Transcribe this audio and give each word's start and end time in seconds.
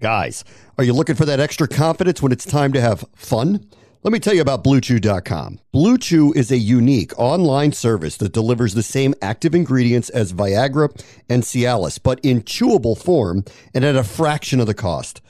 Guys, 0.00 0.44
are 0.78 0.84
you 0.84 0.94
looking 0.94 1.14
for 1.14 1.26
that 1.26 1.40
extra 1.40 1.68
confidence 1.68 2.22
when 2.22 2.32
it's 2.32 2.46
time 2.46 2.72
to 2.72 2.80
have 2.80 3.04
fun? 3.14 3.66
Let 4.02 4.14
me 4.14 4.18
tell 4.18 4.32
you 4.32 4.40
about 4.40 4.64
BlueChew.com. 4.64 5.58
Blue 5.72 5.98
Chew 5.98 6.32
is 6.32 6.50
a 6.50 6.56
unique 6.56 7.12
online 7.18 7.72
service 7.72 8.16
that 8.16 8.32
delivers 8.32 8.72
the 8.72 8.82
same 8.82 9.14
active 9.20 9.54
ingredients 9.54 10.08
as 10.08 10.32
Viagra 10.32 10.88
and 11.28 11.42
Cialis, 11.42 12.02
but 12.02 12.18
in 12.22 12.40
chewable 12.44 12.96
form 12.96 13.44
and 13.74 13.84
at 13.84 13.94
a 13.94 14.02
fraction 14.02 14.58
of 14.58 14.66
the 14.66 14.72
cost. 14.72 15.20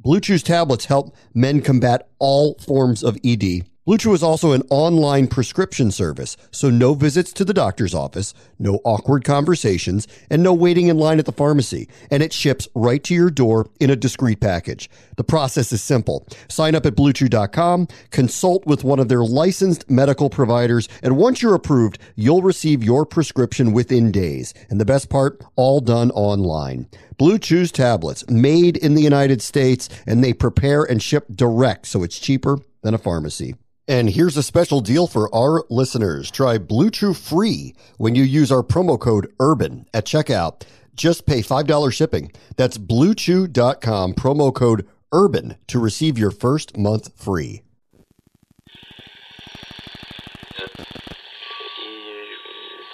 Blue 0.00 0.20
Chew's 0.20 0.42
tablets 0.42 0.86
help 0.86 1.14
men 1.34 1.60
combat 1.60 2.08
all 2.18 2.54
forms 2.60 3.04
of 3.04 3.18
ED 3.22 3.66
Blue 3.86 3.98
Chew 3.98 4.14
is 4.14 4.22
also 4.22 4.52
an 4.52 4.62
online 4.70 5.26
prescription 5.26 5.90
service, 5.90 6.38
so 6.50 6.70
no 6.70 6.94
visits 6.94 7.34
to 7.34 7.44
the 7.44 7.52
doctor's 7.52 7.92
office, 7.92 8.32
no 8.58 8.80
awkward 8.82 9.24
conversations, 9.24 10.08
and 10.30 10.42
no 10.42 10.54
waiting 10.54 10.88
in 10.88 10.96
line 10.96 11.18
at 11.18 11.26
the 11.26 11.32
pharmacy. 11.32 11.86
And 12.10 12.22
it 12.22 12.32
ships 12.32 12.66
right 12.74 13.04
to 13.04 13.12
your 13.12 13.28
door 13.28 13.68
in 13.80 13.90
a 13.90 13.96
discreet 13.96 14.40
package. 14.40 14.88
The 15.18 15.24
process 15.24 15.70
is 15.70 15.82
simple. 15.82 16.26
Sign 16.48 16.74
up 16.74 16.86
at 16.86 16.94
bluechew.com, 16.94 17.88
consult 18.08 18.64
with 18.64 18.84
one 18.84 19.00
of 19.00 19.10
their 19.10 19.22
licensed 19.22 19.90
medical 19.90 20.30
providers, 20.30 20.88
and 21.02 21.18
once 21.18 21.42
you're 21.42 21.54
approved, 21.54 21.98
you'll 22.16 22.40
receive 22.40 22.82
your 22.82 23.04
prescription 23.04 23.74
within 23.74 24.10
days. 24.10 24.54
And 24.70 24.80
the 24.80 24.86
best 24.86 25.10
part, 25.10 25.44
all 25.56 25.80
done 25.80 26.10
online. 26.12 26.88
Blue 27.18 27.38
Chew's 27.38 27.70
tablets, 27.70 28.26
made 28.30 28.78
in 28.78 28.94
the 28.94 29.02
United 29.02 29.42
States, 29.42 29.90
and 30.06 30.24
they 30.24 30.32
prepare 30.32 30.84
and 30.84 31.02
ship 31.02 31.26
direct, 31.30 31.84
so 31.84 32.02
it's 32.02 32.18
cheaper 32.18 32.60
than 32.80 32.94
a 32.94 32.98
pharmacy. 32.98 33.56
And 33.86 34.08
here's 34.08 34.38
a 34.38 34.42
special 34.42 34.80
deal 34.80 35.06
for 35.06 35.32
our 35.34 35.64
listeners. 35.68 36.30
Try 36.30 36.56
Blue 36.56 36.90
Chew 36.90 37.12
free 37.12 37.74
when 37.98 38.14
you 38.14 38.22
use 38.22 38.50
our 38.50 38.62
promo 38.62 38.98
code 38.98 39.30
URBAN 39.38 39.84
at 39.92 40.06
checkout. 40.06 40.62
Just 40.94 41.26
pay 41.26 41.42
$5 41.42 41.92
shipping. 41.92 42.32
That's 42.56 42.78
bluechew.com, 42.78 44.14
promo 44.14 44.54
code 44.54 44.88
URBAN 45.12 45.56
to 45.66 45.78
receive 45.78 46.16
your 46.16 46.30
first 46.30 46.78
month 46.78 47.10
free. 47.14 47.62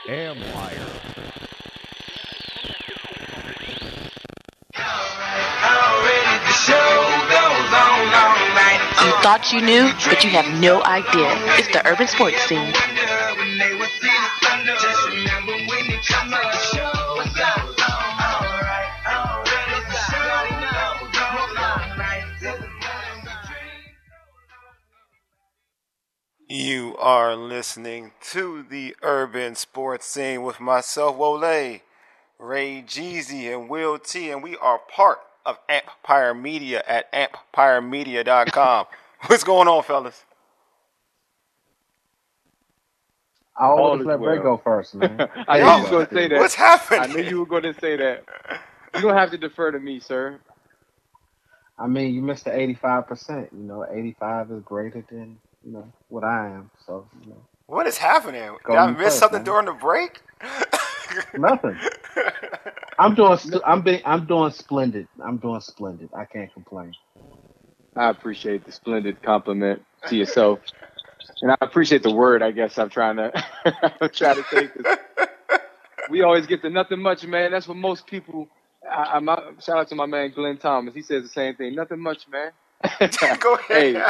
Amplifier. 0.08 0.86
You 6.69 6.99
thought 9.22 9.52
you 9.52 9.60
knew, 9.60 9.92
but 10.08 10.24
you 10.24 10.30
have 10.30 10.60
no 10.60 10.82
idea. 10.84 11.28
It's 11.58 11.68
the 11.68 11.86
urban 11.86 12.06
sports 12.06 12.40
scene. 12.46 12.72
You 26.48 26.96
are 26.98 27.36
listening 27.36 28.12
to 28.32 28.64
the 28.68 28.96
urban 29.02 29.54
sports 29.54 30.06
scene 30.06 30.42
with 30.42 30.60
myself, 30.60 31.16
Wole, 31.16 31.80
Ray 32.38 32.84
Jeezy, 32.86 33.54
and 33.54 33.68
Will 33.68 33.98
T, 33.98 34.30
and 34.30 34.42
we 34.42 34.56
are 34.56 34.78
part 34.78 35.18
of 35.44 35.58
Amplifier 35.68 36.34
Media 36.34 36.82
at 36.86 37.12
amplifiermedia.com. 37.12 38.86
What's 39.28 39.44
going 39.44 39.68
on, 39.68 39.82
fellas? 39.84 40.24
I 43.58 43.66
always 43.66 44.04
let 44.04 44.22
Ray 44.22 44.38
go 44.40 44.58
first, 44.58 44.94
man. 44.94 45.24
I 45.48 45.58
knew 45.58 45.70
you 45.70 45.82
were 45.82 45.88
going 45.88 46.06
to 46.06 46.12
say 46.12 46.28
that. 46.28 46.38
What's 46.38 46.54
happening? 46.54 47.00
I 47.00 47.06
knew 47.08 47.20
you 47.22 47.41
were 47.41 47.46
going 47.46 47.64
to 47.64 47.74
say 47.74 47.96
that. 47.96 48.24
You 48.94 49.02
don't 49.02 49.16
have 49.16 49.30
to 49.32 49.38
defer 49.38 49.72
to 49.72 49.80
me, 49.80 50.00
sir. 50.00 50.41
I 51.78 51.86
mean, 51.88 52.14
you 52.14 52.22
missed 52.22 52.44
the 52.46 52.50
85%. 52.52 53.52
You 53.52 53.58
know, 53.64 53.86
85 53.91 54.52
is 54.52 54.62
greater 54.64 55.04
than, 55.10 55.38
you 55.64 55.72
know, 55.72 55.92
what 56.08 56.24
I 56.24 56.48
am. 56.48 56.70
So, 56.86 57.08
you 57.22 57.30
know. 57.30 57.48
What 57.66 57.86
is 57.86 57.98
happening? 57.98 58.56
Go 58.64 58.74
Did 58.74 58.80
I 58.80 58.86
you 58.86 58.96
miss 58.96 59.14
first, 59.14 59.16
something 59.16 59.44
man. 59.44 59.44
during 59.44 59.66
the 59.66 59.72
break? 59.75 60.22
Nothing. 61.37 61.81
I'm 62.98 63.14
doing 63.14 63.38
st- 63.38 63.62
I'm 63.66 63.82
being 63.82 64.02
I'm 64.06 64.26
doing 64.26 64.52
splendid. 64.52 65.08
I'm 65.25 65.38
doing 65.38 65.60
splendid. 65.60 66.10
I 66.16 66.26
can't 66.26 66.52
complain. 66.54 66.97
I 67.96 68.10
appreciate 68.10 68.64
the 68.64 68.72
splendid 68.72 69.22
compliment 69.22 69.82
to 70.08 70.16
yourself. 70.16 70.60
And 71.42 71.52
I 71.52 71.56
appreciate 71.60 72.02
the 72.02 72.12
word, 72.14 72.42
I 72.42 72.50
guess 72.52 72.78
I'm 72.78 72.90
trying 72.90 73.16
to 73.16 73.32
I'm 74.02 74.10
trying 74.10 74.36
to 74.36 74.44
take 74.50 74.74
this. 74.74 74.86
We 76.10 76.22
always 76.22 76.46
get 76.46 76.62
to 76.62 76.70
nothing 76.70 77.00
much, 77.00 77.24
man. 77.24 77.52
That's 77.52 77.68
what 77.68 77.76
most 77.76 78.06
people 78.06 78.48
I, 78.90 79.20
out- 79.28 79.62
shout 79.62 79.78
out 79.78 79.88
to 79.88 79.94
my 79.94 80.06
man 80.06 80.32
Glenn 80.34 80.58
Thomas. 80.58 80.94
He 80.94 81.02
says 81.02 81.22
the 81.22 81.28
same 81.28 81.56
thing. 81.56 81.74
Nothing 81.74 82.00
much, 82.00 82.26
man. 82.28 82.52
Go 83.40 83.54
ahead. 83.54 83.94
Hey, 83.94 84.02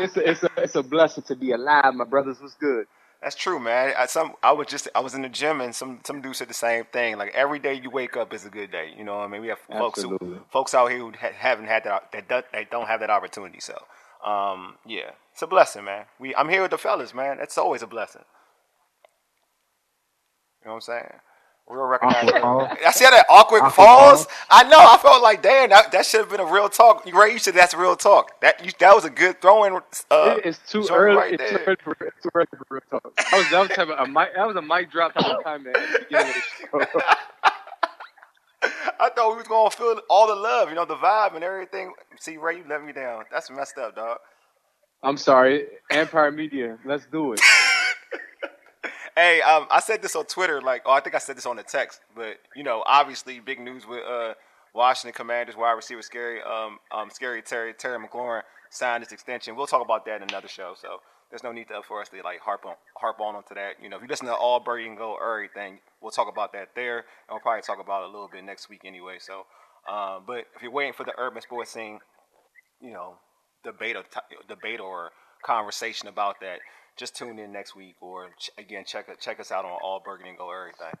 it's 0.00 0.16
a, 0.16 0.30
it's 0.30 0.42
a 0.42 0.50
it's 0.58 0.74
a 0.76 0.82
blessing 0.82 1.24
to 1.24 1.36
be 1.36 1.52
alive, 1.52 1.94
my 1.94 2.04
brothers. 2.04 2.38
What's 2.40 2.54
good? 2.54 2.86
That's 3.24 3.36
true, 3.36 3.58
man. 3.58 3.94
I, 3.96 4.04
some 4.04 4.34
I 4.42 4.52
was 4.52 4.66
just 4.66 4.86
I 4.94 5.00
was 5.00 5.14
in 5.14 5.22
the 5.22 5.30
gym 5.30 5.62
and 5.62 5.74
some 5.74 6.00
some 6.04 6.20
dude 6.20 6.36
said 6.36 6.50
the 6.50 6.54
same 6.54 6.84
thing. 6.84 7.16
Like 7.16 7.32
every 7.34 7.58
day 7.58 7.72
you 7.72 7.88
wake 7.88 8.18
up 8.18 8.34
is 8.34 8.44
a 8.44 8.50
good 8.50 8.70
day. 8.70 8.92
You 8.98 9.02
know 9.02 9.16
what 9.16 9.24
I 9.24 9.28
mean? 9.28 9.40
We 9.40 9.48
have 9.48 9.60
folks 9.78 10.02
who 10.02 10.18
folks 10.52 10.74
out 10.74 10.90
here 10.90 10.98
who 10.98 11.10
ha- 11.18 11.32
haven't 11.34 11.64
had 11.64 11.84
that 11.84 12.12
that 12.12 12.28
do, 12.28 12.42
they 12.52 12.66
don't 12.70 12.86
have 12.86 13.00
that 13.00 13.08
opportunity. 13.08 13.60
So, 13.60 13.82
um, 14.30 14.76
yeah, 14.84 15.12
it's 15.32 15.40
a 15.40 15.46
blessing, 15.46 15.84
man. 15.84 16.04
We 16.20 16.34
I'm 16.34 16.50
here 16.50 16.60
with 16.60 16.72
the 16.72 16.76
fellas, 16.76 17.14
man. 17.14 17.38
It's 17.40 17.56
always 17.56 17.80
a 17.80 17.86
blessing. 17.86 18.24
You 20.60 20.66
know 20.66 20.74
what 20.74 20.76
I'm 20.76 20.80
saying? 20.82 21.20
Real 21.68 21.84
recognize. 21.84 22.28
I 22.34 22.90
see 22.92 23.04
that 23.06 23.24
awkward 23.30 23.62
Awkward 23.62 23.72
pause. 23.74 24.26
pause. 24.26 24.34
I 24.50 24.64
know. 24.64 24.78
I 24.78 24.98
felt 24.98 25.22
like, 25.22 25.42
damn, 25.42 25.70
that, 25.70 25.92
that 25.92 26.04
should 26.04 26.20
have 26.20 26.28
been 26.30 26.40
a 26.40 26.44
real 26.44 26.68
talk. 26.68 27.06
Ray, 27.06 27.32
you 27.32 27.38
said 27.38 27.54
that's 27.54 27.72
real 27.74 27.96
talk. 27.96 28.38
That 28.42 28.62
you, 28.64 28.70
that 28.80 28.94
was 28.94 29.06
a 29.06 29.10
good 29.10 29.40
throw-in. 29.40 29.74
Uh, 30.10 30.36
it's 30.44 30.58
too 30.70 30.86
early. 30.90 31.16
right 31.16 31.32
it's 31.34 31.42
there. 31.42 31.58
too 31.58 31.64
early 31.66 31.76
for 31.82 31.96
it's 32.06 32.22
too 32.22 32.30
early 32.34 32.46
for 32.56 32.66
real 32.70 32.82
talk. 32.90 33.16
That 33.16 33.32
was 33.32 33.50
that 33.50 33.60
was 33.60 33.68
type 33.70 33.88
of 33.88 33.98
a 33.98 34.06
mic. 34.06 34.34
That 34.36 34.46
was 34.46 34.56
a 34.56 34.62
mic 34.62 34.90
drop 34.92 35.14
type 35.14 35.24
of 35.24 35.42
comment 35.42 35.74
at 35.76 35.92
the 35.92 35.98
beginning 36.00 36.34
of 36.74 36.80
the 36.80 36.86
show. 36.92 37.00
I 39.00 39.10
thought 39.10 39.30
we 39.30 39.36
was 39.38 39.48
gonna 39.48 39.70
feel 39.70 40.00
all 40.10 40.26
the 40.26 40.34
love, 40.36 40.68
you 40.68 40.74
know, 40.74 40.84
the 40.84 40.96
vibe 40.96 41.34
and 41.34 41.44
everything. 41.44 41.92
See, 42.18 42.36
Ray, 42.36 42.58
you 42.58 42.64
let 42.68 42.84
me 42.84 42.92
down. 42.92 43.24
That's 43.32 43.50
messed 43.50 43.78
up, 43.78 43.96
dog. 43.96 44.18
I'm 45.02 45.16
sorry, 45.16 45.66
Amplifier 45.90 46.30
Media. 46.30 46.78
Let's 46.84 47.06
do 47.10 47.32
it. 47.32 47.40
Hey, 49.16 49.40
um, 49.42 49.68
I 49.70 49.78
said 49.78 50.02
this 50.02 50.16
on 50.16 50.26
Twitter, 50.26 50.60
like, 50.60 50.82
oh, 50.84 50.90
I 50.90 50.98
think 50.98 51.14
I 51.14 51.18
said 51.18 51.36
this 51.36 51.46
on 51.46 51.54
the 51.54 51.62
text, 51.62 52.00
but 52.16 52.38
you 52.56 52.64
know, 52.64 52.82
obviously, 52.84 53.38
big 53.38 53.60
news 53.60 53.86
with 53.86 54.02
uh, 54.04 54.34
Washington 54.74 55.14
Commanders 55.14 55.56
wide 55.56 55.74
receiver 55.74 56.02
Scary, 56.02 56.42
um, 56.42 56.78
um, 56.90 57.10
Scary 57.10 57.40
Terry 57.40 57.74
Terry 57.74 57.96
McLaurin 58.04 58.42
signed 58.70 59.04
his 59.04 59.12
extension. 59.12 59.54
We'll 59.54 59.68
talk 59.68 59.84
about 59.84 60.04
that 60.06 60.16
in 60.16 60.28
another 60.28 60.48
show, 60.48 60.74
so 60.76 60.98
there's 61.30 61.44
no 61.44 61.52
need 61.52 61.68
to, 61.68 61.80
for 61.86 62.00
us 62.00 62.08
to 62.08 62.20
like 62.24 62.40
harp 62.40 62.66
on 62.66 62.74
harp 62.96 63.20
on 63.20 63.36
onto 63.36 63.54
that. 63.54 63.74
You 63.80 63.88
know, 63.88 63.96
if 63.98 64.02
you 64.02 64.08
listen 64.08 64.26
to 64.26 64.34
all 64.34 64.58
Birdie 64.58 64.88
and 64.88 64.98
Go 64.98 65.12
or 65.12 65.34
everything, 65.36 65.78
we'll 66.00 66.10
talk 66.10 66.28
about 66.28 66.52
that 66.54 66.70
there, 66.74 66.98
and 66.98 67.04
we'll 67.30 67.38
probably 67.38 67.62
talk 67.62 67.78
about 67.80 68.02
it 68.02 68.08
a 68.08 68.10
little 68.10 68.28
bit 68.32 68.42
next 68.42 68.68
week 68.68 68.80
anyway. 68.84 69.18
So, 69.20 69.46
um, 69.88 70.24
but 70.26 70.46
if 70.56 70.62
you're 70.62 70.72
waiting 70.72 70.92
for 70.92 71.04
the 71.04 71.12
urban 71.18 71.40
sports 71.40 71.70
scene, 71.70 72.00
you 72.80 72.90
know, 72.90 73.14
debate 73.62 73.94
or 73.94 74.02
debate 74.48 74.80
or 74.80 75.12
conversation 75.44 76.08
about 76.08 76.40
that, 76.40 76.58
just 76.96 77.16
tune 77.16 77.38
in 77.38 77.52
next 77.52 77.74
week 77.74 77.96
or 78.00 78.30
ch- 78.38 78.50
again 78.58 78.84
check 78.86 79.06
check 79.20 79.40
us 79.40 79.50
out 79.50 79.64
on 79.64 79.78
all 79.82 80.00
Burgundy 80.04 80.30
and 80.30 80.38
Go 80.38 80.50
everything. 80.50 80.94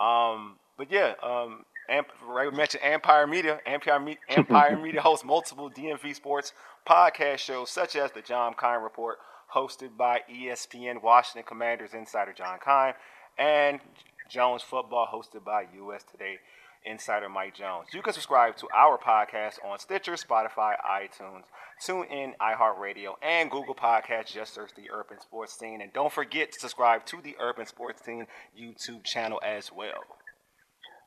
Um, 0.00 0.56
but 0.78 0.90
yeah, 0.90 1.14
um, 1.22 1.64
Amp, 1.88 2.08
Ray 2.26 2.50
mentioned 2.50 2.82
Amplifier 2.82 3.26
Media. 3.26 3.60
Amplifier, 3.66 4.16
Amplifier 4.28 4.76
Media 4.78 5.00
hosts 5.00 5.24
multiple 5.24 5.70
DMV 5.70 6.14
sports 6.14 6.52
podcast 6.88 7.38
shows 7.38 7.70
such 7.70 7.96
as 7.96 8.10
the 8.12 8.22
John 8.22 8.54
Keim 8.58 8.82
Report, 8.82 9.18
hosted 9.54 9.96
by 9.96 10.20
ESPN 10.32 11.02
Washington 11.02 11.46
Commanders 11.46 11.94
insider 11.94 12.32
John 12.32 12.58
Keim, 12.64 12.94
and 13.38 13.80
Jones 14.28 14.62
Football, 14.62 15.08
hosted 15.12 15.44
by 15.44 15.66
US 15.76 16.04
Today 16.04 16.38
insider 16.84 17.28
Mike 17.28 17.54
Jones. 17.54 17.88
You 17.92 18.02
can 18.02 18.12
subscribe 18.12 18.56
to 18.56 18.68
our 18.74 18.98
podcast 18.98 19.64
on 19.64 19.78
Stitcher, 19.78 20.12
Spotify, 20.12 20.74
iTunes, 20.84 21.44
TuneIn, 21.84 22.32
iHeartRadio, 22.40 23.14
and 23.22 23.50
Google 23.50 23.74
Podcasts. 23.74 24.32
Just 24.32 24.54
search 24.54 24.70
the 24.76 24.90
Urban 24.90 25.20
Sports 25.20 25.58
Scene. 25.58 25.80
And 25.80 25.92
don't 25.92 26.12
forget 26.12 26.52
to 26.52 26.60
subscribe 26.60 27.04
to 27.06 27.20
the 27.22 27.36
Urban 27.40 27.66
Sports 27.66 28.04
Scene 28.04 28.26
YouTube 28.58 29.04
channel 29.04 29.40
as 29.44 29.70
well. 29.72 30.04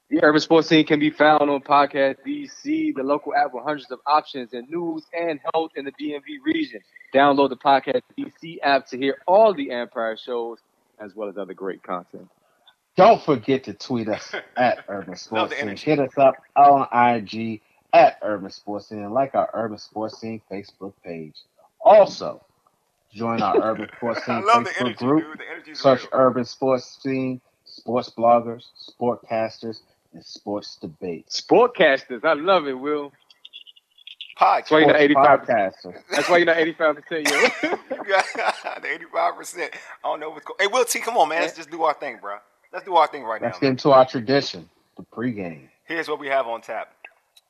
The 0.09 0.23
Urban 0.23 0.41
Sports 0.41 0.67
Scene 0.67 0.85
can 0.85 0.99
be 0.99 1.09
found 1.09 1.49
on 1.49 1.61
Podcast 1.61 2.17
DC, 2.27 2.93
the 2.95 3.03
local 3.03 3.33
app 3.33 3.53
with 3.53 3.63
hundreds 3.63 3.89
of 3.89 3.99
options 4.05 4.53
and 4.53 4.69
news 4.69 5.03
and 5.17 5.39
health 5.53 5.71
in 5.75 5.85
the 5.85 5.91
DMV 5.93 6.21
region. 6.45 6.81
Download 7.13 7.49
the 7.49 7.57
Podcast 7.57 8.01
DC 8.17 8.57
app 8.61 8.85
to 8.87 8.97
hear 8.97 9.17
all 9.27 9.53
the 9.53 9.71
Amplifier 9.71 10.17
shows 10.17 10.59
as 10.99 11.15
well 11.15 11.29
as 11.29 11.37
other 11.37 11.53
great 11.53 11.81
content. 11.83 12.27
Don't 12.95 13.21
forget 13.23 13.63
to 13.65 13.73
tweet 13.73 14.07
us 14.09 14.33
at 14.57 14.85
Urban 14.87 15.15
Sports 15.15 15.53
the 15.53 15.59
Scene. 15.59 15.77
Hit 15.77 15.99
us 15.99 16.17
up 16.17 16.35
on 16.55 16.87
IG 16.93 17.61
at 17.93 18.19
Urban 18.21 18.51
Sports 18.51 18.89
Scene 18.89 18.99
and 19.03 19.13
like 19.13 19.35
our 19.35 19.49
Urban 19.53 19.77
Sports 19.77 20.19
Scene 20.19 20.41
Facebook 20.51 20.93
page. 21.03 21.35
Also, 21.81 22.43
join 23.13 23.41
our 23.41 23.57
Urban 23.71 23.89
Sports 23.97 24.21
I 24.23 24.25
Scene 24.39 24.47
love 24.47 24.63
the 24.65 24.69
Facebook 24.71 24.81
energy, 24.81 24.95
group. 25.05 25.39
The 25.67 25.75
Search 25.75 26.01
real. 26.01 26.09
Urban 26.13 26.45
Sports 26.45 26.99
Scene, 27.01 27.41
sports 27.65 28.09
bloggers, 28.15 28.65
sportcasters, 28.99 29.81
and 30.13 30.23
sports 30.23 30.77
debate. 30.77 31.27
Sportcasters, 31.29 32.23
I 32.23 32.33
love 32.33 32.67
it, 32.67 32.73
Will. 32.73 33.11
podcast. 34.39 34.69
That's 34.69 34.71
why 34.71 34.79
you're 34.79 34.87
not 34.87 35.01
85. 35.01 35.39
podcaster. 35.41 36.01
That's 36.11 36.29
why 36.29 36.37
you're 36.37 36.45
not 36.45 36.57
85 36.57 36.95
percent, 36.95 37.29
yo. 37.29 37.77
You 38.05 38.19
the 38.81 38.87
eighty-five 38.87 39.35
percent. 39.37 39.71
I 40.03 40.07
don't 40.09 40.19
know 40.19 40.29
what's 40.29 40.43
going. 40.45 40.57
Hey, 40.59 40.67
Will 40.67 40.83
T, 40.83 40.99
come 40.99 41.15
on, 41.15 41.29
man. 41.29 41.41
Let's 41.41 41.55
just 41.55 41.71
do 41.71 41.83
our 41.83 41.93
thing, 41.93 42.17
bro. 42.21 42.37
Let's 42.73 42.85
do 42.85 42.95
our 42.95 43.07
thing 43.07 43.23
right 43.23 43.41
Let's 43.41 43.57
now. 43.57 43.61
get 43.61 43.69
into 43.69 43.91
our 43.91 44.05
tradition, 44.05 44.67
the 44.97 45.03
pregame. 45.03 45.69
Here's 45.85 46.09
what 46.09 46.19
we 46.19 46.27
have 46.27 46.47
on 46.47 46.61
tap. 46.61 46.89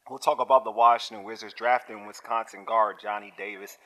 We'll 0.09 0.19
talk 0.19 0.41
about 0.41 0.65
the 0.65 0.71
Washington 0.71 1.25
Wizards 1.25 1.53
drafting 1.53 2.05
Wisconsin 2.05 2.65
guard 2.65 2.97
Johnny 3.01 3.33
Davis 3.37 3.77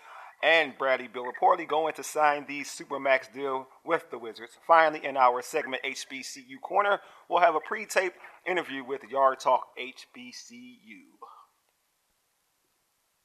and 0.42 0.76
Bradley 0.78 1.08
Beal 1.08 1.26
reportedly 1.26 1.68
going 1.68 1.94
to 1.94 2.04
sign 2.04 2.46
the 2.48 2.62
Supermax 2.62 3.32
deal 3.32 3.68
with 3.86 4.10
the 4.10 4.18
Wizards. 4.18 4.54
Finally, 4.66 5.06
in 5.06 5.16
our 5.16 5.44
segment 5.44 5.84
HBCU 5.84 6.60
Corner, 6.62 7.00
we'll 7.30 7.42
have 7.42 7.56
a 7.56 7.60
pre-tape 7.60 8.14
interview 8.48 8.84
with 8.84 9.04
Yard 9.04 9.40
Talk 9.40 9.68
HBCU. 9.80 11.04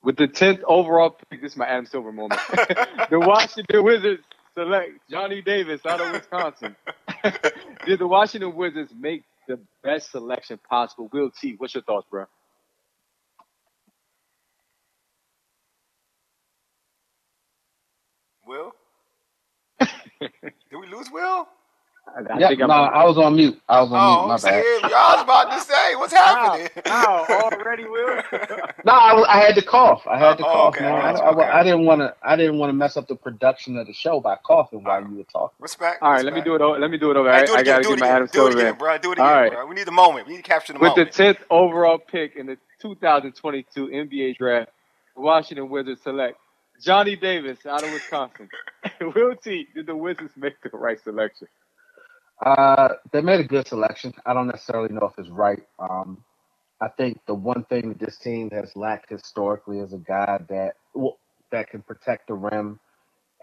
With 0.03 0.17
the 0.17 0.27
10th 0.29 0.63
overall 0.67 1.17
pick, 1.31 1.41
this 1.41 1.53
is 1.53 1.57
my 1.57 1.67
Adam 1.67 1.87
Silver 1.87 2.13
moment. 2.13 2.41
the 3.11 3.21
Washington 3.21 3.85
Wizards 3.85 4.25
select 4.57 4.93
Johnny 5.11 5.43
Davis 5.43 5.81
out 5.87 6.01
of 6.01 6.11
Wisconsin. 6.13 6.77
Did 7.87 7.99
the 8.01 8.07
Washington 8.07 8.55
Wizards 8.57 8.93
make 8.99 9.25
the 9.49 9.61
best 9.85 10.11
selection 10.13 10.61
possible? 10.69 11.09
Will 11.13 11.31
T, 11.41 11.55
what's 11.59 11.75
your 11.75 11.85
thoughts, 11.85 12.07
bro? 12.11 12.27
Will? 18.47 18.73
Did 19.81 20.79
we 20.81 20.87
lose 20.89 21.11
Will? 21.13 21.49
I, 22.07 22.21
I 22.21 22.39
Yeah, 22.39 22.53
no, 22.63 22.75
I'm. 22.75 22.91
I 22.95 23.05
was 23.07 23.19
on 23.19 23.37
mute. 23.37 23.61
I 23.69 23.83
was 23.83 23.93
on 23.93 24.05
Oh, 24.05 24.05
mute. 24.05 24.27
I'm 24.31 24.37
My 24.37 24.39
bad. 24.39 24.67
saying, 24.67 24.83
y'all 24.91 25.17
was 25.17 25.23
about 25.23 25.51
to 25.53 25.61
say, 25.61 25.97
what's 25.97 26.13
happening? 26.15 26.69
Ow, 26.89 27.27
ow, 27.29 27.29
already, 27.31 27.87
Will? 27.87 28.23
No, 28.85 28.93
I, 28.93 29.37
I 29.37 29.41
had 29.41 29.57
to 29.57 29.63
cough. 29.63 30.03
I 30.09 30.19
had 30.19 30.39
to 30.39 30.45
Oh, 30.45 30.47
cough, 30.47 30.75
okay, 30.75 30.81
man. 30.81 30.99
I 30.99 31.03
I, 31.03 31.13
got 31.13 31.27
I- 31.31 31.33
okay. 31.33 31.61
I 31.61 31.65
didn't 31.65 31.85
want 31.87 32.01
to. 32.01 32.15
I 32.23 32.37
didn't 32.37 32.59
want 32.59 32.71
to 32.71 32.75
mess 32.75 32.97
up 32.97 33.09
the 33.09 33.17
production 33.17 33.77
of 33.79 33.87
the 33.87 33.95
show 33.95 34.21
by 34.21 34.37
coughing 34.45 34.85
while 34.85 35.03
Alright. 35.03 35.07
you 35.07 35.17
were 35.17 35.25
talking. 35.25 35.59
Respect. 35.61 36.03
All 36.03 36.13
right, 36.13 36.25
let 36.25 36.35
me 36.35 36.43
do 36.43 36.55
it. 36.57 36.63
Over, 36.63 36.79
let 36.79 36.91
me 36.91 36.99
do 36.99 37.11
it 37.11 37.17
over. 37.19 37.31
Hey, 37.33 37.43
I, 37.43 37.45
do 37.45 37.55
it 37.55 37.61
I 37.61 37.63
again, 37.63 37.79
gotta 37.79 37.85
do 37.85 37.93
get 37.93 37.99
it 37.99 38.01
my 38.01 38.09
again, 38.09 38.17
Adam 38.17 38.29
do 38.33 38.47
it 38.47 38.53
again, 38.53 38.77
bro. 38.79 38.99
Do 38.99 39.13
it 39.13 39.19
again, 39.19 39.43
right. 39.43 39.49
bro. 39.49 39.67
We 39.67 39.75
need 39.77 39.87
the 39.87 39.93
moment. 39.93 40.27
We 40.29 40.35
need 40.35 40.45
to 40.45 40.51
capture 40.51 40.73
the 40.75 40.81
moment. 40.81 40.95
With 41.07 41.15
the 41.17 41.23
10th 41.25 41.39
overall 41.51 41.99
pick 41.99 42.37
in 42.37 42.47
the 42.47 42.59
2022 42.83 43.89
NBA 43.89 44.37
draft, 44.39 44.71
Washington 45.17 45.71
Wizards 45.71 46.03
select 46.03 46.39
Johnny 46.83 47.17
Davis 47.17 47.67
out 47.67 47.85
of 47.85 47.91
Wisconsin. 47.93 48.51
Will 49.03 49.37
T, 49.37 49.69
did 49.75 49.87
the 49.87 49.97
Wizards 49.97 50.35
make 50.37 50.55
the 50.63 50.71
right 50.77 51.01
selection? 51.03 51.49
Uh, 52.43 52.89
they 53.13 53.21
made 53.21 53.41
a 53.41 53.45
good 53.45 53.67
selection. 53.69 54.13
I 54.27 54.35
don't 54.35 54.49
necessarily 54.49 54.93
know 54.93 55.07
if 55.07 55.19
it's 55.19 55.31
right. 55.31 55.63
Um, 55.79 56.25
I 56.81 56.89
think 56.89 57.21
the 57.27 57.35
one 57.35 57.65
thing 57.65 57.91
that 57.91 58.01
this 58.01 58.19
team 58.19 58.51
has 58.51 58.75
lacked 58.75 59.11
historically 59.11 59.79
is 59.79 59.93
a 59.93 59.99
guy 59.99 60.39
that 60.49 60.75
well, 60.95 61.19
that 61.53 61.71
can 61.71 61.83
protect 61.83 62.27
the 62.27 62.35
rim. 62.35 62.81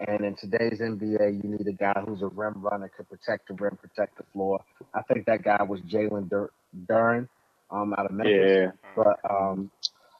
And 0.06 0.24
in 0.24 0.34
today's 0.34 0.80
NBA, 0.80 1.42
you 1.42 1.50
need 1.50 1.66
a 1.66 1.72
guy 1.72 2.02
who's 2.06 2.22
a 2.22 2.28
rim 2.28 2.54
runner, 2.56 2.90
can 2.94 3.06
protect 3.06 3.48
the 3.48 3.54
rim, 3.54 3.76
protect 3.76 4.16
the 4.16 4.24
floor. 4.32 4.62
I 4.94 5.02
think 5.02 5.26
that 5.26 5.42
guy 5.42 5.62
was 5.62 5.80
Jalen 5.82 6.28
Dur- 6.28 6.52
Duren 6.86 7.28
um, 7.70 7.94
out 7.96 8.06
of 8.06 8.12
Memphis. 8.12 8.34
Yeah. 8.34 8.70
But 8.96 9.18
um, 9.30 9.70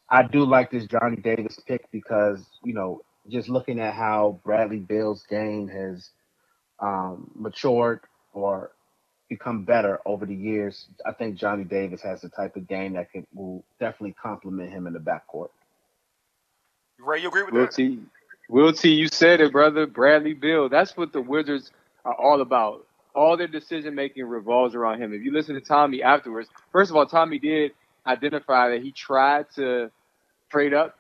I 0.09 0.23
do 0.23 0.45
like 0.45 0.71
this 0.71 0.87
Johnny 0.87 1.17
Davis 1.17 1.59
pick 1.67 1.91
because 1.91 2.45
you 2.65 2.73
know 2.73 3.03
just 3.29 3.49
looking 3.51 3.79
at 3.79 3.95
how 3.95 4.41
Bradley 4.45 4.79
Beal's 4.79 5.25
game 5.29 5.69
has 5.69 6.11
um, 6.81 7.31
matured 7.35 8.01
or 8.33 8.73
become 9.29 9.65
better 9.65 10.01
over 10.07 10.27
the 10.27 10.35
years, 10.35 10.87
I 11.07 11.13
think 11.13 11.37
Johnny 11.37 11.65
Davis 11.65 12.03
has 12.03 12.21
the 12.21 12.29
type 12.29 12.57
of 12.57 12.69
game 12.69 12.95
that 12.95 13.13
can 13.13 13.27
will 13.35 13.65
definitely 13.79 14.15
complement 14.21 14.71
him 14.71 14.87
in 14.87 14.93
the 14.93 14.99
backcourt. 14.99 15.51
Ray, 16.99 17.21
you 17.23 17.29
agree 17.29 17.45
with 17.45 17.55
Will 17.55 17.67
that? 17.67 17.75
T, 17.75 18.01
Will 18.49 18.73
T, 18.73 18.91
you 18.91 19.09
said 19.09 19.41
it, 19.41 19.53
brother. 19.53 19.87
Bradley 19.87 20.35
Beal. 20.35 20.69
That's 20.69 20.97
what 20.97 21.13
the 21.13 21.21
Wizards 21.21 21.71
are 22.05 22.15
all 22.15 22.41
about. 22.41 22.87
All 23.15 23.37
their 23.37 23.49
decision 23.49 23.95
making 23.95 24.25
revolves 24.27 24.75
around 24.75 25.03
him. 25.03 25.13
If 25.13 25.23
you 25.23 25.33
listen 25.33 25.55
to 25.55 25.61
Tommy 25.61 26.03
afterwards, 26.03 26.49
first 26.73 26.91
of 26.91 26.97
all, 26.97 27.07
Tommy 27.07 27.39
did 27.39 27.73
identify 28.07 28.71
that 28.71 28.83
he 28.83 28.93
tried 28.93 29.47
to 29.57 29.91
trade 30.51 30.75
up, 30.75 30.99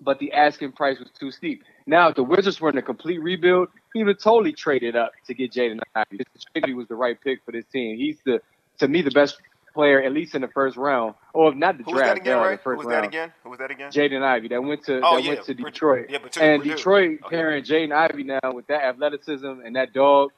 but 0.00 0.18
the 0.18 0.32
asking 0.32 0.72
price 0.72 0.98
was 0.98 1.08
too 1.18 1.30
steep. 1.30 1.64
Now, 1.86 2.08
if 2.08 2.16
the 2.16 2.24
Wizards 2.24 2.60
were 2.60 2.70
in 2.70 2.78
a 2.78 2.82
complete 2.82 3.18
rebuild, 3.22 3.68
he 3.94 4.02
would 4.02 4.16
have 4.16 4.22
totally 4.22 4.52
traded 4.52 4.96
up 4.96 5.12
to 5.26 5.34
get 5.34 5.52
Jaden 5.52 5.78
Ivey. 5.94 6.20
Ivey 6.56 6.74
was 6.74 6.88
the 6.88 6.96
right 6.96 7.16
pick 7.22 7.44
for 7.44 7.52
this 7.52 7.64
team. 7.66 7.96
He's 7.96 8.18
the, 8.26 8.40
to 8.80 8.88
me, 8.88 9.02
the 9.02 9.10
best 9.12 9.36
player, 9.72 10.02
at 10.02 10.12
least 10.12 10.34
in 10.34 10.40
the 10.42 10.48
first 10.48 10.76
round, 10.76 11.14
or 11.32 11.50
if 11.50 11.56
not 11.56 11.78
the 11.78 11.84
Who 11.84 11.92
draft, 11.92 12.20
again, 12.20 12.34
uh, 12.34 12.40
yeah, 12.40 12.44
Ray? 12.46 12.50
the 12.56 12.56
Who 12.58 12.62
first 12.64 12.78
was 12.78 12.86
that 12.88 13.04
again? 13.04 13.32
Who 13.44 13.50
was 13.50 13.58
that 13.60 13.70
again? 13.70 13.90
Jaden 13.92 14.22
Ivey 14.22 14.48
that 14.48 14.62
went 14.64 14.84
to 14.86 15.00
Oh, 15.04 15.16
that 15.16 15.22
yeah, 15.22 15.28
went 15.34 15.44
to. 15.44 15.54
Detroit. 15.54 16.06
Yeah, 16.08 16.18
and 16.40 16.62
Purdue. 16.62 16.74
Detroit 16.76 17.18
Okay. 17.26 17.36
pairing 17.36 17.62
Jaden 17.64 17.92
Ivey 17.92 18.24
now 18.24 18.52
with 18.52 18.66
that 18.68 18.82
athleticism 18.84 19.46
and 19.46 19.76
that 19.76 19.92
dog, 19.92 20.30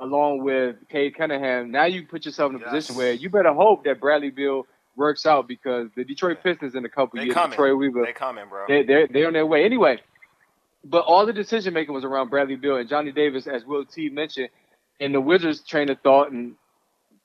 along 0.00 0.42
with 0.42 0.76
Cade 0.88 1.16
Cunningham. 1.16 1.70
Now 1.70 1.84
you 1.84 2.06
put 2.06 2.24
yourself 2.24 2.50
in 2.50 2.56
a 2.56 2.60
Yes. 2.60 2.70
position 2.70 2.96
where 2.96 3.12
you 3.12 3.28
better 3.28 3.52
hope 3.52 3.84
that 3.84 4.00
Bradley 4.00 4.30
Beal 4.30 4.64
works 4.96 5.26
out 5.26 5.46
because 5.48 5.88
the 5.96 6.04
Detroit 6.04 6.38
Pistons 6.42 6.74
in 6.74 6.84
a 6.84 6.88
couple 6.88 7.18
years. 7.18 7.24
They 7.24 7.26
years, 7.26 7.34
coming. 7.34 7.50
Detroit 7.50 7.78
Weaver, 7.78 8.04
They 8.06 8.12
coming, 8.12 8.48
bro. 8.48 8.64
they, 8.68 8.84
they're 8.84 9.06
they're 9.08 9.26
on 9.26 9.32
their 9.34 9.46
way 9.46 9.64
anyway. 9.64 9.98
But 10.84 11.04
all 11.04 11.26
the 11.26 11.32
decision 11.32 11.74
making 11.74 11.94
was 11.94 12.04
around 12.04 12.30
Bradley 12.30 12.56
Beal 12.56 12.76
and 12.76 12.88
Johnny 12.88 13.12
Davis, 13.12 13.46
as 13.46 13.64
Will 13.64 13.84
T 13.84 14.08
mentioned, 14.10 14.48
and 15.00 15.14
the 15.14 15.20
Wizards 15.20 15.60
train 15.62 15.90
of 15.90 16.00
thought 16.00 16.30
and 16.30 16.54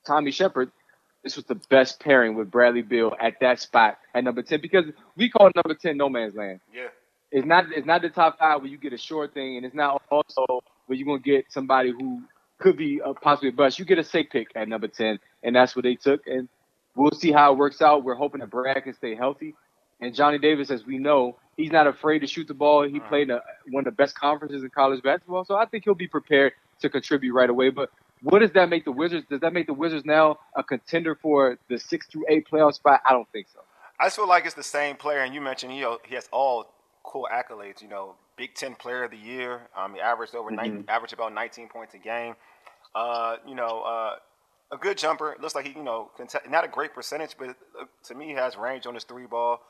Tommy 0.06 0.30
Sheppard. 0.30 0.70
This 1.22 1.36
was 1.36 1.44
the 1.46 1.54
best 1.70 2.00
pairing 2.00 2.34
with 2.34 2.50
Bradley 2.50 2.82
Beal 2.82 3.14
at 3.20 3.34
that 3.40 3.60
spot 3.60 3.98
at 4.14 4.24
number 4.24 4.42
ten 4.42 4.60
because 4.60 4.84
we 5.16 5.30
call 5.30 5.50
number 5.54 5.74
ten 5.74 5.96
no 5.96 6.08
man's 6.08 6.34
land. 6.34 6.60
yeah. 6.74 6.88
It's 7.30 7.46
not 7.46 7.64
it's 7.72 7.86
not 7.86 8.02
the 8.02 8.10
top 8.10 8.38
five 8.38 8.60
where 8.60 8.70
you 8.70 8.76
get 8.78 8.92
a 8.92 8.98
sure 8.98 9.26
thing, 9.26 9.56
and 9.56 9.64
it's 9.66 9.74
not 9.74 10.02
also 10.10 10.44
where 10.86 10.96
you're 10.96 11.06
gonna 11.06 11.18
get 11.18 11.46
somebody 11.50 11.90
who 11.90 12.22
could 12.58 12.76
be 12.76 13.00
a 13.04 13.14
possibly 13.14 13.48
a 13.48 13.52
bust. 13.52 13.78
You 13.78 13.84
get 13.84 13.98
a 13.98 14.04
safe 14.04 14.26
pick 14.30 14.48
at 14.54 14.68
number 14.68 14.88
ten, 14.88 15.18
and 15.42 15.56
that's 15.56 15.74
what 15.74 15.82
they 15.84 15.94
took. 15.96 16.26
And 16.26 16.48
we'll 16.94 17.10
see 17.12 17.32
how 17.32 17.52
it 17.52 17.58
works 17.58 17.82
out. 17.82 18.04
We're 18.04 18.14
hoping 18.14 18.40
that 18.40 18.50
Brad 18.50 18.84
can 18.84 18.94
stay 18.94 19.14
healthy. 19.16 19.54
And 20.00 20.14
Johnny 20.14 20.38
Davis, 20.38 20.70
as 20.70 20.84
we 20.86 20.98
know, 20.98 21.36
he's 21.56 21.72
not 21.72 21.86
afraid 21.86 22.20
to 22.20 22.26
shoot 22.26 22.48
the 22.48 22.54
ball. 22.54 22.82
He 22.84 22.98
Uh-huh. 22.98 23.08
played 23.08 23.30
a, 23.30 23.42
one 23.70 23.82
of 23.82 23.84
the 23.86 23.96
best 23.96 24.14
conferences 24.18 24.62
in 24.62 24.70
college 24.70 25.02
basketball, 25.02 25.44
so 25.44 25.56
I 25.56 25.66
think 25.66 25.84
he'll 25.84 25.94
be 25.94 26.08
prepared 26.08 26.52
to 26.80 26.90
contribute 26.90 27.32
right 27.34 27.50
away. 27.50 27.70
But 27.70 27.90
what 28.22 28.40
does 28.40 28.52
that 28.52 28.68
make 28.68 28.84
the 28.84 28.92
Wizards? 28.92 29.26
Does 29.28 29.40
that 29.40 29.52
make 29.52 29.66
the 29.66 29.74
Wizards 29.74 30.04
now 30.06 30.38
a 30.56 30.64
contender 30.64 31.14
for 31.14 31.58
the 31.68 31.78
six 31.78 32.06
through 32.08 32.26
eight 32.28 32.46
playoff 32.50 32.74
spot? 32.74 33.00
I 33.06 33.12
don't 33.12 33.28
think 33.32 33.48
so. 33.52 33.60
I 34.00 34.06
just 34.06 34.16
feel 34.16 34.28
like 34.28 34.46
it's 34.46 34.54
the 34.54 34.62
same 34.62 34.96
player, 34.96 35.20
and 35.20 35.34
you 35.34 35.40
mentioned 35.40 35.72
he 35.72 35.86
he 36.06 36.14
has 36.16 36.28
all 36.32 36.74
cool 37.04 37.28
accolades. 37.32 37.82
You 37.82 37.88
know, 37.88 38.16
Big 38.36 38.54
Ten 38.54 38.74
Player 38.74 39.04
of 39.04 39.10
the 39.12 39.16
Year. 39.18 39.68
Um, 39.76 39.94
he 39.94 40.00
averaged 40.00 40.34
over 40.34 40.50
nine, 40.50 40.84
averaged 40.88 41.14
about 41.14 41.32
19 41.34 41.68
points 41.68 41.94
a 41.94 41.98
game. 41.98 42.34
Uh, 42.94 43.36
you 43.46 43.54
know, 43.54 43.82
uh, 43.82 44.16
a 44.72 44.78
good 44.78 44.98
jumper. 44.98 45.36
Looks 45.40 45.54
like 45.54 45.66
he, 45.66 45.72
you 45.74 45.84
know, 45.84 46.10
not 46.48 46.64
a 46.64 46.68
great 46.68 46.94
percentage, 46.94 47.36
but 47.38 47.50
uh, 47.50 47.84
to 48.04 48.14
me, 48.14 48.26
he 48.26 48.32
has 48.32 48.56
range 48.56 48.86
on 48.86 48.94
his 48.94 49.04
three 49.04 49.26
ball. 49.26 49.60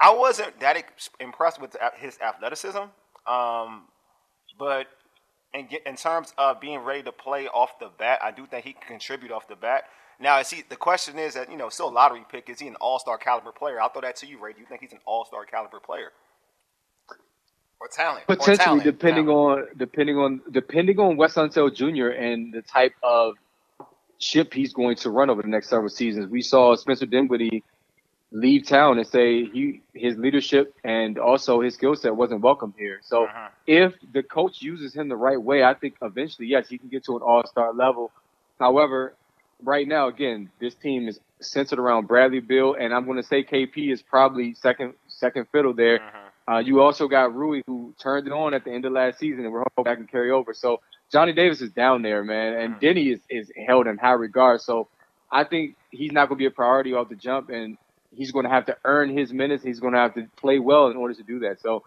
I 0.00 0.14
wasn't 0.14 0.58
that 0.60 0.84
impressed 1.20 1.60
with 1.60 1.76
his 1.96 2.18
athleticism, 2.20 2.84
um, 3.26 3.84
but 4.58 4.88
in, 5.54 5.68
in 5.86 5.96
terms 5.96 6.34
of 6.36 6.60
being 6.60 6.80
ready 6.80 7.02
to 7.04 7.12
play 7.12 7.46
off 7.48 7.78
the 7.78 7.90
bat, 7.98 8.20
I 8.22 8.30
do 8.32 8.46
think 8.46 8.64
he 8.64 8.72
can 8.72 8.82
contribute 8.88 9.32
off 9.32 9.48
the 9.48 9.56
bat. 9.56 9.84
Now, 10.20 10.38
is 10.40 10.50
he, 10.50 10.62
the 10.68 10.76
question 10.76 11.18
is 11.18 11.34
that 11.34 11.50
you 11.50 11.56
know, 11.56 11.68
still 11.68 11.88
a 11.88 11.90
lottery 11.90 12.24
pick. 12.30 12.48
Is 12.50 12.60
he 12.60 12.68
an 12.68 12.76
All 12.76 12.98
Star 12.98 13.18
caliber 13.18 13.52
player? 13.52 13.80
I'll 13.80 13.88
throw 13.90 14.02
that 14.02 14.16
to 14.16 14.26
you, 14.26 14.38
Ray. 14.42 14.52
Do 14.52 14.60
you 14.60 14.66
think 14.66 14.80
he's 14.80 14.92
an 14.92 15.00
All 15.06 15.24
Star 15.24 15.44
caliber 15.44 15.80
player 15.80 16.12
or 17.80 17.88
talent? 17.88 18.24
Or 18.28 18.36
Potentially, 18.36 18.56
talent, 18.56 18.84
depending 18.84 19.26
talent. 19.26 19.68
on 19.70 19.78
depending 19.78 20.16
on 20.18 20.40
depending 20.52 20.98
on 21.00 21.16
Wes 21.16 21.34
Unseld 21.34 21.74
Jr. 21.76 22.08
and 22.08 22.52
the 22.52 22.62
type 22.62 22.94
of 23.02 23.34
ship 24.18 24.54
he's 24.54 24.72
going 24.72 24.96
to 24.96 25.10
run 25.10 25.30
over 25.30 25.42
the 25.42 25.48
next 25.48 25.68
several 25.70 25.90
seasons. 25.90 26.30
We 26.30 26.42
saw 26.42 26.74
Spencer 26.76 27.06
Dinwiddie 27.06 27.62
leave 28.34 28.66
town 28.66 28.98
and 28.98 29.06
say 29.06 29.46
he 29.46 29.82
his 29.94 30.18
leadership 30.18 30.74
and 30.84 31.18
also 31.18 31.62
his 31.62 31.74
skill 31.74 31.96
set 31.96 32.16
wasn't 32.16 32.42
welcome 32.42 32.74
here. 32.78 33.00
So 33.02 33.26
Mhm. 33.28 33.50
if 33.66 33.94
the 34.12 34.22
coach 34.24 34.60
uses 34.62 34.94
him 34.94 35.08
the 35.08 35.16
right 35.16 35.40
way, 35.40 35.64
I 35.64 35.74
think 35.74 35.96
eventually, 36.02 36.48
yes, 36.48 36.68
he 36.68 36.78
can 36.78 36.88
get 36.90 37.04
to 37.06 37.16
an 37.16 37.22
all 37.22 37.46
star 37.46 37.72
level. 37.72 38.12
However, 38.60 39.16
right 39.62 39.88
now, 39.88 40.08
again, 40.08 40.50
this 40.60 40.74
team 40.74 41.08
is 41.08 41.20
centered 41.40 41.78
around 41.78 42.08
Bradley 42.08 42.40
Beal, 42.40 42.74
and 42.74 42.92
I'm 42.92 43.04
going 43.06 43.18
to 43.18 43.22
say 43.22 43.44
KP 43.44 43.90
is 43.92 44.02
probably 44.02 44.54
second 44.54 44.94
second 45.08 45.48
fiddle 45.52 45.72
there. 45.74 46.00
Uh, 46.50 46.58
you 46.58 46.80
also 46.82 47.08
got 47.08 47.34
Rui, 47.34 47.62
who 47.66 47.94
turned 48.02 48.26
it 48.26 48.32
on 48.32 48.52
at 48.52 48.64
the 48.64 48.72
end 48.72 48.84
of 48.84 48.92
last 48.92 49.18
season, 49.18 49.44
and 49.44 49.52
we're 49.52 49.64
hoping 49.76 49.84
that 49.90 49.96
can 49.96 50.06
carry 50.08 50.30
over. 50.30 50.52
So 50.52 50.80
Johnny 51.12 51.32
Davis 51.32 51.60
is 51.62 51.70
down 51.72 52.02
there, 52.02 52.24
man, 52.24 52.54
and 52.54 52.80
Denny 52.80 53.10
is, 53.10 53.20
is 53.30 53.50
held 53.66 53.86
in 53.86 53.96
high 53.96 54.12
regard. 54.12 54.60
So 54.60 54.88
I 55.30 55.44
think 55.44 55.76
he's 55.90 56.12
not 56.12 56.28
going 56.28 56.36
to 56.38 56.42
be 56.42 56.46
a 56.46 56.50
priority 56.50 56.92
off 56.94 57.08
the 57.08 57.14
jump, 57.16 57.48
and 57.50 57.78
he's 58.16 58.32
going 58.32 58.44
to 58.44 58.50
have 58.50 58.66
to 58.66 58.76
earn 58.84 59.16
his 59.16 59.32
minutes. 59.32 59.62
He's 59.62 59.80
going 59.80 59.92
to 59.92 59.98
have 59.98 60.14
to 60.14 60.26
play 60.36 60.58
well 60.58 60.88
in 60.88 60.96
order 60.96 61.14
to 61.14 61.22
do 61.22 61.40
that. 61.40 61.60
So 61.60 61.84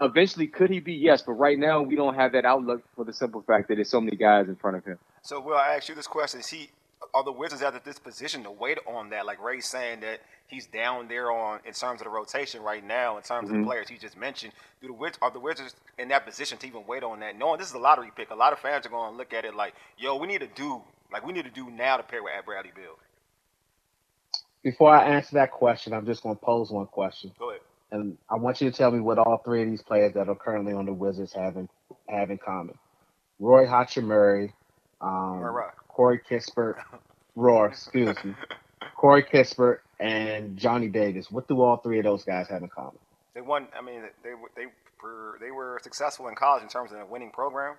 eventually, 0.00 0.46
could 0.46 0.70
he 0.70 0.80
be? 0.80 0.94
Yes, 0.94 1.22
but 1.22 1.32
right 1.32 1.58
now 1.58 1.82
we 1.82 1.96
don't 1.96 2.14
have 2.14 2.32
that 2.32 2.44
outlook 2.44 2.82
for 2.94 3.04
the 3.04 3.12
simple 3.12 3.42
fact 3.42 3.68
that 3.68 3.76
there's 3.76 3.90
so 3.90 4.00
many 4.00 4.16
guys 4.16 4.48
in 4.48 4.56
front 4.56 4.76
of 4.76 4.84
him. 4.84 4.98
So, 5.22 5.40
will 5.40 5.56
I 5.56 5.74
ask 5.76 5.88
you 5.88 5.94
this 5.94 6.06
question? 6.06 6.40
Is 6.40 6.48
he 6.48 6.70
are 7.14 7.24
the 7.24 7.32
Wizards 7.32 7.62
at 7.62 7.84
this 7.84 7.98
position 7.98 8.42
to 8.42 8.50
wait 8.50 8.78
on 8.86 9.10
that? 9.10 9.26
Like 9.26 9.42
Ray's 9.42 9.66
saying 9.66 10.00
that 10.00 10.20
he's 10.46 10.66
down 10.66 11.08
there 11.08 11.30
on 11.30 11.60
in 11.64 11.72
terms 11.72 12.00
of 12.00 12.04
the 12.04 12.10
rotation 12.10 12.62
right 12.62 12.84
now, 12.84 13.16
in 13.16 13.22
terms 13.22 13.28
mm-hmm. 13.28 13.44
of 13.44 13.48
the 13.48 13.54
mm-hmm. 13.58 13.66
players 13.68 13.88
he 13.88 13.96
just 13.96 14.16
mentioned. 14.16 14.52
Do 14.80 14.88
the 14.88 14.92
Wizards 14.92 15.18
are 15.22 15.30
the 15.30 15.40
Wizards 15.40 15.74
in 15.98 16.08
that 16.08 16.26
position 16.26 16.58
to 16.58 16.66
even 16.66 16.84
wait 16.86 17.02
on 17.02 17.20
that? 17.20 17.36
Knowing 17.38 17.58
this 17.58 17.68
is 17.68 17.74
a 17.74 17.78
lottery 17.78 18.10
pick, 18.14 18.30
a 18.30 18.34
lot 18.34 18.52
of 18.52 18.58
fans 18.58 18.86
are 18.86 18.90
going 18.90 19.12
to 19.12 19.16
look 19.16 19.32
at 19.32 19.44
it 19.44 19.54
like, 19.54 19.74
yo, 19.96 20.16
we 20.16 20.26
need 20.26 20.40
to 20.40 20.48
do 20.48 20.82
like 21.12 21.26
we 21.26 21.32
need 21.32 21.44
to 21.44 21.50
do 21.50 21.70
now 21.70 21.96
to 21.96 22.02
pair 22.02 22.22
with 22.22 22.32
Bradley 22.44 22.72
Beal. 22.74 22.98
Before 24.62 24.94
I 24.94 25.08
answer 25.14 25.34
that 25.34 25.52
question, 25.52 25.92
I'm 25.92 26.06
just 26.06 26.22
going 26.22 26.36
to 26.36 26.40
pose 26.40 26.70
one 26.70 26.86
question. 26.86 27.32
Go 27.38 27.50
ahead. 27.50 27.60
And 27.90 28.18
I 28.28 28.36
want 28.36 28.60
you 28.60 28.70
to 28.70 28.76
tell 28.76 28.90
me 28.90 29.00
what 29.00 29.18
all 29.18 29.40
three 29.44 29.62
of 29.62 29.70
these 29.70 29.82
players 29.82 30.12
that 30.14 30.28
are 30.28 30.34
currently 30.34 30.74
on 30.74 30.84
the 30.84 30.92
Wizards 30.92 31.32
have 31.32 31.56
in, 31.56 31.68
have 32.08 32.30
in 32.30 32.38
common. 32.38 32.76
Roy 33.38 33.66
Hachimura, 33.66 34.52
um, 35.00 35.42
Corey 35.88 36.20
Kispert, 36.28 36.74
Roar, 37.36 37.68
excuse 37.68 38.16
me, 38.24 38.34
Corey 38.96 39.22
Kispert, 39.22 39.78
and 40.00 40.56
Johnny 40.56 40.88
Davis. 40.88 41.30
What 41.30 41.48
do 41.48 41.60
all 41.62 41.76
three 41.78 41.98
of 41.98 42.04
those 42.04 42.24
guys 42.24 42.48
have 42.48 42.62
in 42.62 42.68
common? 42.68 42.98
They 43.34 43.40
won. 43.40 43.68
I 43.78 43.82
mean, 43.82 44.02
they 44.22 44.30
they 44.56 44.66
were 45.02 45.38
they 45.40 45.50
were 45.50 45.80
successful 45.82 46.28
in 46.28 46.34
college 46.34 46.62
in 46.62 46.68
terms 46.68 46.92
of 46.92 46.98
a 46.98 47.06
winning 47.06 47.30
program. 47.30 47.76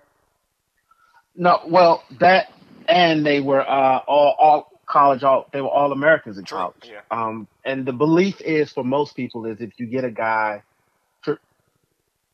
No, 1.36 1.60
well, 1.66 2.02
that 2.18 2.52
and 2.88 3.24
they 3.24 3.40
were 3.40 3.60
uh, 3.60 3.98
all 4.06 4.34
all 4.38 4.69
college 4.90 5.22
all 5.22 5.48
they 5.52 5.60
were 5.60 5.68
all 5.68 5.92
Americans 5.92 6.38
in 6.38 6.44
True. 6.44 6.58
college. 6.58 6.90
Yeah. 6.90 7.00
Um, 7.10 7.46
and 7.64 7.86
the 7.86 7.92
belief 7.92 8.40
is 8.40 8.72
for 8.72 8.84
most 8.84 9.14
people 9.14 9.46
is 9.46 9.60
if 9.60 9.78
you 9.78 9.86
get 9.86 10.04
a 10.04 10.10
guy 10.10 10.62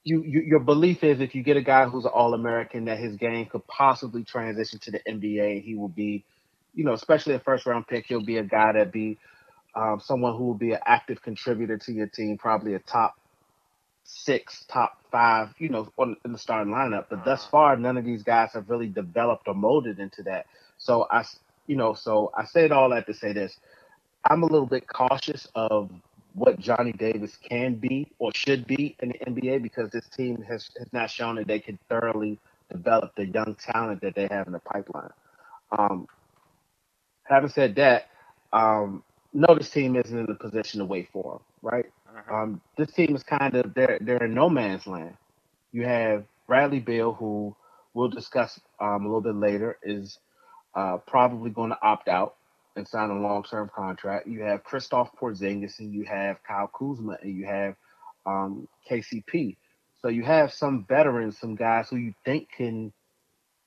you, 0.07 0.23
you, 0.25 0.43
your 0.43 0.61
belief 0.61 1.03
is 1.03 1.21
if 1.21 1.35
you 1.35 1.43
get 1.43 1.57
a 1.57 1.63
guy 1.63 1.85
who's 1.87 2.05
an 2.05 2.13
All 2.15 2.33
American 2.33 2.85
that 2.85 2.99
his 2.99 3.17
game 3.17 3.47
could 3.47 3.67
possibly 3.67 4.23
transition 4.23 4.79
to 4.85 4.93
the 4.93 5.01
NBA, 5.01 5.65
he 5.65 5.75
will 5.75 5.89
be, 5.89 6.25
you 6.75 6.85
know, 6.85 6.93
especially 6.93 7.35
a 7.35 7.41
first 7.41 7.67
round 7.67 7.89
pick, 7.89 8.07
he'll 8.07 8.25
be 8.25 8.37
a 8.37 8.45
guy 8.45 8.73
that 8.75 8.93
be 8.93 9.19
um, 9.75 10.01
someone 10.01 10.37
who 10.37 10.45
will 10.45 10.55
be 10.55 10.71
an 10.73 10.79
active 10.87 11.21
contributor 11.23 11.77
to 11.79 11.93
your 11.93 12.07
team, 12.07 12.39
probably 12.39 12.75
a 12.75 12.79
top 12.79 13.17
six, 14.05 14.65
top 14.71 15.01
five, 15.11 15.49
you 15.59 15.71
know, 15.71 15.89
on, 15.99 16.17
in 16.25 16.31
the 16.31 16.39
starting 16.39 16.73
lineup. 16.73 17.07
But 17.11 17.25
thus 17.25 17.45
far, 17.45 17.77
none 17.77 17.97
of 17.97 18.05
these 18.05 18.23
guys 18.23 18.51
have 18.55 18.71
really 18.71 18.87
developed 18.87 19.49
or 19.49 19.55
molded 19.55 19.99
into 19.99 20.23
that. 20.23 20.47
So 20.79 21.09
I, 21.11 21.25
you 21.66 21.76
know, 21.76 21.94
so 21.94 22.30
I 22.37 22.44
said 22.44 22.73
all 22.73 22.90
that 22.90 23.06
to 23.06 23.14
say 23.14 23.32
this. 23.32 23.58
I'm 24.28 24.42
a 24.42 24.46
little 24.46 24.66
bit 24.66 24.87
cautious 24.88 25.46
of 25.54 25.90
what 26.35 26.58
Johnny 26.58 26.92
Davis 26.92 27.37
can 27.37 27.76
be 27.76 28.12
or 28.18 28.30
should 28.35 28.66
be 28.66 28.96
in 29.00 29.08
the 29.08 29.18
NBA 29.30 29.62
because 29.62 29.90
this 29.90 30.06
team 30.08 30.42
has, 30.49 30.70
has 30.78 30.92
not 30.92 31.11
shown 31.11 31.37
that 31.37 31.46
they 31.46 31.61
can 31.61 31.78
thoroughly 31.88 32.38
develop 32.70 33.14
the 33.16 33.26
young 33.26 33.56
talent 33.58 34.00
that 34.02 34.14
they 34.14 34.28
have 34.30 34.46
in 34.46 34.52
the 34.52 34.58
pipeline. 34.58 35.11
Um, 35.76 36.06
having 37.25 37.49
said 37.49 37.75
that, 37.76 38.08
um, 38.52 39.02
no, 39.32 39.54
this 39.54 39.70
team 39.70 39.96
isn't 39.96 40.18
in 40.18 40.30
a 40.30 40.35
position 40.35 40.80
to 40.80 40.85
wait 40.85 41.08
for 41.12 41.35
him, 41.35 41.40
right? 41.62 41.87
Uh-huh. 42.08 42.35
Um, 42.35 42.61
this 42.76 42.90
team 42.92 43.14
is 43.14 43.23
kind 43.23 43.54
of 43.54 43.75
they're 43.75 43.99
they're 44.00 44.25
in 44.25 44.35
no 44.35 44.49
man's 44.49 44.87
land. 44.87 45.16
You 45.73 45.85
have 45.85 46.25
Bradley 46.46 46.80
Beal, 46.80 47.12
who 47.12 47.54
we'll 47.94 48.08
discuss 48.08 48.61
um, 48.80 49.04
a 49.04 49.08
little 49.08 49.20
bit 49.20 49.35
later, 49.35 49.78
is 49.82 50.18
uh, 50.76 50.99
probably 51.06 51.50
going 51.50 51.71
to 51.71 51.78
opt 51.83 52.06
out 52.06 52.35
and 52.76 52.87
sign 52.87 53.11
a 53.11 53.18
long 53.18 53.42
term 53.42 53.71
contract. 53.75 54.28
You 54.28 54.42
have 54.42 54.62
Kristaps 54.62 55.11
Porzingis 55.18 55.78
and 55.80 55.92
you 55.92 56.04
have 56.04 56.37
Kyle 56.47 56.68
Kuzma 56.68 57.16
and 57.23 57.35
you 57.35 57.47
have 57.47 57.75
um, 58.26 58.68
KCP. 58.88 59.56
So 60.02 60.09
you 60.09 60.23
have 60.23 60.52
some 60.52 60.85
veterans, 60.87 61.38
some 61.38 61.56
guys 61.56 61.88
who 61.88 61.97
you 61.97 62.14
think 62.25 62.49
can, 62.54 62.92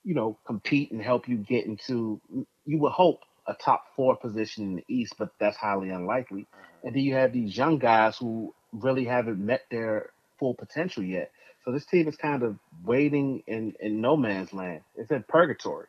you 0.04 0.14
know, 0.14 0.38
compete 0.46 0.92
and 0.92 1.02
help 1.02 1.28
you 1.28 1.38
get 1.38 1.66
into. 1.66 2.22
You 2.66 2.78
would 2.80 2.92
hope 2.92 3.22
a 3.48 3.56
top 3.56 3.86
four 3.96 4.16
position 4.16 4.64
in 4.66 4.76
the 4.76 4.84
East, 4.88 5.16
but 5.18 5.32
that's 5.40 5.58
highly 5.58 5.90
unlikely. 5.90 6.42
Mm-hmm. 6.42 6.88
And 6.88 6.96
then 6.96 7.04
you 7.04 7.16
have 7.16 7.34
these 7.34 7.58
young 7.58 7.80
guys 7.80 8.18
who 8.18 8.54
really 8.72 9.06
haven't 9.06 9.44
met 9.44 9.64
their 9.72 10.12
full 10.40 10.54
potential 10.54 11.04
yet. 11.04 11.32
So 11.66 11.72
this 11.72 11.86
team 11.86 12.08
is 12.08 12.16
kind 12.16 12.44
of 12.44 12.58
waiting 12.86 13.44
in, 13.48 13.74
in 13.80 14.00
no 14.00 14.16
man's 14.16 14.54
land. 14.54 14.82
It's 14.96 15.12
in 15.12 15.24
purgatory. 15.28 15.88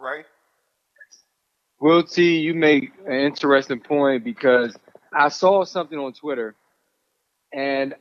Right. 0.00 0.24
Will 1.80 2.02
T, 2.02 2.38
you 2.38 2.54
make 2.54 2.90
an 3.06 3.12
interesting 3.12 3.80
point 3.80 4.24
because 4.24 4.76
I 5.12 5.28
saw 5.28 5.64
something 5.64 5.98
on 5.98 6.12
Twitter, 6.12 6.54
and 7.52 7.94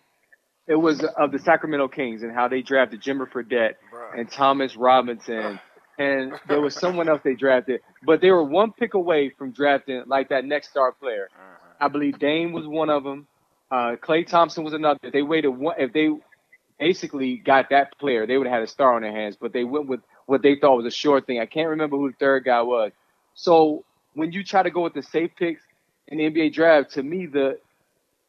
it 0.68 0.76
was 0.76 1.04
of 1.04 1.32
the 1.32 1.40
Sacramento 1.40 1.88
Kings 1.88 2.24
and 2.24 2.32
how 2.34 2.48
they 2.48 2.62
drafted 2.62 3.02
Jimmer 3.02 3.30
Fredette 3.30 3.76
and 4.16 4.30
Thomas 4.30 4.76
Robinson, 4.76 5.60
and 5.98 6.34
there 6.48 6.60
was 6.60 6.76
someone 6.76 7.08
else 7.08 7.22
they 7.24 7.36
drafted, 7.36 7.82
but 8.04 8.20
they 8.20 8.32
were 8.32 8.44
one 8.44 8.72
pick 8.72 8.94
away 8.96 9.30
from 9.30 9.52
drafting 9.52 10.04
like 10.08 10.30
that 10.30 10.44
next 10.44 10.70
star 10.70 10.92
player. 10.92 11.30
Uh-huh. 11.34 11.86
I 11.86 11.88
believe 11.88 12.20
Dame 12.20 12.54
was 12.54 12.68
one 12.68 12.90
of 12.90 13.04
them. 13.04 13.28
Uh, 13.70 13.96
Klay 14.02 14.26
Thompson 14.26 14.64
was 14.64 14.74
another. 14.74 15.00
If 15.04 15.14
they 15.14 15.22
waited 15.22 15.50
one, 15.50 15.76
if 15.78 15.94
they 15.94 16.10
basically 16.80 17.38
got 17.38 17.70
that 17.70 17.98
player, 18.00 18.26
they 18.26 18.38
would 18.38 18.48
have 18.48 18.56
had 18.56 18.64
a 18.64 18.68
star 18.68 18.96
on 18.96 19.04
their 19.04 19.12
hands. 19.12 19.38
But 19.40 19.54
they 19.54 19.64
went 19.64 19.88
with 19.88 20.00
what 20.28 20.44
they 20.44 20.56
thought 20.56 20.78
was 20.78 20.86
a 20.86 20.92
sure 20.92 21.20
thing. 21.20 21.40
I 21.40 21.48
can't 21.48 21.70
remember 21.70 21.98
who 21.98 22.12
the 22.12 22.18
third 22.18 22.46
guy 22.46 22.62
was. 22.62 22.92
So 23.34 23.84
when 24.14 24.32
you 24.32 24.44
try 24.44 24.62
to 24.62 24.70
go 24.70 24.84
with 24.84 24.94
the 24.94 25.02
safe 25.02 25.32
picks 25.36 25.62
in 26.08 26.20
the 26.20 26.26
NBA 26.26 26.54
draft, 26.54 26.92
to 26.92 27.04
me 27.04 27.26
the 27.26 27.60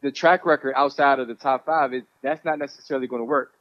the 0.00 0.12
track 0.12 0.46
record 0.46 0.74
outside 0.76 1.18
of 1.18 1.26
the 1.26 1.34
top 1.34 1.66
five 1.66 1.92
is 1.92 2.04
that's 2.22 2.44
not 2.44 2.58
necessarily 2.58 3.08
going 3.08 3.20
to 3.20 3.26
work. 3.26 3.52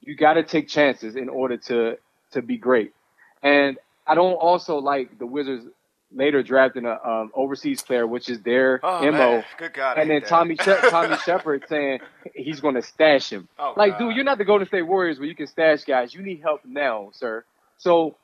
You 0.00 0.16
got 0.16 0.34
to 0.34 0.44
take 0.44 0.68
chances 0.68 1.16
in 1.16 1.28
order 1.28 1.56
to 1.68 1.98
to 2.32 2.42
be 2.42 2.56
great. 2.56 2.94
And 3.42 3.76
I 4.06 4.14
don't 4.14 4.34
also 4.34 4.78
like 4.78 5.18
the 5.18 5.26
Wizards 5.26 5.66
later 6.14 6.42
drafting 6.42 6.84
a 6.84 6.98
um, 7.04 7.32
overseas 7.34 7.82
player, 7.82 8.06
which 8.06 8.28
is 8.28 8.40
their 8.42 8.78
oh, 8.82 9.00
mo. 9.02 9.10
Man. 9.10 9.44
Good 9.58 9.74
God, 9.74 9.98
and 9.98 10.08
then 10.08 10.20
that. 10.20 10.28
Tommy 10.28 10.56
she- 10.56 10.74
Tommy 10.90 11.16
Sheppard 11.24 11.64
saying 11.68 12.00
he's 12.34 12.60
going 12.60 12.76
to 12.76 12.82
stash 12.82 13.30
him. 13.30 13.48
Oh, 13.58 13.74
like, 13.76 13.92
God. 13.92 13.98
dude, 13.98 14.16
you're 14.16 14.24
not 14.24 14.38
the 14.38 14.44
Golden 14.44 14.68
State 14.68 14.82
Warriors 14.82 15.18
where 15.18 15.26
you 15.26 15.34
can 15.34 15.46
stash 15.46 15.84
guys. 15.84 16.14
You 16.14 16.22
need 16.22 16.40
help 16.40 16.60
now, 16.64 17.10
sir. 17.12 17.44
So 17.78 18.16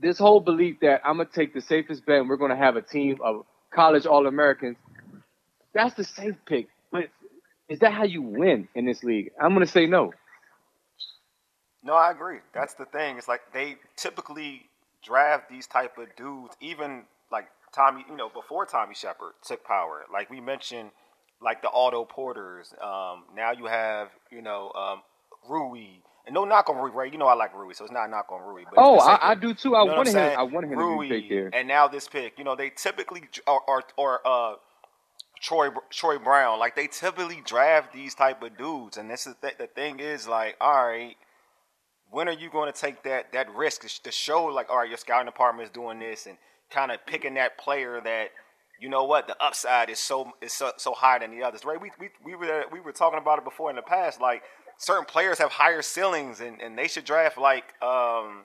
this 0.00 0.18
whole 0.18 0.40
belief 0.40 0.80
that 0.80 1.00
I'm 1.04 1.18
gonna 1.18 1.28
take 1.32 1.54
the 1.54 1.60
safest 1.60 2.06
bet 2.06 2.20
and 2.20 2.28
we're 2.28 2.36
gonna 2.36 2.56
have 2.56 2.76
a 2.76 2.82
team 2.82 3.18
of 3.22 3.44
college 3.72 4.06
All 4.06 4.26
Americans, 4.26 4.76
that's 5.72 5.94
the 5.94 6.04
safe 6.04 6.36
pick. 6.46 6.68
But 6.90 7.08
is 7.68 7.80
that 7.80 7.92
how 7.92 8.04
you 8.04 8.22
win 8.22 8.68
in 8.74 8.86
this 8.86 9.02
league? 9.04 9.32
I'm 9.40 9.52
gonna 9.52 9.66
say 9.66 9.86
no. 9.86 10.12
No, 11.82 11.94
I 11.94 12.10
agree. 12.10 12.38
That's 12.54 12.74
the 12.74 12.86
thing. 12.86 13.18
It's 13.18 13.28
like 13.28 13.42
they 13.52 13.76
typically 13.96 14.68
draft 15.02 15.50
these 15.50 15.66
type 15.66 15.98
of 15.98 16.14
dudes, 16.16 16.56
even 16.60 17.04
like 17.30 17.46
Tommy, 17.74 18.04
you 18.08 18.16
know, 18.16 18.30
before 18.30 18.66
Tommy 18.66 18.94
Sheppard 18.94 19.34
took 19.46 19.64
power. 19.64 20.04
Like 20.12 20.30
we 20.30 20.40
mentioned, 20.40 20.90
like 21.42 21.62
the 21.62 21.70
Otto 21.70 22.04
Porters. 22.04 22.72
Um, 22.82 23.24
now 23.36 23.52
you 23.52 23.66
have, 23.66 24.08
you 24.30 24.42
know, 24.42 24.72
um, 24.72 25.02
Rui. 25.48 26.00
And 26.26 26.34
no 26.34 26.44
knock 26.44 26.70
on 26.70 26.76
Rui 26.76 26.90
Ray. 26.90 27.10
You 27.10 27.18
know 27.18 27.26
I 27.26 27.34
like 27.34 27.54
Rui, 27.54 27.74
so 27.74 27.84
it's 27.84 27.92
not 27.92 28.08
a 28.08 28.10
knock 28.10 28.32
on 28.32 28.40
Rui. 28.40 28.64
But 28.64 28.78
oh, 28.78 28.98
I, 28.98 29.32
I, 29.32 29.34
do 29.34 29.52
too. 29.52 29.74
I 29.74 29.82
you 29.82 29.90
know 29.90 29.96
wanted 29.96 30.14
him. 30.14 30.38
I 30.38 30.42
wanted 30.42 30.70
him 30.70 30.78
Rui, 30.78 31.08
to 31.08 31.14
be 31.14 31.20
picked 31.20 31.30
there. 31.30 31.50
And 31.52 31.68
now 31.68 31.86
this 31.86 32.08
pick, 32.08 32.38
you 32.38 32.44
know, 32.44 32.56
they 32.56 32.70
typically 32.70 33.24
are 33.46 33.60
or, 33.68 33.84
or 33.98 34.26
uh, 34.26 34.54
Troy 35.44 35.68
Troy 35.90 36.18
Brown, 36.18 36.58
like 36.58 36.74
they 36.74 36.86
typically 36.86 37.42
draft 37.44 37.92
these 37.92 38.14
type 38.14 38.42
of 38.42 38.56
dudes. 38.56 38.96
And 38.96 39.10
this 39.10 39.26
is 39.26 39.34
th- 39.42 39.58
the 39.58 39.66
thing 39.66 40.00
is 40.00 40.26
like, 40.26 40.56
all 40.60 40.86
right, 40.86 41.16
when 42.10 42.28
are 42.28 42.32
you 42.32 42.48
going 42.48 42.72
to 42.72 42.78
take 42.78 43.02
that 43.02 43.32
that 43.32 43.54
risk 43.54 43.84
to 44.02 44.10
show 44.10 44.46
like, 44.46 44.70
all 44.70 44.78
right, 44.78 44.88
your 44.88 44.96
scouting 44.96 45.26
department 45.26 45.66
is 45.66 45.72
doing 45.72 45.98
this 45.98 46.26
and 46.26 46.38
kind 46.70 46.90
of 46.90 47.04
picking 47.06 47.34
that 47.34 47.58
player 47.58 48.00
that 48.02 48.28
you 48.80 48.88
know 48.88 49.04
what 49.04 49.26
the 49.26 49.36
upside 49.42 49.90
is 49.90 49.98
so 49.98 50.32
is 50.40 50.52
so, 50.52 50.72
so 50.78 50.94
higher 50.94 51.20
than 51.20 51.30
the 51.30 51.44
others, 51.44 51.64
right? 51.64 51.80
We 51.80 51.90
we 52.00 52.08
we 52.24 52.34
were 52.34 52.64
we 52.72 52.80
were 52.80 52.92
talking 52.92 53.18
about 53.18 53.38
it 53.38 53.44
before 53.44 53.68
in 53.68 53.76
the 53.76 53.82
past, 53.82 54.20
like 54.20 54.42
certain 54.78 55.04
players 55.04 55.38
have 55.38 55.52
higher 55.52 55.82
ceilings, 55.82 56.40
and, 56.40 56.60
and 56.60 56.76
they 56.78 56.88
should 56.88 57.04
draft 57.04 57.38
like 57.38 57.74
um, 57.82 58.44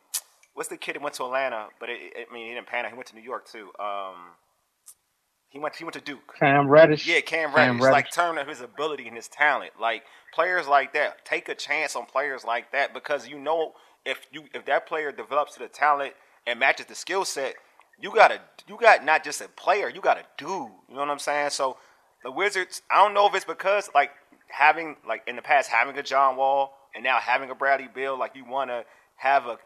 what's 0.54 0.70
the 0.70 0.78
kid 0.78 0.96
that 0.96 1.02
went 1.02 1.16
to 1.16 1.24
Atlanta, 1.24 1.68
but 1.80 1.90
it, 1.90 2.00
it, 2.16 2.28
I 2.30 2.34
mean 2.34 2.48
he 2.48 2.54
didn't 2.54 2.68
pan 2.68 2.86
out. 2.86 2.92
He 2.92 2.98
went 2.98 3.08
to 3.08 3.16
New 3.16 3.22
York 3.22 3.48
too. 3.48 3.72
Um, 3.80 4.36
he 5.50 5.60
went 5.60 5.76
he 5.76 5.84
went 5.84 5.94
to 5.94 6.02
Duke. 6.02 6.36
Cam 6.40 6.70
Reddish. 6.70 7.08
Yeah, 7.08 7.22
Cam 7.22 7.54
Reddish. 7.54 7.56
Cam 7.56 7.82
Reddish. 7.82 7.92
Like 7.92 8.12
turn 8.12 8.38
up 8.38 8.48
his 8.48 8.62
ability 8.62 9.08
and 9.08 9.16
his 9.16 9.28
talent. 9.28 9.72
Like 9.80 10.04
players 10.34 10.68
like 10.68 10.94
that, 10.94 11.26
take 11.26 11.50
a 11.50 11.56
chance 11.56 11.96
on 11.96 12.06
players 12.06 12.44
like 12.46 12.72
that 12.72 12.94
because 12.94 13.28
you 13.28 13.40
know 13.40 13.74
if 14.06 14.28
you 14.32 14.44
if 14.54 14.66
that 14.66 14.88
player 14.88 15.12
develops 15.12 15.54
to 15.54 15.60
the 15.60 15.68
talent 15.68 16.14
and 16.46 16.60
matches 16.60 16.86
the 16.86 16.96
skill 16.96 17.26
set, 17.26 17.56
you 18.00 18.14
got 18.14 18.32
a 18.32 18.40
you 18.68 18.78
got 18.78 19.04
not 19.04 19.24
just 19.24 19.42
a 19.42 19.48
player, 19.50 19.90
you 19.90 20.02
got 20.02 20.18
a 20.18 20.24
dude. 20.38 20.50
You 20.50 20.96
know 20.96 21.00
what 21.00 21.10
I'm 21.10 21.20
saying? 21.20 21.50
So 21.50 21.78
the 22.24 22.32
Wizards, 22.32 22.82
I 22.92 23.04
don't 23.04 23.14
know 23.14 23.28
if 23.28 23.36
it's 23.36 23.46
because 23.46 23.90
like 23.96 24.12
having 24.50 24.98
like 25.08 25.24
in 25.28 25.36
the 25.38 25.44
past 25.44 25.70
having 25.70 25.98
a 25.98 26.04
John 26.04 26.38
Wall 26.38 26.74
and 26.96 27.04
now 27.04 27.20
having 27.20 27.50
a 27.52 27.56
Bradley 27.56 27.90
Beal, 27.94 28.18
like 28.20 28.36
you 28.36 28.46
want 28.46 28.72
to 28.72 28.86
have 29.18 29.48
a 29.48 29.58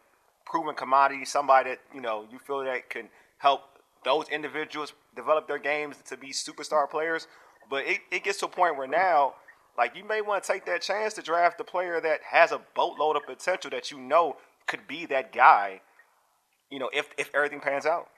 proven 0.45 0.75
commodity, 0.75 1.25
somebody 1.25 1.71
that 1.71 1.79
you 1.95 2.01
know 2.01 2.27
you 2.31 2.39
feel 2.39 2.63
that 2.65 2.89
can 2.89 3.09
help 3.39 3.61
those 4.05 4.29
individuals 4.29 4.93
develop 5.15 5.47
their 5.47 5.59
games 5.59 5.97
to 6.07 6.17
be 6.17 6.29
superstar 6.29 6.89
players. 6.89 7.27
But 7.69 7.85
it, 7.87 7.99
it 8.11 8.23
gets 8.23 8.39
to 8.39 8.47
a 8.47 8.49
point 8.49 8.77
where 8.77 8.87
now, 8.87 9.35
like 9.77 9.95
you 9.95 10.05
may 10.05 10.21
want 10.21 10.43
to 10.43 10.51
take 10.53 10.65
that 10.67 10.81
chance 10.81 11.13
to 11.15 11.23
draft 11.23 11.59
a 11.61 11.65
player 11.65 12.01
that 12.01 12.21
has 12.31 12.51
a 12.51 12.61
boatload 12.75 13.17
of 13.17 13.25
potential 13.25 13.71
that 13.71 13.91
you 13.91 13.99
know 13.99 14.37
could 14.67 14.87
be 14.87 15.05
that 15.07 15.33
guy. 15.33 15.81
you 16.71 16.79
know, 16.79 16.89
if 16.93 17.09
if 17.17 17.31
everything 17.35 17.59
pans 17.61 17.85
out. 17.85 18.09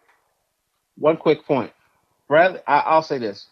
One 0.98 1.18
quick 1.18 1.46
point, 1.46 1.74
Bradley. 2.28 2.62
I, 2.68 2.80
I'll 2.80 3.04
say 3.04 3.20
this 3.20 3.48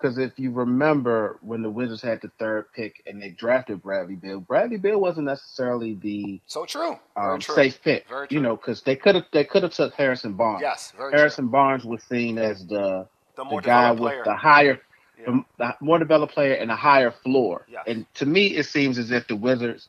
because 0.00 0.18
if 0.18 0.38
you 0.38 0.50
remember 0.52 1.38
when 1.42 1.62
the 1.62 1.70
Wizards 1.70 2.02
had 2.02 2.20
the 2.22 2.30
third 2.38 2.72
pick 2.72 3.02
and 3.06 3.20
they 3.20 3.30
drafted 3.30 3.82
Bradley 3.82 4.14
Beal, 4.16 4.40
Bradley 4.40 4.76
Beal 4.78 5.00
wasn't 5.00 5.26
necessarily 5.26 5.94
the 5.94 6.40
So 6.46 6.64
true. 6.64 6.96
Um, 7.16 7.40
true. 7.40 7.54
safe 7.54 7.82
pick. 7.82 8.06
You 8.30 8.40
know, 8.40 8.56
because 8.56 8.82
they 8.82 8.96
could 8.96 9.14
have 9.16 9.24
they 9.32 9.44
could 9.44 9.62
have 9.62 9.72
took 9.72 9.94
Harrison 9.94 10.34
Barnes. 10.34 10.62
Yes, 10.62 10.92
Harrison 10.96 11.48
Barnes 11.48 11.84
was 11.84 12.02
seen 12.04 12.38
as 12.38 12.66
the 12.66 13.06
true. 13.36 13.44
The 13.44 13.44
the 13.56 13.60
guy 13.62 13.90
with 13.92 13.98
player. 14.00 14.22
the 14.24 14.34
higher, 14.36 14.80
Yeah. 15.18 15.24
the, 15.26 15.44
the 15.58 15.74
more 15.80 15.98
developed 15.98 16.34
player 16.34 16.54
and 16.54 16.70
a 16.70 16.76
higher 16.76 17.10
floor. 17.10 17.66
Yes. 17.68 17.84
And 17.86 18.06
to 18.14 18.26
me, 18.26 18.46
it 18.56 18.64
seems 18.66 18.98
as 18.98 19.10
if 19.10 19.26
the 19.28 19.36
Wizards, 19.36 19.88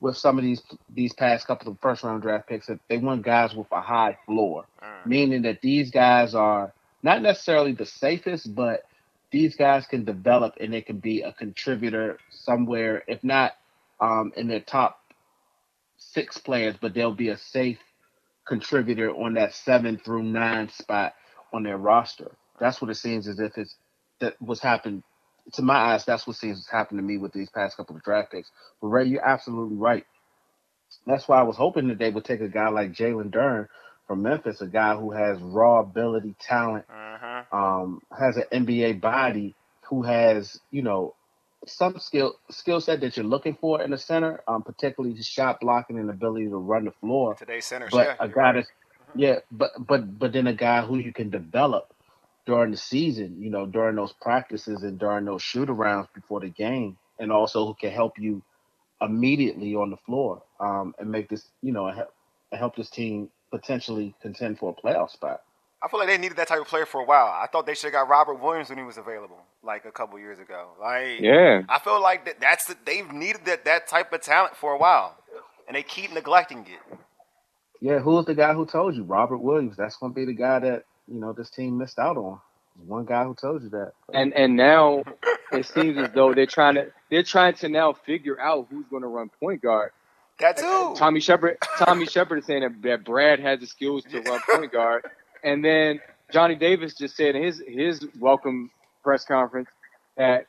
with 0.00 0.16
some 0.16 0.38
of 0.38 0.44
these 0.44 0.62
these 0.94 1.12
past 1.12 1.46
couple 1.46 1.70
of 1.70 1.78
first 1.80 2.02
round 2.04 2.22
draft 2.22 2.48
picks, 2.48 2.66
that 2.66 2.80
they 2.88 2.98
want 2.98 3.22
guys 3.22 3.54
with 3.54 3.66
a 3.72 3.80
high 3.80 4.16
floor, 4.26 4.66
Mm. 4.82 5.06
meaning 5.06 5.42
that 5.42 5.60
these 5.62 5.90
guys 5.90 6.34
are 6.34 6.72
not 7.02 7.22
necessarily 7.22 7.72
the 7.72 7.84
safest, 7.86 8.54
but 8.54 8.82
these 9.32 9.56
guys 9.56 9.86
can 9.86 10.04
develop 10.04 10.54
and 10.60 10.72
they 10.72 10.82
can 10.82 10.98
be 10.98 11.22
a 11.22 11.32
contributor 11.32 12.18
somewhere, 12.30 13.04
if 13.08 13.24
not 13.24 13.52
um, 14.00 14.32
in 14.36 14.48
their 14.48 14.60
top 14.60 15.00
six 15.98 16.38
players, 16.38 16.76
but 16.80 16.94
they'll 16.94 17.14
be 17.14 17.28
a 17.30 17.38
safe 17.38 17.78
contributor 18.46 19.10
on 19.10 19.34
that 19.34 19.54
seven 19.54 19.98
through 19.98 20.24
nine 20.24 20.68
spot 20.70 21.14
on 21.52 21.64
their 21.64 21.78
roster. 21.78 22.32
That's 22.60 22.80
what 22.82 22.90
it 22.90 22.96
seems 22.96 23.28
as 23.28 23.40
if 23.40 23.58
it's 23.58 23.76
that 24.20 24.36
what's 24.40 24.62
happened 24.62 25.04
to 25.54 25.62
my 25.62 25.76
eyes. 25.76 26.04
That's 26.06 26.26
what 26.26 26.36
seems 26.36 26.66
to 26.66 26.72
happen 26.72 26.96
to 26.98 27.04
me 27.04 27.18
with 27.18 27.32
these 27.32 27.50
past 27.50 27.76
couple 27.76 27.96
of 27.96 28.02
draft 28.04 28.32
picks. 28.32 28.50
But 28.80 28.88
Ray, 28.88 29.06
you're 29.06 29.26
absolutely 29.26 29.76
right. 29.76 30.06
That's 31.06 31.28
why 31.28 31.40
I 31.40 31.44
was 31.44 31.56
hoping 31.56 31.88
that 31.88 31.98
they 31.98 32.10
would 32.10 32.24
take 32.24 32.40
a 32.42 32.48
guy 32.48 32.68
like 32.68 32.92
Jalen 32.92 33.30
Duren 33.30 33.68
from 34.08 34.22
Memphis, 34.22 34.62
a 34.62 34.66
guy 34.68 34.96
who 34.96 35.12
has 35.12 35.38
raw 35.40 35.80
ability, 35.80 36.36
talent, 36.40 36.86
Mhm. 36.90 37.25
Um, 37.52 38.00
has 38.16 38.36
an 38.36 38.44
NBA 38.52 39.00
body, 39.00 39.54
who 39.88 40.02
has 40.02 40.60
you 40.70 40.82
know 40.82 41.14
some 41.66 41.98
skill 41.98 42.36
skill 42.50 42.80
set 42.80 43.00
that 43.00 43.16
you're 43.16 43.26
looking 43.26 43.56
for 43.60 43.82
in 43.82 43.92
a 43.92 43.98
center, 43.98 44.42
um, 44.48 44.62
particularly 44.62 45.20
shot 45.22 45.60
blocking 45.60 45.98
and 45.98 46.10
ability 46.10 46.46
to 46.46 46.56
run 46.56 46.84
the 46.84 46.92
floor. 46.92 47.34
Today's 47.34 47.66
centers. 47.66 47.90
But 47.90 48.06
yeah, 48.06 48.16
a 48.20 48.28
guy 48.28 48.40
right. 48.40 48.52
that's 48.54 48.68
yeah, 49.14 49.36
but 49.50 49.70
but 49.78 50.18
but 50.18 50.32
then 50.32 50.46
a 50.46 50.54
guy 50.54 50.82
who 50.82 50.98
you 50.98 51.12
can 51.12 51.30
develop 51.30 51.92
during 52.46 52.70
the 52.70 52.76
season, 52.76 53.42
you 53.42 53.50
know, 53.50 53.66
during 53.66 53.96
those 53.96 54.12
practices 54.12 54.82
and 54.82 54.98
during 54.98 55.24
those 55.24 55.42
shoot 55.42 55.68
arounds 55.68 56.08
before 56.14 56.40
the 56.40 56.48
game, 56.48 56.96
and 57.18 57.32
also 57.32 57.66
who 57.66 57.74
can 57.74 57.90
help 57.90 58.18
you 58.18 58.42
immediately 59.00 59.74
on 59.74 59.90
the 59.90 59.96
floor, 59.98 60.42
um, 60.60 60.94
and 60.98 61.10
make 61.10 61.28
this, 61.28 61.48
you 61.62 61.72
know, 61.72 61.90
help, 61.90 62.14
help 62.52 62.76
this 62.76 62.88
team 62.88 63.28
potentially 63.50 64.14
contend 64.22 64.58
for 64.58 64.74
a 64.76 64.86
playoff 64.86 65.10
spot. 65.10 65.42
I 65.86 65.88
feel 65.88 66.00
like 66.00 66.08
they 66.08 66.18
needed 66.18 66.36
that 66.38 66.48
type 66.48 66.60
of 66.60 66.66
player 66.66 66.84
for 66.84 67.00
a 67.00 67.04
while. 67.04 67.26
I 67.26 67.46
thought 67.46 67.64
they 67.64 67.74
should 67.74 67.92
have 67.92 67.92
got 67.92 68.08
Robert 68.08 68.42
Williams 68.42 68.70
when 68.70 68.78
he 68.78 68.82
was 68.84 68.98
available, 68.98 69.38
like 69.62 69.84
a 69.84 69.92
couple 69.92 70.18
years 70.18 70.40
ago. 70.40 70.70
Like, 70.80 71.20
Yeah. 71.20 71.62
I 71.68 71.78
feel 71.78 72.02
like 72.02 72.24
that, 72.24 72.40
that's 72.40 72.64
the, 72.64 72.76
they've 72.84 73.08
needed 73.12 73.44
that, 73.44 73.64
that 73.66 73.86
type 73.86 74.12
of 74.12 74.20
talent 74.20 74.56
for 74.56 74.72
a 74.72 74.78
while, 74.78 75.16
and 75.68 75.76
they 75.76 75.84
keep 75.84 76.12
neglecting 76.12 76.66
it. 76.66 76.98
Yeah, 77.80 78.00
who's 78.00 78.24
the 78.24 78.34
guy 78.34 78.52
who 78.52 78.66
told 78.66 78.96
you? 78.96 79.04
Robert 79.04 79.38
Williams. 79.38 79.76
That's 79.76 79.96
going 79.96 80.12
to 80.12 80.16
be 80.16 80.24
the 80.24 80.32
guy 80.32 80.58
that 80.58 80.84
you 81.06 81.20
know 81.20 81.32
this 81.32 81.50
team 81.50 81.78
missed 81.78 82.00
out 82.00 82.16
on. 82.16 82.40
One 82.84 83.04
guy 83.04 83.24
who 83.24 83.34
told 83.34 83.62
you 83.62 83.68
that. 83.70 83.92
And 84.12 84.32
and 84.34 84.56
now 84.56 85.04
it 85.52 85.66
seems 85.66 85.96
as 85.98 86.10
though 86.12 86.34
they're 86.34 86.46
trying 86.46 86.74
to 86.74 86.90
they're 87.10 87.22
trying 87.22 87.54
to 87.54 87.68
now 87.68 87.92
figure 87.92 88.40
out 88.40 88.66
who's 88.70 88.86
going 88.90 89.02
to 89.02 89.08
run 89.08 89.30
point 89.40 89.62
guard. 89.62 89.92
That 90.40 90.56
too. 90.56 90.94
Tommy 90.96 91.20
Sheppard 91.20 91.58
Tommy 91.78 92.06
Sheppard 92.06 92.40
is 92.40 92.46
saying 92.46 92.62
that, 92.62 92.82
that 92.82 93.04
Brad 93.04 93.40
has 93.40 93.60
the 93.60 93.66
skills 93.66 94.04
to 94.10 94.20
run 94.22 94.40
point 94.50 94.72
guard, 94.72 95.04
and 95.46 95.64
then 95.64 96.00
Johnny 96.32 96.56
Davis 96.56 96.94
just 96.94 97.16
said 97.16 97.36
in 97.36 97.44
his 97.44 97.62
his 97.66 98.06
welcome 98.20 98.70
press 99.04 99.24
conference 99.26 99.70
that 100.18 100.46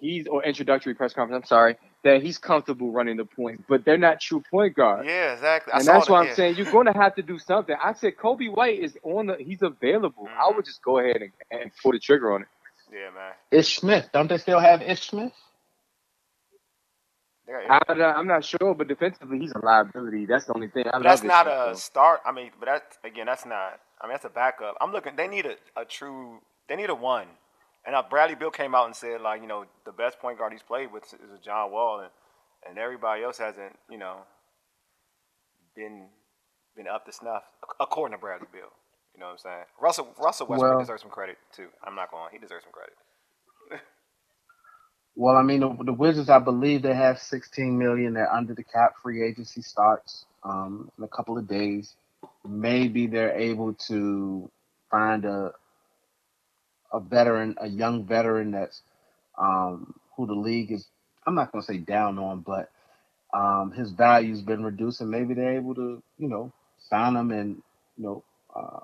he's 0.00 0.28
or 0.28 0.44
introductory 0.44 0.94
press 0.94 1.14
conference. 1.14 1.44
I'm 1.44 1.48
sorry 1.48 1.76
that 2.04 2.22
he's 2.22 2.38
comfortable 2.38 2.92
running 2.92 3.18
the 3.18 3.26
point, 3.26 3.64
but 3.68 3.84
they're 3.84 3.98
not 3.98 4.20
true 4.20 4.42
point 4.50 4.76
guards. 4.76 5.08
Yeah, 5.08 5.34
exactly. 5.34 5.72
I 5.74 5.78
and 5.80 5.86
saw 5.86 5.92
that's 5.94 6.06
that, 6.06 6.12
why 6.12 6.20
I'm 6.20 6.28
yeah. 6.28 6.34
saying 6.34 6.56
you're 6.56 6.66
going 6.66 6.86
to 6.86 6.94
have 6.94 7.16
to 7.16 7.22
do 7.22 7.38
something. 7.40 7.76
I 7.82 7.94
said 7.94 8.16
Coby 8.16 8.54
White 8.54 8.80
is 8.80 8.98
on 9.04 9.26
the 9.28 9.36
he's 9.38 9.62
available. 9.62 10.30
I 10.38 10.52
Mhm. 10.52 10.56
would 10.56 10.66
just 10.66 10.82
go 10.82 11.00
ahead 11.00 11.22
and, 11.22 11.32
and 11.50 11.72
pull 11.82 11.92
the 11.92 12.00
trigger 12.00 12.34
on 12.34 12.42
it. 12.42 12.48
Yeah, 12.92 13.10
man. 13.14 13.34
Ish 13.52 13.78
Smith. 13.78 14.10
Don't 14.12 14.28
they 14.28 14.38
still 14.38 14.60
have 14.60 14.82
Ish 14.82 15.08
Smith? 15.08 15.32
I, 17.70 17.80
I'm 18.16 18.28
not 18.28 18.44
sure, 18.44 18.74
but 18.74 18.88
defensively 18.88 19.38
he's 19.40 19.52
a 19.52 19.64
liability. 19.64 20.26
That's 20.26 20.46
the 20.46 20.54
only 20.54 20.68
thing. 20.68 20.86
I 20.92 20.98
But 20.98 21.04
that's 21.04 21.24
not 21.24 21.46
a 21.48 21.74
start. 21.76 22.20
I 22.26 22.32
mean, 22.32 22.52
but 22.60 22.66
that 22.66 22.84
again, 23.04 23.26
that's 23.26 23.46
not. 23.46 23.80
I 24.04 24.06
mean, 24.06 24.12
that's 24.12 24.26
a 24.26 24.28
backup. 24.28 24.76
I'm 24.82 24.92
looking. 24.92 25.16
They 25.16 25.26
need 25.26 25.46
a, 25.46 25.56
a 25.80 25.86
true. 25.86 26.40
They 26.68 26.76
need 26.76 26.90
a 26.90 26.94
one. 26.94 27.26
And 27.86 27.96
uh, 27.96 28.02
Bradley 28.08 28.36
Beal 28.36 28.50
came 28.50 28.74
out 28.74 28.84
and 28.84 28.94
said 28.94 29.22
like, 29.22 29.40
you 29.40 29.48
know, 29.48 29.64
the 29.86 29.92
best 29.92 30.18
point 30.18 30.38
guard 30.38 30.52
he's 30.52 30.62
played 30.62 30.92
with 30.92 31.04
is 31.04 31.40
John 31.42 31.72
Wall, 31.72 32.00
and 32.00 32.10
and 32.68 32.78
everybody 32.78 33.22
else 33.22 33.38
hasn't, 33.38 33.78
you 33.90 33.96
know, 33.96 34.18
been 35.74 36.08
been 36.76 36.86
up 36.86 37.06
to 37.06 37.12
snuff 37.12 37.44
according 37.80 38.14
to 38.14 38.20
Bradley 38.20 38.46
Beal. 38.52 38.68
You 39.14 39.20
know 39.20 39.26
what 39.26 39.32
I'm 39.32 39.38
saying? 39.38 39.64
Russell 39.80 40.08
Russell 40.18 40.48
Westbrook 40.48 40.72
Well- 40.72 40.80
deserves 40.80 41.00
some 41.00 41.10
credit 41.10 41.38
too. 41.56 41.68
I'm 41.82 41.94
not 41.94 42.10
going. 42.10 42.28
He 42.30 42.38
deserves 42.38 42.64
some 42.64 42.72
credit. 42.72 42.94
Well, 45.16 45.36
I 45.36 45.42
mean, 45.42 45.60
the, 45.60 45.76
the 45.84 45.92
Wizards, 45.92 46.28
I 46.28 46.40
believe 46.40 46.82
they 46.82 46.92
have 46.92 47.20
16 47.20 47.78
million. 47.78 48.14
They're 48.14 48.32
under 48.32 48.52
the 48.52 48.64
cap. 48.64 48.94
Free 49.00 49.22
agency 49.22 49.62
starts 49.62 50.26
um, 50.42 50.90
in 50.98 51.04
a 51.04 51.08
couple 51.08 51.38
of 51.38 51.46
days. 51.46 51.94
Maybe 52.46 53.06
they're 53.06 53.38
able 53.38 53.74
to 53.88 54.50
find 54.90 55.24
a 55.24 55.52
a 56.92 57.00
veteran, 57.00 57.56
a 57.60 57.68
young 57.68 58.04
veteran 58.04 58.52
that's 58.52 58.82
um, 59.38 59.94
who 60.16 60.26
the 60.26 60.34
league 60.34 60.70
is. 60.70 60.86
I'm 61.26 61.34
not 61.34 61.52
going 61.52 61.62
to 61.62 61.66
say 61.66 61.78
down 61.78 62.18
on, 62.18 62.40
but 62.40 62.70
um, 63.34 63.72
his 63.72 63.90
value's 63.90 64.42
been 64.42 64.62
reduced, 64.62 65.00
and 65.00 65.10
maybe 65.10 65.34
they're 65.34 65.56
able 65.56 65.74
to, 65.74 66.02
you 66.18 66.28
know, 66.28 66.52
sign 66.78 67.16
him 67.16 67.30
and 67.30 67.62
you 67.96 68.04
know 68.04 68.24
uh, 68.54 68.80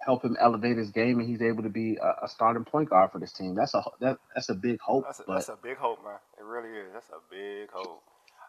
help 0.00 0.24
him 0.24 0.36
elevate 0.40 0.78
his 0.78 0.90
game, 0.90 1.18
and 1.20 1.28
he's 1.28 1.42
able 1.42 1.62
to 1.62 1.68
be 1.68 1.98
a, 2.00 2.24
a 2.24 2.28
starting 2.28 2.64
point 2.64 2.88
guard 2.88 3.12
for 3.12 3.18
this 3.18 3.32
team. 3.32 3.54
That's 3.54 3.74
a 3.74 3.82
that, 4.00 4.18
that's 4.34 4.48
a 4.48 4.54
big 4.54 4.80
hope. 4.80 5.04
That's 5.04 5.20
a, 5.20 5.24
but 5.26 5.34
that's 5.34 5.48
a 5.48 5.58
big 5.62 5.76
hope, 5.76 6.02
man. 6.02 6.18
It 6.38 6.44
really 6.44 6.70
is. 6.70 6.92
That's 6.94 7.10
a 7.10 7.20
big 7.30 7.70
hope. 7.72 8.02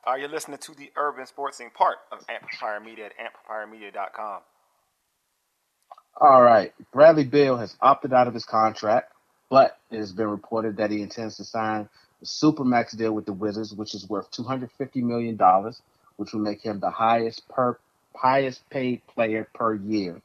All 0.06 0.14
right, 0.14 0.22
you're 0.22 0.30
listening 0.30 0.58
to 0.60 0.74
the 0.74 0.92
Urban 0.96 1.26
Sports 1.26 1.58
Scene 1.58 1.70
part 1.72 1.98
of 2.12 2.20
Amplifier 2.30 2.80
Media 2.80 3.08
at 3.08 3.14
amplifiermedia.com. 3.18 4.42
All 6.20 6.42
right. 6.42 6.74
Bradley 6.92 7.24
Beal 7.26 7.58
has 7.58 7.76
opted 7.82 8.14
out 8.14 8.28
of 8.28 8.34
his 8.34 8.46
contract, 8.46 9.14
but 9.50 9.78
it 9.92 9.98
has 9.98 10.12
been 10.12 10.28
reported 10.28 10.78
that 10.78 10.92
he 10.92 11.02
intends 11.02 11.38
to 11.38 11.44
sign 11.44 11.90
a 12.22 12.26
supermax 12.26 12.98
deal 12.98 13.14
with 13.14 13.26
the 13.26 13.34
Wizards, 13.34 13.74
which 13.74 13.94
is 13.94 14.08
worth 14.10 14.30
two 14.32 14.44
hundred 14.44 14.72
fifty 14.78 15.02
million 15.02 15.36
dollars, 15.36 15.82
which 16.18 16.34
will 16.34 16.42
make 16.42 16.62
him 16.62 16.80
the 16.80 16.90
highest 16.90 17.48
per 17.50 17.78
highest 18.16 18.70
paid 18.70 19.06
player 19.08 19.48
per 19.54 19.76
year. 19.76 20.22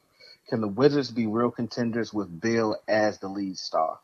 Can 0.49 0.61
the 0.61 0.67
Wizards 0.67 1.11
be 1.11 1.27
real 1.27 1.51
contenders 1.51 2.13
with 2.13 2.41
Beal 2.41 2.75
as 2.87 3.19
the 3.19 3.27
lead 3.27 3.57
star? 3.57 3.99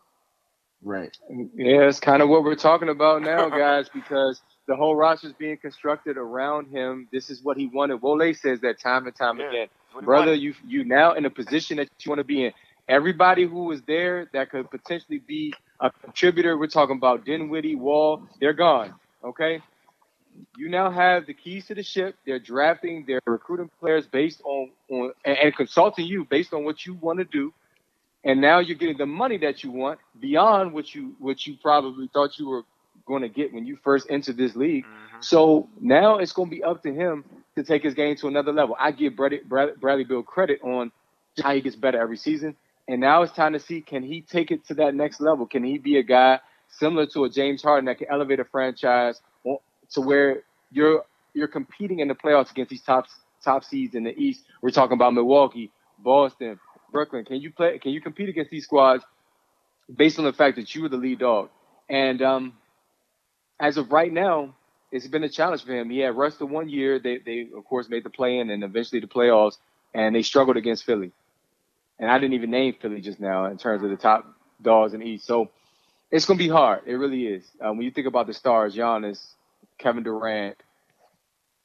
Right. 0.83 1.15
Yeah, 1.29 1.87
it's 1.87 1.99
kind 1.99 2.21
of 2.21 2.29
what 2.29 2.43
we're 2.43 2.55
talking 2.55 2.89
about 2.89 3.21
now, 3.21 3.49
guys, 3.49 3.89
because 3.93 4.41
the 4.71 4.77
whole 4.77 4.95
roster 4.95 5.27
is 5.27 5.33
being 5.33 5.57
constructed 5.57 6.15
around 6.15 6.69
him. 6.69 7.09
This 7.11 7.29
is 7.29 7.43
what 7.43 7.57
he 7.57 7.67
wanted. 7.67 8.01
Wole 8.01 8.33
says 8.33 8.61
that 8.61 8.79
time 8.79 9.05
and 9.05 9.13
time 9.13 9.37
Yeah, 9.37 9.49
again. 9.49 9.67
that's 9.67 9.95
what 9.95 10.01
he 10.01 10.05
Brother, 10.05 10.33
you 10.33 10.53
you 10.65 10.85
now 10.85 11.11
in 11.11 11.25
a 11.25 11.29
position 11.29 11.75
that 11.75 11.89
you 11.99 12.09
want 12.09 12.19
to 12.19 12.23
be 12.23 12.45
in. 12.45 12.53
Everybody 12.87 13.45
who 13.45 13.65
was 13.65 13.81
there 13.81 14.29
that 14.31 14.49
could 14.49 14.71
potentially 14.71 15.19
be 15.19 15.53
a 15.81 15.91
contributor, 15.91 16.57
we're 16.57 16.67
talking 16.67 16.95
about 16.95 17.25
Dinwiddie, 17.25 17.75
Wall, 17.75 18.23
they're 18.39 18.53
gone. 18.53 18.93
Okay? 19.25 19.61
You 20.55 20.69
now 20.69 20.89
have 20.89 21.25
the 21.25 21.33
keys 21.33 21.65
to 21.67 21.75
the 21.75 21.83
ship. 21.83 22.15
They're 22.25 22.39
drafting, 22.39 23.03
they're 23.05 23.19
recruiting 23.25 23.69
players 23.81 24.07
based 24.07 24.41
on, 24.45 24.71
on 24.89 25.11
and, 25.25 25.37
and 25.37 25.55
consulting 25.55 26.05
you 26.05 26.23
based 26.23 26.53
on 26.53 26.63
what 26.63 26.85
you 26.85 26.93
want 26.93 27.19
to 27.19 27.25
do 27.25 27.53
and 28.23 28.39
now 28.39 28.59
you're 28.59 28.77
getting 28.77 28.97
the 28.97 29.05
money 29.05 29.37
that 29.39 29.63
you 29.63 29.71
want 29.71 29.99
beyond 30.19 30.73
what 30.73 30.93
you 30.93 31.15
what 31.19 31.45
you 31.45 31.57
probably 31.61 32.09
thought 32.13 32.37
you 32.37 32.47
were 32.47 32.63
going 33.05 33.21
to 33.21 33.29
get 33.29 33.53
when 33.53 33.65
you 33.65 33.77
first 33.83 34.07
enter 34.09 34.33
this 34.33 34.55
league. 34.55 34.85
Mhm. 34.85 35.23
So 35.23 35.69
now 35.79 36.17
it's 36.17 36.31
going 36.31 36.49
to 36.49 36.55
be 36.55 36.63
up 36.63 36.81
to 36.83 36.93
him 36.93 37.23
to 37.55 37.63
take 37.63 37.83
his 37.83 37.93
game 37.93 38.15
to 38.17 38.27
another 38.27 38.51
level. 38.53 38.75
I 38.79 38.91
give 38.91 39.15
Bradley, 39.15 39.41
Bradley 39.45 40.03
Beal 40.03 40.23
credit 40.23 40.61
on 40.63 40.91
how 41.41 41.53
he 41.53 41.61
gets 41.61 41.75
better 41.75 41.99
every 41.99 42.17
season, 42.17 42.55
and 42.87 42.99
now 43.01 43.21
it's 43.21 43.31
time 43.33 43.53
to 43.53 43.59
see 43.59 43.81
can 43.81 44.03
he 44.03 44.21
take 44.21 44.51
it 44.51 44.65
to 44.67 44.73
that 44.75 44.95
next 44.95 45.21
level? 45.21 45.45
Can 45.45 45.63
he 45.63 45.77
be 45.77 45.97
a 45.97 46.03
guy 46.03 46.39
similar 46.69 47.05
to 47.07 47.25
a 47.25 47.29
James 47.29 47.61
Harden 47.61 47.85
that 47.85 47.97
can 47.97 48.07
elevate 48.09 48.39
a 48.39 48.45
franchise 48.45 49.21
to 49.91 50.01
where 50.01 50.43
you're 50.71 51.03
you're 51.33 51.47
competing 51.47 51.99
in 51.99 52.07
the 52.07 52.15
playoffs 52.15 52.51
against 52.51 52.69
these 52.69 52.81
top 52.81 53.05
top 53.43 53.63
seeds 53.63 53.95
in 53.95 54.03
the 54.03 54.17
East? 54.17 54.43
We're 54.61 54.71
talking 54.71 54.93
about 54.93 55.13
Milwaukee, 55.13 55.71
Boston, 55.99 56.59
Brooklyn. 56.91 57.25
Can 57.25 57.37
you 57.41 57.51
play? 57.51 57.77
Can 57.79 57.91
you 57.91 58.01
compete 58.01 58.29
against 58.29 58.51
these 58.51 58.65
squads 58.65 59.03
based 59.93 60.19
on 60.19 60.25
the 60.25 60.33
fact 60.33 60.57
that 60.57 60.73
you 60.75 60.81
were 60.83 60.89
the 60.89 60.97
lead 60.97 61.19
dog? 61.19 61.49
And 61.89 62.21
um, 62.21 62.53
as 63.61 63.77
of 63.77 63.91
right 63.91 64.11
now, 64.11 64.55
it's 64.91 65.07
been 65.07 65.23
a 65.23 65.29
challenge 65.29 65.63
for 65.63 65.71
him. 65.71 65.89
He 65.89 65.99
had 65.99 66.17
rushed 66.17 66.39
the 66.39 66.45
one 66.47 66.67
year. 66.67 66.99
They, 66.99 67.19
they 67.19 67.47
of 67.55 67.63
course 67.63 67.87
made 67.87 68.03
the 68.03 68.09
play 68.09 68.39
in 68.39 68.49
and 68.49 68.63
eventually 68.63 68.99
the 68.99 69.07
playoffs. 69.07 69.57
and 69.93 70.15
they 70.15 70.23
struggled 70.23 70.57
against 70.57 70.83
Philly. 70.83 71.11
And 71.99 72.09
I 72.09 72.17
didn't 72.17 72.33
even 72.33 72.49
name 72.49 72.75
Philly 72.81 72.99
just 72.99 73.19
now 73.19 73.45
in 73.45 73.57
terms 73.57 73.83
of 73.83 73.91
the 73.91 73.95
top 73.95 74.25
dogs 74.61 74.93
in 74.93 75.01
the 75.01 75.05
East. 75.05 75.25
So 75.25 75.49
it's 76.09 76.25
going 76.25 76.39
to 76.39 76.43
be 76.43 76.49
hard. 76.49 76.81
It 76.87 76.95
really 76.95 77.27
is. 77.27 77.45
Um, 77.61 77.77
when 77.77 77.85
you 77.85 77.91
think 77.91 78.07
about 78.07 78.25
the 78.27 78.33
stars, 78.33 78.75
Giannis, 78.75 79.19
Kevin 79.77 80.03
Durant, 80.03 80.57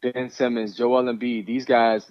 Ben 0.03 0.31
Simmons, 0.31 0.77
Joel 0.77 1.05
Embiid, 1.05 1.47
these 1.47 1.65
guys 1.65 2.07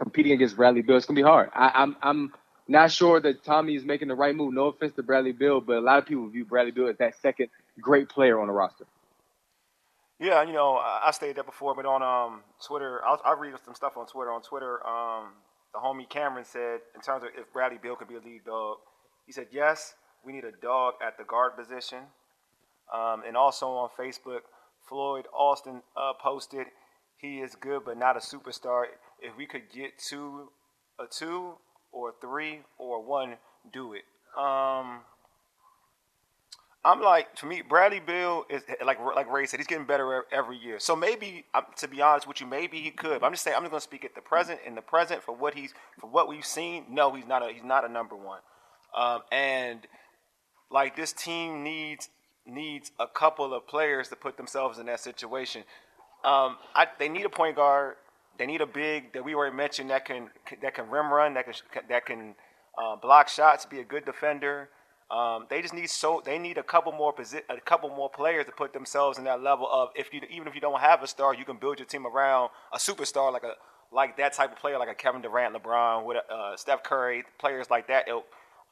competing 0.00 0.32
against 0.32 0.56
Bradley 0.56 0.80
Beal, 0.80 0.96
it's 0.96 1.04
going 1.04 1.16
to 1.16 1.22
be 1.22 1.28
hard. 1.28 1.50
I, 1.54 1.70
I'm, 1.74 1.96
I'm 2.02 2.32
not 2.66 2.90
sure 2.90 3.20
that 3.20 3.44
Tommy 3.44 3.76
is 3.76 3.84
making 3.84 4.08
the 4.08 4.14
right 4.14 4.34
move. 4.34 4.54
No 4.54 4.66
offense 4.66 4.94
to 4.96 5.02
Bradley 5.02 5.32
Beal, 5.32 5.60
but 5.60 5.76
a 5.76 5.80
lot 5.80 5.98
of 5.98 6.06
people 6.06 6.26
view 6.28 6.46
Bradley 6.46 6.72
Beal 6.72 6.88
as 6.88 6.96
that 6.98 7.14
second 7.20 7.48
great 7.80 8.08
player 8.08 8.40
on 8.40 8.46
the 8.46 8.52
roster. 8.52 8.86
Yeah, 10.20 10.42
you 10.42 10.52
know, 10.52 10.76
I 10.76 11.10
stated 11.12 11.36
that 11.36 11.46
before, 11.46 11.74
but 11.74 11.86
on 11.86 12.02
um, 12.02 12.42
Twitter, 12.62 13.00
I'll, 13.06 13.20
I'll 13.24 13.36
read 13.36 13.54
some 13.64 13.74
stuff 13.74 13.96
on 13.96 14.06
Twitter. 14.06 14.30
On 14.30 14.42
Twitter, 14.42 14.86
um, 14.86 15.32
the 15.72 15.78
homie 15.78 16.08
Cameron 16.08 16.44
said, 16.44 16.80
in 16.94 17.00
terms 17.00 17.24
of 17.24 17.30
if 17.38 17.50
Bradley 17.54 17.78
Beal 17.82 17.96
could 17.96 18.08
be 18.08 18.16
a 18.16 18.20
lead 18.20 18.44
dog, 18.44 18.76
he 19.24 19.32
said, 19.32 19.46
yes, 19.50 19.94
we 20.24 20.32
need 20.32 20.44
a 20.44 20.52
dog 20.52 20.94
at 21.06 21.16
the 21.16 21.24
guard 21.24 21.56
position. 21.56 22.00
Um, 22.92 23.22
and 23.26 23.34
also 23.34 23.68
on 23.68 23.88
Facebook, 23.98 24.40
Floyd 24.88 25.26
Austin 25.32 25.82
uh, 25.96 26.12
posted, 26.22 26.66
he 27.16 27.38
is 27.38 27.54
good 27.54 27.84
but 27.86 27.96
not 27.96 28.16
a 28.16 28.20
superstar. 28.20 28.84
If 29.20 29.36
we 29.38 29.46
could 29.46 29.70
get 29.72 29.98
two, 29.98 30.50
a 30.98 31.04
two 31.10 31.54
or 31.92 32.12
three 32.20 32.60
or 32.78 33.02
one, 33.02 33.36
do 33.72 33.94
it. 33.94 34.02
Um, 34.38 35.00
I'm 36.82 37.02
like, 37.02 37.34
to 37.36 37.46
me, 37.46 37.60
Bradley 37.60 38.00
Beal 38.00 38.44
is 38.48 38.62
like 38.84 38.98
like 39.00 39.30
Ray 39.30 39.44
said, 39.44 39.60
he's 39.60 39.66
getting 39.66 39.84
better 39.84 40.24
every 40.32 40.56
year. 40.56 40.78
So 40.78 40.96
maybe, 40.96 41.44
to 41.76 41.88
be 41.88 42.00
honest 42.00 42.26
with 42.26 42.40
you, 42.40 42.46
maybe 42.46 42.80
he 42.80 42.90
could. 42.90 43.20
But 43.20 43.26
I'm 43.26 43.32
just 43.32 43.44
saying, 43.44 43.54
I'm 43.54 43.62
just 43.62 43.70
going 43.70 43.80
to 43.80 43.84
speak 43.84 44.04
at 44.04 44.14
the 44.14 44.22
present. 44.22 44.60
In 44.66 44.74
the 44.74 44.80
present, 44.80 45.22
for 45.22 45.34
what 45.34 45.54
he's 45.54 45.74
for 46.00 46.08
what 46.08 46.26
we've 46.26 46.44
seen, 46.44 46.86
no, 46.88 47.12
he's 47.14 47.26
not 47.26 47.42
a 47.42 47.52
he's 47.52 47.64
not 47.64 47.84
a 47.84 47.92
number 47.92 48.16
one. 48.16 48.40
Um, 48.96 49.20
and 49.30 49.86
like 50.70 50.96
this 50.96 51.12
team 51.12 51.62
needs 51.62 52.08
needs 52.46 52.92
a 52.98 53.06
couple 53.06 53.52
of 53.52 53.66
players 53.66 54.08
to 54.08 54.16
put 54.16 54.38
themselves 54.38 54.78
in 54.78 54.86
that 54.86 55.00
situation. 55.00 55.64
Um, 56.24 56.56
I, 56.74 56.86
they 56.98 57.10
need 57.10 57.26
a 57.26 57.30
point 57.30 57.56
guard. 57.56 57.96
They 58.38 58.46
need 58.46 58.62
a 58.62 58.66
big 58.66 59.12
that 59.12 59.22
we 59.22 59.34
already 59.34 59.54
mentioned 59.54 59.90
that 59.90 60.06
can 60.06 60.30
that 60.62 60.74
can 60.74 60.88
rim 60.88 61.12
run, 61.12 61.34
that 61.34 61.44
can 61.44 61.54
that 61.90 62.06
can 62.06 62.34
uh, 62.78 62.96
block 62.96 63.28
shots, 63.28 63.66
be 63.66 63.80
a 63.80 63.84
good 63.84 64.06
defender. 64.06 64.70
Um, 65.10 65.46
they 65.50 65.60
just 65.60 65.74
need 65.74 65.90
so 65.90 66.22
they 66.24 66.38
need 66.38 66.56
a 66.56 66.62
couple 66.62 66.92
more 66.92 67.12
posi- 67.12 67.42
a 67.48 67.60
couple 67.60 67.88
more 67.90 68.08
players 68.08 68.46
to 68.46 68.52
put 68.52 68.72
themselves 68.72 69.18
in 69.18 69.24
that 69.24 69.42
level 69.42 69.68
of 69.70 69.90
if 69.96 70.14
you 70.14 70.20
even 70.30 70.46
if 70.46 70.54
you 70.54 70.60
don't 70.60 70.80
have 70.80 71.02
a 71.02 71.06
star, 71.08 71.34
you 71.34 71.44
can 71.44 71.56
build 71.56 71.80
your 71.80 71.86
team 71.86 72.06
around 72.06 72.50
a 72.72 72.78
superstar 72.78 73.32
like 73.32 73.42
a 73.42 73.54
like 73.92 74.16
that 74.18 74.32
type 74.34 74.52
of 74.52 74.58
player, 74.58 74.78
like 74.78 74.88
a 74.88 74.94
Kevin 74.94 75.20
Durant, 75.20 75.54
LeBron, 75.54 76.04
with 76.04 76.18
uh, 76.32 76.56
Steph 76.56 76.84
Curry, 76.84 77.24
players 77.38 77.70
like 77.70 77.88
that. 77.88 78.08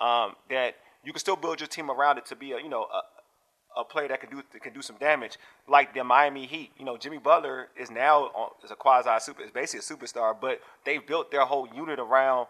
Um, 0.01 0.37
that 0.49 0.77
you 1.05 1.13
can 1.13 1.19
still 1.19 1.35
build 1.35 1.61
your 1.61 1.67
team 1.67 1.91
around 1.91 2.19
it 2.19 2.27
to 2.27 2.37
be 2.37 2.53
a 2.53 2.59
you 2.59 2.69
know 2.69 2.85
a, 2.85 3.81
a 3.81 3.85
player 3.85 4.07
that 4.07 4.21
can 4.21 4.31
do 4.31 4.43
that 4.53 4.63
can 4.63 4.73
do 4.73 4.83
some 4.83 4.97
damage, 4.99 5.39
like 5.67 5.93
the 5.93 6.05
Miami 6.05 6.47
Heat. 6.47 6.71
You 6.79 6.85
know, 6.85 6.97
Jimmy 6.97 7.19
Butler 7.19 7.69
is 7.77 7.91
now 7.91 8.53
is 8.65 8.71
a 8.71 8.77
quasi 8.77 9.11
super, 9.19 9.43
is 9.43 9.51
basically 9.51 9.81
a 9.81 9.97
superstar, 9.97 10.37
but 10.41 10.61
they 10.85 10.99
built 10.99 11.33
their 11.33 11.45
whole 11.45 11.69
unit 11.75 11.99
around 11.99 12.47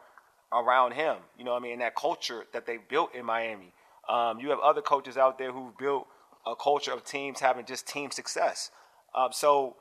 around 0.53 0.93
him. 0.93 1.17
You 1.39 1.45
know, 1.45 1.55
I 1.55 1.59
mean, 1.59 1.79
that 1.79 1.95
culture 1.95 2.45
that 2.53 2.67
they 2.67 2.77
built 2.77 3.15
in 3.15 3.25
Miami. 3.25 3.73
Um, 4.09 4.41
you 4.41 4.51
have 4.51 4.59
other 4.61 4.81
coaches 4.81 5.17
out 5.17 5.39
there 5.39 5.53
who've 5.53 5.77
built 5.77 6.07
a 6.47 6.55
culture 6.57 6.93
of 6.93 7.05
teams 7.05 7.41
having 7.41 7.67
just 7.67 7.87
team 7.87 8.11
success. 8.11 8.71
Um, 9.15 9.29
so 9.33 9.77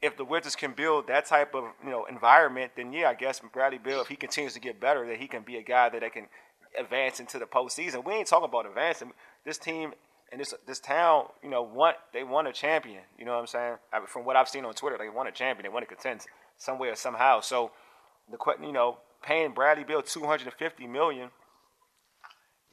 if 0.00 0.16
the 0.16 0.24
Wizards 0.24 0.56
can 0.56 0.72
build 0.72 1.06
that 1.06 1.26
type 1.26 1.54
of 1.54 1.64
you 1.84 1.90
know 1.90 2.04
environment, 2.06 2.72
then 2.76 2.92
yeah, 2.92 3.08
I 3.08 3.14
guess 3.14 3.40
Bradley 3.52 3.78
Beal, 3.78 4.00
if 4.00 4.08
he 4.08 4.16
continues 4.16 4.54
to 4.54 4.60
get 4.60 4.80
better, 4.80 5.06
that 5.06 5.18
he 5.18 5.28
can 5.28 5.42
be 5.42 5.56
a 5.56 5.62
guy 5.62 5.88
that 5.88 6.00
they 6.00 6.10
can 6.10 6.26
advance 6.78 7.20
into 7.20 7.38
the 7.38 7.46
postseason. 7.46 8.04
We 8.04 8.14
ain't 8.14 8.26
talking 8.26 8.48
about 8.48 8.66
advancing. 8.66 9.12
This 9.44 9.58
team 9.58 9.92
and 10.32 10.40
this 10.40 10.52
this 10.66 10.80
town, 10.80 11.26
you 11.42 11.50
know, 11.50 11.62
want 11.62 11.96
they 12.12 12.24
won 12.24 12.46
a 12.46 12.52
champion. 12.52 13.02
You 13.18 13.24
know 13.24 13.32
what 13.32 13.40
I'm 13.40 13.46
saying? 13.46 13.74
I 13.92 14.00
from 14.06 14.24
what 14.24 14.34
I've 14.34 14.48
seen 14.48 14.64
on 14.64 14.74
Twitter, 14.74 14.98
they 14.98 15.08
want 15.08 15.28
a 15.28 15.32
champion. 15.32 15.62
They 15.62 15.72
won 15.72 15.82
to 15.82 15.86
contend 15.86 16.22
some 16.56 16.78
way 16.78 16.88
or 16.88 16.96
somehow. 16.96 17.40
So 17.40 17.70
the 18.30 18.38
you 18.60 18.72
know 18.72 18.98
paying 19.22 19.52
Bradley 19.52 19.84
Beal 19.84 20.02
250 20.02 20.86
million 20.88 21.30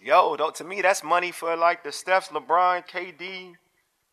yo, 0.01 0.35
don't, 0.35 0.55
to 0.55 0.63
me, 0.63 0.81
that's 0.81 1.03
money 1.03 1.31
for 1.31 1.55
like 1.55 1.83
the 1.83 1.89
Stephs, 1.89 2.29
LeBron, 2.29 2.87
KD, 2.87 3.53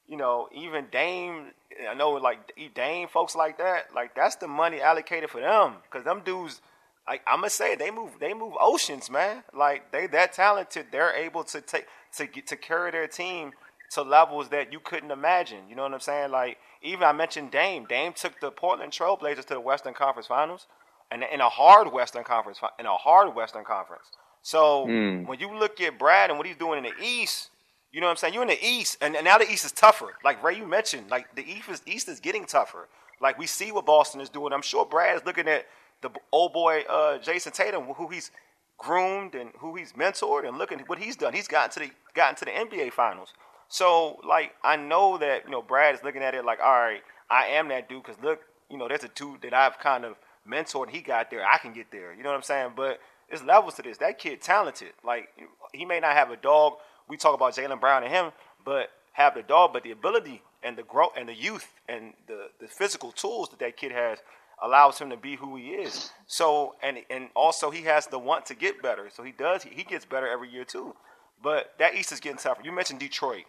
you 0.07 0.17
know, 0.17 0.49
even 0.55 0.87
Dame. 0.91 1.47
I 1.89 1.95
know 1.95 2.11
like 2.13 2.53
Dame, 2.75 3.09
folks 3.09 3.35
like 3.35 3.59
that. 3.59 3.95
Like 3.95 4.15
that's 4.15 4.37
the 4.37 4.49
money 4.49 4.81
allocated 4.81 5.31
for 5.31 5.41
them 5.41 5.75
because 5.83 6.05
them 6.05 6.23
dudes. 6.25 6.61
Like 7.07 7.23
I'm 7.27 7.39
gonna 7.39 7.51
say, 7.51 7.77
they 7.77 7.91
move, 7.91 8.13
they 8.21 8.35
move 8.35 8.55
oceans, 8.61 9.11
man. 9.11 9.45
Like 9.55 9.93
they 9.93 10.07
that 10.09 10.33
talented, 10.33 10.87
they're 10.91 11.15
able 11.15 11.45
to 11.45 11.61
take 11.61 11.87
to 12.17 12.27
get 12.27 12.47
to 12.49 12.57
carry 12.57 12.91
their 12.91 13.07
team 13.07 13.53
to 13.93 14.03
levels 14.03 14.49
that 14.49 14.73
you 14.73 14.81
couldn't 14.81 15.13
imagine. 15.13 15.69
You 15.69 15.77
know 15.77 15.83
what 15.83 15.95
I'm 15.95 16.01
saying? 16.01 16.31
Like 16.31 16.59
even 16.83 17.05
I 17.05 17.13
mentioned 17.13 17.51
Dame. 17.51 17.87
Dame 17.89 18.13
took 18.13 18.41
the 18.41 18.51
Portland 18.51 18.93
Trailblazers 18.93 19.45
to 19.47 19.55
the 19.55 19.61
Western 19.61 19.95
Conference 19.95 20.27
Finals, 20.27 20.67
and 21.11 21.25
in 21.33 21.41
a 21.41 21.49
hard 21.49 21.93
Western 21.93 22.25
Conference, 22.25 22.61
in 22.79 22.87
a 22.87 22.97
hard 22.97 23.35
Western 23.35 23.65
Conference. 23.65 24.11
So 24.47 24.87
mm. 24.87 25.27
when 25.27 25.41
you 25.41 25.53
look 25.59 25.81
at 25.81 25.99
Brad 25.99 26.31
and 26.31 26.39
what 26.39 26.47
he's 26.47 26.57
doing 26.57 26.79
in 26.79 26.85
the 26.85 27.05
East, 27.05 27.51
you 27.91 28.01
know 28.01 28.07
what 28.07 28.13
I'm 28.13 28.17
saying? 28.17 28.33
You're 28.33 28.45
in 28.45 28.49
the 28.49 28.65
East, 28.65 28.97
and, 29.01 29.17
and 29.17 29.25
now 29.25 29.39
the 29.39 29.51
East 29.51 29.65
is 29.65 29.73
tougher. 29.73 30.15
Like 30.23 30.41
Ray, 30.41 30.57
you 30.57 30.69
mentioned, 30.69 31.11
like 31.11 31.35
the 31.35 31.43
East 31.43 31.69
is, 31.69 31.83
East 31.85 32.09
is 32.09 32.21
getting 32.21 32.45
tougher. 32.45 32.87
Like 33.21 33.41
we 33.41 33.49
see 33.49 33.73
what 33.73 33.87
Boston 33.87 34.21
is 34.21 34.29
doing. 34.29 34.53
I'm 34.53 34.63
sure 34.63 34.87
Brad 34.87 35.17
is 35.17 35.25
looking 35.27 35.49
at 35.49 35.67
the 36.01 36.11
old 36.31 36.53
boy 36.53 36.85
uh, 36.89 37.19
Jayson 37.19 37.55
Tatum, 37.55 37.87
who 37.87 38.07
he's 38.07 38.31
groomed 38.79 39.35
and 39.35 39.51
who 39.59 39.75
he's 39.75 39.95
mentored, 39.95 40.47
and 40.47 40.59
looking 40.59 40.79
at 40.79 40.89
what 40.89 41.01
he's 41.01 41.17
done. 41.17 41.33
He's 41.35 41.49
gotten 41.49 41.73
to 41.73 41.89
the 41.89 41.91
gotten 42.15 42.37
to 42.37 42.45
the 42.45 42.53
NBA 42.53 42.93
Finals. 42.93 43.35
So 43.67 44.21
like 44.25 44.55
I 44.63 44.77
know 44.77 45.19
that 45.19 45.45
you 45.47 45.51
know 45.51 45.61
Brad 45.61 45.93
is 45.97 46.05
looking 46.05 46.23
at 46.23 46.37
it 46.37 46.45
like, 46.45 46.61
all 46.61 46.71
right, 46.71 47.03
I 47.29 47.47
am 47.47 47.67
that 47.71 47.89
dude 47.89 48.05
because 48.05 48.23
look, 48.23 48.43
you 48.71 48.79
know, 48.79 48.87
there's 48.87 49.03
a 49.03 49.09
dude 49.09 49.43
that 49.43 49.55
I've 49.55 49.81
kind 49.81 50.05
of 50.05 50.15
mentored. 50.49 50.85
And 50.85 50.95
he 50.95 51.03
got 51.03 51.33
there. 51.33 51.45
I 51.45 51.59
can 51.59 51.73
get 51.73 51.91
there. 51.91 52.15
You 52.15 52.23
know 52.23 52.29
what 52.29 52.37
I'm 52.37 52.43
saying? 52.43 52.75
But 52.77 53.01
there's 53.29 53.43
levels 53.43 53.75
to 53.75 53.83
this. 53.83 53.99
That 53.99 54.19
kid 54.19 54.41
talented. 54.41 54.93
Like 55.05 55.29
he 55.73 55.85
may 55.85 56.01
not 56.01 56.13
have 56.13 56.31
a 56.31 56.37
dog. 56.37 56.75
We 57.09 57.17
talk 57.17 57.35
about 57.35 57.55
Jaylen 57.55 57.81
Brown 57.81 58.03
and 58.03 58.13
him, 58.13 58.33
but 58.65 58.91
have 59.13 59.35
the 59.35 59.43
dog, 59.43 59.73
but 59.73 59.83
the 59.83 59.93
ability 59.93 60.43
and 60.63 60.77
the 60.77 60.83
growth 60.83 61.13
and 61.17 61.29
the 61.29 61.35
youth 61.35 61.73
and 61.89 62.13
the, 62.27 62.49
the 62.61 62.69
physical 62.69 63.13
tools 63.13 63.49
that 63.51 63.59
that 63.61 63.77
kid 63.77 63.93
has 63.93 64.19
allows 64.63 64.99
him 64.99 65.11
to 65.11 65.17
be 65.17 65.37
who 65.37 65.57
he 65.57 65.71
is. 65.71 66.11
So 66.27 66.75
and 66.83 66.99
and 67.11 67.29
also 67.35 67.71
he 67.71 67.83
has 67.83 68.07
the 68.07 68.19
want 68.19 68.47
to 68.47 68.55
get 68.55 68.83
better. 68.83 69.09
So 69.13 69.23
he 69.23 69.33
does. 69.33 69.63
He, 69.63 69.71
he 69.71 69.85
gets 69.85 70.05
better 70.05 70.29
every 70.29 70.51
year 70.51 70.65
too. 70.65 70.95
But 71.43 71.75
that 71.79 71.95
East 71.95 72.13
is 72.13 72.21
getting 72.21 72.39
tougher. 72.39 72.63
You 72.65 72.73
mentioned 72.73 72.99
Detroit, 72.99 73.45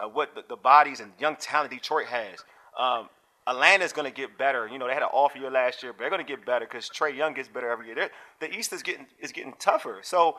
uh, 0.00 0.08
what 0.08 0.34
the, 0.34 0.42
the, 0.48 0.56
bodies 0.56 1.00
and 1.00 1.12
young 1.20 1.36
talent 1.36 1.70
Detroit 1.70 2.06
has. 2.06 2.44
Um, 2.78 3.08
Atlanta's 3.48 3.92
going 3.92 4.10
to 4.10 4.14
get 4.14 4.36
better. 4.36 4.68
You 4.68 4.78
know, 4.78 4.86
they 4.86 4.94
had 4.94 5.02
an 5.02 5.08
off 5.12 5.34
year 5.34 5.50
last 5.50 5.82
year, 5.82 5.92
but 5.92 6.00
they're 6.00 6.10
going 6.10 6.24
to 6.24 6.30
get 6.30 6.44
better 6.44 6.66
because 6.66 6.90
Trae 6.90 7.16
Young 7.16 7.34
gets 7.34 7.48
better 7.48 7.70
every 7.70 7.86
year. 7.86 7.94
They're, 7.94 8.10
the 8.40 8.54
East 8.54 8.72
is 8.72 8.82
getting 8.82 9.06
is 9.20 9.32
getting 9.32 9.54
tougher. 9.58 10.00
So 10.02 10.36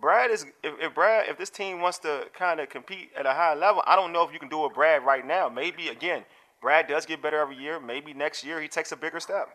Brad 0.00 0.30
is 0.30 0.44
if, 0.62 0.74
if 0.80 0.94
Brad 0.94 1.28
if 1.28 1.38
this 1.38 1.50
team 1.50 1.80
wants 1.80 1.98
to 2.00 2.26
kind 2.36 2.60
of 2.60 2.68
compete 2.68 3.10
at 3.16 3.26
a 3.26 3.32
high 3.32 3.54
level, 3.54 3.82
I 3.86 3.96
don't 3.96 4.12
know 4.12 4.22
if 4.22 4.32
you 4.32 4.38
can 4.38 4.48
do 4.48 4.64
a 4.64 4.70
Brad 4.70 5.04
right 5.04 5.26
now. 5.26 5.48
Maybe 5.48 5.88
again, 5.88 6.24
Brad 6.60 6.86
does 6.86 7.06
get 7.06 7.22
better 7.22 7.38
every 7.40 7.56
year. 7.56 7.80
Maybe 7.80 8.12
next 8.12 8.44
year 8.44 8.60
he 8.60 8.68
takes 8.68 8.92
a 8.92 8.96
bigger 8.96 9.20
step. 9.20 9.48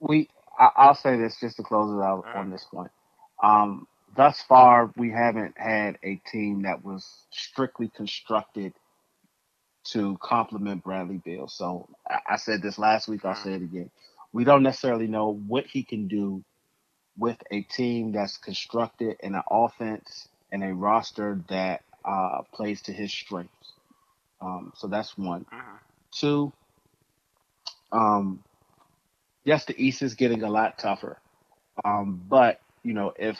We, 0.00 0.28
I, 0.58 0.88
will 0.88 0.94
say 0.94 1.16
this 1.16 1.40
just 1.40 1.56
to 1.56 1.62
close 1.62 1.90
it 1.90 2.04
out 2.04 2.24
on 2.34 2.50
this 2.50 2.64
point. 2.70 2.90
Um, 3.42 3.86
thus 4.16 4.42
far, 4.42 4.92
we 4.96 5.10
haven't 5.10 5.54
had 5.56 5.98
a 6.02 6.20
team 6.30 6.62
that 6.62 6.84
was 6.84 7.06
strictly 7.30 7.90
constructed 7.96 8.74
to 9.90 10.18
complement 10.20 10.84
Bradley 10.84 11.18
Beal. 11.24 11.48
So 11.48 11.88
I 12.28 12.36
said 12.36 12.62
this 12.62 12.78
last 12.78 13.08
week, 13.08 13.24
I'll 13.24 13.34
say 13.34 13.52
it 13.52 13.62
again. 13.62 13.90
We 14.32 14.44
don't 14.44 14.62
necessarily 14.62 15.06
know 15.06 15.32
what 15.46 15.66
he 15.66 15.82
can 15.82 16.08
do 16.08 16.42
with 17.18 17.38
a 17.50 17.62
team 17.62 18.12
that's 18.12 18.36
constructed 18.36 19.16
in 19.20 19.34
an 19.34 19.42
offense 19.50 20.28
and 20.52 20.62
a 20.62 20.74
roster 20.74 21.40
that 21.48 21.82
uh, 22.04 22.42
plays 22.52 22.82
to 22.82 22.92
his 22.92 23.12
strengths. 23.12 23.72
Um, 24.40 24.72
so 24.76 24.86
that's 24.86 25.16
one. 25.16 25.46
Uh-huh. 25.52 25.78
Two, 26.12 26.52
um, 27.92 28.42
yes, 29.44 29.64
the 29.64 29.74
East 29.82 30.02
is 30.02 30.14
getting 30.14 30.42
a 30.42 30.50
lot 30.50 30.78
tougher. 30.78 31.18
Um, 31.84 32.22
but, 32.28 32.60
you 32.82 32.92
know, 32.92 33.12
if 33.16 33.38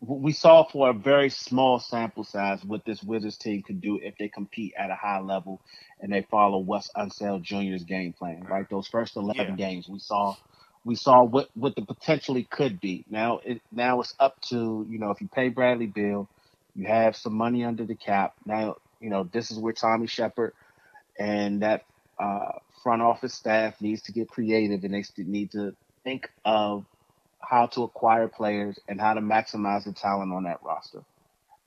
we 0.00 0.32
saw 0.32 0.64
for 0.64 0.90
a 0.90 0.92
very 0.92 1.30
small 1.30 1.78
sample 1.78 2.24
size 2.24 2.64
what 2.64 2.84
this 2.84 3.02
Wizards 3.02 3.38
team 3.38 3.62
could 3.62 3.80
do 3.80 3.98
if 4.02 4.16
they 4.18 4.28
compete 4.28 4.74
at 4.76 4.90
a 4.90 4.94
high 4.94 5.20
level 5.20 5.60
and 6.00 6.12
they 6.12 6.22
follow 6.30 6.58
Wes 6.58 6.90
Unseld 6.96 7.42
Jr.'s 7.42 7.84
game 7.84 8.12
plan. 8.12 8.44
Right, 8.44 8.68
those 8.68 8.88
first 8.88 9.16
eleven 9.16 9.58
yeah. 9.58 9.68
games 9.68 9.88
we 9.88 9.98
saw, 9.98 10.36
we 10.84 10.96
saw 10.96 11.24
what 11.24 11.48
what 11.54 11.74
the 11.74 11.82
potentially 11.82 12.44
could 12.44 12.80
be. 12.80 13.04
Now 13.08 13.40
it 13.44 13.62
now 13.72 14.00
it's 14.00 14.14
up 14.20 14.40
to 14.48 14.86
you 14.88 14.98
know 14.98 15.10
if 15.10 15.20
you 15.20 15.28
pay 15.28 15.48
Bradley 15.48 15.86
Beal, 15.86 16.28
you 16.74 16.86
have 16.86 17.16
some 17.16 17.34
money 17.34 17.64
under 17.64 17.84
the 17.84 17.96
cap. 17.96 18.34
Now 18.44 18.76
you 19.00 19.08
know 19.08 19.24
this 19.24 19.50
is 19.50 19.58
where 19.58 19.72
Tommy 19.72 20.06
Sheppard 20.06 20.52
and 21.18 21.62
that 21.62 21.84
uh, 22.20 22.52
front 22.82 23.02
office 23.02 23.34
staff 23.34 23.80
needs 23.80 24.02
to 24.02 24.12
get 24.12 24.28
creative 24.28 24.84
and 24.84 24.94
they 24.94 25.04
need 25.24 25.50
to 25.52 25.74
think 26.04 26.30
of 26.44 26.84
how 27.48 27.66
to 27.66 27.84
acquire 27.84 28.28
players 28.28 28.78
and 28.88 29.00
how 29.00 29.14
to 29.14 29.20
maximize 29.20 29.84
the 29.84 29.92
talent 29.92 30.32
on 30.32 30.44
that 30.44 30.62
roster. 30.64 31.02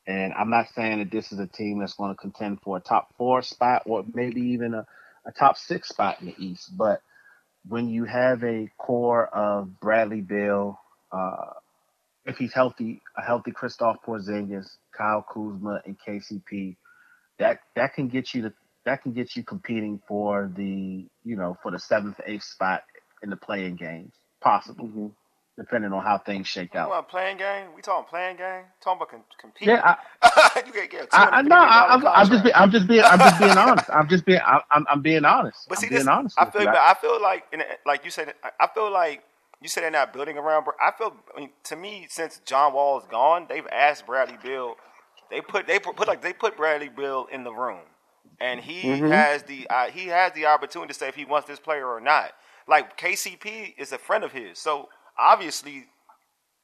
And 0.08 0.34
I'm 0.34 0.50
not 0.50 0.68
saying 0.76 1.00
that 1.00 1.12
this 1.12 1.32
is 1.32 1.40
a 1.40 1.48
team 1.48 1.80
that's 1.80 1.94
going 1.94 2.12
to 2.12 2.20
contend 2.20 2.62
for 2.64 2.78
a 2.78 2.82
top 2.82 3.14
four 3.18 3.42
spot 3.42 3.84
or 3.86 4.04
maybe 4.14 4.42
even 4.42 4.74
a, 4.74 4.86
a 5.26 5.32
top 5.32 5.58
six 5.58 5.90
spot 5.90 6.22
in 6.22 6.28
the 6.28 6.36
East. 6.38 6.76
But 6.78 7.02
when 7.68 7.90
you 7.90 8.06
have 8.06 8.44
a 8.44 8.72
core 8.78 9.28
of 9.28 9.80
Bradley 9.80 10.22
Beal, 10.22 10.80
uh, 11.12 11.54
if 12.26 12.38
he's 12.38 12.54
healthy, 12.54 13.02
a 13.18 13.24
healthy 13.24 13.52
Kristaps 13.52 13.98
Porzingis, 14.06 14.68
Kyle 14.98 15.26
Kuzma, 15.34 15.82
and 15.86 15.98
KCP, 16.08 16.76
that 17.40 17.60
that 17.76 17.94
can 17.94 18.08
get 18.10 18.34
you 18.34 18.44
to 18.44 18.54
that 18.86 19.04
can 19.04 19.14
get 19.14 19.36
you 19.36 19.44
competing 19.44 20.02
for 20.08 20.52
the 20.56 21.06
you 21.24 21.36
know 21.36 21.58
for 21.64 21.72
the 21.72 21.80
seventh, 21.80 22.20
eighth 22.26 22.44
spot 22.44 22.84
in 23.24 23.30
the 23.30 23.38
playing 23.38 23.76
games, 23.76 24.14
possible, 24.42 24.86
Mm-hmm. 24.86 25.08
Depending 25.60 25.92
on 25.92 26.02
how 26.02 26.18
things 26.18 26.48
shake 26.48 26.74
out. 26.74 26.90
want 26.90 27.10
playing 27.10 27.36
game? 27.36 27.68
We 27.76 27.82
talking 27.82 28.08
playing 28.10 28.38
game? 28.38 28.64
Talking 28.82 28.98
about 28.98 29.10
com- 29.12 29.24
competing? 29.38 29.76
Yeah, 29.76 29.96
I, 30.22 30.64
you 30.66 30.72
can't 30.72 30.90
get 30.90 31.10
I, 31.12 31.40
I 31.40 31.42
$250 31.44 31.48
know. 31.50 31.56
I, 31.58 31.88
I'm, 31.96 32.08
I'm 32.08 32.30
just, 32.30 32.44
be, 32.46 32.54
I'm 32.54 32.72
just 32.72 32.88
being, 32.88 33.04
I'm 33.04 33.20
just 33.20 33.40
being 33.40 33.52
honest. 33.58 33.90
I'm 33.92 34.08
just 34.08 34.26
being, 34.26 34.40
I, 34.40 34.62
I'm, 34.72 34.86
I'm 34.90 35.02
being 35.02 35.26
honest. 35.26 35.68
But 35.68 35.78
see, 35.80 35.88
I'm 35.88 35.90
being 35.90 36.00
this, 36.00 36.08
honest. 36.08 36.36
I 36.40 36.46
feel. 36.50 36.62
I 36.70 36.96
feel 37.02 37.22
like, 37.22 37.44
like 37.86 38.06
you 38.06 38.12
said, 38.12 38.34
I- 38.62 38.68
feel 38.74 38.90
like 38.90 39.22
you 39.62 39.68
said 39.68 39.84
they're 39.84 39.92
not 39.92 40.14
building 40.14 40.38
around. 40.38 40.66
I 40.82 40.92
feel, 40.98 41.14
I 41.36 41.40
mean, 41.42 41.50
to 41.66 41.76
me, 41.76 42.08
since 42.10 42.40
John 42.46 42.72
Wall 42.74 42.98
is 43.00 43.06
gone, 43.12 43.48
they've 43.50 43.68
asked 43.70 44.06
Bradley 44.06 44.38
Beal. 44.42 44.78
They 45.30 45.42
put, 45.42 45.68
they 45.68 45.78
put, 45.80 45.98
put 45.98 46.08
like 46.08 46.22
they 46.22 46.32
put 46.32 46.56
Bradley 46.56 46.88
Beal 46.90 47.28
in 47.32 47.44
the 47.44 47.52
room, 47.54 47.82
and 48.40 48.62
he 48.62 48.84
Mhm. 48.84 49.12
has 49.12 49.44
the, 49.44 49.68
uh, 49.70 49.88
he 49.88 50.08
has 50.08 50.32
the 50.32 50.46
opportunity 50.46 50.94
to 50.94 50.98
say 50.98 51.10
if 51.10 51.16
he 51.16 51.26
wants 51.26 51.50
this 51.50 51.60
player 51.60 51.86
or 51.86 52.00
not. 52.00 52.32
Like 52.68 52.98
KCP 52.98 53.76
is 53.78 53.92
a 53.92 53.98
friend 53.98 54.24
of 54.24 54.32
his, 54.32 54.58
so 54.60 54.90
obviously 55.20 55.86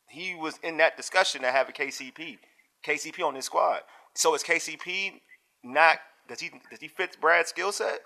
he 0.09 0.35
was 0.35 0.59
in 0.63 0.77
that 0.77 0.97
discussion 0.97 1.41
to 1.41 1.51
have 1.51 1.69
a 1.69 1.71
KCP, 1.71 2.37
KCP 2.85 3.23
on 3.25 3.35
his 3.35 3.45
squad. 3.45 3.81
So 4.13 4.33
is 4.35 4.43
KCP 4.43 5.19
not? 5.63 5.97
Does 6.27 6.39
he 6.39 6.49
does 6.69 6.79
he 6.79 6.87
fit 6.87 7.17
Brad's 7.21 7.49
skill 7.49 7.71
set? 7.71 7.99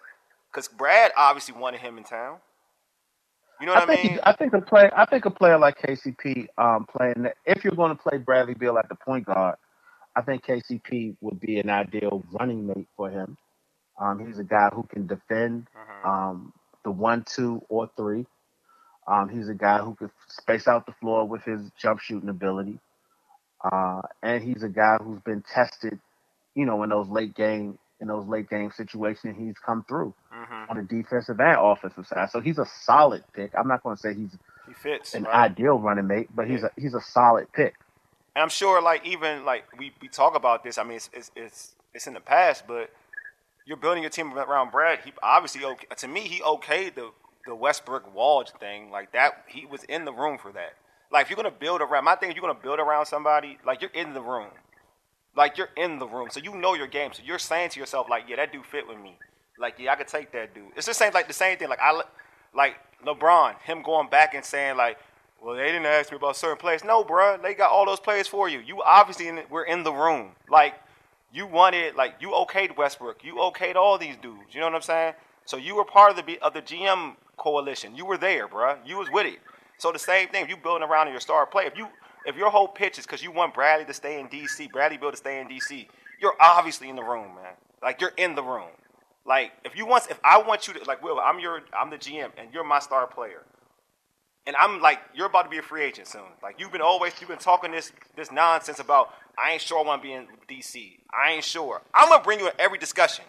Because 0.52 0.68
Brad 0.68 1.12
obviously 1.16 1.56
wanted 1.56 1.82
him 1.82 1.98
in 1.98 2.04
town. 2.04 2.38
You 3.60 3.68
know 3.68 3.74
I 3.74 3.82
what 3.82 3.90
I, 3.90 3.96
think, 3.96 4.12
mean? 4.12 4.20
I 4.24 4.32
think 4.34 4.54
a 4.54 4.62
player, 4.62 4.92
I 4.96 5.06
think 5.06 5.26
a 5.26 5.30
player 5.30 5.58
like 5.60 5.78
KCP, 5.80 6.48
um, 6.58 6.86
playing 6.86 7.28
if 7.46 7.64
you're 7.64 7.76
going 7.76 7.96
to 7.96 8.02
play 8.02 8.18
Bradley 8.18 8.54
Beal 8.56 8.78
at 8.78 8.88
the 8.90 8.96
point 8.96 9.26
guard, 9.26 9.56
I 10.16 10.22
think 10.22 10.46
KCP 10.46 11.18
would 11.22 11.40
be 11.40 11.60
an 11.60 11.70
ideal 11.70 12.24
running 12.32 12.66
mate 12.66 12.88
for 12.96 13.10
him. 13.10 13.38
Um, 14.00 14.26
he's 14.26 14.40
a 14.40 14.44
guy 14.46 14.70
who 14.74 14.84
can 14.84 15.08
defend 15.08 15.68
Mhm. 15.76 16.06
um, 16.06 16.54
the 16.84 16.92
one, 16.92 17.26
two, 17.26 17.62
or 17.70 17.90
three. 17.98 18.26
Um, 19.10 19.30
he's 19.30 19.50
a 19.50 19.56
guy 19.56 19.80
who 19.80 19.96
could 19.96 20.12
space 20.30 20.68
out 20.68 20.88
the 20.88 20.94
floor 20.94 21.28
with 21.28 21.44
his 21.46 21.62
jump 21.82 22.02
shooting 22.02 22.30
ability, 22.30 22.80
uh, 23.64 24.02
and 24.24 24.44
he's 24.44 24.64
a 24.64 24.70
guy 24.70 24.98
who's 25.04 25.22
been 25.22 25.44
tested, 25.54 26.00
you 26.56 26.66
know, 26.66 26.84
in 26.84 26.90
those 26.92 27.10
late 27.10 27.36
game 27.36 27.80
in 28.02 28.08
those 28.08 28.28
late 28.28 28.50
game 28.50 28.72
situations. 28.76 29.36
He's 29.40 29.56
come 29.66 29.86
through 29.90 30.16
Mhm. 30.34 30.70
on 30.70 30.78
the 30.78 30.84
defensive 30.84 31.40
and 31.40 31.58
offensive 31.62 32.08
side, 32.08 32.30
so 32.32 32.42
he's 32.42 32.60
a 32.60 32.68
solid 32.84 33.24
pick. 33.36 33.54
I'm 33.58 33.68
not 33.68 33.84
going 33.84 33.96
to 33.98 34.02
say 34.02 34.14
he's 34.16 34.38
He 34.68 34.74
fits. 34.74 35.16
an 35.16 35.28
right? 35.28 35.34
ideal 35.34 35.80
running 35.80 36.08
mate, 36.08 36.30
but 36.36 36.48
he's 36.50 36.62
Yeah. 36.62 36.66
a 36.66 36.72
he's 36.78 36.94
a 36.96 37.02
solid 37.02 37.48
pick. 37.54 37.76
And 38.36 38.44
I'm 38.44 38.50
sure, 38.50 38.82
like 38.82 39.06
even 39.06 39.46
like 39.46 39.66
we, 39.78 39.94
we 40.02 40.10
talk 40.10 40.36
about 40.36 40.64
this. 40.64 40.78
I 40.78 40.84
mean, 40.84 40.98
it's, 40.98 41.10
it's 41.14 41.32
it's 41.36 41.76
it's 41.94 42.08
in 42.08 42.16
the 42.16 42.22
past, 42.22 42.66
but 42.68 42.92
you're 43.66 43.78
building 43.78 44.04
your 44.04 44.12
team 44.12 44.34
around 44.38 44.72
Brad. 44.72 45.00
He 45.06 45.14
obviously 45.24 45.66
okay, 45.66 45.88
to 45.98 46.08
me 46.08 46.22
he 46.22 46.42
okayed 46.42 46.96
the 46.96 47.12
the 47.46 47.56
Westbrook 47.56 48.14
Wall 48.14 48.44
thing 48.60 48.92
like 48.92 49.12
that. 49.14 49.46
He 49.48 49.66
was 49.66 49.84
in 49.84 50.06
the 50.06 50.14
room 50.14 50.38
for 50.38 50.52
that. 50.52 50.74
Like 51.12 51.24
if 51.24 51.30
you're 51.30 51.38
gonna 51.38 51.52
build 51.52 51.82
around 51.82 52.06
my 52.06 52.16
thing, 52.16 52.30
if 52.30 52.36
you're 52.36 52.46
gonna 52.46 52.60
build 52.60 52.80
around 52.80 53.06
somebody, 53.06 53.58
like 53.66 53.82
you're 53.82 53.92
in 53.92 54.14
the 54.14 54.22
room, 54.22 54.50
like 55.36 55.58
you're 55.58 55.70
in 55.76 56.00
the 56.00 56.08
room, 56.08 56.30
so 56.30 56.40
you 56.40 56.56
know 56.56 56.76
your 56.76 56.88
game. 56.88 57.12
So 57.14 57.22
you're 57.26 57.40
saying 57.40 57.72
to 57.72 57.80
yourself, 57.80 58.08
like, 58.10 58.24
yeah, 58.28 58.36
that 58.38 58.52
dude 58.52 58.66
fit 58.66 58.88
with 58.88 59.00
me. 59.00 59.18
Like, 59.58 59.76
yeah, 59.80 59.92
I 59.92 59.96
could 59.96 60.08
take 60.08 60.32
that 60.32 60.54
dude. 60.54 60.72
It's 60.76 60.86
the 60.86 60.94
same, 60.94 61.12
like 61.14 61.28
the 61.28 61.34
same 61.34 61.58
thing. 61.58 61.70
Like 61.70 61.80
I, 61.82 62.02
like 62.54 62.76
LeBron, 63.06 63.60
him 63.62 63.82
going 63.82 64.10
back 64.10 64.34
and 64.34 64.44
saying 64.44 64.78
like, 64.78 64.98
well, 65.42 65.56
they 65.56 65.68
didn't 65.68 65.86
ask 65.86 66.12
me 66.12 66.18
about 66.18 66.36
certain 66.36 66.58
players. 66.58 66.84
No, 66.84 67.04
bruh, 67.04 67.42
they 67.42 67.54
got 67.54 67.72
all 67.72 67.86
those 67.86 68.00
players 68.00 68.28
for 68.28 68.50
you. 68.50 68.60
You 68.60 68.82
obviously 68.84 69.28
in, 69.30 69.42
we're 69.50 69.64
in 69.64 69.84
the 69.84 69.94
room. 69.94 70.32
Like 70.50 70.76
you 71.32 71.48
wanted, 71.48 71.96
like 71.96 72.16
you 72.20 72.30
okayed 72.30 72.78
Westbrook, 72.78 73.24
you 73.24 73.36
okayed 73.36 73.76
all 73.76 73.98
these 73.98 74.18
dudes. 74.18 74.54
You 74.54 74.60
know 74.60 74.68
what 74.68 74.76
I'm 74.76 74.82
saying? 74.82 75.14
So 75.46 75.58
you 75.58 75.76
were 75.76 75.86
part 75.86 76.12
of 76.12 76.26
the 76.26 76.40
of 76.42 76.54
the 76.54 76.62
GM 76.62 77.16
coalition. 77.40 77.96
You 77.96 78.06
were 78.06 78.18
there, 78.18 78.48
bruh. 78.48 78.78
You 78.86 78.98
was 78.98 79.10
with 79.12 79.26
it. 79.26 79.40
So 79.78 79.92
the 79.92 80.00
same 80.00 80.28
thing. 80.30 80.48
You 80.50 80.58
building 80.58 80.88
around 80.88 81.10
your 81.10 81.20
star 81.20 81.46
player. 81.46 81.68
If 81.68 81.78
you 81.78 81.88
if 82.26 82.36
your 82.36 82.50
whole 82.50 82.68
pitch 82.68 83.00
is 83.00 83.06
because 83.06 83.24
you 83.24 83.32
want 83.32 83.54
Bradley 83.54 83.86
to 83.86 83.94
stay 83.94 84.20
in 84.20 84.28
DC, 84.28 84.72
Bradley 84.72 84.98
Beal 84.98 85.12
to 85.12 85.18
stay 85.18 85.40
in 85.40 85.48
DC, 85.48 85.88
you're 86.22 86.36
obviously 86.40 86.90
in 86.90 86.96
the 86.96 87.04
room, 87.04 87.36
man. 87.36 87.54
Like 87.82 88.02
you're 88.02 88.14
in 88.18 88.36
the 88.36 88.44
room. 88.44 88.70
Like 89.26 89.52
if 89.64 89.76
you 89.78 89.86
want, 89.86 90.08
if 90.10 90.20
I 90.24 90.42
want 90.42 90.68
you 90.68 90.74
to, 90.74 90.84
like 90.86 91.04
Will, 91.04 91.20
I'm 91.20 91.40
your, 91.40 91.62
I'm 91.78 91.90
the 91.90 91.98
GM, 91.98 92.32
and 92.38 92.54
you're 92.54 92.64
my 92.64 92.80
star 92.80 93.08
player, 93.08 93.44
and 94.48 94.56
I'm 94.56 94.82
like, 94.82 95.00
you're 95.14 95.28
about 95.28 95.44
to 95.44 95.50
be 95.50 95.58
a 95.58 95.62
free 95.62 95.84
agent 95.84 96.08
soon. 96.08 96.24
Like 96.42 96.60
you've 96.60 96.72
been 96.72 96.82
always, 96.82 97.14
you've 97.20 97.30
been 97.30 97.38
talking 97.38 97.72
this 97.72 97.92
this 98.16 98.32
nonsense 98.32 98.80
about, 98.80 99.14
I 99.38 99.52
ain't 99.54 99.62
sure 99.62 99.80
I 99.80 99.84
want 99.84 100.02
to 100.02 100.08
be 100.08 100.14
in 100.14 100.28
DC. 100.50 100.98
I 101.14 101.32
ain't 101.34 101.44
sure. 101.44 101.82
I'm 101.94 102.10
gonna 102.10 102.24
bring 102.24 102.40
you 102.40 102.48
in 102.48 102.54
every 102.60 102.80
discussion. 102.80 103.26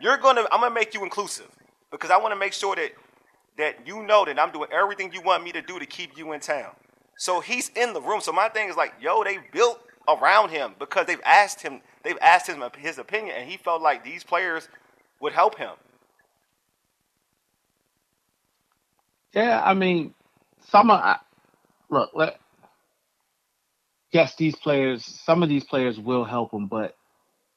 You're 0.00 0.18
gonna, 0.18 0.42
I'm 0.52 0.60
gonna 0.60 0.74
make 0.74 0.94
you 0.94 1.02
inclusive 1.04 1.48
because 1.90 2.10
I 2.10 2.18
want 2.18 2.32
to 2.32 2.38
make 2.38 2.52
sure 2.52 2.76
that 2.76 2.92
that 3.58 3.86
you 3.86 4.02
know 4.04 4.24
that 4.24 4.38
I'm 4.38 4.52
doing 4.52 4.70
everything 4.72 5.12
you 5.12 5.22
want 5.22 5.44
me 5.44 5.52
to 5.52 5.62
do 5.62 5.78
to 5.78 5.86
keep 5.86 6.16
you 6.16 6.32
in 6.32 6.40
town. 6.40 6.72
So 7.18 7.40
he's 7.40 7.70
in 7.76 7.92
the 7.92 8.00
room. 8.00 8.20
So 8.20 8.32
my 8.32 8.48
thing 8.48 8.68
is 8.68 8.76
like, 8.76 8.94
yo, 9.00 9.24
they 9.24 9.38
built 9.52 9.80
around 10.08 10.50
him 10.50 10.74
because 10.78 11.06
they've 11.06 11.20
asked 11.24 11.60
him, 11.60 11.80
they've 12.02 12.18
asked 12.22 12.48
him 12.48 12.62
his 12.78 12.98
opinion, 12.98 13.36
and 13.36 13.50
he 13.50 13.56
felt 13.58 13.82
like 13.82 14.04
these 14.04 14.24
players 14.24 14.68
would 15.20 15.32
help 15.32 15.58
him. 15.58 15.72
Yeah, 19.34 19.62
I 19.64 19.74
mean, 19.74 20.14
some 20.70 20.90
of 20.90 21.16
look, 21.90 22.10
let, 22.14 22.40
yes, 24.12 24.34
these 24.36 24.56
players, 24.56 25.04
some 25.04 25.42
of 25.42 25.48
these 25.48 25.64
players 25.64 25.98
will 25.98 26.24
help 26.24 26.50
them, 26.50 26.66
but 26.66 26.96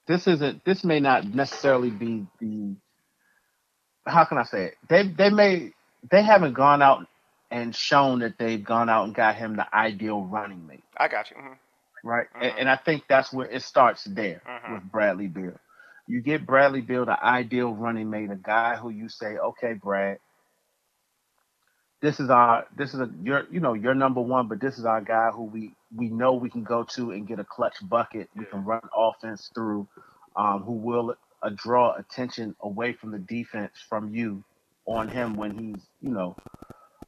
this 0.08 0.27
isn't. 0.27 0.65
This 0.65 0.84
may 0.84 0.99
not 0.99 1.25
necessarily 1.25 1.89
be 1.89 2.27
the. 2.39 2.75
How 4.06 4.25
can 4.25 4.38
I 4.38 4.43
say 4.43 4.65
it? 4.65 4.75
They 4.89 5.08
they 5.08 5.29
may 5.29 5.71
they 6.12 6.24
haven't 6.24 6.54
gone 6.54 6.82
out 6.82 7.08
and 7.52 7.76
shown 7.76 8.20
that 8.20 8.38
they've 8.38 8.63
gone 8.63 8.89
out 8.89 9.06
and 9.06 9.16
got 9.16 9.36
him 9.36 9.56
the 9.56 9.76
ideal 9.76 10.22
running 10.24 10.66
mate, 10.68 10.84
I 10.98 11.08
got 11.08 11.30
you. 11.32 11.38
Mhm. 11.38 11.58
right? 12.04 12.28
Mhm. 12.36 12.42
And, 12.42 12.60
and 12.60 12.70
I 12.70 12.76
think 12.76 13.06
that's 13.08 13.32
where 13.32 13.48
it 13.50 13.62
starts 13.62 14.04
there 14.06 14.42
Mhm. 14.46 14.74
with 14.74 14.92
Bradley 14.92 15.28
Beal. 15.28 15.60
You 16.08 16.22
get 16.22 16.46
Bradley 16.46 16.82
Beal 16.82 17.06
the 17.06 17.24
ideal 17.24 17.74
running 17.74 18.10
mate, 18.10 18.32
a 18.32 18.36
guy 18.36 18.76
who 18.76 18.89
you 18.89 19.08
say, 19.10 19.38
okay, 19.38 19.74
Brad, 19.74 20.20
this 22.02 22.20
is 22.20 22.30
our 22.30 22.68
this 22.76 22.94
is 22.94 23.00
a 23.00 23.10
you're 23.24 23.46
you 23.50 23.62
know 23.62 23.74
you're 23.74 23.96
number 23.96 24.22
one, 24.22 24.48
but 24.48 24.60
this 24.60 24.78
is 24.78 24.86
our 24.86 25.02
guy 25.02 25.30
who 25.32 25.44
we 25.44 25.74
we 25.96 26.10
know 26.10 26.34
we 26.34 26.50
can 26.50 26.63
go 26.63 26.84
to 26.84 27.12
and 27.12 27.28
get 27.28 27.39
a 27.39 27.46
clutch 27.46 27.76
bucket. 27.88 28.30
We 28.36 28.46
can 28.46 28.66
run 28.66 28.82
offense 28.96 29.50
through, 29.54 29.88
um, 30.36 30.63
who 30.63 30.74
will 30.74 31.16
uh, 31.42 31.50
draw 31.56 31.96
attention 31.96 32.56
away 32.62 32.94
from 32.94 33.12
the 33.12 33.20
defense 33.20 33.72
from 33.88 34.13
you 34.13 34.44
on 34.86 35.08
him 35.08 35.36
when 35.36 35.52
he's 35.52 35.84
you 36.02 36.12
know 36.12 36.36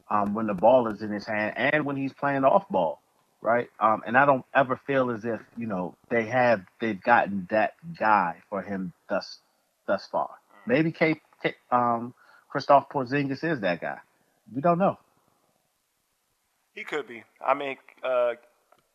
um, 0.09 0.33
when 0.33 0.47
the 0.47 0.53
ball 0.53 0.87
is 0.87 1.01
in 1.01 1.11
his 1.11 1.25
hand 1.25 1.53
and 1.57 1.85
when 1.85 1.95
he's 1.95 2.13
playing 2.13 2.43
off 2.43 2.67
ball, 2.69 3.01
right? 3.41 3.69
Um, 3.79 4.03
and 4.05 4.17
I 4.17 4.25
don't 4.25 4.45
ever 4.53 4.79
feel 4.87 5.11
as 5.11 5.25
if 5.25 5.41
you 5.57 5.67
know 5.67 5.95
they 6.09 6.25
have 6.25 6.61
they've 6.79 7.01
gotten 7.01 7.47
that 7.49 7.73
guy 7.97 8.41
for 8.49 8.61
him 8.61 8.93
thus 9.09 9.39
thus 9.87 10.07
far. 10.11 10.29
Maybe 10.67 10.91
K, 10.91 11.21
K 11.41 11.55
um, 11.71 12.13
Kristaps 12.53 12.89
Porzingis 12.89 13.43
is 13.43 13.59
that 13.61 13.81
guy. 13.81 13.97
We 14.53 14.61
don't 14.61 14.79
know. 14.79 14.97
He 16.73 16.83
could 16.83 17.07
be. 17.07 17.23
I 17.45 17.53
mean, 17.53 17.77
uh, 18.03 18.33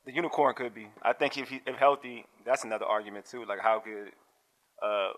the 0.04 0.12
unicorn 0.12 0.54
could 0.54 0.74
be. 0.74 0.88
I 1.02 1.12
think 1.12 1.38
if 1.38 1.48
he 1.48 1.60
if 1.66 1.76
healthy, 1.76 2.24
that's 2.44 2.64
another 2.64 2.84
argument 2.84 3.26
too. 3.26 3.44
Like 3.46 3.60
how 3.60 3.82
good, 3.84 4.12
uh, 4.82 5.10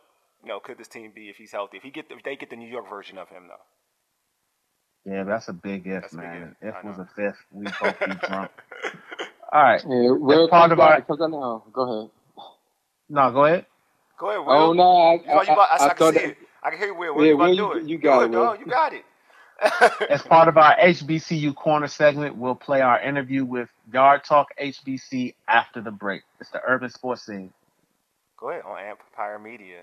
you 0.43 0.49
know, 0.49 0.61
could 0.61 0.79
this 0.79 0.89
team 0.89 1.13
be 1.15 1.29
if 1.29 1.37
he's 1.37 1.53
healthy? 1.53 1.77
If 1.77 1.83
he 1.83 1.91
get 1.91 2.07
if 2.11 2.23
they 2.23 2.37
get 2.37 2.51
the 2.51 2.57
New 2.57 2.69
York 2.69 2.89
version 2.89 3.19
of 3.19 3.29
him 3.29 3.45
though. 3.49 5.11
Yeah, 5.13 5.25
that's 5.25 5.49
a 5.49 5.53
big 5.53 5.87
if, 5.87 6.03
That's 6.03 6.13
a 6.15 6.17
big 6.19 6.25
man. 6.27 6.57
if. 6.61 6.75
If 6.77 6.85
was 6.85 6.99
a 6.99 7.09
fifth, 7.17 7.37
we 7.53 7.65
both 7.65 7.99
be 7.99 8.07
drunk. 8.29 8.51
All 9.53 9.63
right. 9.63 9.83
Yeah, 9.87 10.11
Will 10.13 10.49
part 10.49 10.63
comes 10.69 10.73
of 10.73 10.81
our- 10.81 10.91
back 10.99 11.07
because 11.09 11.21
I 11.21 11.27
know. 11.27 11.65
Go 11.73 11.83
ahead. 11.99 12.11
No, 13.09 13.31
go 13.33 13.45
ahead. 13.45 13.67
Go 14.19 14.31
ahead, 14.31 14.47
Will. 14.47 14.53
Oh 14.53 14.73
no, 14.73 14.97
I, 14.97 15.13
You, 15.15 15.21
you, 15.25 15.53
about, 15.53 15.59
I, 15.59 15.75
I, 15.75 15.89
can 15.89 15.97
thought 15.97 16.15
see 16.15 16.21
that- 16.21 16.29
it. 16.31 16.37
I 16.63 16.71
can 16.71 16.79
hear 16.79 16.89
you, 16.89 16.95
Will. 16.95 17.15
Will 17.17 17.25
Yeah, 17.25 17.31
you 17.31 17.35
about 17.35 17.51
Will, 17.51 17.57
to 17.57 17.57
do 17.57 17.63
you- 17.81 17.85
it? 17.85 17.89
you 17.91 17.99
got 17.99 18.19
do 18.21 18.25
it, 18.25 18.31
Will. 18.41 18.57
You 18.57 18.67
got 18.67 18.93
it. 18.93 19.05
As 20.11 20.23
part 20.23 20.49
of 20.49 20.57
our 20.57 20.77
HBCU 20.77 21.55
corner 21.55 21.87
segment, 21.87 22.37
we'll 22.37 22.55
play 22.55 22.81
our 22.81 23.01
interview 23.01 23.45
with 23.45 23.69
Yard 23.93 24.25
Talk 24.25 24.49
HBC 24.61 25.35
after 25.47 25.81
the 25.81 25.91
break. 25.93 26.23
It's 26.41 26.51
the 26.51 26.61
urban 26.67 26.91
sports 26.91 27.27
scene. 27.27 27.53
Go 28.39 28.51
ahead 28.51 28.63
on 28.65 28.79
Amplifier 28.81 29.39
Media. 29.39 29.83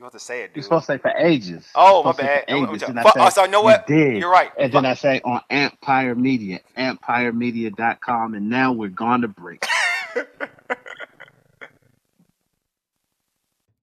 You 0.00 0.04
have 0.04 0.14
to 0.14 0.18
say 0.18 0.40
it, 0.44 0.52
You're 0.54 0.62
supposed 0.62 0.86
to 0.86 0.94
say 0.94 0.98
for 0.98 1.10
ages. 1.10 1.68
Oh, 1.74 2.02
my 2.02 2.12
supposed 2.12 2.20
to 2.20 2.24
say 2.24 2.44
bad. 2.46 2.54
Oh, 2.54 2.72
ages. 2.72 2.82
I'm 2.84 2.90
And 2.96 3.00
I 3.00 3.02
say, 3.02 3.10
Oh, 3.16 3.28
so 3.28 3.44
you 3.44 3.50
know 3.50 3.60
what? 3.60 3.86
did. 3.86 4.16
You're 4.16 4.30
right. 4.30 4.50
And 4.58 4.72
then 4.72 4.86
I 4.86 4.94
say 4.94 5.20
on 5.26 5.42
Amplifier 5.50 6.14
Media, 6.14 6.60
amplifiermedia.com, 6.78 8.32
and 8.32 8.48
now 8.48 8.72
we're 8.72 8.88
gone 8.88 9.20
to 9.20 9.28
break. 9.28 9.66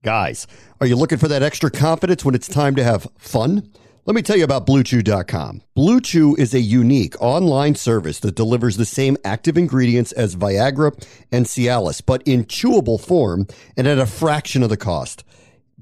Guys, 0.03 0.47
are 0.81 0.87
you 0.87 0.95
looking 0.95 1.19
for 1.19 1.27
that 1.27 1.43
extra 1.43 1.69
confidence 1.69 2.25
when 2.25 2.33
it's 2.33 2.47
time 2.47 2.75
to 2.77 2.83
have 2.83 3.05
fun? 3.19 3.71
Let 4.07 4.15
me 4.15 4.23
tell 4.23 4.37
you 4.37 4.43
about 4.43 4.65
BlueChew.com. 4.65 5.61
BlueChew 5.77 6.39
is 6.39 6.55
a 6.55 6.61
unique 6.61 7.13
online 7.21 7.75
service 7.75 8.19
that 8.21 8.35
delivers 8.35 8.77
the 8.77 8.85
same 8.85 9.17
active 9.23 9.55
ingredients 9.55 10.13
as 10.13 10.35
Viagra 10.35 10.93
and 11.31 11.45
Cialis, 11.45 12.01
but 12.03 12.23
in 12.25 12.45
chewable 12.45 12.99
form 12.99 13.45
and 13.75 13.85
at 13.85 13.99
a 13.99 14.07
fraction 14.07 14.63
of 14.63 14.69
the 14.69 14.77
cost. 14.77 15.23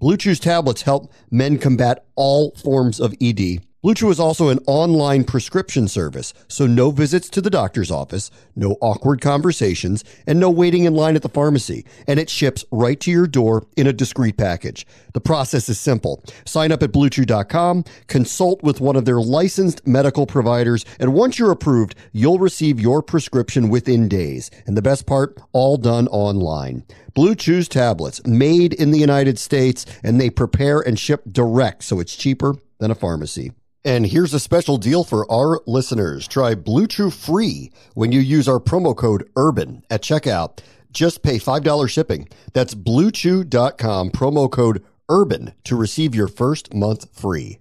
BlueChew's 0.06 0.40
tablets 0.40 0.84
help 0.84 1.12
men 1.32 1.58
combat 1.58 2.06
all 2.16 2.52
forms 2.52 3.00
of 3.00 3.16
ED. 3.20 3.62
BlueChew 3.84 4.12
is 4.12 4.20
also 4.20 4.50
an 4.50 4.60
online 4.68 5.24
prescription 5.24 5.88
service, 5.88 6.32
so 6.48 6.68
no 6.68 6.92
visits 6.92 7.28
to 7.30 7.42
the 7.42 7.50
doctor's 7.50 7.90
office, 7.90 8.30
no 8.56 8.78
awkward 8.82 9.20
conversations, 9.20 10.04
and 10.28 10.40
no 10.40 10.48
waiting 10.48 10.84
in 10.84 10.94
line 10.94 11.16
at 11.16 11.24
the 11.24 11.30
pharmacy. 11.30 11.88
And 12.08 12.20
it 12.20 12.30
ships 12.30 12.64
right 12.72 13.00
to 13.00 13.10
your 13.10 13.26
door 13.26 13.66
in 13.76 13.88
a 13.88 13.94
discreet 13.94 14.38
package. 14.38 14.86
The 15.14 15.22
process 15.22 15.70
is 15.70 15.80
simple. 15.80 16.24
Sign 16.46 16.72
up 16.72 16.84
at 16.84 16.92
bluechew.com, 16.92 17.86
consult 18.06 18.62
with 18.62 18.82
one 18.82 18.96
of 18.96 19.06
their 19.06 19.22
licensed 19.22 19.88
medical 19.88 20.28
providers, 20.28 20.86
and 21.00 21.16
once 21.16 21.40
you're 21.40 21.50
approved, 21.50 21.96
you'll 22.12 22.38
receive 22.38 22.80
your 22.80 23.02
prescription 23.02 23.70
within 23.70 24.08
days. 24.08 24.52
And 24.68 24.78
the 24.78 24.84
best 24.84 25.08
part, 25.08 25.40
all 25.52 25.78
done 25.78 26.08
online. 26.10 26.86
BlueChew's 27.16 27.70
tablets, 27.70 28.26
made 28.26 28.74
in 28.74 28.92
the 28.92 29.00
United 29.00 29.40
States, 29.40 29.86
and 30.04 30.20
they 30.20 30.30
prepare 30.30 30.82
and 30.82 31.00
ship 31.00 31.24
direct, 31.32 31.84
so 31.84 32.00
it's 32.00 32.16
cheaper 32.16 32.56
than 32.80 32.92
a 32.92 32.96
pharmacy. 32.96 33.52
And 33.86 34.06
here's 34.06 34.34
a 34.34 34.40
special 34.40 34.78
deal 34.78 35.04
for 35.04 35.32
our 35.32 35.62
listeners. 35.66 36.28
Try 36.28 36.56
BlueChew 36.56 37.14
free 37.14 37.72
when 37.94 38.12
you 38.12 38.20
use 38.20 38.48
our 38.48 38.60
promo 38.60 38.96
code 38.96 39.30
URBAN 39.36 39.84
at 39.90 40.02
checkout. 40.02 40.60
Just 40.92 41.24
pay 41.24 41.38
$5 41.38 41.90
shipping. 41.90 42.28
That's 42.54 42.74
bluechew.com 42.74 44.12
promo 44.12 44.52
code 44.52 44.84
URBAN 45.10 45.54
to 45.66 45.76
receive 45.76 46.16
your 46.16 46.28
first 46.28 46.74
month 46.74 47.08
free. 47.14 47.60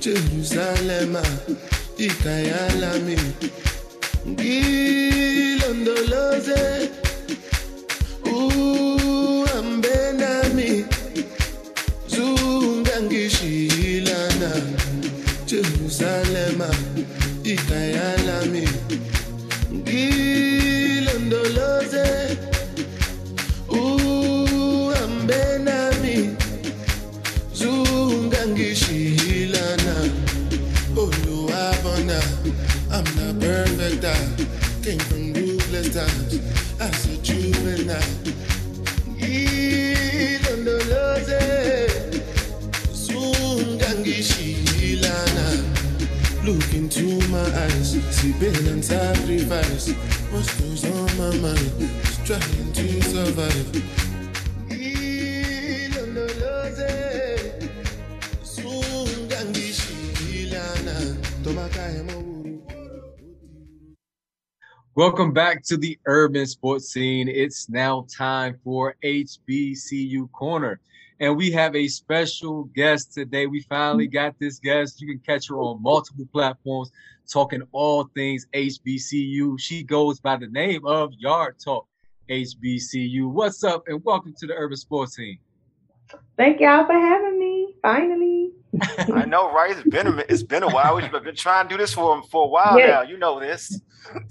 Jerusalem, 0.00 1.12
ikayalami, 1.98 3.16
ngilondoloze, 4.24 6.88
uhambe 8.24 10.12
nami, 10.16 10.84
zungangishilana. 12.08 14.52
Jerusalem, 15.46 16.62
ikayalami, 17.44 18.64
ngilondoloze, 19.68 22.08
uhambe 23.68 25.58
nami, 25.60 26.32
zungangishilana. 27.52 28.89
Oluwabona, 32.10 32.18
I'm 32.90 33.04
not 33.16 33.38
perfect. 33.40 34.04
I 34.04 34.14
came 34.82 34.98
from 34.98 35.32
ruthless 35.32 35.94
times 35.94 36.40
as 36.80 37.06
a 37.06 37.16
juvenile. 37.22 38.02
Ilondoloze, 39.18 41.38
zungangishilana. 42.92 45.62
Look 46.44 46.74
into 46.74 47.20
my 47.28 47.38
eyes, 47.38 47.92
see 48.10 48.32
pain 48.34 48.66
and 48.66 48.84
sacrifice. 48.84 49.92
What's 50.32 50.84
on 50.84 51.16
my 51.18 51.36
mind? 51.36 51.90
Trying 52.24 52.72
to 52.72 53.00
survive. 53.02 54.09
Welcome 64.96 65.32
back 65.32 65.62
to 65.66 65.76
the 65.76 65.96
urban 66.06 66.44
sports 66.48 66.92
scene. 66.92 67.28
It's 67.28 67.68
now 67.68 68.06
time 68.18 68.58
for 68.64 68.96
HBCU 69.04 70.32
Corner. 70.32 70.80
And 71.20 71.36
we 71.36 71.52
have 71.52 71.76
a 71.76 71.86
special 71.86 72.64
guest 72.74 73.14
today. 73.14 73.46
We 73.46 73.60
finally 73.60 74.08
got 74.08 74.34
this 74.40 74.58
guest. 74.58 75.00
You 75.00 75.06
can 75.06 75.20
catch 75.20 75.48
her 75.48 75.60
on 75.60 75.80
multiple 75.80 76.26
platforms 76.32 76.90
talking 77.32 77.62
all 77.70 78.10
things 78.16 78.48
HBCU. 78.52 79.60
She 79.60 79.84
goes 79.84 80.18
by 80.18 80.36
the 80.36 80.48
name 80.48 80.84
of 80.84 81.12
Yard 81.16 81.54
Talk 81.64 81.86
HBCU. 82.28 83.30
What's 83.30 83.62
up? 83.62 83.84
And 83.86 84.02
welcome 84.04 84.34
to 84.38 84.46
the 84.48 84.54
urban 84.54 84.76
sports 84.76 85.14
scene. 85.14 85.38
Thank 86.36 86.60
y'all 86.60 86.84
for 86.84 86.94
having 86.94 87.38
me. 87.38 87.74
Finally. 87.80 88.50
I 89.12 89.24
know, 89.26 89.52
right? 89.52 89.72
It's 89.76 89.88
been 89.88 90.06
a, 90.06 90.16
it's 90.28 90.42
been 90.42 90.62
a 90.62 90.68
while. 90.68 90.96
We've 90.96 91.10
been 91.10 91.34
trying 91.34 91.68
to 91.68 91.74
do 91.74 91.78
this 91.78 91.92
for 91.92 92.22
for 92.24 92.44
a 92.44 92.48
while 92.48 92.78
Yeah. 92.78 92.86
now. 92.86 93.02
You 93.02 93.18
know 93.18 93.40
this. 93.40 93.80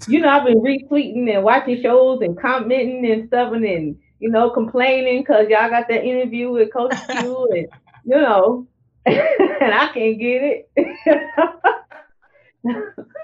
You 0.08 0.20
know, 0.20 0.28
I've 0.28 0.44
been 0.44 0.60
retweeting 0.60 1.32
and 1.34 1.44
watching 1.44 1.80
shows 1.82 2.20
and 2.22 2.38
commenting 2.40 3.04
and 3.10 3.28
stuff 3.28 3.52
and 3.52 3.64
then, 3.64 3.98
you 4.18 4.30
know, 4.30 4.50
complaining 4.50 5.22
because 5.22 5.48
y'all 5.48 5.68
got 5.70 5.88
that 5.88 6.04
interview 6.04 6.50
with 6.50 6.72
Coach 6.72 6.94
Q 7.08 7.48
and, 7.54 7.66
you 8.04 8.16
know, 8.20 8.66
and 9.06 9.72
I 9.74 9.90
can't 9.94 10.18
get 10.18 10.42
it. 10.42 10.70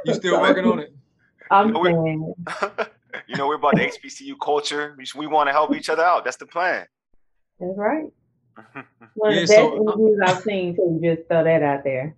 You 0.04 0.14
still 0.14 0.40
working 0.40 0.64
on 0.64 0.78
it? 0.80 0.94
I'm 1.50 1.68
You 1.68 1.72
know, 1.74 1.80
we- 1.80 1.92
saying, 1.92 2.34
you 3.28 3.36
know, 3.36 3.46
we're 3.48 3.56
about 3.56 3.74
the 3.76 3.82
HBCU 3.82 4.34
culture. 4.42 4.94
We, 4.96 5.04
we 5.16 5.26
want 5.26 5.48
to 5.48 5.52
help 5.52 5.74
each 5.74 5.88
other 5.88 6.02
out. 6.04 6.24
That's 6.24 6.36
the 6.36 6.46
plan. 6.46 6.86
that's 7.60 7.72
right. 7.76 8.06
One 9.14 9.32
Yeah, 9.34 9.42
of 9.42 9.48
the 9.48 9.54
best 9.54 9.58
so, 9.58 9.76
interviews 9.76 10.20
I've 10.24 10.42
seen, 10.44 10.76
so 10.76 10.98
you 11.00 11.16
just 11.16 11.28
throw 11.28 11.44
that 11.44 11.62
out 11.62 11.84
there. 11.84 12.16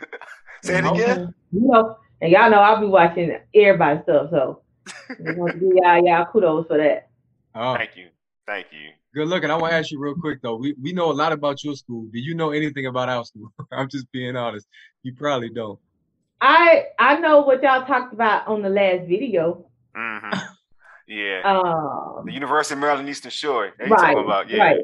Say 0.62 0.78
it 0.78 0.84
again. 0.84 1.34
You 1.52 1.60
know, 1.68 1.96
and 2.20 2.30
y'all 2.30 2.50
know 2.50 2.60
I'll 2.60 2.80
be 2.80 2.86
watching 2.86 3.36
everybody's 3.54 4.02
stuff, 4.02 4.30
so 4.30 4.62
I 4.88 5.14
want 5.18 5.54
to 5.54 5.60
give 5.60 5.72
y'all, 5.74 6.04
y'all 6.04 6.26
kudos 6.26 6.66
for 6.66 6.76
that. 6.78 7.08
Oh, 7.54 7.74
Thank 7.74 7.96
you. 7.96 8.08
Thank 8.46 8.66
you. 8.72 8.90
good 9.14 9.28
looking. 9.28 9.50
I 9.50 9.56
want 9.56 9.72
to 9.72 9.76
ask 9.76 9.90
you 9.90 10.00
real 10.00 10.14
quick 10.14 10.40
though. 10.42 10.56
We 10.56 10.74
we 10.80 10.92
know 10.92 11.10
a 11.10 11.12
lot 11.12 11.32
about 11.32 11.62
your 11.64 11.74
school. 11.74 12.06
Do 12.12 12.18
you 12.18 12.34
know 12.34 12.50
anything 12.50 12.86
about 12.86 13.08
our 13.08 13.24
school? 13.24 13.52
I'm 13.72 13.88
just 13.88 14.10
being 14.12 14.36
honest. 14.36 14.66
You 15.02 15.14
probably 15.14 15.50
don't. 15.50 15.78
I 16.40 16.84
I 16.98 17.18
know 17.18 17.40
what 17.40 17.62
y'all 17.62 17.84
talked 17.84 18.12
about 18.12 18.46
on 18.46 18.62
the 18.62 18.68
last 18.68 19.08
video. 19.08 19.66
hmm 19.94 20.30
Yeah. 21.08 21.40
Um, 21.42 22.24
the 22.26 22.32
University 22.32 22.74
of 22.74 22.80
Maryland 22.80 23.08
Eastern 23.08 23.30
Shore. 23.30 23.72
Right, 23.78 23.98
talking 23.98 24.18
about? 24.24 24.50
Yeah. 24.50 24.58
right. 24.58 24.80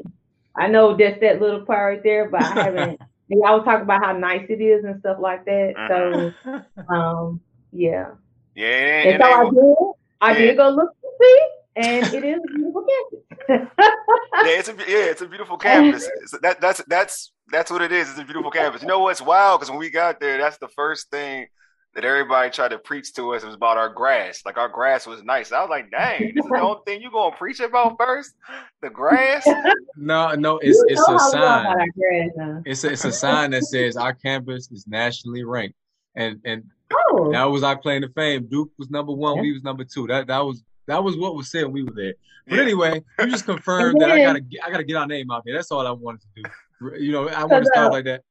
I 0.57 0.67
know 0.67 0.97
just 0.97 1.19
that 1.21 1.41
little 1.41 1.65
part 1.65 1.95
right 1.95 2.03
there, 2.03 2.29
but 2.29 2.41
I 2.43 2.63
haven't. 2.63 2.99
and 3.29 3.41
y'all 3.41 3.57
was 3.57 3.65
talking 3.65 3.81
about 3.83 4.03
how 4.03 4.13
nice 4.17 4.45
it 4.49 4.61
is 4.61 4.83
and 4.85 4.99
stuff 4.99 5.17
like 5.19 5.45
that. 5.45 6.33
So, 6.45 6.53
um, 6.93 7.41
yeah. 7.71 8.11
Yeah. 8.55 8.67
And, 8.67 9.09
And 9.09 9.23
and 9.23 9.23
so 9.23 9.31
I 9.31 9.43
did. 9.49 9.75
I 10.21 10.31
Yeah. 10.39 10.45
did 10.47 10.57
go 10.57 10.69
look 10.69 10.91
to 11.01 11.07
see, 11.21 11.39
and 11.75 12.13
it 12.13 12.23
is 12.23 12.39
a 12.43 12.53
beautiful 12.55 12.85
campus. 12.87 13.19
yeah, 13.49 14.47
it's 14.59 14.69
a 14.69 14.73
yeah, 14.73 15.05
it's 15.11 15.21
a 15.21 15.27
beautiful 15.27 15.57
campus. 15.57 16.05
It's- 16.23 16.39
that 16.41 16.61
that's 16.61 16.81
that's 16.87 17.31
that's 17.51 17.69
what 17.71 17.81
it 17.81 17.91
is. 17.91 18.09
It's 18.09 18.19
a 18.19 18.23
beautiful 18.23 18.51
campus. 18.51 18.81
You 18.81 18.87
know 18.87 18.99
what's 18.99 19.21
wild? 19.21 19.59
Because 19.59 19.69
when 19.69 19.79
we 19.79 19.89
got 19.89 20.19
there, 20.19 20.37
that's 20.37 20.57
the 20.57 20.69
first 20.69 21.11
thing 21.11 21.47
that 21.95 22.03
everybody 22.05 22.49
tried 22.49 22.69
to 22.69 22.77
preach 22.77 23.13
to 23.13 23.33
us 23.33 23.43
was 23.45 23.55
about 23.55 23.77
our 23.77 23.89
grass. 23.89 24.41
Like 24.45 24.57
our 24.57 24.67
grass 24.67 25.07
was 25.07 25.23
nice. 25.23 25.51
I 25.53 25.61
was 25.61 25.69
like, 25.69 25.89
dang, 25.91 26.33
this 26.35 26.43
is 26.45 26.51
the 26.51 26.59
only 26.59 26.81
thing 26.85 27.01
you 27.01 27.09
gonna 27.09 27.35
preach 27.35 27.61
about 27.61 27.95
first? 27.97 28.33
The 28.81 28.89
grass? 28.89 29.47
No, 29.97 30.33
no, 30.35 30.57
it's 30.57 30.77
You 30.77 30.85
it's 30.89 30.99
a 30.99 31.05
how 31.05 31.31
we 31.31 31.37
are 31.39 31.61
about 31.61 31.77
sign. 31.77 31.87
grass 31.97 32.29
now. 32.35 32.61
It's 32.65 32.83
a, 32.83 32.91
it's 32.91 33.05
a 33.05 33.13
sign 33.13 33.51
that 33.51 33.63
says 33.63 33.95
our 33.95 34.13
campus 34.13 34.69
is 34.69 34.85
nationally 34.87 35.45
ranked, 35.45 35.75
and 36.15 36.41
and 36.43 36.63
Oh, 36.93 37.31
that 37.31 37.45
was 37.45 37.63
our 37.63 37.77
claim 37.77 38.01
to 38.01 38.09
fame. 38.09 38.45
Duke 38.47 38.71
was 38.77 38.89
number 38.89 39.13
one, 39.13 39.39
we 39.39 39.53
was 39.53 39.63
number 39.63 39.85
two. 39.85 40.05
That 40.07 40.27
that 40.27 40.39
was 40.39 40.63
that 40.87 41.01
was 41.01 41.15
what 41.17 41.33
was 41.35 41.49
said 41.49 41.63
when 41.63 41.71
we 41.73 41.83
were 41.83 41.93
there. 41.95 42.13
But 42.45 42.57
Yeah. 42.57 42.61
anyway, 42.63 43.03
you 43.19 43.27
just 43.27 43.45
confirmed 43.53 44.01
that 44.01 44.11
I 44.11 44.21
gotta 44.21 44.41
get, 44.41 44.65
I 44.65 44.69
gotta 44.69 44.83
get 44.83 44.97
our 44.97 45.07
name 45.07 45.31
out 45.31 45.43
there. 45.45 45.55
That's 45.55 45.71
all 45.71 45.87
I 45.87 45.91
wanted 45.91 46.21
to 46.21 46.27
do. 46.43 46.97
You 47.01 47.13
know, 47.13 47.29
I 47.29 47.45
want 47.45 47.63
to 47.63 47.69
start 47.71 47.93
like 47.93 48.03
that. 48.05 48.21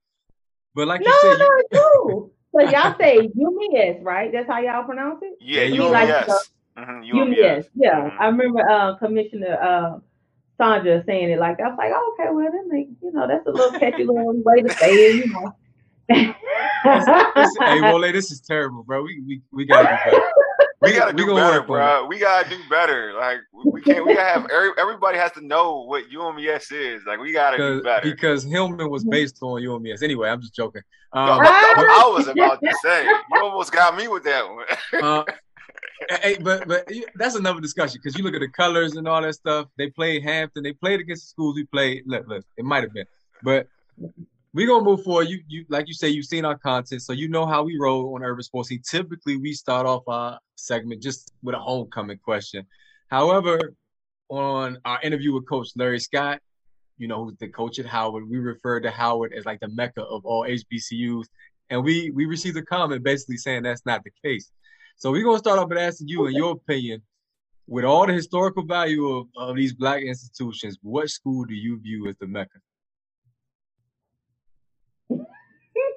But 0.74 0.86
like 0.86 1.00
no, 1.00 1.06
you 1.08 1.18
said, 1.22 1.38
no, 1.38 1.44
you, 1.46 1.64
it's 1.70 1.80
true. 1.80 2.30
So 2.54 2.60
y'all 2.70 2.94
say 2.98 3.18
UMS, 3.18 4.02
right? 4.02 4.30
That's 4.32 4.46
how 4.48 4.60
y'all 4.60 4.84
pronounce 4.84 5.20
it. 5.22 5.36
Yeah, 5.40 5.62
Yeah, 5.62 5.66
you 5.66 5.74
you 5.84 5.88
like 5.90 6.08
yes. 6.08 6.26
the- 6.26 6.44
Mm-hmm, 6.76 7.16
UMS. 7.16 7.68
Yeah, 7.76 8.00
Mhm. 8.10 8.16
I 8.18 8.26
remember 8.26 8.68
uh, 8.68 8.96
Commissioner 8.96 9.56
uh, 9.62 9.98
Sandra 10.58 11.04
saying 11.06 11.30
it 11.30 11.38
like 11.38 11.58
that. 11.58 11.66
I 11.66 11.68
was 11.68 11.78
like, 11.78 11.92
oh, 11.94 12.16
okay, 12.18 12.30
well, 12.32 12.50
that 12.50 12.64
makes 12.66 12.90
you 13.00 13.12
know 13.12 13.28
that's 13.28 13.46
a 13.46 13.50
little 13.52 13.70
catchy 13.80 14.04
little 14.04 14.32
way 14.42 14.60
to 14.62 14.68
say 14.74 14.90
it, 14.92 15.24
you 15.24 15.32
know. 15.32 15.54
Listen, 17.36 17.62
hey, 17.64 17.80
Wole, 17.80 18.00
this 18.12 18.30
is 18.32 18.40
terrible, 18.40 18.82
bro. 18.82 19.02
We 19.04 19.20
we, 19.26 19.40
we 19.52 19.64
gotta 19.66 19.84
be 19.88 20.10
better. 20.10 20.22
We 20.84 20.92
gotta 20.92 21.12
do 21.12 21.26
gonna 21.26 21.40
better, 21.40 21.62
bro. 21.62 22.06
We 22.06 22.18
gotta 22.18 22.48
do 22.48 22.58
better. 22.68 23.14
Like 23.14 23.38
we 23.64 23.80
can't. 23.80 24.06
We 24.06 24.14
gotta 24.14 24.28
have 24.40 24.50
every, 24.50 24.70
everybody 24.78 25.18
has 25.18 25.32
to 25.32 25.40
know 25.44 25.82
what 25.84 26.04
UMES 26.10 26.72
is. 26.72 27.02
Like 27.06 27.18
we 27.18 27.32
gotta 27.32 27.56
do 27.56 27.82
better. 27.82 28.10
because 28.10 28.44
Hillman 28.44 28.90
was 28.90 29.04
based 29.04 29.38
on 29.42 29.66
UMS. 29.66 30.02
Anyway, 30.02 30.28
I'm 30.28 30.40
just 30.40 30.54
joking. 30.54 30.82
Um, 31.12 31.40
I 31.42 32.10
was 32.12 32.26
about 32.26 32.60
to 32.60 32.74
say. 32.82 33.04
You 33.04 33.42
almost 33.42 33.72
got 33.72 33.96
me 33.96 34.08
with 34.08 34.24
that 34.24 34.44
one. 34.48 35.02
uh, 35.02 35.24
hey, 36.22 36.36
but 36.40 36.66
but 36.66 36.90
that's 37.14 37.36
another 37.36 37.60
discussion 37.60 38.00
because 38.02 38.18
you 38.18 38.24
look 38.24 38.34
at 38.34 38.40
the 38.40 38.48
colors 38.48 38.96
and 38.96 39.06
all 39.06 39.22
that 39.22 39.34
stuff. 39.34 39.68
They 39.78 39.90
played 39.90 40.22
Hampton. 40.24 40.62
They 40.62 40.72
played 40.72 41.00
against 41.00 41.24
the 41.24 41.28
schools 41.28 41.54
we 41.54 41.64
played. 41.64 42.02
Look, 42.06 42.26
look, 42.26 42.44
it 42.56 42.64
might 42.64 42.82
have 42.82 42.92
been, 42.92 43.06
but 43.42 43.68
we're 44.54 44.68
gonna 44.68 44.84
move 44.84 45.02
forward. 45.02 45.28
You 45.28 45.40
you 45.48 45.66
like 45.68 45.88
you 45.88 45.94
say, 45.94 46.08
you've 46.08 46.26
seen 46.26 46.44
our 46.44 46.56
content, 46.56 47.02
so 47.02 47.12
you 47.12 47.28
know 47.28 47.44
how 47.44 47.64
we 47.64 47.76
roll 47.76 48.14
on 48.14 48.22
Urban 48.22 48.42
Sports. 48.44 48.68
Scene. 48.68 48.80
Typically, 48.88 49.36
we 49.36 49.52
start 49.52 49.84
off 49.84 50.04
our 50.06 50.38
segment 50.54 51.02
just 51.02 51.32
with 51.42 51.56
a 51.56 51.58
homecoming 51.58 52.18
question. 52.18 52.64
However, 53.08 53.74
on 54.28 54.78
our 54.84 55.00
interview 55.02 55.34
with 55.34 55.48
Coach 55.48 55.70
Larry 55.76 55.98
Scott, 55.98 56.40
you 56.98 57.08
know 57.08 57.24
who's 57.24 57.36
the 57.38 57.48
coach 57.48 57.80
at 57.80 57.86
Howard, 57.86 58.30
we 58.30 58.38
refer 58.38 58.80
to 58.80 58.90
Howard 58.92 59.32
as 59.34 59.44
like 59.44 59.58
the 59.58 59.68
mecca 59.68 60.02
of 60.02 60.24
all 60.24 60.46
HBCUs, 60.46 61.26
and 61.70 61.82
we 61.82 62.12
we 62.12 62.24
received 62.26 62.56
a 62.56 62.62
comment 62.62 63.02
basically 63.02 63.36
saying 63.36 63.64
that's 63.64 63.84
not 63.84 64.02
the 64.04 64.12
case. 64.24 64.52
So 64.96 65.10
we're 65.10 65.24
gonna 65.24 65.38
start 65.38 65.58
off 65.58 65.68
with 65.68 65.78
asking 65.78 66.06
you, 66.06 66.26
in 66.26 66.34
your 66.34 66.52
opinion, 66.52 67.02
with 67.66 67.84
all 67.84 68.06
the 68.06 68.12
historical 68.12 68.64
value 68.64 69.08
of, 69.08 69.26
of 69.36 69.56
these 69.56 69.72
black 69.72 70.02
institutions, 70.02 70.78
what 70.80 71.10
school 71.10 71.44
do 71.44 71.54
you 71.54 71.80
view 71.80 72.06
as 72.06 72.16
the 72.18 72.28
mecca? 72.28 72.60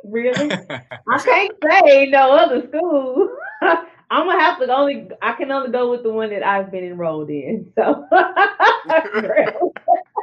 Really? 0.10 0.51
I 0.72 1.18
can't 1.20 1.55
say 1.64 2.08
no 2.08 2.32
other 2.34 2.68
school. 2.68 3.30
I'm 4.10 4.26
gonna 4.26 4.39
have 4.39 4.60
to 4.60 4.74
only. 4.74 5.10
I 5.22 5.34
can 5.34 5.51
only 5.51 5.70
go 5.70 5.91
with 5.91 6.03
the 6.03 6.12
one 6.12 6.30
that 6.30 6.41
I've 6.41 6.72
been 6.72 6.86
enrolled 6.86 7.30
in. 7.30 7.72
So. 7.76 8.08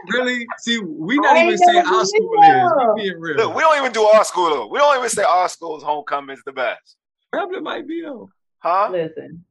really? 0.09 0.47
See, 0.59 0.81
we 0.81 1.17
not 1.17 1.37
I 1.37 1.41
even 1.41 1.51
ain't 1.51 1.61
saying 1.61 1.87
our 1.87 2.05
school 2.05 2.31
there. 2.41 2.65
is. 2.65 2.73
We 2.95 3.03
being 3.03 3.21
real. 3.21 3.37
Look, 3.37 3.55
we 3.55 3.61
don't 3.61 3.79
even 3.79 3.93
do 3.93 4.03
our 4.05 4.25
school 4.25 4.49
though. 4.49 4.69
We 4.69 4.79
don't 4.79 4.97
even 4.97 5.11
say 5.11 5.23
our 5.23 5.49
school's 5.51 5.83
homecoming 5.83 6.35
is 6.35 6.43
the 6.47 6.53
best. 6.53 6.97
Probably 7.31 7.61
might 7.61 7.87
be 7.87 8.01
though. 8.01 8.31
Huh? 8.61 8.89
Listen, 8.91 9.45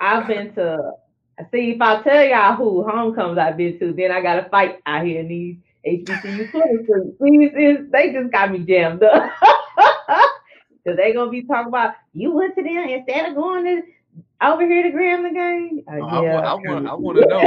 I've 0.00 0.26
been 0.26 0.52
to. 0.54 0.92
See, 1.52 1.72
if 1.72 1.80
I 1.80 2.02
tell 2.02 2.24
y'all 2.24 2.56
who 2.56 2.82
homecomings 2.88 3.38
I've 3.38 3.56
been 3.56 3.78
to, 3.78 3.92
then 3.92 4.10
I 4.10 4.20
got 4.20 4.36
to 4.36 4.48
fight 4.48 4.80
out 4.86 5.04
here 5.06 5.20
in 5.20 5.28
these 5.28 5.56
HBCU 5.86 6.50
Twitter 6.50 6.82
streets. 6.82 7.16
Please, 7.18 7.52
they 7.92 8.12
just 8.12 8.32
got 8.32 8.50
me 8.50 8.60
jammed 8.60 9.02
up. 9.04 9.30
Because 10.86 10.98
they 10.98 11.12
going 11.12 11.26
to 11.26 11.32
be 11.32 11.42
talking 11.42 11.66
about, 11.66 11.94
you 12.14 12.30
went 12.30 12.54
to 12.54 12.62
them 12.62 12.88
instead 12.88 13.28
of 13.28 13.34
going 13.34 13.64
to 13.64 13.82
over 14.40 14.64
here 14.64 14.84
to 14.84 14.90
Graham 14.90 15.24
the 15.24 15.30
game? 15.30 15.82
Uh, 15.88 16.04
I 16.06 16.22
yeah. 16.22 16.34
want, 16.34 16.46
I 16.46 16.54
want, 16.54 16.86
I 16.86 16.94
want 16.94 17.18
to 17.18 17.26
know. 17.26 17.42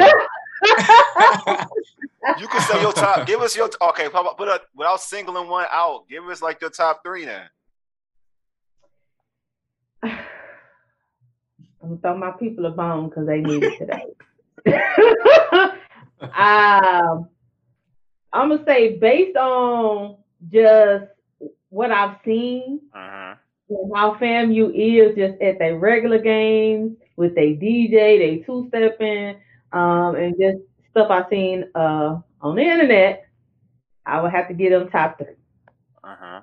You 2.37 2.49
can 2.49 2.61
say 2.63 2.81
your 2.81 2.91
top. 2.91 3.25
Give 3.25 3.39
us 3.39 3.55
your 3.55 3.69
okay. 3.81 4.09
Put 4.09 4.37
put 4.37 4.49
a, 4.49 4.59
without 4.75 4.99
singling 4.99 5.47
one 5.47 5.65
out. 5.71 6.09
Give 6.09 6.25
us 6.25 6.41
like 6.41 6.59
your 6.59 6.69
top 6.69 7.01
three 7.01 7.23
then. 7.23 7.43
I'm 10.03 10.19
gonna 11.81 11.97
throw 12.01 12.17
my 12.17 12.31
people 12.31 12.65
a 12.65 12.71
bone 12.71 13.07
because 13.07 13.25
they 13.25 13.39
need 13.39 13.63
it 13.63 13.79
today. 13.79 14.03
um, 16.21 17.29
I'm 18.33 18.49
gonna 18.49 18.65
say 18.65 18.97
based 18.97 19.37
on 19.37 20.17
just 20.51 21.05
what 21.69 21.91
I've 21.91 22.17
seen 22.25 22.81
Uh-huh. 22.93 23.28
And 23.69 23.91
how 23.95 24.15
FAMU 24.15 24.71
is 24.73 25.15
just 25.15 25.41
at 25.41 25.59
their 25.59 25.77
regular 25.77 26.19
games 26.19 26.97
with 27.15 27.35
their 27.35 27.45
DJ, 27.45 27.91
they 27.91 28.43
two 28.45 28.65
stepping, 28.69 29.35
um, 29.71 30.15
and 30.15 30.35
just 30.39 30.59
stuff 30.91 31.11
I've 31.11 31.29
seen 31.29 31.65
uh 31.75 32.19
on 32.41 32.55
the 32.55 32.61
internet, 32.61 33.27
I 34.05 34.21
would 34.21 34.31
have 34.31 34.47
to 34.47 34.53
get 34.53 34.71
them 34.71 34.89
top 34.89 35.17
three. 35.17 35.35
Uh-huh. 36.03 36.41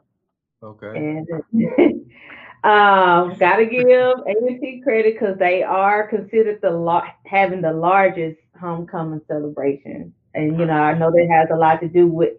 okay. 0.63 0.93
And 0.95 1.29
um, 2.65 3.37
gotta 3.39 3.65
give 3.65 3.87
A&T 3.87 4.83
credit 4.85 5.15
because 5.15 5.39
they 5.39 5.63
are 5.63 6.07
considered 6.09 6.61
the 6.63 6.71
lar- 6.71 7.15
having 7.25 7.63
the 7.63 7.73
largest 7.73 8.39
homecoming 8.61 9.23
celebration. 9.27 10.13
And 10.35 10.59
you 10.59 10.67
know, 10.67 10.75
I 10.75 10.97
know 10.97 11.11
that 11.11 11.29
has 11.31 11.49
a 11.51 11.59
lot 11.59 11.81
to 11.81 11.89
do 11.89 12.07
with 12.07 12.35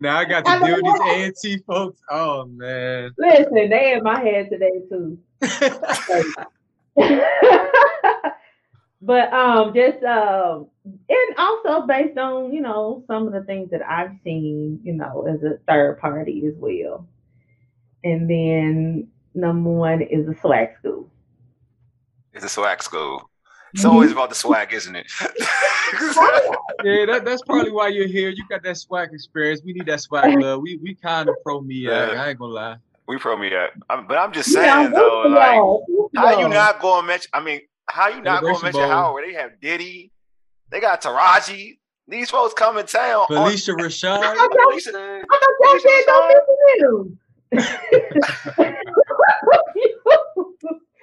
Now 0.00 0.18
I 0.18 0.24
got 0.24 0.44
to 0.44 0.66
deal 0.66 0.78
with 0.82 1.42
these 1.42 1.44
A 1.44 1.58
folks. 1.64 2.00
Oh 2.10 2.46
man. 2.46 3.12
listen, 3.18 3.54
they 3.54 3.94
in 3.94 4.02
my 4.02 4.20
head 4.20 4.50
today 4.50 4.82
too. 4.88 5.18
but 9.02 9.32
um 9.32 9.74
just 9.74 10.02
um 10.04 10.66
and 11.08 11.36
also 11.38 11.86
based 11.86 12.18
on, 12.18 12.52
you 12.52 12.60
know, 12.60 13.04
some 13.06 13.26
of 13.26 13.32
the 13.32 13.42
things 13.42 13.70
that 13.70 13.82
I've 13.86 14.12
seen, 14.24 14.80
you 14.82 14.92
know, 14.92 15.26
as 15.26 15.42
a 15.42 15.58
third 15.68 15.98
party 16.00 16.44
as 16.46 16.54
well. 16.56 17.06
And 18.04 18.28
then 18.30 19.08
number 19.34 19.70
one 19.70 20.02
is 20.02 20.28
a 20.28 20.34
swag 20.40 20.76
school. 20.78 21.08
It's 22.32 22.44
a 22.44 22.48
swag 22.48 22.82
school. 22.82 23.30
It's 23.76 23.84
always 23.84 24.10
about 24.10 24.30
the 24.30 24.34
swag, 24.34 24.72
isn't 24.72 24.96
it? 24.96 25.06
yeah, 26.82 27.04
that, 27.04 27.22
that's 27.26 27.42
probably 27.42 27.70
why 27.70 27.88
you're 27.88 28.06
here. 28.06 28.30
You 28.30 28.42
got 28.48 28.62
that 28.62 28.78
swag 28.78 29.10
experience. 29.12 29.60
We 29.62 29.74
need 29.74 29.84
that 29.84 30.00
swag 30.00 30.40
love. 30.40 30.62
We 30.62 30.78
we 30.82 30.94
kind 30.94 31.28
of 31.28 31.34
pro 31.42 31.60
me. 31.60 31.86
Uh, 31.86 32.12
yeah. 32.12 32.22
I 32.22 32.30
ain't 32.30 32.38
gonna 32.38 32.54
lie. 32.54 32.76
we 33.06 33.18
probably 33.18 33.50
me 33.50 33.56
I'm, 33.90 34.06
but 34.06 34.16
I'm 34.16 34.32
just 34.32 34.50
saying 34.50 34.70
I'm 34.70 34.92
though, 34.92 35.24
with 35.24 35.32
like 35.32 35.56
y'all. 35.56 35.84
How 36.16 36.30
you 36.30 36.40
y'all. 36.40 36.48
not 36.48 36.80
going 36.80 37.02
to 37.02 37.06
mention? 37.06 37.30
I 37.34 37.40
mean, 37.40 37.60
how 37.90 38.08
you 38.08 38.22
not 38.22 38.40
going 38.40 38.56
to 38.56 38.62
mention 38.64 38.80
Bowl. 38.80 38.88
Howard? 38.90 39.24
They 39.28 39.34
have 39.34 39.60
Diddy. 39.60 40.10
They 40.70 40.80
got 40.80 41.02
Taraji. 41.02 41.76
These 42.08 42.30
folks 42.30 42.54
come 42.54 42.78
in 42.78 42.86
town. 42.86 43.26
on- 43.28 43.50
Phylicia 43.50 43.74
Rashad. 43.78 44.20
I 44.22 44.34
thought 44.34 44.50
y'all- 44.54 44.72
Phylicia, 44.72 45.22
I 45.30 45.78
said 45.82 46.04
don't 46.06 46.28
mention 47.52 48.76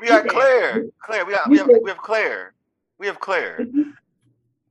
We 0.02 0.08
got 0.10 0.28
Claire. 0.28 0.86
Claire. 1.02 1.26
We 1.26 1.32
got 1.34 1.50
we 1.50 1.58
have, 1.60 1.68
we 1.82 1.90
have 1.90 1.98
Claire. 2.00 2.54
We 3.00 3.08
have 3.08 3.20
Claire. 3.20 3.66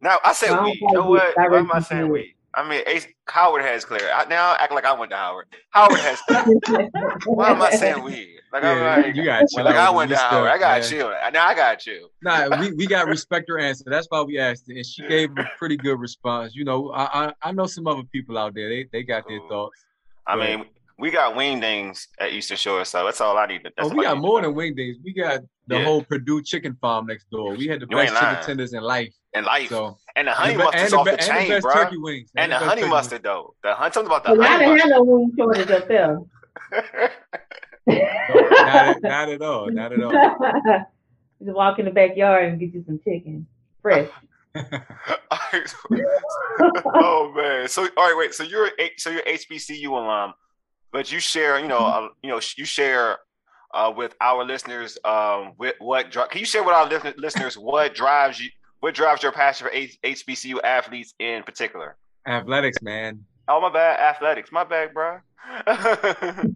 Now 0.00 0.18
I 0.24 0.32
said 0.32 0.50
I 0.50 0.62
we. 0.64 0.78
You 0.80 0.88
know 0.92 1.08
what? 1.08 1.36
Why 1.36 1.58
am 1.58 1.70
I 1.72 1.80
saying 1.80 2.08
we? 2.08 2.34
I 2.54 2.68
mean, 2.68 2.82
Ace, 2.86 3.06
Howard 3.28 3.62
has 3.62 3.84
Claire. 3.84 4.12
I, 4.14 4.26
now 4.26 4.52
I 4.52 4.56
act 4.60 4.72
like 4.72 4.84
I 4.84 4.92
went 4.92 5.10
to 5.10 5.16
Howard. 5.16 5.46
Howard 5.70 6.00
has. 6.00 6.20
Claire. 6.20 6.44
Why 7.24 7.50
am 7.50 7.62
I 7.62 7.70
saying 7.70 8.02
we? 8.02 8.38
Like 8.52 8.62
I'm 8.64 8.80
like, 8.82 9.16
you 9.16 9.24
gotta 9.24 9.46
chill 9.50 9.64
like 9.64 9.76
I 9.76 9.88
went 9.90 10.10
to 10.10 10.14
this 10.14 10.20
Howard. 10.20 10.48
stuff, 10.50 10.54
I 10.54 10.58
got 10.58 10.80
man. 10.80 10.90
chill. 10.90 11.08
Now 11.32 11.46
I 11.46 11.54
got 11.54 11.86
you. 11.86 12.08
Nah, 12.22 12.54
we, 12.60 12.72
we 12.72 12.86
got 12.86 13.06
respect 13.06 13.48
her 13.48 13.58
answer. 13.58 13.84
That's 13.86 14.06
why 14.10 14.20
we 14.22 14.38
asked 14.38 14.68
it, 14.68 14.76
and 14.76 14.84
she 14.86 15.06
gave 15.08 15.30
a 15.38 15.44
pretty 15.58 15.78
good 15.78 15.98
response. 15.98 16.54
You 16.54 16.64
know, 16.64 16.90
I 16.90 17.28
I, 17.28 17.32
I 17.42 17.52
know 17.52 17.64
some 17.66 17.86
other 17.86 18.02
people 18.12 18.36
out 18.36 18.54
there. 18.54 18.68
They 18.68 18.86
they 18.92 19.02
got 19.02 19.26
their 19.26 19.40
thoughts. 19.48 19.84
I 20.26 20.36
Right. 20.36 20.58
mean, 20.58 20.68
we 21.02 21.10
got 21.10 21.34
wingdings 21.34 22.06
at 22.20 22.30
Eastern 22.32 22.56
Shore, 22.56 22.84
so 22.84 23.04
that's 23.04 23.20
all 23.20 23.36
I 23.36 23.46
need. 23.46 23.64
to- 23.64 23.72
That's 23.76 23.90
Oh, 23.90 23.94
we 23.96 24.04
got 24.04 24.18
more 24.18 24.40
know. 24.40 24.48
than 24.48 24.56
wingdings. 24.56 24.94
We 25.04 25.12
got 25.12 25.40
the 25.66 25.76
Yeah. 25.78 25.84
whole 25.84 26.04
Perdue 26.04 26.42
chicken 26.42 26.76
farm 26.80 27.06
next 27.06 27.28
door. 27.28 27.54
We 27.56 27.66
had 27.66 27.80
the 27.80 27.86
You 27.90 27.96
best 27.96 28.14
chicken 28.14 28.36
tenders 28.44 28.72
in 28.72 28.82
life. 28.82 29.12
in 29.34 29.44
life. 29.44 29.68
So 29.68 29.98
and 30.14 30.28
the 30.28 30.32
honey 30.32 30.52
and 30.52 30.60
the, 30.60 30.64
mustard's 30.64 30.92
and 30.92 31.00
off 31.00 31.04
be- 31.06 31.10
the 31.10 31.18
and 31.18 31.26
the 31.28 31.40
chain, 31.40 31.48
best 31.48 31.62
bro. 31.64 31.74
turkey 31.74 31.96
wings. 31.98 32.30
And 32.36 32.52
the 32.52 32.54
best 32.56 32.64
honey 32.66 32.80
turkey 32.82 32.90
mustard 32.90 33.22
though. 33.24 33.54
The 33.64 33.74
hun- 33.74 33.92
something 33.92 34.12
about 34.14 34.22
the 34.24 34.28
But 34.30 34.36
y'all 34.36 34.46
honey 34.46 34.64
didn't 34.66 34.80
have 34.80 34.90
no 34.90 35.02
wing 35.02 35.32
shortage 35.36 35.70
up 35.70 35.88
there. 35.88 36.18
No, 37.84 37.98
not, 38.36 38.76
at, 38.76 39.02
not 39.02 39.28
at 39.28 39.42
all. 39.42 39.70
Not 39.70 39.92
at 39.92 40.02
all. 40.04 40.12
Just 41.44 41.56
walk 41.56 41.78
in 41.80 41.84
the 41.86 41.90
backyard 41.90 42.44
and 42.44 42.60
get 42.60 42.72
you 42.72 42.84
some 42.86 43.00
chicken, 43.02 43.44
fresh. 43.82 44.08
oh 46.94 47.32
man. 47.34 47.66
So 47.68 47.82
all 47.96 48.04
right, 48.08 48.14
wait. 48.16 48.34
So 48.34 48.44
you're 48.44 48.66
a, 48.78 48.90
so 48.98 49.10
you're 49.10 49.22
HBCU 49.22 49.88
alum, 49.88 50.34
but 50.92 51.10
you 51.10 51.20
share, 51.20 51.58
you 51.58 51.68
know, 51.68 51.78
uh, 51.78 52.08
you 52.22 52.30
know, 52.30 52.40
you 52.56 52.64
share 52.64 53.18
uh, 53.74 53.92
with 53.94 54.14
our 54.20 54.44
listeners 54.44 54.98
um, 55.04 55.52
with 55.58 55.74
what 55.78 56.10
dri- 56.10 56.28
can 56.30 56.40
you 56.40 56.46
share 56.46 56.62
with 56.62 56.74
our 56.74 56.88
listen- 56.88 57.14
listeners 57.16 57.56
what 57.56 57.94
drives 57.94 58.38
you 58.38 58.50
what 58.80 58.94
drives 58.94 59.22
your 59.22 59.32
passion 59.32 59.66
for 59.66 59.72
H- 59.72 59.98
HBCU 60.04 60.60
athletes 60.62 61.14
in 61.18 61.42
particular? 61.44 61.96
Athletics, 62.26 62.82
man. 62.82 63.24
Oh 63.48 63.60
my 63.60 63.72
bad, 63.72 63.98
athletics. 64.00 64.50
My 64.52 64.64
bad, 64.64 64.92
bro. 64.92 65.20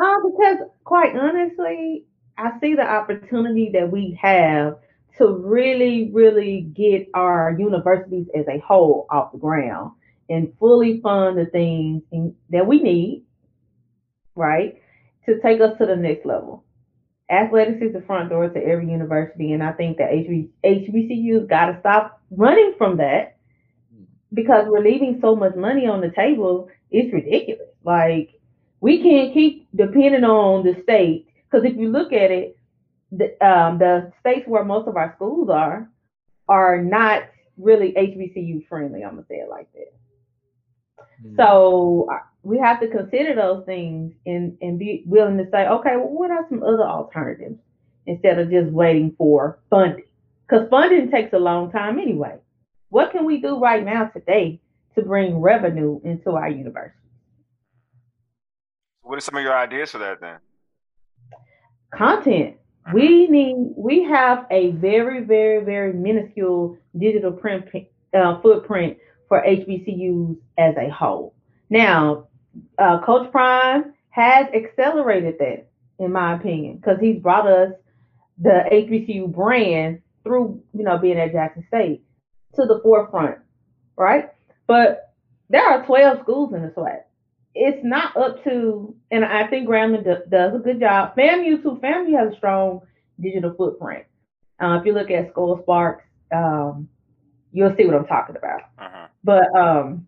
Uh, 0.00 0.14
because 0.24 0.58
quite 0.84 1.16
honestly, 1.16 2.04
I 2.36 2.52
see 2.60 2.74
the 2.74 2.88
opportunity 2.88 3.70
that 3.72 3.90
we 3.90 4.16
have 4.22 4.76
to 5.18 5.26
really, 5.26 6.10
really 6.12 6.60
get 6.72 7.08
our 7.14 7.56
universities 7.58 8.28
as 8.36 8.46
a 8.46 8.60
whole 8.60 9.06
off 9.10 9.32
the 9.32 9.38
ground 9.38 9.90
and 10.28 10.52
fully 10.58 11.00
fund 11.00 11.38
the 11.38 11.46
things 11.46 12.02
in, 12.12 12.34
that 12.50 12.66
we 12.66 12.80
need, 12.82 13.24
right, 14.34 14.80
to 15.26 15.40
take 15.40 15.60
us 15.60 15.76
to 15.78 15.86
the 15.86 15.96
next 15.96 16.26
level. 16.26 16.64
athletics 17.30 17.82
is 17.82 17.92
the 17.92 18.02
front 18.02 18.30
door 18.30 18.48
to 18.48 18.58
every 18.58 18.90
university, 18.90 19.52
and 19.52 19.62
I 19.62 19.72
think 19.72 19.98
that 19.98 20.10
HB, 20.10 20.48
HBCUs 20.64 21.48
got 21.48 21.66
to 21.66 21.80
stop 21.80 22.20
running 22.30 22.74
from 22.78 22.96
that 22.98 23.36
because 24.32 24.66
we're 24.68 24.84
leaving 24.84 25.18
so 25.20 25.34
much 25.34 25.54
money 25.54 25.86
on 25.86 26.00
the 26.00 26.10
table. 26.10 26.68
It's 26.90 27.12
ridiculous. 27.12 27.68
Like 27.84 28.40
we 28.80 29.02
can't 29.02 29.34
keep 29.34 29.68
depending 29.74 30.24
on 30.24 30.64
the 30.64 30.80
state 30.82 31.26
because 31.50 31.66
if 31.66 31.76
you 31.76 31.88
look 31.88 32.12
at 32.12 32.30
it, 32.30 32.56
the 33.10 33.26
um, 33.46 33.78
the 33.78 34.12
states 34.20 34.46
where 34.46 34.64
most 34.64 34.86
of 34.88 34.96
our 34.96 35.14
schools 35.16 35.48
are 35.48 35.90
are 36.48 36.82
not 36.82 37.22
really 37.56 37.92
HBCU 37.92 38.68
friendly. 38.68 39.02
I'm 39.02 39.12
gonna 39.12 39.26
say 39.28 39.36
it 39.36 39.48
like 39.48 39.72
that. 39.72 39.92
Mm-hmm. 41.24 41.36
So 41.36 42.08
we 42.42 42.58
have 42.58 42.80
to 42.80 42.88
consider 42.88 43.34
those 43.34 43.64
things 43.66 44.12
and 44.26 44.56
and 44.60 44.78
be 44.78 45.02
willing 45.06 45.38
to 45.38 45.44
say, 45.50 45.66
okay, 45.66 45.96
well, 45.96 46.08
what 46.08 46.30
are 46.30 46.46
some 46.48 46.62
other 46.62 46.84
alternatives 46.84 47.58
instead 48.06 48.38
of 48.38 48.50
just 48.50 48.70
waiting 48.70 49.14
for 49.18 49.58
funding? 49.70 50.04
Because 50.48 50.68
funding 50.70 51.10
takes 51.10 51.32
a 51.32 51.38
long 51.38 51.70
time 51.70 51.98
anyway. 51.98 52.36
What 52.88 53.12
can 53.12 53.24
we 53.24 53.40
do 53.40 53.58
right 53.58 53.84
now 53.84 54.06
today 54.06 54.60
to 54.94 55.02
bring 55.02 55.40
revenue 55.40 56.00
into 56.04 56.30
our 56.30 56.48
university? 56.48 56.94
What 59.02 59.18
are 59.18 59.20
some 59.20 59.36
of 59.36 59.42
your 59.42 59.56
ideas 59.56 59.90
for 59.90 59.98
that 59.98 60.20
then? 60.20 60.38
Content. 61.92 62.56
We 62.92 63.26
need. 63.26 63.72
We 63.76 64.04
have 64.04 64.46
a 64.50 64.70
very, 64.72 65.22
very, 65.24 65.64
very 65.64 65.92
minuscule 65.92 66.78
digital 66.98 67.32
print 67.32 67.66
uh, 68.14 68.40
footprint 68.40 68.96
for 69.28 69.42
HBCUs 69.42 70.38
as 70.58 70.74
a 70.76 70.88
whole. 70.90 71.34
Now, 71.70 72.28
uh, 72.78 73.00
Coach 73.04 73.30
Prime 73.30 73.94
has 74.10 74.46
accelerated 74.54 75.36
that, 75.38 75.68
in 75.98 76.12
my 76.12 76.34
opinion, 76.34 76.76
because 76.76 76.98
he's 77.00 77.20
brought 77.20 77.46
us 77.46 77.72
the 78.40 78.64
HBCU 78.70 79.32
brand 79.32 80.00
through, 80.24 80.62
you 80.72 80.84
know, 80.84 80.98
being 80.98 81.18
at 81.18 81.32
Jackson 81.32 81.64
State 81.68 82.02
to 82.54 82.66
the 82.66 82.80
forefront, 82.82 83.38
right? 83.96 84.30
But 84.66 85.14
there 85.48 85.64
are 85.64 85.84
12 85.86 86.20
schools 86.22 86.52
in 86.54 86.62
the 86.62 86.68
SWAC. 86.68 87.02
It's 87.54 87.80
not 87.82 88.16
up 88.16 88.44
to, 88.44 88.94
and 89.10 89.24
I 89.24 89.48
think 89.48 89.68
Grambling 89.68 90.04
do, 90.04 90.16
does 90.28 90.54
a 90.54 90.58
good 90.58 90.80
job. 90.80 91.16
FAMU 91.16 91.62
too. 91.62 91.80
FAMU 91.82 92.16
has 92.18 92.32
a 92.32 92.36
strong 92.36 92.82
digital 93.20 93.54
footprint. 93.54 94.04
Uh, 94.60 94.78
if 94.80 94.86
you 94.86 94.92
look 94.92 95.10
at 95.10 95.30
Skull 95.30 95.58
Sparks, 95.62 96.04
um, 96.34 96.88
you'll 97.52 97.74
see 97.76 97.86
what 97.86 97.94
I'm 97.94 98.06
talking 98.06 98.36
about. 98.36 98.60
Uh-huh. 98.78 99.06
But 99.24 99.54
um, 99.56 100.06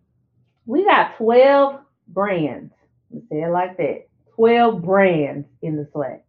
we 0.65 0.85
got 0.85 1.17
12 1.17 1.79
brands. 2.07 2.73
Let's 3.11 3.25
say 3.29 3.41
it 3.41 3.51
like 3.51 3.77
that. 3.77 4.07
12 4.35 4.81
brands 4.81 5.47
in 5.61 5.77
the 5.77 5.87
SWAC. 5.93 6.21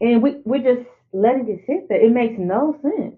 And 0.00 0.22
we, 0.22 0.40
we're 0.44 0.62
just 0.62 0.88
letting 1.12 1.48
it 1.48 1.64
sit 1.66 1.88
there. 1.88 2.04
It 2.04 2.12
makes 2.12 2.34
no 2.38 2.78
sense. 2.82 3.16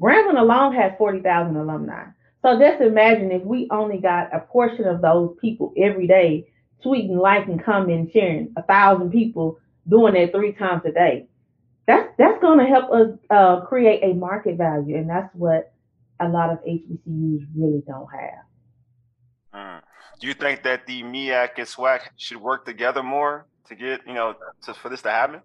Grambling 0.00 0.38
alone 0.38 0.74
has 0.74 0.92
40,000 0.98 1.56
alumni. 1.56 2.04
So 2.42 2.58
just 2.58 2.80
imagine 2.80 3.32
if 3.32 3.42
we 3.42 3.68
only 3.70 3.98
got 3.98 4.34
a 4.34 4.40
portion 4.40 4.84
of 4.84 5.00
those 5.00 5.36
people 5.40 5.72
every 5.76 6.06
day 6.06 6.48
tweeting, 6.84 7.20
liking, 7.20 7.58
commenting, 7.58 8.10
sharing, 8.12 8.52
a 8.56 8.62
thousand 8.62 9.10
people 9.10 9.58
doing 9.88 10.14
that 10.14 10.32
three 10.32 10.52
times 10.52 10.82
a 10.84 10.92
day. 10.92 11.26
That's 11.86 12.08
that's 12.18 12.40
going 12.40 12.58
to 12.58 12.66
help 12.66 12.90
us 12.92 13.08
uh, 13.30 13.60
create 13.62 14.02
a 14.02 14.14
market 14.14 14.56
value, 14.56 14.96
and 14.96 15.08
that's 15.08 15.34
what 15.34 15.72
a 16.20 16.28
lot 16.28 16.50
of 16.50 16.58
HBCUs 16.64 17.46
really 17.56 17.82
don't 17.86 18.08
have. 18.12 18.44
Mm. 19.54 19.82
Do 20.20 20.26
you 20.26 20.34
think 20.34 20.62
that 20.64 20.86
the 20.86 21.02
MEAC 21.02 21.50
and 21.58 21.66
SWAC 21.66 22.00
should 22.16 22.38
work 22.38 22.64
together 22.66 23.02
more 23.02 23.46
to 23.68 23.74
get 23.74 24.00
you 24.06 24.14
know 24.14 24.34
to, 24.64 24.74
for 24.74 24.88
this 24.88 25.02
to 25.02 25.10
happen? 25.10 25.40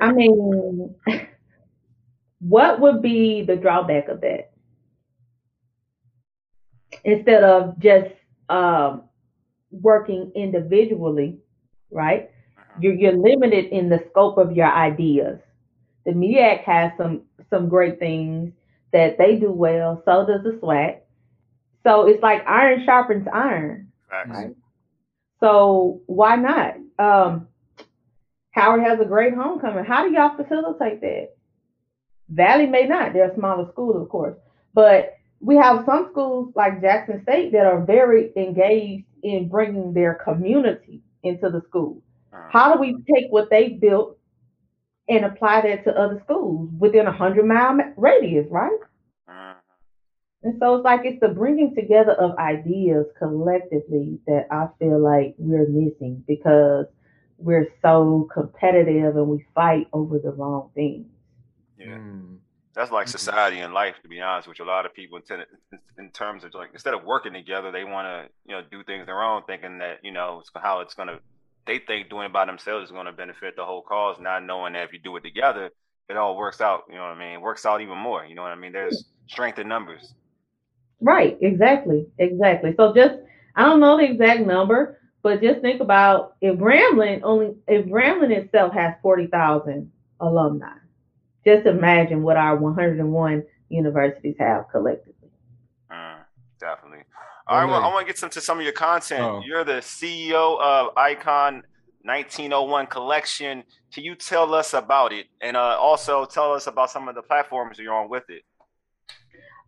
I 0.00 0.12
mean, 0.12 0.94
what 2.40 2.80
would 2.80 3.00
be 3.00 3.42
the 3.42 3.56
drawback 3.56 4.08
of 4.08 4.20
that? 4.20 4.50
Instead 7.04 7.44
of 7.44 7.78
just 7.78 8.10
um, 8.48 9.04
working 9.70 10.32
individually, 10.34 11.38
right? 11.90 12.30
Uh-huh. 12.58 12.78
You're, 12.80 12.94
you're 12.94 13.16
limited 13.16 13.66
in 13.66 13.88
the 13.88 14.04
scope 14.10 14.38
of 14.38 14.52
your 14.52 14.70
ideas. 14.70 15.38
The 16.04 16.12
MEAC 16.12 16.64
has 16.64 16.92
some 16.98 17.22
some 17.50 17.68
great 17.68 17.98
things 17.98 18.52
that 18.92 19.18
they 19.18 19.36
do 19.36 19.52
well. 19.52 20.02
So 20.04 20.26
does 20.26 20.42
the 20.42 20.58
SWAC. 20.62 21.00
So 21.84 22.06
it's 22.06 22.22
like 22.22 22.46
iron 22.46 22.84
sharpens 22.84 23.26
iron. 23.32 23.90
Right? 24.10 24.54
So 25.40 26.02
why 26.06 26.36
not? 26.36 26.76
Um, 26.98 27.48
Howard 28.52 28.82
has 28.82 29.00
a 29.00 29.04
great 29.04 29.34
homecoming. 29.34 29.84
How 29.84 30.06
do 30.06 30.12
y'all 30.12 30.36
facilitate 30.36 31.00
that? 31.00 31.30
Valley 32.28 32.66
may 32.66 32.86
not. 32.86 33.12
They're 33.12 33.30
a 33.30 33.34
smaller 33.34 33.68
school, 33.72 34.00
of 34.00 34.08
course. 34.08 34.36
But 34.74 35.16
we 35.40 35.56
have 35.56 35.84
some 35.86 36.08
schools 36.12 36.52
like 36.54 36.80
Jackson 36.80 37.22
State 37.22 37.52
that 37.52 37.66
are 37.66 37.84
very 37.84 38.32
engaged 38.36 39.06
in 39.22 39.48
bringing 39.48 39.92
their 39.92 40.14
community 40.14 41.00
into 41.22 41.48
the 41.48 41.62
school. 41.68 42.02
Uh-huh. 42.32 42.48
How 42.50 42.72
do 42.72 42.80
we 42.80 42.96
take 43.12 43.30
what 43.30 43.50
they 43.50 43.70
built 43.70 44.18
and 45.10 45.24
apply 45.24 45.60
that 45.62 45.84
to 45.84 45.90
other 45.90 46.22
schools 46.24 46.70
within 46.78 47.06
a 47.06 47.12
hundred 47.12 47.44
mile 47.44 47.76
radius, 47.96 48.46
right? 48.48 48.78
Uh-huh. 49.28 49.54
And 50.44 50.56
so 50.60 50.76
it's 50.76 50.84
like 50.84 51.00
it's 51.04 51.20
the 51.20 51.28
bringing 51.28 51.74
together 51.74 52.12
of 52.12 52.38
ideas 52.38 53.06
collectively 53.18 54.20
that 54.26 54.46
I 54.50 54.68
feel 54.78 55.02
like 55.02 55.34
we're 55.36 55.68
missing 55.68 56.24
because 56.26 56.86
we're 57.38 57.68
so 57.82 58.28
competitive 58.32 59.16
and 59.16 59.26
we 59.26 59.44
fight 59.54 59.88
over 59.92 60.18
the 60.18 60.30
wrong 60.30 60.70
things. 60.74 61.06
Yeah. 61.76 61.98
Mm. 61.98 62.36
That's 62.72 62.92
like 62.92 63.08
society 63.08 63.58
and 63.58 63.74
life, 63.74 63.96
to 64.02 64.08
be 64.08 64.20
honest 64.20 64.46
with 64.46 64.60
you. 64.60 64.64
A 64.64 64.66
lot 64.66 64.86
of 64.86 64.94
people, 64.94 65.18
intend, 65.18 65.44
in 65.98 66.10
terms 66.10 66.44
of 66.44 66.54
like, 66.54 66.70
instead 66.72 66.94
of 66.94 67.02
working 67.02 67.32
together, 67.32 67.72
they 67.72 67.82
want 67.82 68.06
to, 68.06 68.32
you 68.46 68.54
know, 68.54 68.62
do 68.70 68.84
things 68.84 69.06
their 69.06 69.22
own, 69.22 69.42
thinking 69.42 69.78
that, 69.78 69.98
you 70.04 70.12
know, 70.12 70.38
it's 70.38 70.50
how 70.54 70.80
it's 70.80 70.94
going 70.94 71.08
to, 71.08 71.18
they 71.70 71.78
think 71.78 72.10
doing 72.10 72.26
it 72.26 72.32
by 72.32 72.46
themselves 72.46 72.86
is 72.86 72.90
going 72.90 73.06
to 73.06 73.12
benefit 73.12 73.54
the 73.54 73.64
whole 73.64 73.82
cause, 73.82 74.16
not 74.20 74.44
knowing 74.44 74.72
that 74.72 74.82
if 74.82 74.92
you 74.92 74.98
do 74.98 75.14
it 75.16 75.22
together, 75.22 75.70
it 76.08 76.16
all 76.16 76.36
works 76.36 76.60
out. 76.60 76.82
You 76.88 76.96
know 76.96 77.02
what 77.02 77.10
I 77.10 77.18
mean? 77.18 77.34
It 77.34 77.40
works 77.40 77.64
out 77.64 77.80
even 77.80 77.96
more. 77.96 78.26
You 78.26 78.34
know 78.34 78.42
what 78.42 78.50
I 78.50 78.56
mean? 78.56 78.72
There's 78.72 79.04
strength 79.28 79.60
in 79.60 79.68
numbers. 79.68 80.12
Right. 81.00 81.38
Exactly. 81.40 82.06
Exactly. 82.18 82.74
So 82.76 82.92
just, 82.92 83.14
I 83.54 83.66
don't 83.66 83.78
know 83.78 83.96
the 83.96 84.04
exact 84.04 84.40
number, 84.40 84.98
but 85.22 85.40
just 85.40 85.60
think 85.60 85.80
about 85.80 86.34
if 86.40 86.58
Grambling 86.58 87.20
only, 87.22 87.54
if 87.68 87.86
Grambling 87.86 88.36
itself 88.36 88.72
has 88.74 88.94
40,000 89.00 89.92
alumni, 90.18 90.74
just 91.46 91.66
imagine 91.66 92.24
what 92.24 92.36
our 92.36 92.56
101 92.56 93.44
universities 93.68 94.34
have 94.40 94.64
collectively. 94.72 95.30
Mm, 95.92 96.18
definitely. 96.58 97.04
All 97.50 97.58
right, 97.58 97.64
well, 97.68 97.82
I 97.82 97.88
want 97.88 98.06
to 98.06 98.12
get 98.12 98.16
some 98.16 98.30
to 98.30 98.40
some 98.40 98.58
of 98.58 98.62
your 98.64 98.72
content. 98.72 99.22
Oh. 99.22 99.42
You're 99.44 99.64
the 99.64 99.80
CEO 99.80 100.60
of 100.60 100.96
Icon 100.96 101.64
1901 102.04 102.86
Collection. 102.86 103.64
Can 103.92 104.04
you 104.04 104.14
tell 104.14 104.54
us 104.54 104.72
about 104.72 105.12
it, 105.12 105.26
and 105.40 105.56
uh, 105.56 105.76
also 105.76 106.26
tell 106.26 106.52
us 106.52 106.68
about 106.68 106.92
some 106.92 107.08
of 107.08 107.16
the 107.16 107.22
platforms 107.22 107.76
you're 107.76 107.92
on 107.92 108.08
with 108.08 108.22
it? 108.28 108.44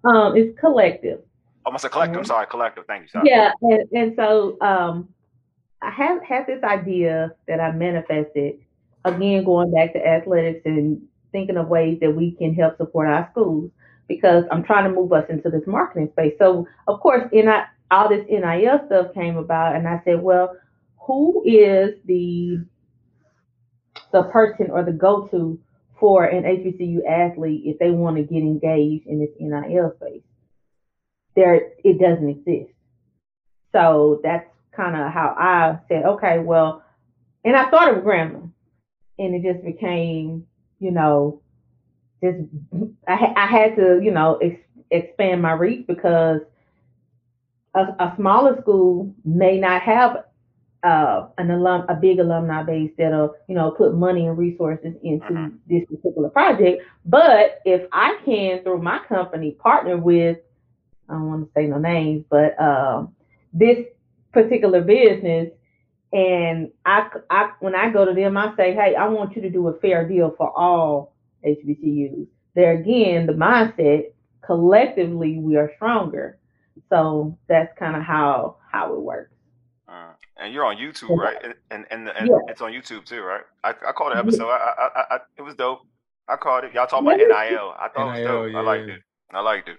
Um, 0.05 0.37
it's 0.37 0.57
collective. 0.61 1.23
Almost 1.67 1.85
oh, 1.85 1.89
a 1.89 1.91
collective. 1.91 2.13
Mm-hmm. 2.13 2.21
I'm 2.21 2.25
sorry, 2.25 2.47
collective. 2.47 2.85
Thank 2.87 3.03
you. 3.03 3.09
Sorry. 3.09 3.29
Yeah, 3.29 3.51
and, 3.63 3.89
and 3.91 4.15
so 4.15 4.61
um, 4.61 5.09
I 5.81 5.91
have 5.91 6.23
had 6.23 6.47
this 6.47 6.63
idea 6.63 7.33
that 7.49 7.59
I 7.59 7.73
manifested 7.73 8.61
again, 9.05 9.43
going 9.43 9.73
back 9.73 9.93
to 9.95 10.07
athletics 10.07 10.63
and 10.67 11.03
thinking 11.33 11.57
of 11.57 11.67
ways 11.67 11.99
that 12.01 12.15
we 12.15 12.31
can 12.31 12.55
help 12.55 12.77
support 12.77 13.09
our 13.09 13.29
schools 13.33 13.73
because 14.17 14.45
I'm 14.51 14.63
trying 14.63 14.85
to 14.85 14.95
move 14.95 15.13
us 15.13 15.25
into 15.29 15.51
this 15.51 15.67
marketing 15.67 16.09
space. 16.13 16.35
So, 16.39 16.67
of 16.89 17.01
course, 17.01 17.29
in 17.33 17.49
all 17.91 18.09
this 18.09 18.25
NIL 18.29 18.81
stuff 18.87 19.15
came 19.15 19.37
about, 19.37 19.77
and 19.77 19.87
I 19.87 20.01
said, 20.05 20.23
well, 20.23 20.57
who 21.07 21.43
is 21.45 21.95
the 22.07 22.65
the 24.13 24.25
person 24.25 24.71
or 24.71 24.85
the 24.85 24.93
go-to 24.93 25.59
for 25.99 26.25
an 26.25 26.43
HBCU 26.45 26.99
athlete 27.09 27.63
if 27.65 27.79
they 27.79 27.91
want 27.91 28.17
to 28.17 28.23
get 28.23 28.43
engaged 28.43 29.07
in 29.07 29.21
this 29.21 29.31
NIL 29.41 29.95
space? 29.97 30.23
There, 31.35 31.71
it 31.83 31.99
doesn't 31.99 32.29
exist. 32.29 32.73
So 33.73 34.21
that's 34.23 34.47
kind 34.77 34.95
of 34.97 35.11
how 35.13 35.35
I 35.39 35.79
said, 35.89 36.05
okay, 36.05 36.39
well, 36.41 36.83
and 37.45 37.57
I 37.57 37.71
thought 37.71 37.97
of 37.97 38.05
Grambling, 38.05 38.51
and 39.19 39.35
it 39.35 39.51
just 39.51 39.65
became 39.65 40.47
you 40.83 40.91
know, 40.91 41.41
just 42.23 42.39
I, 43.09 43.33
I 43.37 43.47
had 43.47 43.77
to, 43.77 44.01
you 44.03 44.11
know, 44.11 44.37
ex- 44.37 44.61
expand 44.91 45.43
my 45.43 45.53
reach 45.53 45.87
because 45.87 46.41
a, 47.75 47.81
a, 47.81 48.15
smaller 48.17 48.61
school 48.61 49.15
may 49.25 49.59
not 49.59 49.83
have 49.83 50.25
uh, 50.85 51.29
an 51.39 51.51
alum, 51.51 51.87
a 51.89 51.95
big 51.95 52.19
alumni 52.19 52.63
base 52.63 52.91
that'll, 52.99 53.35
you 53.49 53.55
know, 53.55 53.71
put 53.71 53.95
money 53.95 54.27
and 54.27 54.37
resources 54.37 54.95
into 55.03 55.27
uh-huh. 55.27 55.49
this 55.69 55.85
particular 55.87 56.29
project. 56.29 56.83
But 57.05 57.61
if 57.65 57.89
I 57.93 58.19
can, 58.25 58.63
through 58.63 58.83
my 58.83 59.01
company, 59.09 59.53
partner 59.53 59.97
with, 59.97 60.39
I 61.09 61.15
don't 61.15 61.29
want 61.29 61.47
to 61.47 61.51
say 61.55 61.67
no 61.67 61.79
names, 61.79 62.25
but 62.31 62.61
um, 62.61 63.15
this 63.53 63.79
particular 64.33 64.81
business 64.81 65.51
And 66.13 66.71
I, 66.85 67.09
I, 67.31 67.51
when 67.61 67.75
I 67.75 67.91
go 67.91 68.05
to 68.05 68.13
them, 68.13 68.37
I 68.37 68.55
say, 68.57 68.75
hey, 68.75 68.95
I 68.95 69.09
want 69.09 69.35
you 69.35 69.43
to 69.43 69.51
do 69.51 69.69
a 69.69 69.79
fair 69.81 70.07
deal 70.07 70.35
for 70.37 70.53
all 70.59 71.12
HBCUs. 71.47 72.27
There 72.55 72.73
again, 72.73 73.27
the 73.27 73.33
mindset 73.33 74.13
collectively 74.45 75.39
we 75.39 75.57
are 75.57 75.71
stronger. 75.77 76.39
So 76.89 77.39
that's 77.49 77.77
kind 77.79 77.97
of 77.97 78.03
how 78.03 78.57
how 78.71 78.93
it 78.95 79.01
works. 79.01 79.31
Uh, 79.89 80.13
and 80.39 80.53
you're 80.55 80.65
on 80.65 80.77
YouTube, 80.77 81.17
right? 81.17 81.37
And 81.43 81.55
and, 81.71 81.87
and, 81.91 82.09
and 82.09 82.29
Yeah. 82.29 82.39
it's 82.49 82.61
on 82.61 82.73
YouTube 82.73 83.05
too, 83.05 83.23
right? 83.23 83.43
I, 83.65 83.71
I 83.71 83.93
caught 83.93 84.13
the 84.13 84.19
episode. 84.19 84.49
I, 84.49 84.57
I, 84.79 84.89
I, 85.01 85.17
I 85.17 85.19
it 85.39 85.43
was 85.43 85.55
dope. 85.55 85.81
I 86.29 86.37
caught 86.37 86.65
it. 86.65 86.73
Y'all 86.73 86.87
talking 86.87 87.07
about 87.07 87.19
NIL. 87.19 87.75
I 87.79 87.89
thought 87.95 88.09
it 88.09 88.11
was 88.13 88.21
NIL, 88.21 88.47
dope. 88.47 88.55
I 88.57 88.61
liked 88.61 88.89
it. 88.89 89.03
I 89.33 89.41
liked 89.41 89.69
it. 89.69 89.79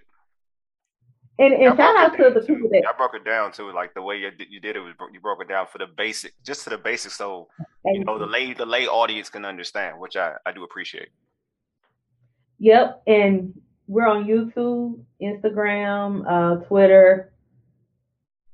And 1.39 1.53
and 1.53 1.75
shout 1.75 1.95
out 1.97 2.15
to 2.17 2.29
the 2.29 2.41
too. 2.45 2.55
people 2.55 2.69
that 2.69 2.83
I 2.87 2.95
broke 2.95 3.15
it 3.15 3.25
down 3.25 3.51
too, 3.51 3.71
like 3.71 3.95
the 3.95 4.01
way 4.03 4.17
you 4.17 4.29
did, 4.29 4.47
you 4.51 4.59
did 4.59 4.75
it 4.75 4.81
was 4.81 4.93
you 5.11 5.19
broke 5.19 5.41
it 5.41 5.47
down 5.49 5.65
for 5.65 5.79
the 5.79 5.87
basic, 5.87 6.31
just 6.43 6.63
to 6.65 6.69
the 6.69 6.77
basics, 6.77 7.15
so 7.15 7.47
you 7.85 8.03
know 8.03 8.19
the 8.19 8.27
lay 8.27 8.53
the 8.53 8.65
lay 8.67 8.85
audience 8.87 9.29
can 9.29 9.43
understand, 9.43 9.99
which 9.99 10.15
I 10.15 10.33
I 10.45 10.51
do 10.51 10.63
appreciate. 10.63 11.09
Yep, 12.63 13.03
and 13.07 13.53
we're 13.87 14.07
on 14.07 14.23
YouTube, 14.23 14.97
Instagram, 15.21 16.23
uh, 16.25 16.63
Twitter. 16.63 17.33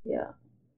Yeah. 0.03 0.29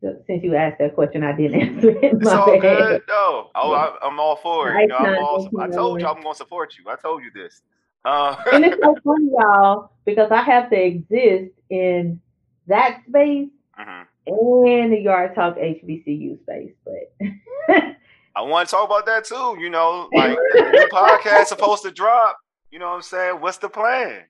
Since 0.02 0.44
you 0.44 0.56
asked 0.56 0.80
that 0.80 0.96
question, 0.96 1.24
I 1.24 1.32
didn't 1.32 1.62
answer 1.62 1.92
it. 1.92 2.16
It's 2.16 2.28
all 2.28 2.48
bad. 2.48 2.62
good. 2.62 3.02
No, 3.08 3.50
oh, 3.56 3.72
I, 3.72 3.96
I'm 4.06 4.20
all 4.20 4.36
for 4.36 4.76
it. 4.76 4.82
You 4.82 4.88
know, 4.88 4.98
I'm 4.98 5.14
Nice 5.14 5.22
all, 5.22 5.50
I 5.62 5.68
told 5.70 6.02
you. 6.02 6.08
I'm 6.08 6.22
going 6.22 6.34
to 6.34 6.38
support 6.38 6.76
you. 6.78 6.92
I 6.92 6.98
told 6.98 7.24
you 7.24 7.32
this. 7.34 7.62
Uh, 8.04 8.36
and 8.52 8.66
it's 8.66 8.76
so 8.84 8.98
funny, 9.02 9.30
y'all, 9.40 9.94
because 10.04 10.30
I 10.30 10.42
have 10.42 10.70
to 10.72 10.76
exist 10.76 11.54
in 11.70 12.20
that 12.68 13.00
space 13.08 13.48
mhm. 13.80 14.06
and 14.28 14.92
the 14.92 15.00
Yard 15.00 15.36
Talk 15.36 15.56
HBCU 15.56 16.38
space. 16.42 16.74
But 16.84 17.28
I 18.36 18.42
want 18.42 18.68
to 18.68 18.76
talk 18.76 18.86
about 18.88 19.06
that 19.06 19.24
too. 19.24 19.56
You 19.58 19.70
know, 19.70 20.10
like 20.14 20.38
the 20.54 20.90
podcast 20.92 21.46
supposed 21.46 21.84
to 21.84 21.92
drop. 21.92 22.38
You 22.72 22.80
know 22.80 22.90
what 22.90 22.96
I'm 22.96 23.02
saying? 23.02 23.42
What's 23.42 23.58
the 23.58 23.70
plan? 23.70 24.24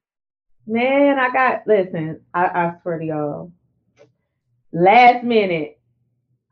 man, 0.68 1.20
I 1.20 1.32
got 1.32 1.68
listen. 1.68 2.22
I, 2.34 2.46
I 2.46 2.74
swear 2.82 3.00
to 3.00 3.06
y'all, 3.06 3.52
last 4.72 5.24
minute, 5.24 5.80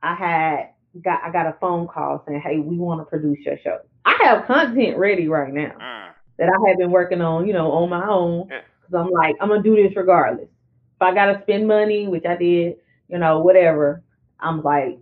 I 0.01 0.15
had 0.15 0.69
got 1.01 1.23
I 1.23 1.31
got 1.31 1.47
a 1.47 1.55
phone 1.59 1.87
call 1.87 2.23
saying, 2.27 2.41
"Hey, 2.41 2.59
we 2.59 2.77
want 2.77 3.01
to 3.01 3.05
produce 3.05 3.39
your 3.45 3.57
show." 3.63 3.79
I 4.05 4.17
have 4.23 4.45
content 4.45 4.97
ready 4.97 5.27
right 5.27 5.53
now 5.53 5.75
Mm, 5.79 6.11
that 6.37 6.49
I 6.49 6.69
have 6.69 6.77
been 6.77 6.91
working 6.91 7.21
on, 7.21 7.47
you 7.47 7.53
know, 7.53 7.71
on 7.71 7.89
my 7.89 8.07
own. 8.07 8.47
Yeah. 8.49 8.61
Cause 8.83 9.05
I'm 9.05 9.11
like, 9.11 9.35
I'm 9.41 9.49
gonna 9.49 9.61
do 9.63 9.75
this 9.75 9.95
regardless. 9.95 10.47
If 10.47 11.01
I 11.01 11.13
gotta 11.13 11.41
spend 11.43 11.67
money, 11.67 12.07
which 12.07 12.25
I 12.25 12.35
did, 12.35 12.77
you 13.07 13.17
know, 13.17 13.39
whatever. 13.39 14.03
I'm 14.39 14.63
like, 14.63 14.99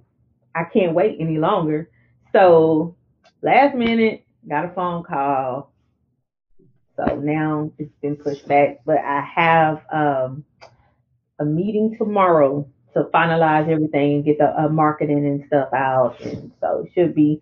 I 0.56 0.64
can't 0.64 0.94
wait 0.94 1.18
any 1.20 1.38
longer. 1.38 1.90
So 2.34 2.96
last 3.42 3.76
minute, 3.76 4.26
got 4.48 4.66
a 4.66 4.70
phone 4.70 5.04
call. 5.04 5.72
So 6.98 7.16
now 7.18 7.72
it's 7.80 7.94
been 8.02 8.18
pushed 8.18 8.48
back, 8.48 8.80
but 8.86 8.98
I 9.00 9.22
have 9.36 9.82
um, 9.94 10.46
a 11.40 11.46
meeting 11.46 11.96
tomorrow 11.98 12.68
to 12.94 13.04
finalize 13.14 13.70
everything 13.70 14.16
and 14.16 14.26
get 14.26 14.40
the 14.40 14.60
uh, 14.60 14.70
marketing 14.70 15.26
and 15.26 15.44
stuff 15.48 15.70
out, 15.74 16.18
and 16.22 16.52
so 16.62 16.86
it 16.86 16.92
should 16.96 17.16
be 17.16 17.42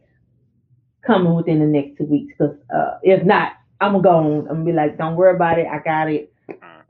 coming 1.06 1.36
within 1.36 1.60
the 1.60 1.66
next 1.66 1.98
two 1.98 2.06
weeks. 2.06 2.34
Because 2.38 2.56
uh, 2.76 3.00
if 3.04 3.24
not, 3.26 3.54
I'm 3.82 3.94
gonna 3.94 4.04
go 4.04 4.18
on. 4.18 4.40
I'm 4.50 4.56
gonna 4.58 4.66
be 4.66 4.74
like, 4.74 4.98
don't 4.98 5.16
worry 5.16 5.36
about 5.36 5.60
it. 5.60 5.68
I 5.68 5.80
got 5.80 6.12
it. 6.12 6.34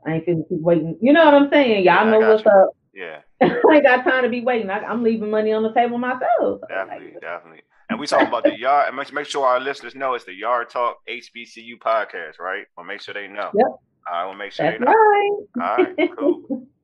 I 0.06 0.14
ain't 0.14 0.26
gonna 0.26 0.44
keep 0.48 0.60
waiting. 0.60 0.98
You 1.00 1.12
know 1.12 1.24
what 1.24 1.34
I'm 1.34 1.50
saying? 1.50 1.84
Y'all 1.84 2.06
Yeah, 2.06 2.10
know 2.10 2.20
what's 2.20 2.44
you. 2.44 2.46
up. 2.46 2.70
yeah, 2.94 3.22
I 3.42 3.74
ain't 3.74 3.84
got 3.84 4.04
time 4.04 4.24
to 4.24 4.28
be 4.30 4.42
waiting. 4.42 4.70
I, 4.70 4.80
I'm 4.80 5.02
leaving 5.02 5.30
money 5.30 5.52
on 5.52 5.62
the 5.62 5.72
table 5.72 5.98
myself. 5.98 6.62
Definitely, 6.68 7.16
definitely. 7.20 7.62
And 7.88 8.00
we 8.00 8.06
talking 8.06 8.26
about 8.26 8.44
the 8.44 8.58
yard. 8.58 8.88
And 8.88 8.96
make, 8.96 9.12
make 9.12 9.26
sure 9.26 9.46
our 9.46 9.60
listeners 9.60 9.94
know 9.94 10.14
it's 10.14 10.24
the 10.24 10.34
Yard 10.34 10.70
Talk 10.70 10.98
HBCU 11.08 11.78
podcast, 11.78 12.38
right? 12.40 12.66
We'll 12.76 12.86
make 12.86 13.00
sure 13.00 13.14
they 13.14 13.28
know. 13.28 13.50
Yep. 13.54 13.66
I 14.10 14.24
will 14.24 14.34
make 14.34 14.52
sure 14.52 14.66
That's 14.66 14.78
they 14.78 14.84
know. 14.84 14.92
right. 14.92 15.30
All 15.60 15.76
right, 15.76 16.10
cool. 16.18 16.66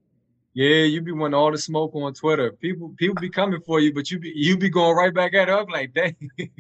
Yeah, 0.55 0.85
you 0.85 1.01
be 1.01 1.13
wanting 1.13 1.35
all 1.35 1.51
the 1.51 1.57
smoke 1.57 1.95
on 1.95 2.13
Twitter. 2.13 2.53
People 2.53 2.95
people 2.99 3.15
be 3.15 3.31
coming 3.31 3.63
for 3.63 3.81
you, 3.81 3.95
but 3.95 4.11
you 4.11 4.19
be 4.19 4.33
you 4.35 4.59
be 4.59 4.69
going 4.69 4.95
right 4.95 5.15
back 5.15 5.33
at 5.33 5.49
her. 5.49 5.59
I'm 5.59 5.67
like, 5.69 5.95
dang. 5.95 6.15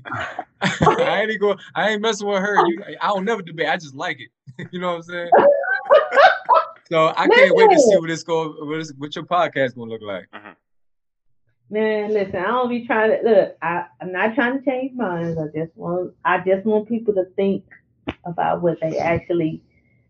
I 0.62 1.26
ain't 1.28 1.38
go. 1.38 1.56
I 1.74 1.90
ain't 1.90 2.00
messing 2.00 2.26
with 2.26 2.40
her. 2.40 2.54
You, 2.66 2.82
I 3.02 3.08
don't 3.08 3.26
never 3.26 3.42
debate. 3.42 3.68
I 3.68 3.76
just 3.76 3.94
like 3.94 4.18
it. 4.18 4.68
you 4.72 4.80
know 4.80 4.92
what 4.92 4.96
I'm 4.96 5.02
saying? 5.02 5.30
so 6.90 7.08
I 7.08 7.28
can't 7.28 7.54
wait 7.54 7.70
to 7.70 7.78
see 7.78 7.98
what 7.98 8.08
this 8.08 8.22
go. 8.22 8.52
What, 8.64 8.78
this, 8.78 8.92
what 8.96 9.14
your 9.14 9.26
podcast 9.26 9.74
gonna 9.74 9.90
look 9.90 10.00
like. 10.00 10.26
Mm-hmm. 10.34 10.52
Man, 11.72 12.12
listen, 12.12 12.36
I 12.36 12.48
don't 12.48 12.68
be 12.68 12.86
trying 12.86 13.12
to 13.12 13.26
look. 13.26 13.56
I, 13.62 13.86
I'm 13.98 14.12
not 14.12 14.34
trying 14.34 14.58
to 14.58 14.64
change 14.64 14.94
minds. 14.94 15.38
I 15.38 15.46
just 15.58 15.74
want 15.74 16.12
I 16.22 16.36
just 16.40 16.66
want 16.66 16.86
people 16.86 17.14
to 17.14 17.24
think 17.34 17.64
about 18.26 18.60
what 18.60 18.78
they 18.82 18.98
actually, 18.98 19.62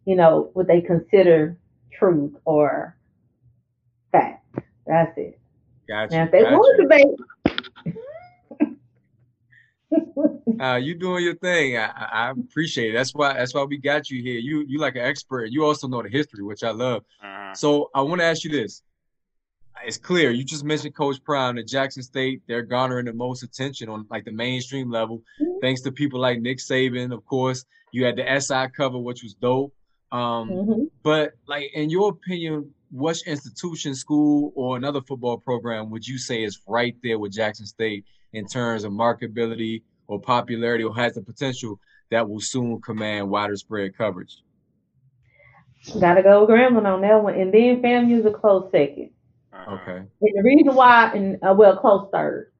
you 0.04 0.16
know, 0.16 0.50
what 0.54 0.66
they 0.66 0.80
consider 0.80 1.56
truth 1.96 2.34
or 2.44 2.96
fact. 4.10 4.44
That's 4.88 5.16
it. 5.16 5.38
Gotcha. 5.88 6.16
Now, 6.16 6.24
if 6.24 6.32
they 6.32 6.42
gotcha. 6.42 6.52
want 6.52 6.76
to 6.76 6.82
debate, 6.82 7.16
Uh, 10.60 10.76
you 10.76 10.94
doing 10.94 11.22
your 11.24 11.36
thing. 11.36 11.76
I, 11.76 11.86
I 11.86 12.08
I 12.12 12.30
appreciate 12.30 12.90
it. 12.90 12.94
That's 12.94 13.14
why 13.14 13.34
that's 13.34 13.54
why 13.54 13.62
we 13.62 13.78
got 13.78 14.10
you 14.10 14.20
here. 14.20 14.40
You 14.40 14.64
you 14.66 14.78
like 14.80 14.96
an 14.96 15.02
expert. 15.02 15.50
You 15.50 15.64
also 15.64 15.86
know 15.86 16.02
the 16.02 16.08
history, 16.08 16.42
which 16.42 16.64
I 16.64 16.70
love. 16.70 17.04
Mhm. 17.24 17.56
So 17.56 17.88
I 17.94 18.00
want 18.00 18.20
to 18.20 18.24
ask 18.24 18.42
you 18.42 18.50
this. 18.50 18.82
It's 19.84 19.98
clear 19.98 20.30
you 20.30 20.44
just 20.44 20.64
mentioned 20.64 20.94
Coach 20.94 21.22
Prime 21.24 21.58
at 21.58 21.66
Jackson 21.66 22.02
State. 22.02 22.42
They're 22.46 22.62
garnering 22.62 23.06
the 23.06 23.12
most 23.12 23.42
attention 23.42 23.88
on 23.88 24.06
like 24.10 24.24
the 24.24 24.32
mainstream 24.32 24.90
level, 24.90 25.22
thanks 25.60 25.80
to 25.82 25.92
people 25.92 26.20
like 26.20 26.40
Nick 26.40 26.58
Saban. 26.58 27.12
Of 27.12 27.24
course, 27.26 27.64
you 27.92 28.04
had 28.04 28.16
the 28.16 28.40
SI 28.40 28.68
cover, 28.76 28.98
which 28.98 29.22
was 29.22 29.34
dope. 29.34 29.72
Um, 30.12 30.50
Mhm. 30.50 30.90
but 31.02 31.32
like 31.46 31.70
in 31.74 31.90
your 31.90 32.10
opinion, 32.10 32.72
which 32.90 33.26
institution, 33.26 33.94
school, 33.94 34.52
or 34.54 34.76
another 34.76 35.00
football 35.00 35.38
program 35.38 35.90
would 35.90 36.06
you 36.06 36.18
say 36.18 36.42
is 36.44 36.60
right 36.68 36.94
there 37.02 37.18
with 37.18 37.32
Jackson 37.32 37.66
State 37.66 38.04
in 38.32 38.46
terms 38.46 38.84
of 38.84 38.92
marketability 38.92 39.82
or 40.06 40.20
popularity, 40.20 40.84
or 40.84 40.94
has 40.94 41.14
the 41.14 41.22
potential 41.22 41.80
that 42.10 42.28
will 42.28 42.40
soon 42.40 42.80
command 42.82 43.30
wider 43.30 43.56
spread 43.56 43.96
coverage? 43.96 44.42
gotta 45.98 46.22
go 46.22 46.46
Grambling 46.46 46.86
on 46.86 47.00
that 47.00 47.22
one, 47.22 47.34
and 47.34 47.52
then 47.52 47.82
FAMU's 47.82 48.24
a 48.26 48.30
close 48.30 48.70
second. 48.70 49.10
Mhm. 49.52 49.80
Okay. 49.82 49.96
And 49.96 50.08
the 50.36 50.42
reason 50.42 50.74
why, 50.74 51.12
and 51.14 51.36
uh, 51.42 51.54
well, 51.56 51.76
close 51.76 52.08
third. 52.12 52.50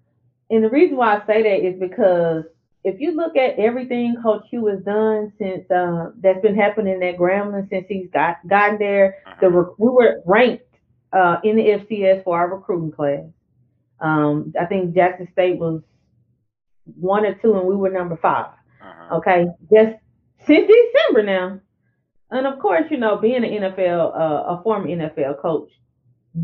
And 0.51 0.63
the 0.63 0.69
reason 0.71 0.97
why 0.97 1.17
I 1.17 1.27
say 1.27 1.43
that 1.43 1.67
is 1.67 1.79
because 1.81 2.45
if 2.85 3.01
you 3.01 3.13
look 3.13 3.37
at 3.37 3.59
everything 3.59 4.17
Coach 4.23 4.45
Hue 4.51 4.67
has 4.67 4.81
done 4.81 5.33
since 5.39 5.71
uh, 5.71 6.11
that's 6.21 6.43
been 6.43 6.57
happening 6.57 7.03
at 7.03 7.17
Grambling 7.17 7.69
since 7.71 7.87
he's 7.89 8.11
got 8.13 8.37
gotten 8.49 8.79
there, 8.79 9.17
the 9.41 9.47
Mhm. 9.47 9.55
rec- 9.55 9.79
we 9.79 9.89
were 9.89 10.21
ranked 10.27 10.65
uh, 11.13 11.39
in 11.45 11.57
the 11.57 11.71
FCS 11.73 12.23
for 12.25 12.39
our 12.39 12.49
recruiting 12.55 12.91
class. 12.91 13.25
Um, 14.01 14.53
I 14.59 14.65
think 14.65 14.95
Jackson 14.95 15.29
State 15.33 15.59
was 15.59 15.83
one 16.99 17.25
or 17.25 17.35
two, 17.35 17.55
and 17.57 17.67
we 17.69 17.77
were 17.77 17.91
number 17.91 18.17
five. 18.17 18.47
Mhm. 18.83 19.13
Okay, 19.19 19.47
just 19.73 19.97
since 20.47 20.67
December 20.71 21.23
now. 21.23 21.61
And 22.31 22.47
of 22.47 22.59
course, 22.61 22.91
you 22.91 22.97
know, 22.97 23.17
being 23.19 23.45
an 23.45 23.53
NFL, 23.53 24.13
uh, 24.15 24.55
a 24.59 24.63
former 24.63 24.89
NFL 24.89 25.35
coach 25.35 25.69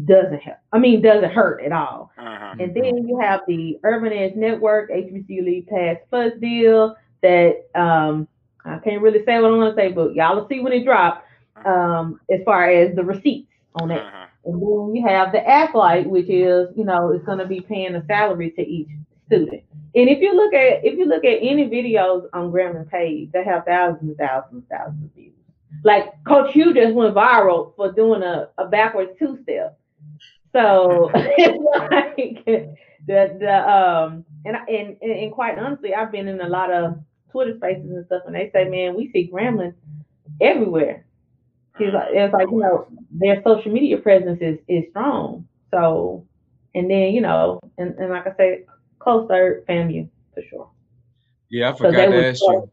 doesn't 0.04 0.40
help. 0.40 0.58
I 0.72 0.78
mean, 0.78 1.00
doesn't 1.00 1.32
hurt 1.32 1.62
at 1.62 1.72
all. 1.72 2.12
Mhm. 2.18 2.60
And 2.60 2.74
then 2.74 3.08
you 3.08 3.18
have 3.18 3.40
the 3.46 3.78
Urban 3.84 4.12
Edge 4.12 4.34
Network, 4.34 4.90
HBCU 4.90 5.42
League 5.42 5.66
Pass 5.68 5.96
Plus 6.10 6.32
deal 6.40 6.96
that 7.22 7.66
um, 7.74 8.28
I 8.64 8.78
can't 8.78 9.00
really 9.02 9.24
say 9.24 9.40
what 9.40 9.50
I 9.50 9.56
want 9.56 9.74
to 9.74 9.80
say, 9.80 9.92
but 9.92 10.14
y'all 10.14 10.36
will 10.36 10.48
see 10.48 10.60
when 10.60 10.72
it 10.72 10.84
drops 10.84 11.24
um, 11.64 12.20
as 12.30 12.40
far 12.44 12.68
as 12.70 12.94
the 12.94 13.04
receipts 13.04 13.50
on 13.74 13.88
that. 13.88 14.04
Mhm. 14.04 14.26
And 14.44 14.62
then 14.62 14.94
you 14.94 15.06
have 15.06 15.32
the 15.32 15.46
Athlite, 15.46 16.08
which 16.08 16.28
is, 16.28 16.68
you 16.76 16.84
know, 16.84 17.10
it's 17.10 17.24
going 17.24 17.38
to 17.38 17.46
be 17.46 17.60
paying 17.60 17.94
a 17.94 18.04
salary 18.06 18.50
to 18.52 18.62
each 18.62 18.88
student. 19.26 19.62
And 19.94 20.08
if 20.08 20.20
you 20.20 20.34
look 20.34 20.54
at 20.54 20.84
if 20.84 20.98
you 20.98 21.06
look 21.06 21.24
at 21.24 21.38
any 21.42 21.68
videos 21.68 22.28
on 22.32 22.52
Grambling 22.52 22.88
page, 22.90 23.30
they 23.32 23.44
have 23.44 23.64
thousands 23.64 24.02
and 24.10 24.16
thousands 24.16 24.52
and 24.52 24.68
thousands 24.68 25.04
of 25.04 25.14
views. 25.14 25.27
Like 25.84 26.12
Coach 26.26 26.52
Hue 26.52 26.74
just 26.74 26.94
went 26.94 27.14
viral 27.14 27.74
for 27.76 27.92
doing 27.92 28.22
a, 28.22 28.48
a 28.58 28.66
backwards 28.68 29.12
two 29.18 29.38
step. 29.42 29.78
So 30.52 31.10
it's 31.14 31.58
like 31.90 32.44
the 33.06 33.36
the 33.38 33.70
um 33.70 34.24
and, 34.44 34.56
and 34.68 34.96
and 35.02 35.32
quite 35.32 35.58
honestly, 35.58 35.94
I've 35.94 36.12
been 36.12 36.28
in 36.28 36.40
a 36.40 36.48
lot 36.48 36.72
of 36.72 36.98
Twitter 37.30 37.56
spaces 37.56 37.90
and 37.90 38.06
stuff, 38.06 38.22
and 38.26 38.34
they 38.34 38.50
say, 38.52 38.68
man, 38.68 38.96
we 38.96 39.10
see 39.12 39.30
Grambling 39.32 39.74
everywhere. 40.40 41.04
He's 41.78 41.92
like, 41.92 42.08
it's 42.10 42.32
like 42.32 42.48
you 42.50 42.58
know 42.58 42.86
their 43.10 43.42
social 43.44 43.72
media 43.72 43.98
presence 43.98 44.38
is 44.40 44.58
is 44.68 44.84
strong. 44.90 45.46
So, 45.70 46.26
and 46.74 46.90
then 46.90 47.12
you 47.14 47.20
know, 47.20 47.60
and, 47.78 47.94
and 47.98 48.10
like 48.10 48.26
I 48.26 48.34
said, 48.36 48.64
close 48.98 49.28
third 49.28 49.66
FAMU 49.66 50.08
for 50.34 50.42
sure. 50.48 50.70
Yeah, 51.50 51.70
I 51.70 51.72
So 51.72 51.78
forgot 51.78 52.06
to 52.06 52.28
ask 52.28 52.40
you. 52.42 52.70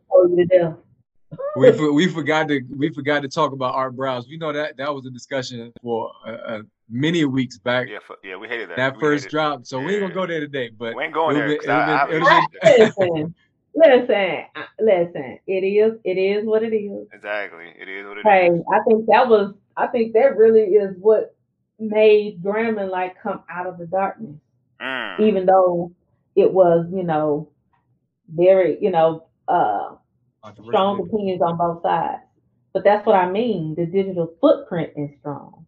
Throw 1.34 1.66
you 1.66 1.66
to 1.66 1.72
death. 1.72 1.80
we 1.80 1.86
for, 1.88 1.94
we 1.94 2.08
forgot 2.08 2.48
to 2.50 2.62
we 2.78 2.90
forgot 2.94 3.22
to 3.22 3.28
talk 3.30 3.52
about 3.52 3.76
Art 3.76 3.96
Briles. 3.96 4.28
We 4.28 4.38
know 4.38 4.54
that 4.54 4.78
that 4.78 4.94
was 4.94 5.06
a 5.06 5.10
discussion 5.10 5.72
for 5.82 6.12
uh, 6.26 6.32
uh, 6.32 6.62
many 6.90 7.26
weeks 7.26 7.58
back. 7.58 7.88
Yeah, 7.90 7.98
f- 7.98 8.18
yeah, 8.24 8.36
we 8.36 8.48
hated 8.48 8.70
that. 8.70 8.78
That 8.78 8.96
We 8.96 9.02
first 9.02 9.24
hated- 9.26 9.32
drop, 9.32 9.66
so 9.66 9.80
we 9.80 9.94
ain't 9.94 10.02
gonna 10.02 10.14
go 10.14 10.28
there 10.28 10.40
today. 10.40 10.70
But 10.70 10.96
We 10.96 11.04
ain't 11.04 11.14
going 11.14 11.36
there. 11.38 11.48
it'll 11.50 11.58
'cause 11.58 11.66
be- 11.66 11.72
I- 11.72 12.06
I- 12.06 12.78
listen, 12.78 13.36
listen, 13.76 14.46
uh, 14.56 14.62
listen. 14.80 15.40
It 15.48 15.64
is, 15.64 16.00
it 16.04 16.18
is 16.18 16.46
what 16.46 16.64
it 16.64 16.74
is. 16.76 17.08
Exactly. 17.14 17.66
It 17.80 17.88
is 17.90 18.06
what 18.08 18.18
it 18.18 18.20
is. 18.20 18.26
Hey, 18.26 18.50
I 18.72 18.80
think 18.88 19.06
that 19.08 19.28
was, 19.28 19.54
I 19.78 19.88
think 19.88 20.14
that 20.14 20.38
really 20.38 20.62
is 20.62 20.96
what 21.00 21.36
made 21.80 22.42
Grambling 22.42 22.90
like 22.90 23.20
come 23.22 23.44
out 23.50 23.68
of 23.68 23.78
the 23.78 23.86
darkness, 23.88 24.36
Mm. 24.82 25.20
even 25.22 25.46
though 25.46 25.92
it 26.36 26.54
was, 26.54 26.86
you 26.94 27.04
know, 27.04 27.50
very, 28.34 28.78
you 28.82 28.92
know, 28.92 29.26
uh, 29.48 29.96
strong 30.68 31.00
opinions 31.00 31.41
on 31.41 31.58
both 31.58 31.82
sides. 31.82 32.22
But 32.74 32.84
that's 32.84 33.06
what 33.06 33.16
I 33.16 33.30
mean. 33.30 33.76
The 33.76 33.86
digital 33.86 34.34
footprint 34.41 34.91
is 34.98 35.10
strong. 35.20 35.66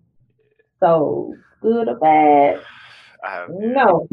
So 0.79 1.33
good 1.61 1.87
or 1.87 1.95
bad, 1.95 2.61
I 3.23 3.31
have, 3.31 3.49
no. 3.49 4.07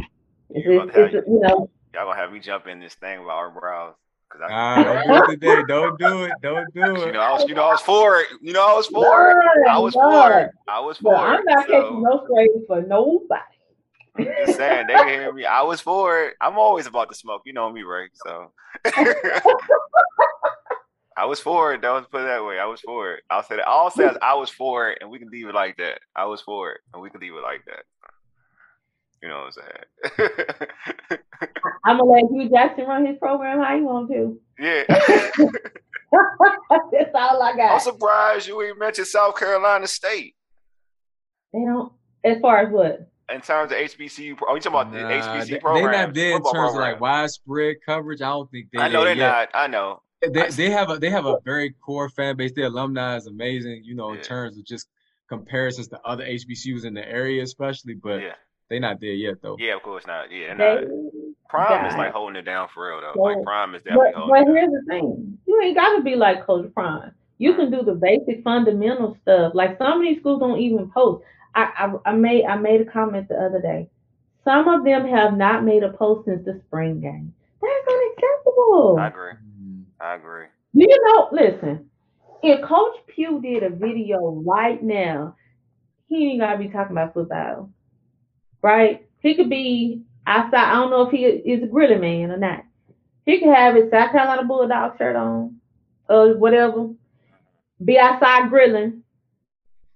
It's, 0.51 0.65
You 0.67 0.81
about 0.81 0.89
it's, 0.89 0.97
it's 0.97 1.15
have- 1.15 1.25
you 1.27 1.41
know, 1.41 1.69
Y'all 1.93 2.07
gonna 2.07 2.17
have 2.17 2.33
me 2.33 2.41
jump 2.41 2.67
in 2.67 2.81
this 2.81 2.95
thing 2.95 3.19
about 3.21 3.31
Art 3.31 3.55
Briles. 3.55 3.95
Cause 4.29 4.41
I, 4.45 4.53
Ah, 4.53 4.85
don't 4.85 5.07
do 5.07 5.15
it 5.15 5.27
today. 5.41 5.63
Don't 5.69 5.97
do 5.99 6.25
it. 6.25 6.33
Don't 6.43 6.75
do 6.75 6.97
it. 6.97 6.99
you 7.01 7.07
it. 7.07 7.13
know, 7.13 7.21
I 7.21 7.33
was, 7.35 7.45
you 7.49 7.55
know, 7.55 7.63
I 7.63 7.71
was 7.73 7.81
for 7.83 8.19
it. 8.21 8.27
You 8.43 8.53
know, 8.53 8.67
I 8.67 8.75
was 8.75 8.89
for 8.89 9.31
it. 9.31 9.37
I 9.71 9.79
was 9.79 9.95
for 9.95 10.39
it. 10.41 10.51
I 10.67 10.81
was 10.81 10.99
But 10.99 11.11
it. 11.11 11.17
I'm 11.19 11.45
not 11.45 11.67
So, 11.67 11.73
catching 11.73 12.03
no 12.03 12.25
strays 12.25 12.65
for 12.67 12.83
nobody. 12.83 13.43
I'm 14.17 14.27
just 14.45 14.57
saying, 14.57 14.89
they 14.89 14.95
can 14.95 15.09
hear 15.09 15.33
me. 15.33 15.45
I 15.45 15.63
was 15.63 15.81
for 15.81 16.21
it. 16.25 16.35
I'm 16.41 16.59
always 16.59 16.87
about 16.87 17.11
to 17.11 17.15
smoke. 17.15 17.43
You 17.45 17.53
know 17.53 17.71
me, 17.71 17.83
right? 17.83 18.11
So 18.15 18.51
I 21.17 21.27
was 21.27 21.41
for 21.41 21.75
it. 21.75 21.81
Don't 21.81 22.11
put 22.11 22.23
it 22.23 22.27
that 22.27 22.45
way. 22.45 22.59
I 22.59 22.67
was 22.67 22.81
for 22.81 23.15
it. 23.15 23.23
I'll 23.31 23.43
say 23.43 23.57
that. 23.57 23.67
All 23.67 23.85
I'll 23.85 23.91
say 23.91 24.07
is 24.07 24.17
I 24.21 24.35
was 24.35 24.51
for 24.51 24.91
it, 24.91 24.99
and 25.01 25.11
we 25.11 25.19
can 25.19 25.29
leave 25.31 25.47
it 25.47 25.55
like 25.55 25.77
that. 25.77 26.01
I 26.17 26.25
was 26.27 26.41
for 26.41 26.73
it, 26.73 26.81
and 26.93 27.03
we 27.03 27.11
can 27.11 27.21
leave 27.21 27.35
it 27.35 27.43
like 27.43 27.65
that. 27.67 27.85
You 29.23 29.29
know 29.29 29.47
what 29.47 29.55
I'm 29.57 30.19
saying? 30.19 30.29
I'm 31.85 31.99
gonna 31.99 32.11
let 32.11 32.25
Hue 32.31 32.49
Jackson 32.51 32.87
run 32.87 33.07
his 33.07 33.17
program 33.19 33.61
how 33.63 33.75
you 33.75 33.85
want 33.85 34.11
to. 34.11 34.39
yeah. 34.59 34.85
That's 36.93 37.11
all 37.15 37.43
I 37.43 37.57
got. 37.57 37.75
I'm 37.75 37.81
surprised 37.81 38.47
you 38.47 38.63
even 38.63 38.79
mentioned 38.79 39.07
South 39.07 39.37
Carolina 39.39 39.87
State 39.87 40.35
They 41.53 41.61
don't. 41.65 41.93
As 42.25 42.41
far 42.41 42.67
as 42.67 42.73
what? 42.73 43.11
in 43.33 43.41
terms 43.41 43.73
of 43.73 43.79
HBCU. 43.79 44.37
Pro- 44.37 44.51
oh, 44.51 44.55
you 44.55 44.61
talking 44.61 44.79
about 44.81 44.93
the 44.93 45.01
Nah, 45.01 45.09
HBC 45.09 45.45
they, 45.47 45.51
they 45.55 45.59
program? 45.59 45.93
not 46.09 46.15
there 46.15 46.37
in 46.37 46.43
terms 46.43 46.45
football 46.45 46.69
of 46.71 46.75
like 46.77 47.01
widespread 47.01 47.77
coverage. 47.87 48.21
I 48.21 48.27
don't 48.29 48.51
think 48.51 48.67
they. 48.73 48.81
I 48.81 48.89
know 48.89 49.03
they're 49.05 49.15
yet. 49.15 49.27
not. 49.27 49.49
I 49.55 49.67
know. 49.67 50.03
They, 50.33 50.49
they 50.51 50.71
have 50.71 50.91
a 50.91 50.99
they 50.99 51.11
have 51.11 51.27
a 51.27 51.39
very 51.45 51.71
core 51.85 52.09
fan 52.09 52.37
base. 52.37 52.53
Their 52.55 52.67
alumni 52.67 53.17
is 53.17 53.27
amazing. 53.27 53.83
You 53.85 53.95
know, 53.95 54.11
in 54.11 54.17
Yeah. 54.17 54.23
terms 54.23 54.59
of 54.59 54.65
just 54.65 54.89
comparisons 55.29 55.89
to 55.89 56.01
other 56.05 56.25
HBCUs 56.25 56.85
in 56.85 56.95
the 56.95 57.07
area, 57.09 57.43
especially. 57.43 57.95
But 57.95 58.21
Yeah. 58.23 58.35
they're 58.69 58.81
not 58.81 59.01
there 59.01 59.11
yet, 59.13 59.37
though. 59.43 59.57
Yeah, 59.59 59.77
of 59.77 59.83
course 59.83 60.07
not. 60.07 60.31
Yeah, 60.31 60.55
they're 60.55 60.81
not. 60.83 60.85
Uh, 60.85 60.97
Prime 61.49 61.87
is 61.87 61.95
like 61.97 62.13
holding 62.13 62.37
it 62.37 62.43
down 62.45 62.69
for 62.75 62.89
real 62.89 63.01
though. 63.01 63.13
So- 63.15 63.23
Like 63.23 63.43
Prime 63.45 63.75
is 63.75 63.83
definitely 63.83 64.11
But, 64.13 64.19
holding 64.21 64.31
but 64.35 64.41
it 64.43 64.45
down. 64.47 64.57
here's 64.57 64.71
the 64.73 64.83
thing: 64.89 65.39
you 65.47 65.61
ain't 65.63 65.77
got 65.77 65.97
to 65.97 66.03
be 66.03 66.17
like 66.17 66.45
Coach 66.45 66.73
Prime. 66.75 67.13
You 67.39 67.55
can 67.55 67.67
mm-hmm. 67.71 67.81
do 67.81 67.83
the 67.85 67.95
basic 67.95 68.43
fundamental 68.43 69.17
stuff. 69.23 69.55
Like 69.55 69.79
some 69.79 70.01
of 70.01 70.03
these 70.03 70.19
schools 70.21 70.41
don't 70.41 70.59
even 70.59 70.91
post. 70.91 71.23
I, 71.55 71.71
I 72.05 72.11
I 72.11 72.13
made 72.15 72.45
I 72.47 72.57
made 72.57 72.81
a 72.81 72.85
comment 72.85 73.29
the 73.29 73.37
other 73.37 73.61
day. 73.61 73.89
Some 74.45 74.69
of 74.69 74.85
them 74.85 75.07
have 75.07 75.37
not 75.37 75.65
made 75.65 75.83
a 75.83 75.93
post 75.93 76.27
since 76.27 76.45
the 76.45 76.61
spring 76.67 77.01
game. 77.01 77.33
That's 77.63 77.89
unacceptable. 77.89 78.99
I 78.99 79.07
agree. 79.09 79.33
I 80.01 80.15
agree. 80.15 80.47
You 80.73 80.89
know? 80.89 81.29
Listen, 81.33 81.91
if 82.43 82.67
Coach 82.67 82.97
Pough 83.15 83.41
did 83.41 83.63
a 83.63 83.71
video 83.71 84.43
right 84.45 84.83
now, 84.83 85.37
he 86.09 86.31
ain't 86.31 86.41
gotta 86.41 86.59
be 86.59 86.69
talking 86.69 86.93
about 86.93 87.15
football, 87.15 87.71
right? 88.63 89.07
He 89.21 89.35
could 89.35 89.49
be 89.49 90.03
outside. 90.27 90.71
I 90.71 90.75
don't 90.75 90.91
know 90.91 91.03
if 91.03 91.11
he 91.11 91.25
is 91.25 91.63
a 91.63 91.67
grilling 91.67 92.01
man 92.01 92.31
or 92.31 92.37
not. 92.37 92.65
He 93.25 93.39
could 93.39 93.55
have 93.55 93.75
his 93.75 93.91
South 93.91 94.13
Carolina 94.13 94.45
Bulldog 94.45 94.99
shirt 94.99 95.17
on, 95.17 95.57
or 96.09 96.37
whatever. 96.37 96.91
Be 97.83 97.99
outside 97.99 98.51
grilling, 98.51 99.03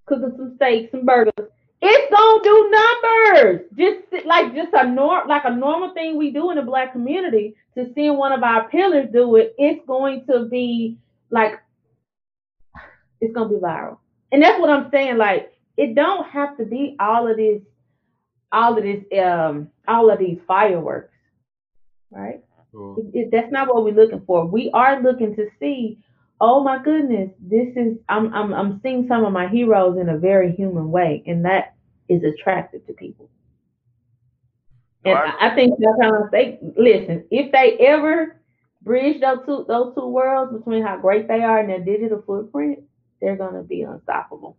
cooking 0.07 0.33
some 0.37 0.55
steaks 0.57 0.95
and 0.95 1.05
burgers. 1.05 1.51
It's 1.81 2.12
gonna 2.12 2.43
do 2.43 2.70
numbers. 2.70 3.61
Just 3.76 4.26
like 4.26 4.55
just 4.55 4.72
a 4.74 4.87
norm, 4.89 5.29
like 5.29 5.45
a 5.45 5.55
normal 5.55 5.95
thing 5.95 6.16
we 6.16 6.31
do 6.31 6.51
in 6.51 6.57
the 6.57 6.62
black 6.62 6.93
community. 6.93 7.55
To 7.76 7.93
seeing 7.95 8.16
one 8.16 8.33
of 8.33 8.43
our 8.43 8.68
pillars 8.68 9.09
do 9.12 9.37
it, 9.37 9.55
it's 9.59 9.87
going 9.87 10.26
to 10.26 10.47
be 10.47 10.99
like 11.31 11.61
it's 13.20 13.35
gonna 13.35 13.49
be 13.49 13.57
viral. 13.57 13.99
And 14.33 14.43
that's 14.43 14.61
what 14.61 14.70
I'm 14.70 14.91
saying. 14.91 15.18
Like 15.18 15.53
it 15.76 15.95
don't 15.95 16.29
have 16.29 16.57
to 16.59 16.64
be 16.64 16.97
all 16.99 17.31
of 17.31 17.37
this, 17.37 17.62
all 18.51 18.76
of 18.76 18.83
this, 18.83 19.05
um, 19.22 19.68
all 19.87 20.11
of 20.11 20.18
these 20.18 20.39
fireworks, 20.47 21.14
right? 22.11 22.41
Cool. 22.72 22.97
It, 23.14 23.18
it, 23.18 23.29
that's 23.31 23.53
not 23.53 23.68
what 23.68 23.85
we're 23.85 23.95
looking 23.95 24.22
for. 24.26 24.47
We 24.47 24.70
are 24.74 25.01
looking 25.01 25.37
to 25.37 25.49
see. 25.61 25.99
Oh 26.41 26.62
my 26.62 26.82
goodness, 26.82 27.30
this 27.41 27.68
is 27.76 27.99
I'm 28.09 28.32
I'm 28.32 28.53
I'm 28.55 28.80
seeing 28.82 29.07
some 29.09 29.24
of 29.24 29.32
my 29.32 29.49
heroes 29.49 29.99
in 29.99 30.09
a 30.09 30.16
very 30.18 30.53
human 30.55 30.91
way, 30.91 31.22
and 31.26 31.45
that 31.45 31.74
is 32.09 32.22
attractive 32.22 32.86
to 32.86 32.93
people. 32.93 33.28
And 35.05 35.18
I 35.18 35.22
I, 35.26 35.51
I 35.51 35.55
think 35.55 35.80
Carolina 35.80 36.26
State. 36.28 36.61
Listen, 36.76 37.24
if 37.30 37.51
they 37.53 37.76
ever 37.86 38.41
bridge 38.82 39.20
those 39.20 39.39
two 39.47 39.64
those 39.68 39.95
two 39.95 40.07
worlds 40.07 40.53
between 40.53 40.84
how 40.84 40.97
great 40.97 41.26
they 41.28 41.43
are 41.43 41.59
and 41.59 41.68
their 41.68 41.80
digital 41.80 42.22
footprint, 42.26 42.80
they're 43.20 43.36
gonna 43.36 43.62
be 43.62 43.82
unstoppable. 43.82 44.57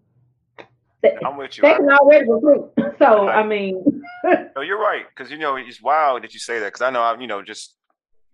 They, 1.01 1.15
I'm 1.25 1.37
with 1.37 1.57
you. 1.57 1.61
they 1.61 1.75
can 1.75 1.89
already 1.89 2.29
recruit. 2.29 2.71
So 2.99 3.29
I- 3.29 3.39
I 3.39 3.43
mean, 3.47 4.01
No, 4.25 4.61
you're 4.61 4.77
right. 4.79 5.05
Because 5.07 5.31
you 5.31 5.37
know 5.37 5.55
it's 5.55 5.81
wild 5.81 6.23
that 6.23 6.33
you 6.33 6.39
say 6.41 6.59
that. 6.59 6.65
Because 6.65 6.81
I 6.81 6.89
know 6.89 7.01
I'm, 7.01 7.21
you 7.21 7.27
know, 7.27 7.41
just 7.41 7.75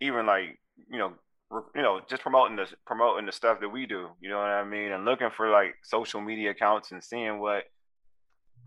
even 0.00 0.26
like 0.26 0.58
you 0.90 0.98
know, 0.98 1.12
you 1.50 1.82
know, 1.82 2.00
just 2.08 2.22
promoting 2.22 2.56
the 2.56 2.66
promoting 2.86 3.26
the 3.26 3.32
stuff 3.32 3.60
that 3.60 3.68
we 3.68 3.86
do. 3.86 4.08
You 4.20 4.30
know 4.30 4.38
what 4.38 4.46
I 4.46 4.64
mean? 4.64 4.92
And 4.92 5.04
looking 5.04 5.30
for 5.36 5.48
like 5.50 5.74
social 5.82 6.20
media 6.20 6.50
accounts 6.50 6.92
and 6.92 7.02
seeing 7.02 7.38
what 7.38 7.64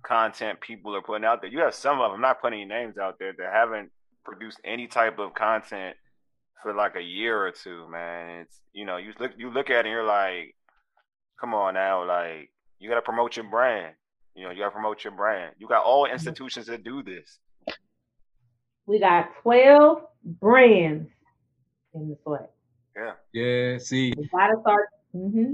content 0.04 0.62
people 0.62 0.96
are 0.96 1.02
putting 1.02 1.26
out 1.26 1.42
there. 1.42 1.50
You 1.50 1.60
have 1.60 1.76
some 1.76 2.00
of 2.00 2.12
them, 2.12 2.22
not 2.22 2.42
putting 2.42 2.62
any 2.62 2.70
names 2.70 2.98
out 2.98 3.20
there, 3.20 3.34
that 3.38 3.54
haven't 3.54 3.92
produced 4.24 4.60
any 4.64 4.88
type 4.88 5.20
of 5.20 5.34
content 5.34 5.96
for 6.62 6.74
like 6.74 6.96
a 6.96 7.02
year 7.02 7.46
or 7.46 7.52
two. 7.52 7.88
Man, 7.90 8.42
it's 8.42 8.60
you 8.74 8.86
know, 8.86 8.98
you 8.98 9.14
look 9.20 9.32
you 9.38 9.50
look 9.52 9.70
at 9.70 9.78
it 9.78 9.80
and 9.80 9.90
you're 9.90 10.04
like, 10.06 10.56
come 11.40 11.54
on 11.54 11.74
now, 11.74 12.08
like 12.08 12.50
you 12.80 12.90
got 12.90 12.96
to 12.96 13.02
promote 13.02 13.36
your 13.36 13.50
brand. 13.50 13.96
You 14.36 14.46
know, 14.46 14.52
you 14.52 14.60
got 14.60 14.66
to 14.66 14.72
promote 14.72 15.04
your 15.04 15.14
brand. 15.14 15.56
You 15.58 15.68
got 15.68 15.84
all 15.84 16.06
mm-hmm. 16.06 16.14
institutions 16.14 16.68
that 16.68 16.84
do 16.84 17.04
this. 17.04 17.40
we 18.86 19.00
got 19.00 19.30
twelve 19.42 20.04
brands 20.24 21.10
in 21.94 22.10
the 22.10 22.18
SWAC. 22.26 22.48
Yeah. 23.00 23.14
Yeah. 23.34 23.78
See, 23.78 24.14
gotta 24.32 24.58
start. 24.62 24.90
hmm 25.14 25.54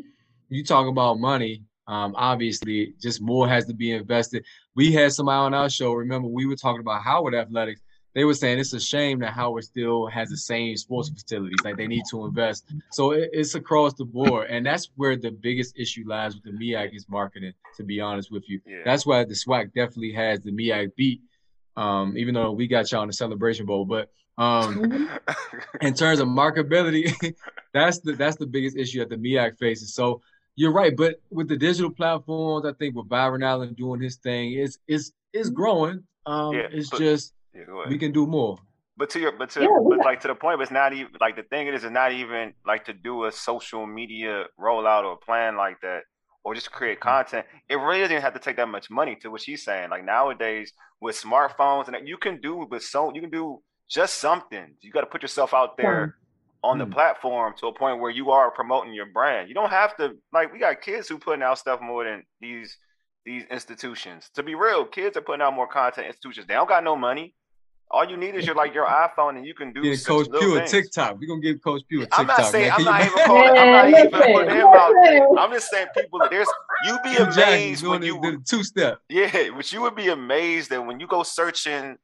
you 0.49 0.63
talk 0.63 0.87
about 0.87 1.19
money. 1.19 1.63
Um, 1.87 2.13
obviously, 2.15 2.93
just 3.01 3.19
more 3.21 3.47
has 3.47 3.65
to 3.65 3.73
be 3.73 3.91
invested. 3.91 4.45
We 4.75 4.91
had 4.91 5.11
somebody 5.11 5.37
on 5.37 5.53
our 5.53 5.69
show. 5.69 5.93
Remember, 5.93 6.27
we 6.27 6.45
were 6.45 6.55
talking 6.55 6.81
about 6.81 7.01
Howard 7.01 7.33
Athletics. 7.35 7.81
They 8.13 8.23
were 8.23 8.33
saying 8.35 8.59
it's 8.59 8.71
a 8.73 8.79
shame 8.79 9.19
that 9.19 9.33
Howard 9.33 9.65
still 9.65 10.05
has 10.07 10.29
the 10.29 10.37
same 10.37 10.77
sports 10.77 11.09
facilities. 11.09 11.59
Like 11.65 11.77
they 11.77 11.87
need 11.87 12.03
to 12.11 12.25
invest. 12.25 12.71
So 12.91 13.11
it, 13.11 13.29
it's 13.33 13.55
across 13.55 13.93
the 13.95 14.05
board, 14.05 14.47
and 14.49 14.65
that's 14.65 14.89
where 14.95 15.15
the 15.17 15.31
biggest 15.31 15.77
issue 15.77 16.03
lies 16.07 16.35
with 16.35 16.43
the 16.43 16.51
MEAC 16.51 16.95
is 16.95 17.07
marketing. 17.09 17.53
To 17.77 17.83
be 17.83 17.99
honest 17.99 18.31
with 18.31 18.47
you, 18.47 18.61
Yeah. 18.65 18.83
that's 18.85 19.05
why 19.05 19.25
the 19.25 19.33
SWAC 19.33 19.73
definitely 19.73 20.13
has 20.13 20.39
the 20.41 20.51
MEAC 20.51 20.95
beat. 20.95 21.21
Um, 21.77 22.17
even 22.17 22.33
though 22.33 22.51
we 22.51 22.67
got 22.67 22.91
y'all 22.91 23.01
in 23.03 23.07
the 23.07 23.13
Celebration 23.13 23.65
Bowl, 23.65 23.85
but 23.85 24.09
um, 24.37 24.75
Mm-hmm. 25.25 25.85
in 25.85 25.93
terms 25.93 26.19
of 26.19 26.27
marketability, 26.27 27.35
that's 27.73 27.99
the 27.99 28.13
that's 28.13 28.37
the 28.37 28.47
biggest 28.47 28.77
issue 28.77 28.99
that 28.99 29.09
the 29.09 29.17
MEAC 29.17 29.57
faces. 29.57 29.93
So 29.93 30.21
you're 30.55 30.71
right, 30.71 30.95
but 30.95 31.15
with 31.31 31.47
the 31.49 31.57
digital 31.57 31.91
platforms, 31.91 32.65
I 32.65 32.73
think 32.73 32.95
with 32.95 33.09
Byron 33.09 33.43
Allen 33.43 33.73
doing 33.73 34.01
his 34.01 34.15
thing, 34.17 34.53
it's 34.53 34.77
it's 34.87 35.11
it's 35.33 35.49
growing. 35.49 36.03
Um, 36.25 36.53
Yeah, 36.53 36.67
it's 36.71 36.89
but- 36.89 36.99
just 36.99 37.33
Yeah, 37.53 37.63
we 37.89 37.97
can 37.97 38.11
do 38.11 38.25
more. 38.25 38.57
But 38.97 39.09
to 39.09 39.19
your, 39.19 39.33
but 39.33 39.49
to, 39.51 39.61
Yeah, 39.61 39.77
we 39.81 39.97
but 39.97 40.05
like 40.05 40.21
to 40.21 40.29
the 40.29 40.35
point, 40.35 40.57
but 40.57 40.61
it's 40.63 40.71
not 40.71 40.93
even 40.93 41.11
like 41.19 41.35
the 41.35 41.43
thing 41.43 41.67
is, 41.67 41.83
it's 41.83 41.91
not 41.91 42.13
even 42.13 42.53
like 42.65 42.85
to 42.85 42.93
do 42.93 43.25
a 43.25 43.31
social 43.33 43.85
media 43.85 44.45
rollout 44.57 45.03
or 45.03 45.13
a 45.13 45.17
plan 45.17 45.57
like 45.57 45.81
that, 45.81 46.03
or 46.45 46.55
just 46.55 46.71
create 46.71 47.01
content. 47.01 47.45
It 47.67 47.75
really 47.75 47.99
doesn't 47.99 48.13
even 48.13 48.21
have 48.21 48.33
to 48.35 48.39
take 48.39 48.55
that 48.55 48.69
much 48.69 48.89
money. 48.89 49.17
To 49.17 49.29
what 49.29 49.41
she's 49.41 49.65
saying, 49.65 49.89
like 49.89 50.05
nowadays 50.05 50.71
with 51.05 51.15
smartphones 51.15 51.85
and 51.87 51.93
that, 51.95 52.07
you 52.07 52.17
can 52.25 52.35
do 52.41 52.53
with 52.71 52.83
so 52.83 52.99
you 53.15 53.21
can 53.21 53.29
do 53.41 53.61
just 53.97 54.13
something. 54.27 54.65
You 54.81 54.91
got 54.91 55.01
to 55.01 55.11
put 55.13 55.21
yourself 55.21 55.53
out 55.53 55.77
there 55.77 56.15
on 56.63 56.79
the 56.79 56.85
Hmm. 56.85 56.91
platform 56.97 57.53
to 57.59 57.67
a 57.67 57.73
point 57.81 58.01
where 58.01 58.09
you 58.19 58.31
are 58.31 58.49
promoting 58.59 58.93
your 58.99 59.05
brand. 59.17 59.47
You 59.49 59.53
don't 59.59 59.69
have 59.69 59.95
to 59.97 60.05
like 60.33 60.51
we 60.51 60.57
got 60.59 60.81
kids 60.81 61.07
who 61.07 61.17
putting 61.19 61.43
out 61.43 61.57
stuff 61.59 61.79
more 61.79 62.03
than 62.03 62.23
these 62.41 62.69
these 63.29 63.43
institutions. 63.57 64.29
To 64.35 64.41
be 64.43 64.55
real, 64.55 64.81
kids 64.85 65.15
are 65.17 65.21
putting 65.21 65.43
out 65.45 65.53
more 65.53 65.67
content 65.67 66.07
institutions. 66.07 66.47
They 66.47 66.55
don't 66.55 66.67
got 66.75 66.83
no 66.83 66.95
money. 66.95 67.27
All 67.91 68.03
you 68.11 68.17
need 68.17 68.33
is 68.35 68.45
your 68.47 68.55
like 68.55 68.73
your 68.73 68.87
iPhone, 69.07 69.37
and 69.37 69.45
you 69.45 69.53
can 69.53 69.69
do 69.73 69.81
Getting 69.83 69.97
such 69.97 70.07
Coach 70.13 70.27
Pough 70.31 70.55
a. 70.57 70.67
TikTok. 70.67 71.11
We're 71.19 71.27
gonna 71.27 71.41
give 71.41 71.61
Coach 71.63 71.83
Pough 71.91 72.01
a 72.01 72.05
TikTok. 72.05 72.19
I'm 72.19 72.27
not 72.27 72.45
saying 72.51 72.69
man. 72.69 72.73
I'm 72.77 72.83
not 72.91 73.01
even 73.05 73.23
calling. 73.29 73.57
I'm 73.61 73.71
not 73.77 73.89
even 73.99 74.09
putting 74.11 74.55
him 74.57 74.67
out. 74.81 74.91
listen. 75.03 75.37
I'm 75.37 75.51
just 75.57 75.69
saying 75.69 75.87
people. 75.95 76.17
That 76.19 76.31
there's 76.31 76.49
you 76.85 76.97
be 77.03 77.09
Hugh 77.11 77.25
amazed 77.25 77.85
when 77.85 78.01
you 78.03 78.19
the 78.21 78.41
two 78.47 78.63
step. 78.63 78.99
yeah, 79.09 79.49
but 79.55 79.71
you 79.71 79.81
would 79.81 79.95
be 79.95 80.09
amazed 80.09 80.69
that 80.71 80.85
when 80.85 80.99
you 80.99 81.07
go 81.07 81.23
searching 81.23 81.97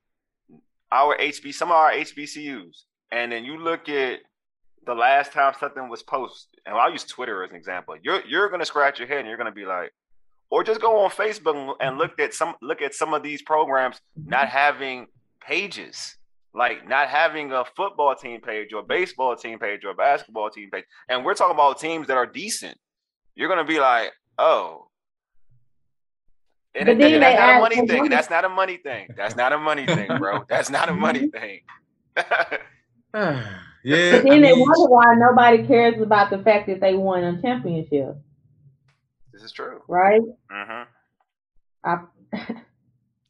our 0.92 1.18
HB 1.18 1.54
some 1.54 1.70
of 1.70 1.76
our 1.76 1.92
HBCUs, 1.92 2.84
and 3.12 3.32
then 3.32 3.44
you 3.46 3.58
look 3.58 3.88
at 3.90 4.20
the 4.86 4.94
last 4.96 5.32
time 5.32 5.54
something 5.60 5.90
was 5.90 6.04
posted, 6.04 6.60
and 6.66 6.76
I'll 6.76 6.92
use 6.92 7.04
Twitter 7.06 7.44
as 7.44 7.50
an 7.52 7.56
example. 7.56 7.96
You're 8.02 8.22
you're 8.28 8.50
gonna 8.50 8.66
scratch 8.66 9.00
your 9.00 9.08
head 9.08 9.20
and 9.20 9.28
you're 9.28 9.38
gonna 9.38 9.52
be 9.52 9.66
like, 9.66 9.92
or 10.50 10.64
just 10.64 10.82
go 10.82 11.00
on 11.00 11.10
Facebook 11.12 11.76
and- 11.80 11.98
look 11.98 12.20
at 12.20 12.34
some 12.34 12.56
look 12.62 12.82
at 12.82 12.94
some 12.94 13.14
of 13.14 13.24
these 13.24 13.42
programs 13.42 14.02
not 14.16 14.48
having 14.50 15.08
pages, 15.40 16.18
like 16.54 16.88
not 16.88 17.08
having 17.10 17.52
a 17.52 17.64
football 17.76 18.16
team 18.16 18.42
page 18.42 18.74
or 18.74 18.84
baseball 18.84 19.36
team 19.36 19.60
page 19.60 19.84
or 19.86 19.92
a 19.92 19.96
basketball 19.96 20.50
team 20.50 20.70
page, 20.72 20.86
and 21.10 21.24
we're 21.24 21.34
talking 21.36 21.56
about 21.56 21.80
teams 21.80 22.08
that 22.08 22.18
are 22.18 22.26
decent. 22.26 22.78
You're 23.36 23.50
gonna 23.50 23.64
be 23.64 23.80
like, 23.80 24.12
oh. 24.38 24.88
And, 26.74 26.86
But 26.86 26.92
and 26.94 27.02
then 27.02 27.20
that's 27.20 27.20
they 27.20 27.36
not 27.36 27.50
a 27.50 27.54
add 27.54 27.60
money 27.60 27.76
thing. 27.86 27.98
money. 27.98 28.10
That's 28.10 28.30
not 28.30 28.46
a 28.46 28.50
money 28.50 28.78
thing. 28.78 29.10
That's 29.18 29.36
not 29.36 29.52
a 29.54 29.58
money 29.58 29.86
thing, 29.86 30.08
bro. 30.20 30.46
That's 30.50 30.70
not 30.70 30.88
a 30.90 30.94
money 30.94 31.28
thing. 31.28 31.60
yeah. 33.14 33.44
But 34.10 34.22
I 34.22 34.24
then 34.24 34.42
they 34.42 34.54
wonder 34.54 34.90
why 34.90 35.16
nobody 35.16 35.68
cares 35.68 36.02
about 36.02 36.30
the 36.30 36.38
fact 36.40 36.68
that 36.68 36.80
they 36.80 36.94
won 36.96 37.24
a 37.24 37.42
championship, 37.42 38.16
this 39.34 39.44
is 39.44 39.52
true. 39.52 39.82
right? 39.88 40.22
hmm 40.50 40.84
I, 41.84 41.98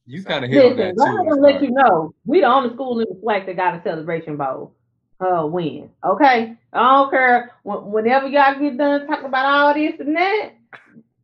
you 0.05 0.23
kind 0.23 0.43
of 0.45 0.51
hit 0.51 0.63
on 0.63 0.75
listen, 0.75 0.77
that 0.77 0.95
I'm 1.01 1.17
too. 1.17 1.29
gonna 1.29 1.41
let 1.41 1.61
you 1.63 1.71
know 1.71 2.13
we 2.25 2.41
the 2.41 2.47
only 2.47 2.73
school 2.73 2.99
in 2.99 3.07
the 3.09 3.19
flag 3.21 3.45
that 3.47 3.55
got 3.55 3.75
a 3.75 3.81
celebration 3.83 4.37
bowl. 4.37 4.75
Uh, 5.19 5.45
win. 5.45 5.89
Okay, 6.03 6.55
I 6.73 6.79
don't 6.79 7.11
care. 7.11 7.51
Whenever 7.63 8.27
y'all 8.27 8.59
get 8.59 8.77
done 8.77 9.07
talking 9.07 9.25
about 9.25 9.45
all 9.45 9.73
this 9.73 9.99
and 9.99 10.15
that, 10.15 10.49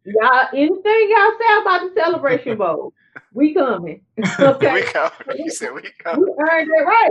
y'all 0.08 0.48
anything 0.54 1.08
y'all 1.10 1.32
say 1.40 1.62
about 1.62 1.82
the 1.82 1.92
celebration 1.96 2.58
bowl, 2.62 2.94
we 3.34 3.54
coming. 3.54 4.02
Okay, 4.40 4.74
We 4.74 4.82
coming. 4.84 5.12
You 5.38 5.50
said 5.52 5.74
we 5.74 5.82
come. 6.00 6.20
we 6.22 6.28
earned 6.52 6.70
it 6.70 6.86
right. 6.86 7.10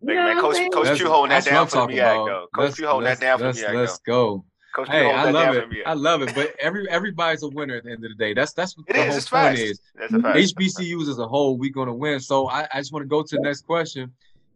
You 0.00 0.08
Hey, 0.10 0.14
know 0.14 0.14
man, 0.14 0.24
what 0.26 0.36
I'm 0.36 0.40
Coach, 0.42 0.54
saying? 0.56 0.70
Coach 0.72 0.82
That's- 0.84 0.98
Q 1.00 1.08
holding 1.08 1.30
that 1.30 1.44
that's 1.44 1.46
what 1.46 1.52
down 1.52 1.60
I'm 1.62 1.66
for 1.68 1.70
the 1.74 1.80
talking 1.80 1.96
MEAC, 1.96 2.00
about. 2.14 2.26
though. 2.26 2.46
Coach 2.54 2.64
Let's- 2.64 2.76
Q 2.76 2.86
holding 2.86 3.04
that 3.04 3.08
let's- 3.10 3.20
down 3.20 3.38
for 3.38 3.42
the 3.42 3.46
let's- 3.48 3.60
MEAC, 3.62 3.74
Let's 3.74 3.98
go. 3.98 4.44
Coach 4.76 4.88
Hey, 4.90 5.10
I 5.10 5.30
love 5.30 5.54
it. 5.56 5.62
for 5.64 5.68
the 5.68 5.74
MEAC. 5.74 5.82
I 5.86 5.92
love 5.94 6.22
it. 6.22 6.34
But 6.36 6.54
every 6.60 6.88
everybody's 6.88 7.42
a 7.42 7.48
winner 7.48 7.74
at 7.76 7.84
the 7.84 7.90
end 7.90 8.04
of 8.04 8.10
the 8.10 8.14
day. 8.16 8.32
That's 8.34 8.52
that's 8.52 8.76
what 8.76 8.84
It 8.88 8.92
the 8.92 8.98
is. 9.00 9.06
whole 9.08 9.16
It's 9.16 9.28
point 9.28 9.42
facts. 9.48 9.60
is. 9.60 9.80
That's 9.96 10.12
a 10.12 10.20
fact. 10.20 10.36
HBCUs 10.38 11.08
as 11.08 11.18
a 11.18 11.26
whole, 11.26 11.58
we're 11.58 11.72
going 11.72 11.88
to 11.88 11.94
win. 11.94 12.20
So 12.20 12.48
I, 12.48 12.68
I 12.72 12.78
just 12.78 12.92
want 12.92 13.02
to 13.02 13.08
go 13.08 13.22
to 13.22 13.36
the 13.36 13.42
next 13.42 13.62
question 13.62 14.12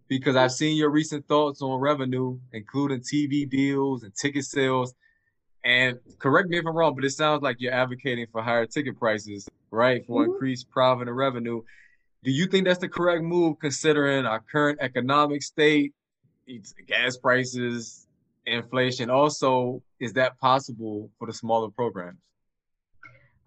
because 0.06 0.36
I've 0.36 0.52
seen 0.52 0.76
your 0.76 0.90
recent 0.90 1.26
thoughts 1.26 1.60
on 1.62 1.80
revenue, 1.80 2.38
including 2.52 3.00
TV 3.00 3.48
deals 3.48 4.04
and 4.04 4.14
ticket 4.14 4.44
sales. 4.44 4.94
And 5.64 5.98
correct 6.18 6.48
me 6.48 6.58
if 6.58 6.66
I'm 6.66 6.76
wrong, 6.76 6.94
but 6.94 7.04
it 7.04 7.10
sounds 7.10 7.42
like 7.42 7.56
you're 7.60 7.72
advocating 7.72 8.26
for 8.32 8.42
higher 8.42 8.66
ticket 8.66 8.98
prices, 8.98 9.48
right? 9.70 10.04
For 10.06 10.22
Mhm. 10.22 10.32
increased 10.32 10.70
profit 10.70 11.08
and 11.08 11.16
revenue. 11.16 11.62
Do 12.24 12.30
you 12.30 12.46
think 12.46 12.66
that's 12.66 12.80
the 12.80 12.88
correct 12.88 13.22
move 13.22 13.58
considering 13.60 14.26
our 14.26 14.40
current 14.40 14.78
economic 14.80 15.42
state, 15.42 15.92
it's 16.46 16.72
gas 16.86 17.16
prices, 17.16 18.06
inflation? 18.46 19.10
Also, 19.10 19.82
is 20.00 20.12
that 20.14 20.38
possible 20.38 21.10
for 21.18 21.26
the 21.26 21.32
smaller 21.32 21.70
programs? 21.70 22.20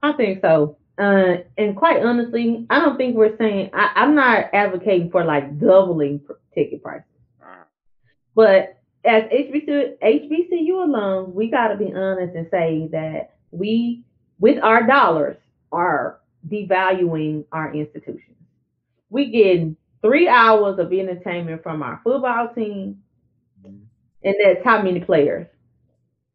I 0.02 0.14
think 0.14 0.42
so. 0.42 0.78
Uh, 0.98 1.38
and 1.58 1.76
quite 1.76 2.02
honestly, 2.02 2.66
I 2.70 2.80
don't 2.80 2.96
think 2.96 3.18
we're 3.18 3.38
saying 3.38 3.72
I, 3.74 3.92
I'm 3.96 4.16
not 4.16 4.50
advocating 4.54 5.12
for 5.12 5.26
like 5.26 5.60
doubling 5.60 6.22
ticket 6.54 6.82
prices. 6.82 7.10
Mhm. 7.42 7.66
But 8.34 8.75
as 9.06 9.24
HBCU, 9.24 9.98
HBCU 10.00 10.70
alums, 10.70 11.34
we 11.34 11.50
got 11.50 11.70
to 11.70 11.78
be 11.78 11.94
honest 11.94 12.36
and 12.36 12.48
say 12.50 12.90
that 12.92 13.36
we, 13.52 14.04
with 14.40 14.62
our 14.64 14.86
dollars, 14.86 15.38
are 15.72 16.20
devaluing 16.48 17.46
our 17.52 17.74
institutions. 17.74 18.38
We 19.10 19.32
getting 19.32 19.78
three 20.02 20.28
hours 20.28 20.80
of 20.80 20.92
entertainment 20.92 21.64
from 21.64 21.84
our 21.84 22.02
football 22.04 22.50
team, 22.54 23.02
mm-hmm. 23.66 23.78
and 24.24 24.36
that's 24.44 24.64
how 24.64 24.82
many 24.82 25.00
players. 25.00 25.48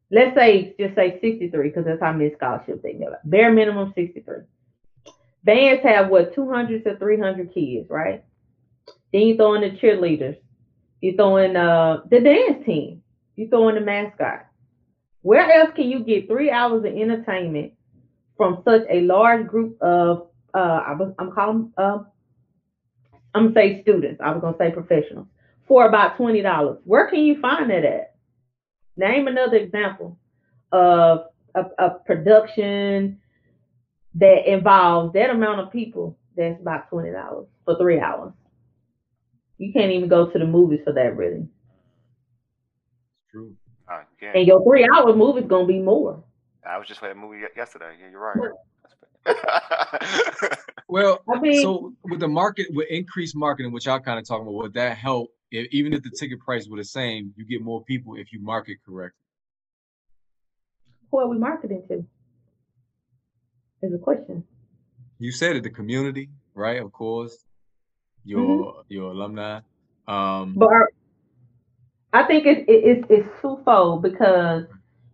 Let's 0.09 0.35
say 0.35 0.75
just 0.77 0.95
say 0.95 1.19
63 1.21 1.69
because 1.69 1.85
that's 1.85 2.01
how 2.01 2.11
many 2.11 2.33
scholarships 2.35 2.81
they 2.83 2.93
give. 2.93 3.09
Bare 3.23 3.53
minimum 3.53 3.93
63. 3.95 4.43
Bands 5.43 5.83
have 5.83 6.09
what 6.09 6.35
200 6.35 6.83
to 6.83 6.97
300 6.97 7.53
kids, 7.53 7.89
right? 7.89 8.23
Then 9.13 9.21
you 9.21 9.35
throw 9.37 9.55
in 9.55 9.61
the 9.61 9.77
cheerleaders. 9.79 10.37
You 11.01 11.15
throw 11.15 11.37
in 11.37 11.55
uh, 11.55 12.01
the 12.09 12.19
dance 12.19 12.65
team. 12.65 13.01
You 13.35 13.49
throw 13.49 13.69
in 13.69 13.75
the 13.75 13.81
mascot. 13.81 14.45
Where 15.23 15.51
else 15.51 15.71
can 15.75 15.89
you 15.89 16.03
get 16.03 16.27
three 16.27 16.49
hours 16.49 16.85
of 16.85 16.95
entertainment 16.95 17.73
from 18.37 18.61
such 18.65 18.81
a 18.89 19.01
large 19.01 19.47
group 19.47 19.81
of 19.81 20.27
uh, 20.53 20.83
I 20.85 20.93
was, 20.93 21.13
I'm 21.17 21.31
calling 21.31 21.71
uh, 21.77 21.99
I'm 23.33 23.53
gonna 23.53 23.53
say 23.53 23.81
students. 23.81 24.21
I 24.23 24.31
was 24.31 24.41
gonna 24.41 24.57
say 24.57 24.71
professionals 24.71 25.27
for 25.67 25.87
about 25.87 26.17
twenty 26.17 26.41
dollars. 26.41 26.79
Where 26.83 27.07
can 27.09 27.19
you 27.19 27.39
find 27.39 27.69
that 27.69 27.85
at? 27.85 28.15
Name 28.97 29.27
another 29.27 29.57
example 29.57 30.19
of 30.71 31.25
a, 31.55 31.63
a 31.79 31.89
production 32.05 33.19
that 34.15 34.51
involves 34.51 35.13
that 35.13 35.29
amount 35.29 35.61
of 35.61 35.71
people. 35.71 36.17
That's 36.35 36.59
about 36.59 36.89
twenty 36.89 37.11
dollars 37.11 37.47
for 37.65 37.77
three 37.77 37.99
hours. 37.99 38.33
You 39.61 39.71
can't 39.71 39.91
even 39.91 40.09
go 40.09 40.25
to 40.25 40.39
the 40.39 40.45
movies 40.45 40.79
for 40.83 40.91
that, 40.93 41.15
really. 41.15 41.41
It's 41.41 41.49
True. 43.29 43.55
Uh, 43.87 43.99
yeah. 44.19 44.31
And 44.33 44.47
your 44.47 44.63
three 44.63 44.89
hour 44.91 45.15
movie's 45.15 45.45
gonna 45.45 45.67
be 45.67 45.77
more. 45.77 46.23
I 46.65 46.79
was 46.79 46.87
just 46.87 47.03
at 47.03 47.11
a 47.11 47.15
movie 47.15 47.41
yesterday. 47.55 47.93
Yeah, 48.01 48.09
you're 48.09 48.19
right. 48.19 48.51
Well, 50.89 51.23
I 51.33 51.39
mean, 51.39 51.61
so 51.61 51.93
with 52.03 52.19
the 52.19 52.27
market, 52.27 52.67
with 52.71 52.89
increased 52.89 53.33
marketing, 53.33 53.71
which 53.71 53.85
y'all 53.85 54.01
kind 54.01 54.19
of 54.19 54.27
talking 54.27 54.41
about, 54.41 54.55
would 54.55 54.73
that 54.73 54.97
help? 54.97 55.29
If, 55.49 55.67
even 55.71 55.93
if 55.93 56.03
the 56.03 56.09
ticket 56.09 56.41
price 56.41 56.67
were 56.67 56.75
the 56.75 56.83
same, 56.83 57.33
you 57.37 57.45
get 57.45 57.61
more 57.61 57.81
people 57.85 58.15
if 58.17 58.33
you 58.33 58.41
market 58.41 58.79
correctly. 58.85 59.23
who 61.09 61.19
are 61.19 61.29
we 61.29 61.37
marketing 61.37 61.83
to? 61.87 62.05
Is 63.83 63.93
a 63.93 63.97
question. 63.99 64.43
You 65.19 65.31
said 65.31 65.55
it, 65.55 65.63
the 65.63 65.69
community, 65.69 66.29
right? 66.55 66.81
Of 66.81 66.91
course, 66.91 67.37
your 68.23 68.83
your 68.89 69.11
alumni. 69.11 69.59
Um, 70.07 70.55
But 70.57 70.69
I 72.13 72.23
think 72.23 72.45
it's 72.45 72.61
it, 72.67 72.83
it's 72.83 73.07
it's 73.09 73.41
twofold 73.41 74.01
because 74.03 74.65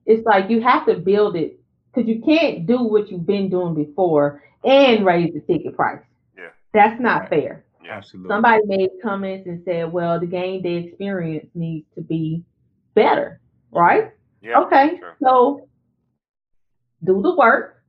it's 0.05 0.26
like 0.26 0.49
you 0.49 0.62
have 0.62 0.86
to 0.88 0.95
build 0.95 1.36
it 1.36 1.60
because 1.93 2.08
you 2.08 2.22
can't 2.22 2.66
do 2.66 2.84
what 2.84 3.10
you've 3.12 3.26
been 3.26 3.49
doing 3.49 3.76
before 3.76 4.41
and 4.64 5.05
raise 5.05 5.34
the 5.34 5.41
ticket 5.41 5.76
price. 5.76 6.01
Yeah. 6.38 6.49
That's 6.74 6.99
not 6.99 7.22
Right. 7.22 7.30
fair. 7.30 7.66
yeah. 7.84 7.97
absolutely. 7.97 8.30
Somebody 8.30 8.62
made 8.66 8.89
comments 9.03 9.47
and 9.47 9.62
said, 9.66 9.91
"Well, 9.91 10.20
the 10.20 10.26
game 10.26 10.62
day 10.62 10.76
experience 10.86 11.47
needs 11.53 11.86
to 11.95 12.01
be 12.01 12.43
better." 12.95 13.39
Right? 13.72 14.12
Yeah. 14.41 14.62
okay. 14.62 14.97
True. 14.97 15.12
So 15.22 15.68
do 17.03 17.22
the 17.22 17.36
work 17.36 17.84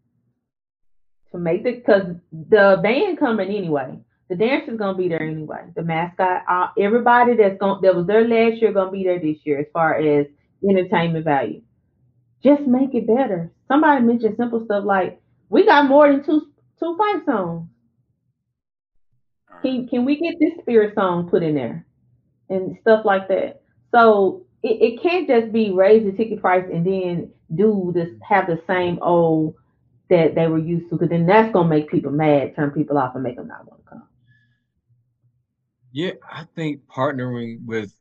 to 1.33 1.39
make 1.39 1.63
the 1.65 1.73
because 1.73 2.15
the 2.33 2.79
band 2.83 3.19
coming 3.19 3.49
anyway. 3.49 3.99
The 4.29 4.37
dancer's 4.37 4.79
gonna 4.79 4.97
be 4.97 5.09
there 5.09 5.23
anyway. 5.23 5.65
The 5.75 5.83
mascot, 5.83 6.43
uh, 6.49 6.69
everybody 6.79 7.35
that's 7.35 7.59
going 7.59 7.81
that 7.83 7.97
was 7.97 8.07
there 8.07 8.27
last 8.29 8.61
year 8.61 8.73
gonna 8.73 8.91
be 8.91 9.05
there 9.05 9.19
this 9.19 9.39
year 9.45 9.61
as 9.61 9.67
far 9.73 9.95
as 9.95 10.27
entertainment 10.63 11.25
value. 11.25 11.63
Just 12.43 12.63
make 12.63 12.95
it 12.95 13.07
better. 13.07 13.51
Somebody 13.69 14.05
mentioned 14.05 14.37
simple 14.37 14.65
stuff 14.65 14.85
like 14.85 15.21
we 15.49 15.65
got 15.65 15.89
more 15.89 16.11
than 16.11 16.25
two 16.25 16.43
two 16.79 16.97
fight 16.97 17.25
songs. 17.25 17.69
Can 19.63 19.89
can 19.89 20.05
we 20.05 20.21
get 20.21 20.35
this 20.39 20.61
spirit 20.61 20.95
song 20.95 21.29
put 21.31 21.43
in 21.43 21.55
there 21.55 21.87
and 22.51 22.77
stuff 22.83 23.05
like 23.07 23.29
that? 23.29 23.63
So 23.93 24.47
it, 24.63 24.83
it 24.83 25.03
can't 25.03 25.27
just 25.27 25.53
be 25.53 25.71
raise 25.71 26.05
the 26.05 26.13
ticket 26.13 26.41
price 26.41 26.65
and 26.73 26.87
then 26.87 27.31
do 27.55 27.93
this 27.95 28.11
have 28.29 28.47
the 28.47 28.61
same 28.67 28.99
old 29.01 29.55
that 30.11 30.35
they 30.35 30.47
were 30.49 30.59
used 30.59 30.91
to 30.91 30.97
because 30.97 31.09
then 31.11 31.27
that's 31.27 31.53
gonna 31.53 31.69
make 31.69 31.91
people 31.91 32.13
mad, 32.13 32.55
turn 32.57 32.71
people 32.71 32.99
off, 32.99 33.15
and 33.15 33.25
make 33.25 33.37
them 33.37 33.49
not 33.49 33.67
want. 33.67 33.78
Yeah, 35.93 36.13
I 36.31 36.45
think 36.55 36.83
partnering 36.87 37.65
with 37.65 37.93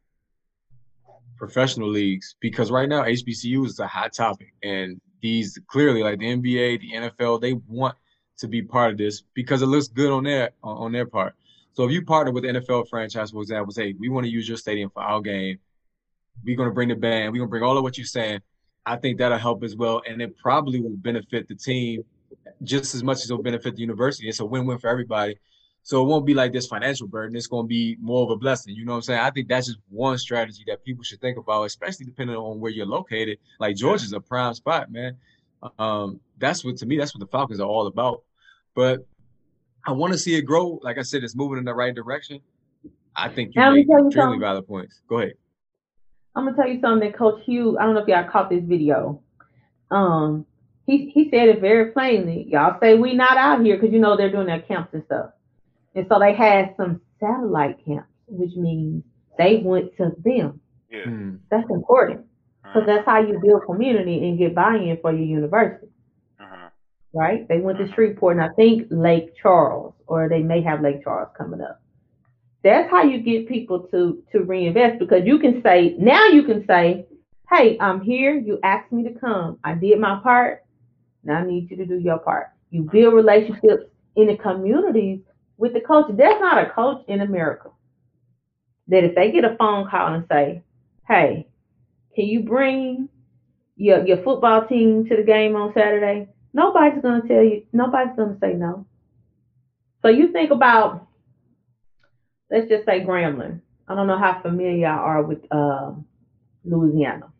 professional 1.38 1.90
leagues 1.90 2.36
because 2.42 2.72
right 2.72 2.90
now 2.90 3.04
HBCU 3.04 3.66
is 3.66 3.80
a 3.80 3.88
hot 3.88 4.14
topic, 4.14 4.54
and 4.64 5.00
these 5.22 5.58
clearly 5.68 6.04
like 6.04 6.20
the 6.20 6.26
NBA, 6.26 6.82
the 6.82 6.92
NFL, 6.94 7.42
they 7.42 7.54
want 7.54 7.96
to 8.38 8.48
be 8.48 8.62
part 8.62 8.92
of 8.92 8.98
this 8.98 9.24
because 9.34 9.62
it 9.62 9.68
looks 9.68 9.88
good 9.88 10.12
on 10.12 10.24
their 10.24 10.52
on 10.64 10.92
their 10.92 11.06
part. 11.06 11.36
So 11.74 11.86
if 11.86 11.92
you 11.92 12.04
partner 12.04 12.32
with 12.32 12.44
NFL 12.44 12.90
franchise, 12.90 13.32
for 13.32 13.42
example, 13.42 13.72
say 13.72 13.94
we 14.00 14.10
want 14.10 14.26
to 14.26 14.32
use 14.32 14.48
your 14.48 14.58
stadium 14.58 14.90
for 14.90 15.02
our 15.02 15.22
game, 15.22 15.60
we're 16.44 16.58
gonna 16.58 16.72
bring 16.72 16.90
the 16.90 16.96
band, 16.96 17.32
we're 17.32 17.40
gonna 17.40 17.50
bring 17.50 17.64
all 17.64 17.78
of 17.78 17.84
what 17.84 17.98
you're 17.98 18.06
saying. 18.06 18.42
I 18.86 18.96
think 18.96 19.18
that'll 19.18 19.38
help 19.38 19.64
as 19.64 19.76
well, 19.76 20.02
and 20.08 20.22
it 20.22 20.38
probably 20.38 20.82
will 20.82 20.96
benefit 20.98 21.48
the 21.48 21.56
team 21.56 22.04
just 22.64 22.96
as 22.96 23.04
much 23.04 23.18
as 23.18 23.30
it'll 23.30 23.44
benefit 23.44 23.76
the 23.76 23.82
university. 23.82 24.28
It's 24.28 24.40
a 24.40 24.46
win-win 24.46 24.80
for 24.80 24.90
everybody. 24.90 25.38
So 25.88 26.04
it 26.04 26.06
won't 26.06 26.26
be 26.26 26.34
like 26.34 26.52
this 26.52 26.68
financial 26.68 27.08
burden. 27.08 27.34
It's 27.38 27.48
going 27.48 27.64
to 27.64 27.68
be 27.70 27.96
more 28.02 28.26
of 28.26 28.30
a 28.30 28.36
blessing. 28.36 28.76
You 28.76 28.84
know 28.84 28.92
what 28.92 28.98
I'm 28.98 29.02
saying? 29.04 29.22
I 29.22 29.32
think 29.32 29.48
that's 29.48 29.68
just 29.68 29.80
one 29.88 30.18
strategy 30.18 30.66
that 30.68 30.84
people 30.84 31.02
should 31.02 31.22
think 31.22 31.38
about, 31.38 31.64
especially 31.64 32.06
depending 32.06 32.36
on 32.36 32.60
where 32.60 32.70
you're 32.70 32.86
located. 32.86 33.38
Like 33.58 33.78
Georgia's 33.78 34.12
a 34.12 34.20
prime 34.20 34.54
spot, 34.54 34.92
man. 34.92 35.16
Um, 35.80 36.20
that's 36.40 36.66
what 36.66 36.76
to 36.76 36.86
me, 36.86 36.98
that's 36.98 37.16
what 37.16 37.22
the 37.22 37.28
Falcons 37.28 37.62
are 37.62 37.70
all 37.70 37.88
about. 37.88 38.24
But 38.76 39.08
I 39.86 39.94
want 39.94 40.12
to 40.12 40.20
see 40.20 40.36
it 40.36 40.42
grow. 40.42 40.78
Like 40.84 40.98
I 40.98 41.04
said, 41.04 41.24
it's 41.24 41.38
moving 41.38 41.58
in 41.58 41.64
the 41.64 41.74
right 41.74 41.96
direction. 41.96 42.42
I 43.16 43.30
think 43.30 43.56
you 43.56 43.62
Now, 43.62 43.70
let 43.70 43.76
me 43.76 43.80
make 43.80 43.88
you 43.88 44.08
extremely 44.08 44.14
something. 44.14 44.40
valid 44.42 44.68
points. 44.68 45.00
Go 45.08 45.20
ahead. 45.20 45.36
I'm 46.36 46.44
gonna 46.44 46.58
tell 46.58 46.68
you 46.68 46.82
something 46.82 47.10
that 47.10 47.18
Coach 47.18 47.46
Hue. 47.46 47.78
I 47.80 47.86
don't 47.86 47.96
know 47.96 48.02
if 48.02 48.10
y'all 48.10 48.30
caught 48.30 48.50
this 48.50 48.66
video. 48.66 49.22
Um, 49.90 50.46
he 50.86 51.12
he 51.14 51.30
said 51.32 51.48
it 51.48 51.62
very 51.62 51.92
plainly. 51.92 52.46
Y'all 52.50 52.78
say 52.82 52.96
we 52.96 53.14
not 53.14 53.38
out 53.38 53.64
here 53.64 53.78
because 53.78 53.94
you 53.94 54.00
know 54.00 54.18
they're 54.18 54.34
doing 54.34 54.48
their 54.48 54.60
camps 54.60 54.94
and 54.94 55.06
stuff, 55.06 55.30
and 55.98 56.06
so 56.10 56.20
they 56.20 56.34
had 56.34 56.76
some 56.78 57.02
satellite 57.20 57.84
camps, 57.84 58.08
which 58.28 58.56
means 58.56 59.04
they 59.38 59.62
went 59.66 59.98
to 59.98 60.12
them. 60.24 60.62
Yeah. 60.92 61.04
Hmm. 61.06 61.36
That's 61.50 61.70
important 61.72 62.26
because 62.64 62.86
that's 62.86 63.06
how 63.06 63.20
you 63.20 63.40
build 63.44 63.64
community 63.66 64.30
and 64.30 64.38
get 64.38 64.54
buy-in 64.54 64.98
for 65.02 65.12
your 65.12 65.26
university, 65.26 65.88
Mhm. 66.40 66.70
right? 67.14 67.48
They 67.48 67.60
went 67.60 67.80
to 67.80 67.88
Shreveport 67.94 68.38
and 68.38 68.46
I 68.46 68.50
think 68.50 68.88
Lake 68.92 69.36
Charles, 69.42 69.96
or 70.06 70.30
they 70.30 70.44
may 70.44 70.62
have 70.62 70.82
Lake 70.82 71.04
Charles 71.04 71.30
coming 71.36 71.62
up. 71.62 71.82
That's 72.64 72.90
how 72.92 73.04
you 73.04 73.20
get 73.20 73.48
people 73.48 73.80
to 73.92 74.22
to 74.32 74.44
reinvest 74.44 75.00
because 75.00 75.26
you 75.26 75.40
can 75.40 75.62
say 75.64 75.96
now 75.98 76.28
you 76.28 76.44
can 76.44 76.66
say, 76.68 77.08
"Hey, 77.52 77.78
I'm 77.80 78.02
here. 78.02 78.36
You 78.36 78.60
asked 78.64 78.92
me 78.92 79.04
to 79.04 79.14
come. 79.14 79.58
I 79.64 79.74
did 79.74 80.00
my 80.00 80.20
part. 80.22 80.64
Now 81.24 81.40
I 81.40 81.46
need 81.46 81.72
you 81.72 81.78
to 81.78 81.86
do 81.86 81.98
your 81.98 82.20
part." 82.20 82.48
You 82.70 82.84
build 82.84 83.14
relationships 83.14 83.86
in 84.16 84.28
the 84.28 84.38
communities 84.38 85.22
with 85.58 85.74
the 85.74 85.82
coach. 85.82 86.06
There's 86.10 86.40
not 86.40 86.66
a 86.66 86.70
coach 86.70 87.04
in 87.08 87.22
America 87.22 87.70
that 88.88 89.04
if 89.04 89.16
they 89.16 89.32
get 89.32 89.46
a 89.46 89.56
phone 89.58 89.90
call 89.90 90.14
and 90.14 90.26
say, 90.30 90.64
"Hey, 91.08 91.48
can 92.16 92.26
you 92.26 92.44
bring 92.44 93.10
your 93.76 94.06
your 94.06 94.18
football 94.24 94.68
team 94.68 95.06
to 95.08 95.16
the 95.16 95.24
game 95.24 95.56
on 95.56 95.74
Saturday?" 95.74 96.30
Nobody's 96.54 97.02
gonna 97.02 97.28
tell 97.28 97.44
you. 97.44 97.64
Nobody's 97.74 98.16
gonna 98.16 98.38
say 98.40 98.54
no. 98.54 98.86
So 100.02 100.10
you 100.10 100.32
think 100.32 100.52
about, 100.52 101.08
let's 102.52 102.70
just 102.70 102.86
say 102.86 103.04
Grambling. 103.04 103.62
I 103.88 103.96
don't 103.96 104.08
know 104.08 104.18
how 104.18 104.42
familiar 104.42 104.88
y'all 104.88 105.00
are 105.00 105.24
with 105.24 105.40
uh, 105.52 105.94
Louisiana, 106.64 107.32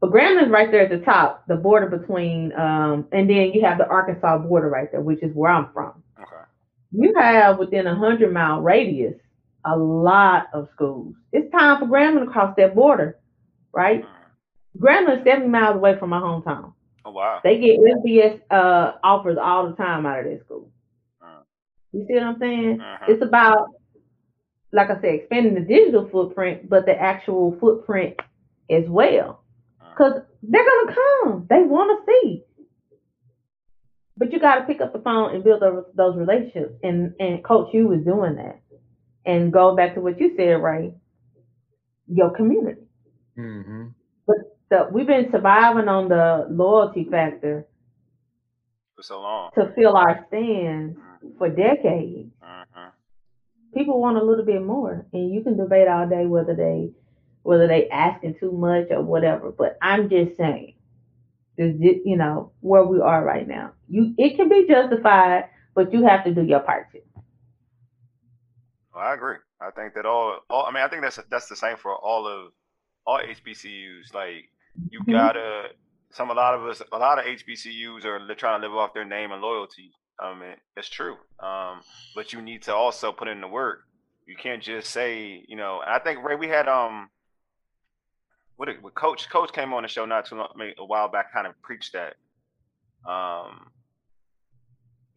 but 0.00 0.12
Grambling's 0.12 0.50
right 0.50 0.70
there 0.70 0.82
at 0.82 0.90
the 0.90 1.04
top, 1.04 1.46
the 1.48 1.56
border 1.56 1.86
between, 1.86 2.52
um, 2.52 3.08
and 3.10 3.28
then 3.28 3.52
you 3.52 3.62
have 3.62 3.78
the 3.78 3.86
Arkansas 3.86 4.38
border 4.38 4.68
right 4.68 4.90
there, 4.92 5.00
which 5.00 5.22
is 5.22 5.34
where 5.34 5.50
I'm 5.50 5.72
from. 5.72 6.03
You 6.96 7.12
have 7.16 7.58
within 7.58 7.86
a 7.86 7.94
hundred 7.94 8.32
mile 8.32 8.60
radius 8.60 9.14
a 9.64 9.76
lot 9.76 10.46
of 10.52 10.68
schools. 10.74 11.14
It's 11.32 11.50
time 11.50 11.80
for 11.80 11.86
Grambling 11.86 12.24
to 12.26 12.30
cross 12.30 12.54
that 12.56 12.74
border, 12.74 13.18
right? 13.72 14.04
Mhm. 14.04 14.80
Grambling 14.80 15.18
is 15.18 15.24
70 15.24 15.48
miles 15.48 15.76
away 15.76 15.98
from 15.98 16.10
my 16.10 16.20
hometown. 16.20 16.72
Oh 17.04 17.10
wow. 17.10 17.40
They 17.42 17.58
get 17.58 17.80
FBS 17.80 18.40
uh, 18.50 18.92
offers 19.02 19.38
all 19.40 19.68
the 19.68 19.76
time 19.76 20.06
out 20.06 20.20
of 20.20 20.24
their 20.26 20.40
school. 20.40 20.70
Mm. 21.22 21.42
You 21.92 22.06
see 22.06 22.14
what 22.14 22.22
I'm 22.22 22.38
saying? 22.38 22.78
Mhm. 22.78 23.08
It's 23.08 23.22
about, 23.22 23.68
like 24.72 24.90
I 24.90 25.00
said, 25.00 25.14
expanding 25.14 25.54
the 25.54 25.60
digital 25.60 26.08
footprint, 26.08 26.68
but 26.68 26.86
the 26.86 27.00
actual 27.00 27.56
footprint 27.60 28.20
as 28.70 28.88
well. 28.88 29.42
Because 29.90 30.22
they're 30.42 30.64
going 30.64 30.86
to 30.88 30.94
come. 30.94 31.46
They 31.48 31.62
want 31.62 31.90
to 32.06 32.12
see. 32.12 32.44
But 34.16 34.32
you 34.32 34.38
got 34.40 34.56
to 34.56 34.64
pick 34.64 34.80
up 34.80 34.92
the 34.92 35.00
phone 35.00 35.34
and 35.34 35.42
build 35.42 35.60
those, 35.60 35.84
those 35.94 36.16
relationships. 36.16 36.74
And, 36.82 37.14
and 37.18 37.42
Coach 37.42 37.70
Hue 37.72 37.92
is 37.92 38.04
doing 38.04 38.36
that. 38.36 38.60
And 39.26 39.52
go 39.52 39.74
back 39.74 39.94
to 39.94 40.00
what 40.00 40.20
you 40.20 40.34
said, 40.36 40.62
Ray, 40.62 40.94
your 42.06 42.30
community. 42.30 42.82
Mm-hmm. 43.38 43.86
So 44.70 44.88
we've 44.90 45.06
been 45.06 45.30
surviving 45.30 45.88
on 45.88 46.08
the 46.08 46.46
loyalty 46.50 47.06
factor 47.10 47.66
For 48.96 49.02
so 49.02 49.20
long. 49.20 49.50
to 49.54 49.72
fill 49.74 49.96
our 49.96 50.24
stands 50.28 50.98
for 51.38 51.48
decades. 51.48 52.30
Mhm. 52.42 52.90
People 53.74 54.00
want 54.00 54.16
a 54.16 54.22
little 54.24 54.44
bit 54.44 54.62
more, 54.62 55.06
and 55.12 55.32
you 55.32 55.42
can 55.42 55.56
debate 55.56 55.86
all 55.88 56.08
day 56.08 56.26
whether 56.26 56.54
they 56.54 56.92
whether 57.42 57.66
they 57.68 57.88
asking 57.90 58.36
too 58.40 58.52
much 58.52 58.90
or 58.90 59.02
whatever. 59.02 59.52
But 59.52 59.76
I'm 59.82 60.08
just 60.08 60.36
saying, 60.38 60.74
this 61.56 61.74
you 62.04 62.16
know 62.16 62.52
where 62.60 62.84
we 62.84 63.00
are 63.00 63.24
right 63.24 63.46
now. 63.46 63.72
You 63.88 64.14
it 64.18 64.36
can 64.36 64.48
be 64.48 64.66
justified, 64.68 65.48
but 65.74 65.92
you 65.92 66.04
have 66.06 66.24
to 66.24 66.34
do 66.34 66.42
your 66.42 66.60
part 66.60 66.92
too. 66.92 67.00
Well, 68.94 69.04
I 69.04 69.14
agree. 69.14 69.36
I 69.60 69.70
think 69.70 69.94
that 69.94 70.06
all, 70.06 70.40
all 70.50 70.66
I 70.66 70.70
mean, 70.72 70.82
I 70.82 70.88
think 70.88 71.02
that's 71.02 71.18
that's 71.30 71.48
the 71.48 71.56
same 71.56 71.76
for 71.76 71.94
all 71.94 72.26
of 72.26 72.52
all 73.06 73.18
HBCUs. 73.20 74.14
Like 74.14 74.50
you 74.90 75.02
Mhm. 75.06 75.10
gotta 75.10 75.68
some 76.12 76.30
a 76.30 76.34
lot 76.34 76.54
of 76.54 76.64
us 76.66 76.82
a 76.92 76.98
lot 76.98 77.18
of 77.18 77.26
HBCUs 77.26 78.04
are 78.04 78.34
trying 78.36 78.60
to 78.60 78.66
live 78.68 78.76
off 78.76 78.94
their 78.94 79.04
name 79.04 79.32
and 79.32 79.42
loyalty. 79.42 79.92
I 80.20 80.34
mean, 80.38 80.56
it's 80.76 80.88
true. 80.88 81.16
Um, 81.40 81.82
but 82.14 82.32
you 82.32 82.40
need 82.42 82.62
to 82.64 82.74
also 82.74 83.12
put 83.12 83.28
in 83.28 83.40
the 83.40 83.48
work. 83.48 83.80
You 84.26 84.36
can't 84.36 84.62
just 84.62 84.90
say, 84.90 85.44
you 85.48 85.56
know. 85.56 85.82
I 85.84 85.98
think 85.98 86.22
Ray, 86.24 86.36
we 86.36 86.48
had 86.48 86.68
um, 86.68 87.10
what 88.56 88.68
it, 88.68 88.82
what 88.82 88.94
coach 88.94 89.28
coach 89.30 89.52
came 89.52 89.72
on 89.72 89.82
the 89.82 89.88
show 89.88 90.04
not 90.04 90.26
too 90.26 90.36
long, 90.36 90.48
a 90.78 90.84
while 90.84 91.08
back, 91.08 91.32
kind 91.32 91.46
of 91.46 91.60
preached 91.62 91.92
that. 91.94 92.14
Um, 93.10 93.70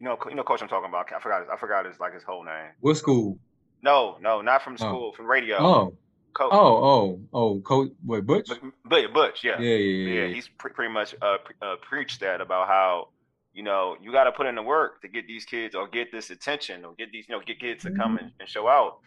you 0.00 0.06
know, 0.06 0.16
you 0.28 0.34
know, 0.34 0.42
coach 0.44 0.62
I'm 0.62 0.68
talking 0.68 0.88
about. 0.88 1.12
I 1.12 1.20
forgot. 1.20 1.40
His, 1.42 1.48
I 1.52 1.56
forgot 1.56 1.86
his 1.86 1.98
like 1.98 2.14
his 2.14 2.22
whole 2.22 2.44
name. 2.44 2.70
What 2.80 2.96
school? 2.96 3.38
No, 3.82 4.16
no, 4.20 4.40
not 4.42 4.62
from 4.62 4.74
Oh. 4.74 4.76
school, 4.76 5.12
from 5.12 5.26
radio. 5.26 5.56
Oh, 5.58 5.96
Coach, 6.34 6.50
oh, 6.52 6.84
oh, 6.84 7.20
oh, 7.32 7.60
Coach, 7.60 7.90
wait 8.04 8.24
Butch? 8.26 8.48
but, 8.48 8.58
but 8.84 9.12
Butch, 9.12 9.42
yeah, 9.42 9.58
Yeah, 9.58 9.74
yeah, 9.76 9.76
yeah. 9.76 10.26
yeah. 10.26 10.34
He's 10.34 10.48
pre- 10.48 10.72
pretty 10.72 10.92
much 10.92 11.14
uh, 11.22 11.38
pre- 11.44 11.54
uh, 11.62 11.76
preached 11.82 12.20
that 12.20 12.40
about 12.40 12.68
how 12.68 13.08
you 13.54 13.62
know 13.64 13.96
you 14.00 14.12
got 14.12 14.24
to 14.24 14.32
put 14.32 14.46
in 14.46 14.54
the 14.54 14.62
work 14.62 15.00
to 15.02 15.08
get 15.08 15.26
these 15.26 15.44
kids 15.44 15.74
or 15.74 15.88
get 15.88 16.12
this 16.12 16.30
attention 16.30 16.84
or 16.84 16.94
get 16.94 17.10
these 17.10 17.24
you 17.28 17.34
know 17.34 17.40
get 17.44 17.58
kids 17.58 17.82
to 17.84 17.90
come 17.92 18.18
and, 18.18 18.30
and 18.38 18.48
show 18.48 18.68
out. 18.68 18.98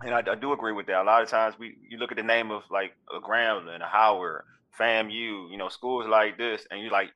And 0.00 0.14
I, 0.14 0.18
I 0.32 0.34
do 0.34 0.52
agree 0.52 0.72
with 0.72 0.86
that. 0.86 1.02
A 1.02 1.04
lot 1.04 1.22
of 1.22 1.28
times 1.28 1.54
we 1.58 1.76
you 1.88 1.98
look 1.98 2.10
at 2.10 2.16
the 2.16 2.22
name 2.24 2.50
of 2.50 2.62
like 2.70 2.92
a 3.14 3.20
Grambling, 3.20 3.80
a 3.82 3.86
Howard, 3.86 4.44
FAMU, 4.78 5.50
you 5.50 5.56
know, 5.56 5.68
schools 5.68 6.06
like 6.08 6.38
this, 6.38 6.66
and 6.70 6.80
you 6.80 6.90
like 6.90 7.10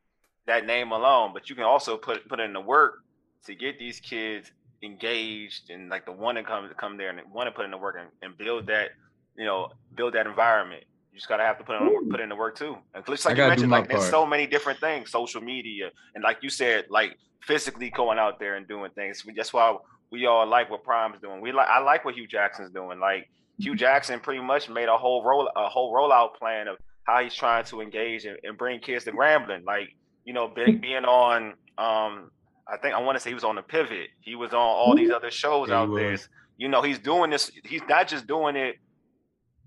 that 0.47 0.67
name 0.67 0.93
alone, 0.93 1.33
but 1.35 1.49
you 1.49 1.55
can 1.57 1.65
also 1.65 1.97
put 1.97 2.29
put 2.29 2.39
in 2.41 2.53
the 2.53 2.61
work 2.61 2.99
to 3.47 3.55
get 3.55 3.79
these 3.79 3.99
kids 4.01 4.51
engaged 4.83 5.71
and 5.71 5.89
like 5.89 6.05
the 6.05 6.13
one 6.13 6.35
to 6.37 6.43
come 6.45 6.69
to 6.69 6.75
come 6.75 6.97
there 6.97 7.11
and 7.11 7.21
want 7.33 7.47
to 7.49 7.51
put 7.53 7.65
in 7.65 7.71
the 7.71 7.79
work 7.79 7.97
and, 7.99 8.09
and 8.23 8.37
build 8.39 8.67
that 8.67 8.91
you 9.37 9.45
know 9.45 9.69
build 9.95 10.15
that 10.15 10.27
environment. 10.27 10.85
You 11.13 11.19
just 11.19 11.29
gotta 11.29 11.43
have 11.45 11.59
to 11.59 11.65
put 11.65 11.77
in 11.77 11.85
the 11.85 11.91
work, 11.93 12.11
put 12.11 12.21
in 12.21 12.29
the 12.29 12.37
work 12.37 12.57
too. 12.57 12.77
And 12.95 13.05
just 13.07 13.27
I 13.27 13.31
like 13.31 13.39
you 13.39 13.45
mentioned, 13.49 13.71
my 13.71 13.79
like 13.79 13.89
there's 13.89 14.03
so 14.11 14.27
many 14.27 14.47
different 14.47 14.79
things, 14.81 15.11
social 15.11 15.41
media, 15.41 15.91
and 16.15 16.23
like 16.23 16.39
you 16.43 16.51
said, 16.51 16.85
like 16.91 17.17
physically 17.43 17.91
going 17.91 18.19
out 18.19 18.39
there 18.39 18.57
and 18.57 18.69
doing 18.69 18.91
things. 18.93 19.25
We- 19.25 19.33
That's 19.35 19.53
why 19.53 19.77
we 20.11 20.27
all 20.27 20.47
like 20.47 20.71
what 20.71 20.85
Prime's 20.85 21.21
doing. 21.21 21.41
We 21.41 21.53
like 21.53 21.69
I 21.69 21.81
like 21.81 22.05
what 22.05 22.15
Hue 22.15 22.27
Jackson's 22.27 22.71
doing. 22.71 22.99
Like 23.01 23.29
Hue 23.59 23.73
mm-hmm. 23.73 23.79
Jackson 23.79 24.21
pretty 24.21 24.43
much 24.43 24.69
made 24.69 24.89
a 24.89 24.97
whole 24.97 25.25
roll 25.25 25.51
a 25.55 25.69
whole 25.69 25.93
rollout 25.93 26.35
plan 26.35 26.69
of 26.69 26.77
how 27.05 27.23
he's 27.23 27.35
trying 27.35 27.65
to 27.67 27.81
engage 27.81 28.25
and, 28.25 28.39
and 28.43 28.59
bring 28.59 28.81
kids 28.81 29.05
to 29.05 29.13
Grambling. 29.13 29.65
Like 29.65 29.89
you 30.25 30.33
know, 30.33 30.49
be, 30.49 30.63
mm-hmm. 30.63 30.81
being 30.81 31.05
on 31.05 31.55
um 31.79 32.31
I 32.69 32.77
think 32.83 32.95
I 32.95 33.01
want 33.01 33.17
to 33.17 33.21
say 33.21 33.31
he 33.31 33.35
was 33.35 33.45
on 33.45 33.57
the 33.57 33.63
pivot. 33.63 34.09
He 34.21 34.35
was 34.35 34.53
on 34.53 34.59
all 34.59 34.95
these 34.97 35.09
mm-hmm. 35.09 35.17
other 35.17 35.31
shows 35.31 35.69
he 35.69 35.75
out 35.75 35.95
there. 35.95 36.17
You 36.59 36.69
know, 36.69 36.83
he's 36.83 36.99
doing 36.99 37.31
this. 37.31 37.51
He's 37.65 37.83
not 37.89 38.09
just 38.09 38.27
doing 38.27 38.57
it 38.57 38.77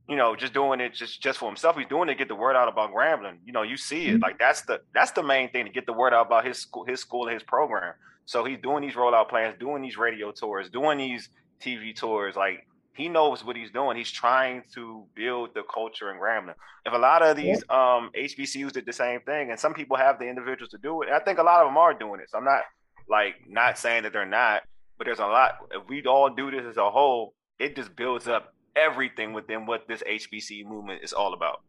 you 0.09 0.15
know, 0.15 0.35
just 0.35 0.53
doing 0.53 0.81
it 0.81 0.95
just 0.95 1.21
just 1.21 1.37
for 1.37 1.45
himself. 1.45 1.77
He's 1.77 1.85
doing 1.85 2.09
it 2.09 2.13
to 2.13 2.17
get 2.17 2.27
the 2.27 2.35
word 2.35 2.55
out 2.55 2.67
about 2.67 2.91
Grambling. 2.91 3.37
You 3.45 3.53
know, 3.53 3.61
you 3.61 3.77
see 3.77 4.07
it. 4.07 4.19
Like 4.21 4.39
that's 4.39 4.63
the 4.63 4.81
that's 4.91 5.11
the 5.11 5.21
main 5.21 5.51
thing 5.51 5.65
to 5.65 5.71
get 5.71 5.85
the 5.85 5.93
word 5.93 6.13
out 6.15 6.25
about 6.25 6.45
his 6.45 6.57
school, 6.57 6.83
his 6.83 6.99
school, 6.99 7.27
and 7.27 7.33
his 7.35 7.43
program. 7.43 7.93
So 8.25 8.43
he's 8.43 8.59
doing 8.59 8.83
these 8.83 8.93
rollout 8.93 9.29
plans, 9.29 9.55
doing 9.59 9.81
these 9.81 9.97
radio 9.97 10.31
tours, 10.31 10.69
doing 10.69 10.97
these 10.97 11.29
TV 11.61 11.95
tours. 11.95 12.35
Like 12.35 12.67
he 12.93 13.09
knows 13.09 13.43
what 13.43 13.55
he's 13.55 13.71
doing. 13.71 13.97
He's 13.97 14.11
trying 14.11 14.63
to 14.73 15.05
build 15.15 15.49
the 15.55 15.63
culture 15.63 16.11
in 16.11 16.19
Grambling. 16.19 16.55
If 16.85 16.93
a 16.93 16.97
lot 16.97 17.21
of 17.21 17.37
these 17.37 17.63
um 17.69 18.11
HBCUs 18.15 18.71
did 18.71 18.85
the 18.85 18.93
same 18.93 19.21
thing, 19.21 19.51
and 19.51 19.59
some 19.59 19.73
people 19.73 19.97
have 19.97 20.19
the 20.19 20.27
individuals 20.27 20.69
to 20.71 20.77
do 20.77 21.01
it, 21.01 21.09
I 21.09 21.19
think 21.19 21.39
a 21.39 21.43
lot 21.43 21.61
of 21.61 21.67
them 21.67 21.77
are 21.77 21.93
doing 21.93 22.19
it. 22.19 22.29
So 22.29 22.37
I'm 22.37 22.45
not 22.45 22.63
like 23.09 23.35
not 23.47 23.77
saying 23.77 24.03
that 24.03 24.13
they're 24.13 24.25
not, 24.25 24.63
but 24.97 25.05
there's 25.05 25.19
a 25.19 25.25
lot. 25.25 25.53
If 25.71 25.87
we 25.87 26.03
all 26.03 26.29
do 26.29 26.51
this 26.51 26.65
as 26.69 26.77
a 26.77 26.91
whole, 26.91 27.33
it 27.57 27.75
just 27.75 27.95
builds 27.95 28.27
up 28.27 28.53
everything 28.75 29.33
within 29.33 29.65
what 29.65 29.87
this 29.87 30.03
HBC 30.03 30.65
movement 30.65 31.03
is 31.03 31.13
all 31.13 31.33
about. 31.33 31.61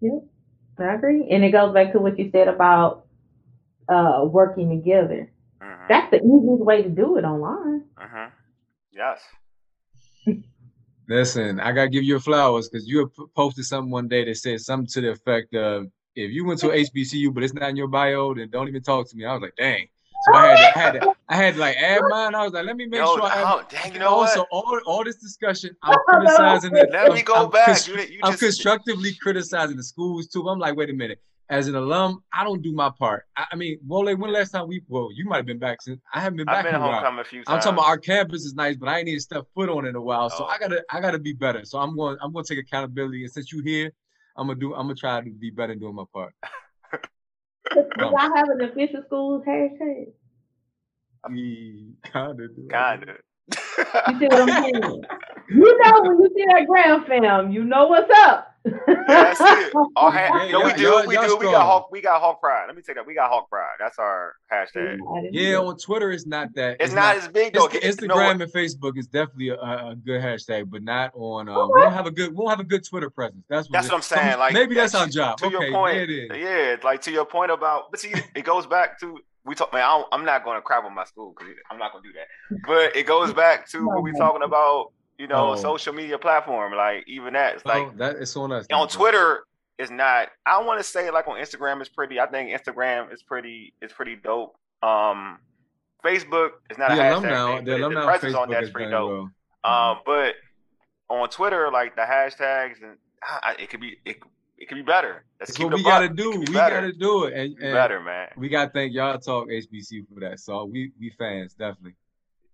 Yep, 0.00 0.22
I 0.78 0.94
agree. 0.94 1.28
And 1.30 1.44
it 1.44 1.50
goes 1.50 1.72
back 1.72 1.92
to 1.92 1.98
what 1.98 2.18
you 2.18 2.30
said 2.30 2.48
about 2.48 3.06
uh, 3.88 4.22
working 4.24 4.70
together. 4.70 5.30
Mm-hmm. 5.62 5.84
That's 5.88 6.10
the 6.10 6.16
easiest 6.18 6.64
way 6.64 6.82
to 6.82 6.88
do 6.88 7.16
it 7.18 7.24
online. 7.24 7.84
Mm-hmm. 7.98 8.30
Yes. 8.92 9.20
Listen, 11.08 11.58
I 11.58 11.72
gotta 11.72 11.88
give 11.88 12.02
you 12.04 12.10
your 12.10 12.20
flowers 12.20 12.68
because 12.68 12.86
you 12.86 13.10
posted 13.34 13.64
something 13.64 13.90
one 13.90 14.06
day 14.08 14.24
that 14.24 14.36
said 14.36 14.60
something 14.60 14.86
to 14.88 15.00
the 15.00 15.10
effect 15.10 15.54
of 15.54 15.86
if 16.14 16.30
you 16.30 16.44
went 16.44 16.60
to 16.60 16.68
HBCU 16.68 17.34
but 17.34 17.42
it's 17.42 17.52
not 17.54 17.68
in 17.70 17.76
your 17.76 17.88
bio, 17.88 18.32
then 18.34 18.48
don't 18.50 18.68
even 18.68 18.82
talk 18.82 19.08
to 19.10 19.16
me. 19.16 19.24
I 19.24 19.32
was 19.32 19.42
like, 19.42 19.56
dang. 19.56 19.88
So 20.26 20.34
I 20.34 20.48
had, 20.48 20.56
to, 20.56 20.78
I 20.78 20.80
had, 20.82 20.92
to, 21.00 21.14
I 21.30 21.34
had 21.36 21.54
to 21.54 21.60
like 21.60 21.76
add 21.78 22.00
mine. 22.10 22.34
I 22.34 22.44
was 22.44 22.52
like, 22.52 22.66
let 22.66 22.76
me 22.76 22.84
make 22.86 23.00
Yo, 23.00 23.06
sure 23.16 23.22
I 23.24 23.28
add. 23.40 23.44
oh, 23.46 23.62
dang, 23.70 23.92
you 23.94 23.98
know 23.98 24.08
also, 24.08 24.40
what? 24.40 24.48
all 24.52 24.80
all 24.86 25.02
this 25.04 25.16
discussion, 25.16 25.74
I'm 25.82 25.96
criticizing 26.08 26.76
it. 26.76 26.90
Let 26.92 27.08
me 27.12 27.16
I'm- 27.20 27.24
go 27.24 27.34
I'm 27.46 27.50
back. 27.50 27.66
cons- 27.66 27.88
You, 27.88 27.94
you 27.96 28.20
I'm 28.22 28.32
just 28.32 28.42
constructively 28.42 29.14
criticizing 29.20 29.76
the 29.78 29.82
schools 29.82 30.28
too. 30.28 30.46
I'm 30.48 30.58
like, 30.58 30.76
wait 30.76 30.90
a 30.90 30.92
minute. 30.92 31.20
As 31.50 31.66
an 31.66 31.74
alum, 31.74 32.22
I 32.32 32.44
don't 32.44 32.62
do 32.62 32.72
my 32.72 32.90
part. 32.96 33.24
I, 33.36 33.44
I 33.52 33.56
mean, 33.56 33.80
Wole, 33.84 34.04
when 34.16 34.32
last 34.32 34.52
time 34.52 34.68
we? 34.68 34.82
Well, 34.86 35.08
you 35.12 35.24
might 35.24 35.38
have 35.38 35.46
been 35.46 35.58
back 35.58 35.82
since 35.82 36.00
I 36.14 36.20
haven't 36.20 36.36
been 36.36 36.46
back 36.46 36.58
I've 36.58 36.64
been 36.64 36.76
in 36.76 36.80
at 36.80 36.84
a 36.84 36.88
while. 36.88 36.92
homecoming 37.00 37.20
a 37.20 37.24
few 37.24 37.38
times. 37.44 37.48
I'm 37.48 37.60
talking 37.60 37.72
about 37.78 37.86
our 37.88 37.98
campus 37.98 38.44
is 38.44 38.54
nice, 38.54 38.76
but 38.76 38.88
I 38.88 39.00
ain't 39.00 39.08
even 39.08 39.18
to 39.18 39.22
step 39.22 39.46
foot 39.52 39.68
on 39.68 39.84
it 39.84 39.88
in 39.88 39.96
a 39.96 40.00
while. 40.00 40.30
So 40.30 40.44
Oh. 40.44 40.46
I 40.46 40.58
gotta 40.58 40.84
I 40.90 41.00
gotta 41.00 41.18
be 41.18 41.32
better. 41.32 41.64
So 41.64 41.78
I'm 41.80 41.96
going 41.96 42.16
I'm 42.22 42.32
gonna 42.32 42.44
take 42.44 42.58
accountability. 42.60 43.24
And 43.24 43.32
since 43.32 43.52
you 43.52 43.62
here, 43.64 43.90
I'm 44.36 44.46
gonna 44.46 44.60
do 44.60 44.74
I'm 44.74 44.82
gonna 44.82 44.94
try 44.94 45.20
to 45.20 45.28
be 45.30 45.50
better 45.50 45.72
in 45.72 45.80
doing 45.80 45.96
my 45.96 46.04
part. 46.12 46.32
Do 47.74 47.84
y'all 47.98 48.16
have 48.16 48.48
an 48.48 48.62
official 48.62 49.02
school's 49.06 49.44
hashtag? 49.44 50.12
We 51.28 51.92
kinda 52.12 52.48
do. 52.48 52.68
Kinda. 52.70 53.16
You 54.08 54.18
see 54.18 54.26
what 54.28 54.40
I'm 54.40 54.48
saying? 54.48 55.02
You 55.52 55.78
know 55.82 56.02
when 56.02 56.18
you 56.20 56.30
see 56.36 56.44
that 56.46 56.66
Gram 56.68 57.04
Fam, 57.06 57.50
you 57.50 57.64
know 57.64 57.88
what's 57.88 58.08
up. 58.20 58.49
That's 58.64 59.40
it. 59.42 59.72
Our 59.96 60.10
ha- 60.10 60.44
Yeah, 60.44 60.52
no, 60.52 60.64
we 60.64 60.72
do. 60.74 60.82
y'all- 60.82 61.06
we 61.06 61.14
y'all 61.14 61.26
do. 61.26 61.36
We 61.38 61.44
got. 61.46 61.64
Hawk. 61.66 61.90
We 61.90 62.00
got 62.00 62.20
Hawk 62.20 62.40
Pride. 62.40 62.64
Let 62.66 62.76
me 62.76 62.82
take 62.82 62.96
that. 62.96 63.06
We 63.06 63.14
got 63.14 63.30
Hawk 63.30 63.48
Pride. 63.48 63.76
That's 63.78 63.98
our 63.98 64.34
hashtag. 64.52 64.98
Yeah, 65.32 65.56
on 65.56 65.78
Twitter 65.78 66.10
it's 66.12 66.26
not 66.26 66.54
that 66.54 66.76
It's 66.80 66.92
not 66.92 67.16
as 67.16 67.28
big 67.28 67.54
though. 67.54 67.66
It's- 67.66 67.96
Instagram 67.96 68.38
what? 68.38 68.42
and 68.42 68.52
Facebook 68.52 68.98
is 68.98 69.06
definitely 69.06 69.48
a, 69.50 69.54
a 69.60 69.96
good 70.04 70.20
hashtag, 70.20 70.70
but 70.70 70.82
not 70.82 71.12
on. 71.14 71.48
Uh, 71.48 71.66
we 71.68 71.80
don't 71.80 71.92
have 71.92 72.06
a 72.06 72.10
good. 72.10 72.30
We 72.30 72.36
don't 72.36 72.50
have 72.50 72.60
a 72.60 72.64
good 72.64 72.84
Twitter 72.86 73.10
presence. 73.10 73.44
That's 73.48 73.68
what, 73.68 73.72
That's 73.72 73.88
what 73.88 73.94
I'm 73.96 74.02
so 74.02 74.16
saying. 74.16 74.38
Like 74.38 74.52
maybe 74.52 74.74
that's 74.74 74.94
our 74.94 75.06
that's- 75.06 75.14
job. 75.14 75.38
To 75.38 75.46
okay, 75.46 75.52
your 75.68 75.72
point, 75.72 75.96
it 75.96 76.10
is. 76.10 76.30
yeah, 76.36 76.76
like 76.84 77.00
to 77.02 77.10
your 77.10 77.24
point 77.24 77.50
about, 77.50 77.90
but 77.90 78.00
see, 78.00 78.12
it 78.34 78.44
goes 78.44 78.66
back 78.66 79.00
to 79.00 79.18
we 79.44 79.54
talk. 79.54 79.72
Man, 79.72 79.82
I 79.82 79.86
don't, 79.96 80.06
I'm 80.12 80.24
not 80.26 80.44
going 80.44 80.58
to 80.58 80.62
crap 80.62 80.84
on 80.84 80.94
my 80.94 81.04
school 81.04 81.34
because 81.36 81.54
I'm 81.70 81.78
not 81.78 81.92
going 81.92 82.04
to 82.04 82.10
do 82.10 82.14
that. 82.14 82.60
But 82.66 82.94
it 82.94 83.06
goes 83.06 83.32
back 83.44 83.68
to 83.70 83.86
what 83.86 84.02
we're 84.02 84.12
talking 84.12 84.42
about. 84.42 84.92
You 85.20 85.26
know, 85.28 85.50
Oh. 85.50 85.56
social 85.56 85.92
media 85.92 86.18
platform. 86.18 86.72
Like 86.74 87.04
even 87.06 87.34
that, 87.34 87.56
it's 87.56 87.66
like 87.66 87.82
oh, 87.88 87.92
that 87.96 88.16
it's 88.16 88.34
on 88.36 88.52
us. 88.52 88.66
on 88.72 88.88
Twitter 88.88 89.44
is 89.78 89.90
not. 89.90 90.28
I 90.46 90.62
want 90.62 90.80
to 90.80 90.84
say 90.84 91.10
like 91.10 91.28
on 91.28 91.36
Instagram 91.36 91.82
is 91.82 91.88
pretty. 91.90 92.18
I 92.18 92.26
think 92.26 92.50
Instagram 92.58 93.12
is 93.12 93.22
pretty. 93.22 93.74
It's 93.82 93.92
pretty 93.92 94.16
dope. 94.16 94.56
Um, 94.82 95.38
Facebook 96.04 96.50
is 96.70 96.78
not 96.78 96.88
the 96.90 96.94
a 96.94 96.98
hashtag 97.04 97.12
alumni, 97.12 97.56
thing, 97.56 97.64
the 97.66 97.70
but 97.72 97.76
it- 97.76 97.80
alumni 97.82 98.00
the 98.00 98.06
on 98.06 98.18
presence 98.18 98.34
on 98.34 98.48
Facebook 98.48 98.50
that's 98.52 98.66
is 98.68 98.72
pretty 98.72 98.90
dope. 98.90 99.10
well. 99.10 99.30
Um, 99.90 99.98
but 100.06 100.34
on 101.10 101.28
Twitter, 101.28 101.70
like 101.70 101.96
the 101.96 102.02
hashtags 102.02 102.82
and 102.82 102.96
ah, 103.22 103.54
it 103.58 103.68
could 103.68 103.80
be 103.80 103.98
it, 104.06 104.16
it 104.56 104.68
could 104.68 104.76
be 104.76 104.82
better. 104.82 105.24
That's 105.38 105.58
what 105.58 105.74
we 105.74 105.82
gotta 105.82 106.08
do. 106.08 106.30
could 106.32 106.48
We 106.48 106.54
gotta 106.54 106.92
do 106.94 107.24
it, 107.24 107.34
and, 107.34 107.56
be 107.56 107.64
and 107.66 107.74
better, 107.74 108.00
man. 108.00 108.28
we 108.38 108.48
gotta 108.48 108.70
thank 108.70 108.94
y'all 108.94 109.18
talk 109.18 109.48
HBC, 109.48 110.06
for 110.14 110.20
that. 110.20 110.40
So 110.40 110.64
we 110.64 110.92
we 110.98 111.10
fans 111.18 111.52
definitely. 111.52 111.94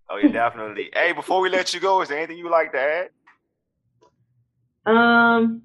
Oh 0.09 0.17
yeah, 0.17 0.31
definitely. 0.31 0.89
hey, 0.93 1.11
before 1.11 1.41
we 1.41 1.49
let 1.49 1.73
you 1.73 1.79
go, 1.79 2.01
is 2.01 2.09
there 2.09 2.17
anything 2.17 2.37
you 2.37 2.49
like 2.49 2.71
to 2.71 2.79
add? 2.79 3.09
Um, 4.85 5.63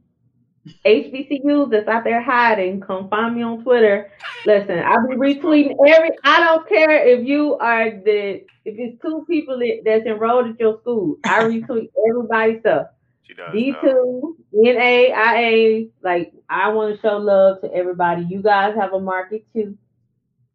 HBCUs 0.84 1.70
that's 1.70 1.88
out 1.88 2.04
there 2.04 2.22
hiding, 2.22 2.80
come 2.80 3.08
find 3.08 3.36
me 3.36 3.42
on 3.42 3.62
Twitter. 3.62 4.10
Listen, 4.46 4.80
I'll 4.80 5.06
be 5.06 5.14
retweeting 5.14 5.76
every. 5.86 6.10
I 6.24 6.40
don't 6.40 6.68
care 6.68 7.06
if 7.06 7.26
you 7.26 7.56
are 7.56 7.90
the 7.90 8.44
if 8.64 8.78
it's 8.78 9.00
two 9.02 9.24
people 9.28 9.58
that, 9.58 9.82
that's 9.84 10.06
enrolled 10.06 10.48
at 10.48 10.60
your 10.60 10.80
school. 10.80 11.16
I 11.24 11.40
retweet 11.42 11.90
everybody's 12.08 12.60
stuff. 12.60 12.88
She 13.22 13.34
does. 13.34 13.52
D 13.52 13.74
two, 13.80 14.36
NA, 14.52 15.34
IA. 15.34 15.86
Like 16.02 16.32
I 16.48 16.68
want 16.68 16.94
to 16.94 17.00
show 17.00 17.16
love 17.18 17.60
to 17.62 17.72
everybody. 17.72 18.24
You 18.24 18.42
guys 18.42 18.74
have 18.76 18.92
a 18.92 19.00
market 19.00 19.44
too. 19.54 19.76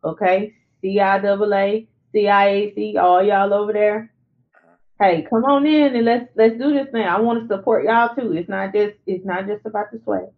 Okay, 0.03 0.53
CIAA, 0.83 1.87
SIAC, 2.25 2.97
all 2.97 3.23
y'all 3.23 3.53
over 3.53 3.73
there. 3.73 4.11
Uh-huh. 4.55 5.05
Hey, 5.05 5.27
come 5.29 5.43
on 5.45 5.65
in 5.65 5.95
and 5.95 6.05
let's 6.05 6.29
let's 6.35 6.57
do 6.57 6.73
this 6.73 6.87
thing. 6.91 7.03
I 7.03 7.19
want 7.19 7.41
to 7.47 7.55
support 7.55 7.85
y'all 7.85 8.15
too. 8.15 8.33
It's 8.33 8.49
not 8.49 8.73
just 8.73 8.95
it's 9.05 9.25
not 9.25 9.47
just 9.47 9.65
about 9.65 9.91
the 9.91 9.97
SWAC. 9.99 10.31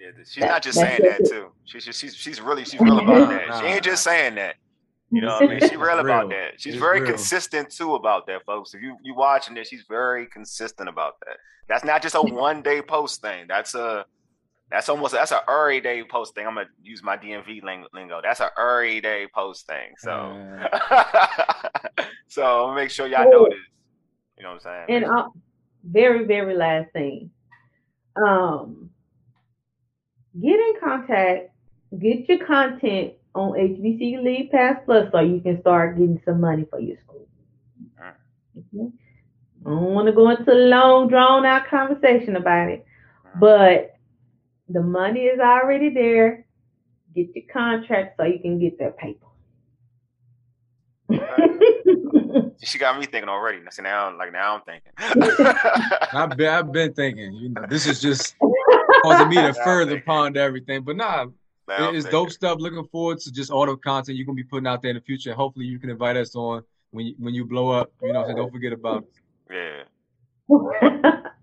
Yeah, 0.00 0.10
she's 0.28 0.44
not 0.44 0.62
just 0.62 0.78
saying 0.78 1.00
that 1.02 1.20
it. 1.20 1.28
too. 1.30 1.46
She's 1.64 1.84
just, 1.84 2.00
she's 2.00 2.14
she's 2.14 2.40
really 2.40 2.64
she's 2.64 2.80
real 2.80 2.98
about 2.98 3.28
that. 3.30 3.48
Nah, 3.48 3.60
She 3.60 3.66
ain't 3.66 3.82
just 3.84 4.04
saying 4.04 4.34
that. 4.34 4.56
You 5.10 5.22
know 5.22 5.28
what 5.40 5.44
I 5.44 5.46
mean? 5.46 5.60
She 5.68 5.76
real 5.76 5.98
It's 5.98 6.04
about 6.04 6.28
real. 6.28 6.38
that. 6.38 6.60
She's 6.60 6.74
It's 6.74 6.80
very 6.82 7.00
real. 7.00 7.10
consistent 7.10 7.70
too 7.70 7.94
about 7.94 8.26
that, 8.26 8.44
folks. 8.44 8.74
If 8.74 8.82
you 8.82 8.96
you 9.02 9.14
watching 9.14 9.54
this, 9.54 9.68
she's 9.68 9.84
very 9.88 10.26
consistent 10.26 10.88
about 10.88 11.14
that. 11.26 11.36
That's 11.68 11.84
not 11.84 12.02
just 12.02 12.14
a 12.16 12.20
one 12.22 12.60
day 12.62 12.82
post 12.82 13.22
thing. 13.22 13.46
That's 13.48 13.74
a 13.74 14.04
that's 14.70 14.88
almost 14.88 15.12
that's 15.12 15.32
a 15.32 15.42
every 15.48 15.80
day 15.80 16.02
post 16.04 16.34
thing. 16.34 16.46
I'm 16.46 16.54
gonna 16.54 16.68
use 16.82 17.02
my 17.02 17.16
DMV 17.16 17.62
lingo. 17.92 18.20
That's 18.22 18.40
a 18.40 18.50
every 18.58 19.00
day 19.00 19.26
post 19.34 19.66
thing. 19.66 19.92
So 19.98 20.10
Uh, 20.10 22.04
so 22.28 22.72
make 22.74 22.90
sure 22.90 23.06
y'all 23.06 23.30
know 23.30 23.46
this. 23.48 23.58
You 24.36 24.42
know 24.42 24.54
what 24.54 24.66
I'm 24.66 24.86
saying? 24.88 25.04
And 25.04 25.04
uh, 25.04 25.28
very 25.84 26.26
very 26.26 26.56
last 26.56 26.92
thing, 26.92 27.30
um, 28.16 28.90
get 30.40 30.58
in 30.58 30.74
contact, 30.82 31.50
get 31.98 32.28
your 32.28 32.44
content 32.44 33.14
on 33.34 33.52
HBCU 33.52 34.22
League 34.22 34.50
Pass 34.50 34.80
Plus 34.84 35.10
so 35.12 35.20
you 35.20 35.40
can 35.40 35.60
start 35.60 35.98
getting 35.98 36.20
some 36.24 36.40
money 36.40 36.66
for 36.70 36.80
your 36.80 36.96
school. 36.98 37.26
Okay? 38.56 38.90
I 39.66 39.70
don't 39.70 39.94
want 39.94 40.06
to 40.06 40.12
go 40.12 40.30
into 40.30 40.52
a 40.52 40.68
long 40.68 41.08
drawn 41.08 41.46
out 41.46 41.66
conversation 41.66 42.36
about 42.36 42.68
it, 42.68 42.84
but 43.40 43.93
the 44.68 44.82
money 44.82 45.20
is 45.20 45.40
already 45.40 45.90
there. 45.90 46.46
Get 47.14 47.28
your 47.34 47.44
contract 47.52 48.16
so 48.16 48.24
you 48.24 48.40
can 48.40 48.58
get 48.58 48.78
that 48.78 48.96
paper. 48.98 49.26
she 52.64 52.78
got 52.78 52.98
me 52.98 53.06
thinking 53.06 53.28
already. 53.28 53.58
See 53.70 53.82
now, 53.82 54.16
like 54.16 54.32
now 54.32 54.56
I'm 54.56 54.62
thinking. 54.62 54.92
I've 56.12 56.36
been 56.36 56.48
I've 56.48 56.72
been 56.72 56.92
thinking. 56.94 57.32
You 57.34 57.50
know, 57.50 57.66
this 57.68 57.86
is 57.86 58.00
just 58.00 58.34
causing 59.02 59.28
me 59.28 59.36
to 59.36 59.54
further 59.64 60.00
ponder 60.00 60.40
everything. 60.40 60.82
But 60.82 60.96
nah, 60.96 61.26
Now 61.68 61.90
I'm 61.90 61.94
it's 61.94 62.08
dope 62.08 62.30
stuff. 62.30 62.58
Looking 62.58 62.86
forward 62.90 63.20
to 63.20 63.32
just 63.32 63.50
all 63.50 63.66
the 63.66 63.76
content 63.76 64.16
you're 64.16 64.26
gonna 64.26 64.36
be 64.36 64.44
putting 64.44 64.66
out 64.66 64.82
there 64.82 64.90
in 64.90 64.96
the 64.96 65.02
future. 65.02 65.34
Hopefully, 65.34 65.66
you 65.66 65.78
can 65.78 65.90
invite 65.90 66.16
us 66.16 66.34
on 66.34 66.62
when 66.90 67.06
you, 67.06 67.14
when 67.18 67.34
you 67.34 67.44
blow 67.44 67.70
up. 67.70 67.92
You 68.02 68.12
know, 68.12 68.22
what 68.22 68.36
don't 68.36 68.50
forget 68.52 68.72
about. 68.72 69.04
Yeah. 69.50 69.84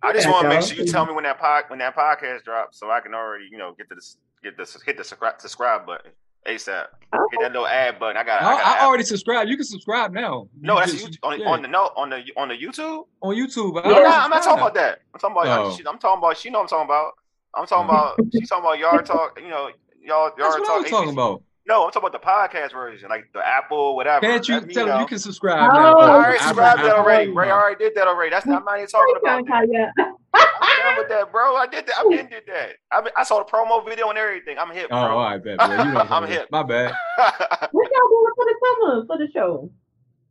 I 0.04 0.14
just 0.14 0.26
Yeah, 0.26 0.32
want 0.32 0.44
to 0.44 0.50
make 0.50 0.62
sure 0.64 0.78
you 0.78 0.86
tell 0.92 1.06
me 1.06 1.14
when 1.14 1.24
that 1.26 1.40
pod, 1.40 1.66
when 1.68 1.80
that 1.80 1.96
podcast 1.96 2.44
drops, 2.44 2.80
so 2.80 2.90
I 2.90 3.00
can 3.02 3.14
already 3.14 3.46
you 3.52 3.58
know 3.58 3.74
get 3.78 3.90
to 3.90 3.96
this 3.96 4.18
get 4.44 4.58
this 4.58 4.78
hit 4.86 4.98
the 4.98 5.04
subscribe, 5.04 5.40
subscribe 5.40 5.86
button 5.86 6.12
ASAP. 6.48 6.86
Hit 7.32 7.40
that 7.42 7.52
little 7.52 7.68
ad 7.68 8.00
button. 8.00 8.18
I 8.18 8.24
got. 8.24 8.42
I, 8.42 8.54
I, 8.56 8.78
I 8.80 8.86
already 8.86 9.04
subscribed. 9.04 9.50
You 9.50 9.58
can 9.58 9.66
subscribe 9.66 10.12
now. 10.12 10.48
no, 10.60 10.74
You 10.76 10.80
that's 10.80 10.92
just- 10.94 11.06
you, 11.14 11.18
on, 11.24 11.40
yeah. 11.40 11.46
on 11.50 11.62
the 11.62 11.68
no 11.68 11.92
on 11.96 12.10
the 12.10 12.24
on 12.36 12.48
the 12.48 12.56
YouTube. 12.56 13.06
on 13.22 13.36
YouTube. 13.36 13.80
I 13.84 13.88
no, 13.90 13.94
no 14.02 14.06
I'm 14.06 14.30
not 14.32 14.44
talking 14.44 14.60
about 14.60 14.74
that. 14.74 15.00
I'm 15.14 15.20
talking 15.20 15.38
about. 15.38 15.66
Oh. 15.66 15.76
she- 15.76 15.86
I'm 15.88 16.00
talking 16.00 16.18
about. 16.18 16.38
She 16.38 16.50
know 16.50 16.60
what 16.60 16.64
I'm 16.64 16.68
talking 16.70 16.86
about. 16.86 17.12
I'm 17.54 17.66
talking 17.68 17.90
about. 17.90 18.20
She's 18.34 18.50
talking 18.50 18.66
about 18.66 18.80
yard 18.80 19.06
talk. 19.06 19.40
You 19.40 19.50
know, 19.50 19.70
y'all 20.04 20.32
That's 20.36 20.40
yard 20.40 20.62
what 20.62 20.70
I 20.72 20.80
was 20.80 20.90
talking 20.90 21.12
about. 21.14 21.44
No, 21.68 21.86
I'm 21.86 21.92
talking 21.92 22.10
about 22.10 22.20
the 22.22 22.28
podcast 22.28 22.74
version, 22.74 23.08
like 23.10 23.26
the 23.34 23.48
Apple, 23.48 23.96
whatever. 23.96 24.22
Can't 24.22 24.48
you 24.48 24.62
me 24.62 24.74
tell 24.74 24.88
know. 24.88 25.00
you 25.00 25.06
can 25.06 25.20
subscribe 25.20 25.70
Oh, 25.72 25.78
now? 25.78 25.98
I 26.00 26.10
already 26.10 26.38
Apple- 26.40 26.48
subscribed 26.48 26.78
to 26.80 26.84
that 26.86 26.92
Apple- 26.94 27.04
already. 27.04 27.32
Ray 27.32 27.52
already 27.52 27.76
did 27.84 27.96
that 27.96 28.08
already. 28.08 28.32
That's 28.32 28.46
not. 28.48 28.60
I'm 28.60 28.66
not 28.66 28.78
even 28.78 28.88
talking 28.90 29.16
about 29.22 29.46
that. 29.46 29.92
I'm 30.34 30.82
done 30.82 30.98
with 30.98 31.10
that, 31.10 31.32
bro. 31.32 31.56
I 31.56 31.68
did 31.68 31.86
that. 31.86 31.96
I 32.00 32.04
been 32.10 32.28
did 32.28 32.44
that. 32.48 32.70
I 32.92 33.02
mean, 33.02 33.12
I 33.16 33.24
saw 33.24 33.38
the 33.40 33.46
promo 33.46 33.86
video 33.88 34.10
and 34.10 34.18
everything. 34.18 34.58
I'm 34.58 34.72
hip, 34.72 34.88
Oh, 34.92 35.06
bro. 35.06 35.18
all 35.18 35.24
right, 35.24 35.44
bet, 35.44 35.58
bro. 35.58 35.68
You 35.70 35.78
know 35.78 35.84
I'm 35.84 35.98
I'm 35.98 36.08
talking 36.08 36.18
about. 36.18 36.30
hip. 36.30 36.48
My 36.52 36.64
bad. 36.64 36.94
What 37.72 37.90
y'all 37.92 38.10
doing 38.10 38.34
for 38.36 38.46
the 38.46 38.56
summer 38.64 39.06
for 39.06 39.18
the 39.18 39.28
show? 39.32 39.70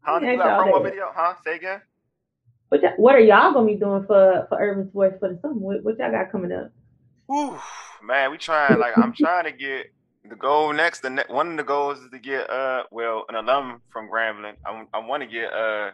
huh? 0.01 0.19
Yeah, 0.23 0.33
You 0.33 0.39
got 0.39 0.61
a 0.61 0.65
promo 0.65 0.83
did. 0.83 0.91
video? 0.91 1.13
Huh? 1.15 1.35
Say 1.45 1.57
again. 1.57 1.81
What, 2.71 2.83
y'all, 2.83 2.93
what 2.97 3.15
are 3.15 3.21
y'all 3.21 3.53
gonna 3.53 3.67
be 3.67 3.77
doing 3.77 4.05
for 4.07 4.47
for 4.49 4.59
Urban 4.59 4.89
Sports 4.91 5.17
for 5.21 5.29
the 5.33 5.39
summer? 5.41 5.55
What, 5.55 5.85
what 5.85 5.99
y'all 5.99 6.11
got 6.11 6.33
coming 6.33 6.51
up? 6.53 6.71
Whew, 7.27 7.57
man, 8.03 8.31
we 8.33 8.39
trying. 8.39 8.79
Like, 8.81 8.99
I'm 8.99 9.13
trying 9.13 9.45
to 9.45 9.53
get 9.53 9.93
the 10.29 10.37
goal 10.37 10.73
next. 10.73 11.01
The 11.01 11.11
ne- 11.11 11.25
one 11.29 11.51
of 11.53 11.57
the 11.57 11.63
goals 11.65 11.99
is 12.01 12.11
to 12.11 12.19
get 12.19 12.49
uh, 12.51 12.85
well, 12.91 13.25
an 13.29 13.35
alum 13.37 13.81
from 13.93 14.09
Grambling. 14.09 14.55
I, 14.65 14.85
I 14.95 14.99
want 14.99 15.23
to 15.23 15.27
get 15.29 15.53
uh, 15.53 15.91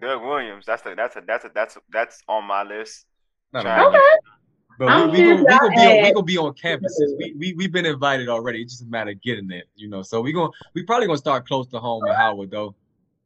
Doug 0.00 0.22
Williams. 0.22 0.64
That's 0.66 0.82
the 0.82 0.94
that's 0.94 1.16
a 1.16 1.22
that's 1.26 1.44
a 1.44 1.50
that's 1.54 1.76
a, 1.76 1.80
that's 1.90 2.22
on 2.28 2.44
my 2.44 2.62
list. 2.62 3.06
Not 3.52 3.62
Trying 3.62 3.80
on 3.80 3.92
to 3.92 3.98
my 3.98 4.18
get- 4.22 4.78
But 4.78 4.88
I'm 4.88 5.10
we, 5.10 5.18
we, 5.20 5.44
gonna, 5.44 5.44
we, 5.44 5.44
gonna 5.44 5.70
be 5.70 5.86
on, 5.86 6.02
we 6.02 6.12
gonna 6.12 6.24
be 6.24 6.38
on 6.38 6.52
campuses. 6.54 7.16
We, 7.18 7.34
we, 7.38 7.52
we've 7.54 7.72
been 7.72 7.86
invited 7.86 8.28
already. 8.28 8.62
It's 8.62 8.72
just 8.74 8.82
a 8.82 8.86
matter 8.90 9.10
of 9.12 9.22
getting 9.22 9.46
there, 9.46 9.62
you 9.76 9.88
know. 9.88 10.02
So 10.02 10.20
we 10.20 10.32
gonna 10.32 10.50
we 10.74 10.82
probably 10.82 11.06
gonna 11.06 11.18
start 11.18 11.46
close 11.46 11.66
to 11.68 11.78
home 11.78 12.04
in 12.06 12.14
Howard 12.14 12.50
though. 12.50 12.74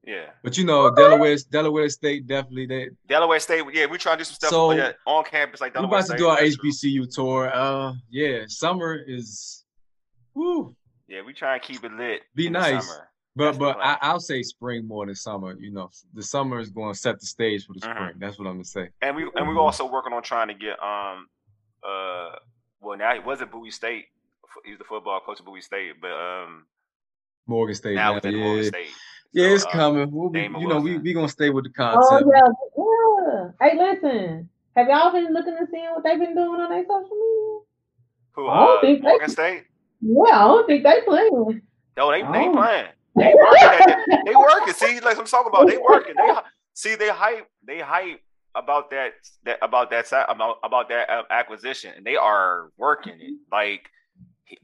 Yeah, 0.05 0.30
But 0.42 0.56
you 0.56 0.64
know, 0.64 0.90
Delaware 0.94 1.36
Delaware 1.50 1.86
State 1.90 2.26
definitely 2.26 2.64
they 2.64 2.88
Delaware 3.09 3.38
State. 3.40 3.62
Yeah, 3.74 3.84
we 3.86 3.98
trying 3.98 4.16
to 4.16 4.20
do 4.20 4.24
some 4.24 4.34
stuff 4.36 4.48
So, 4.50 4.70
yeah, 4.72 4.92
on 5.06 5.22
campus 5.24 5.60
like 5.60 5.74
we 5.74 5.80
Delaware 5.82 5.98
about 6.00 6.10
to 6.10 6.16
do 6.16 6.28
our 6.28 6.40
That's 6.40 6.56
true. 6.56 6.70
HBCU 6.70 7.14
tour. 7.14 7.50
Uh 7.55 7.92
yeah, 8.10 8.44
summer 8.46 8.94
is 8.94 9.64
woo. 10.39 10.77
Yeah, 11.09 11.23
we 11.27 11.32
try 11.32 11.55
and 11.55 11.62
keep 11.62 11.82
it 11.85 11.93
lit. 11.93 12.23
Be 12.35 12.47
in 12.47 12.52
the 12.52 12.59
nice. 12.60 12.86
summer. 12.86 13.09
But 13.36 13.44
That's 13.44 13.59
but. 13.59 13.77
I, 13.81 13.98
I'll 14.02 14.20
say 14.20 14.43
spring 14.43 14.86
more 14.86 15.06
than 15.06 15.15
summer. 15.15 15.55
You 15.59 15.70
know, 15.70 15.90
the 16.12 16.23
summer 16.23 16.59
is 16.60 16.70
going 16.70 16.93
to 16.93 16.98
set 16.98 17.20
the 17.20 17.27
stage 17.27 17.66
for 17.66 17.73
the 17.74 17.81
Mhm. 17.81 17.94
spring. 17.94 18.12
That's 18.19 18.39
what 18.39 18.47
I'm 18.47 18.55
gonna 18.55 18.65
say. 18.65 18.89
And 19.01 19.15
we 19.16 19.31
and 19.35 19.47
we're 19.48 19.59
also 19.59 19.86
working 19.90 20.12
on 20.12 20.23
trying 20.23 20.48
to 20.48 20.55
get 20.55 20.82
um 20.82 21.28
uh 21.89 22.31
well 22.81 22.98
now 22.98 23.15
he 23.15 23.20
was 23.20 23.40
at 23.43 23.51
Bowie 23.52 23.70
State. 23.70 24.06
He's 24.65 24.78
the 24.78 24.85
football 24.85 25.20
coach 25.24 25.39
at 25.40 25.47
Bowie 25.47 25.60
State, 25.60 25.93
but 26.01 26.10
um 26.10 26.65
Morgan 27.47 27.74
State. 27.77 27.94
now 27.94 28.15
now, 28.15 28.20
yeah. 28.28 28.36
Morgan 28.44 28.65
State. 28.65 28.86
Yeah, 29.32 29.48
So, 29.51 29.55
it's 29.55 29.65
uh, 29.66 29.70
coming. 29.70 30.10
We'll 30.10 30.31
be, 30.31 30.40
Damon 30.40 30.60
you 30.62 30.69
know, 30.69 30.77
we 30.81 30.90
Wilson. 30.93 31.05
we 31.05 31.12
gonna 31.12 31.28
stay 31.28 31.51
with 31.51 31.65
the 31.65 31.70
concept. 31.70 32.24
Oh 32.27 32.32
yeah, 32.35 33.51
yeah. 33.62 33.69
Hey, 33.70 33.78
listen. 33.78 34.48
Have 34.77 34.89
y'all 34.89 35.12
been 35.12 35.32
looking 35.32 35.55
and 35.59 35.69
seeing 35.70 35.90
what 35.94 36.02
they've 36.02 36.19
been 36.19 36.35
doing 36.35 36.60
on 36.60 36.70
their 36.70 36.82
social 36.85 37.02
media? 37.02 37.60
Who? 38.32 38.48
I 38.48 38.66
don't 38.66 38.78
Uh, 38.78 38.81
think 38.81 39.02
they- 39.02 39.09
Morgan 39.09 39.28
State. 39.31 39.65
Yeah, 40.01 40.45
I 40.45 40.47
don't 40.47 40.66
think 40.66 40.85
they 40.85 41.01
playing. 41.05 41.62
No, 41.97 42.11
they 42.11 42.23
they 42.23 42.49
Oh. 42.49 42.53
playing. 42.53 42.87
They 43.16 43.35
working. 43.35 43.97
They, 44.09 44.16
they 44.27 44.37
working. 44.37 44.75
See, 44.75 45.01
like 45.01 45.19
I'm 45.19 45.25
talking 45.25 45.51
about, 45.53 45.66
they 45.66 45.79
working. 45.79 46.15
They 46.16 46.35
see, 46.75 46.95
they 46.95 47.09
hype. 47.09 47.49
They 47.66 47.81
hype 47.81 48.20
about 48.55 48.91
that. 48.91 49.12
That 49.45 49.59
about 49.62 49.91
that 49.91 50.07
about 50.29 50.59
about 50.62 50.89
that 50.91 51.11
uh, 51.11 51.23
acquisition, 51.31 51.95
and 51.97 52.07
they 52.07 52.16
are 52.16 52.70
working 52.77 53.15
it. 53.20 53.35
Like 53.51 53.89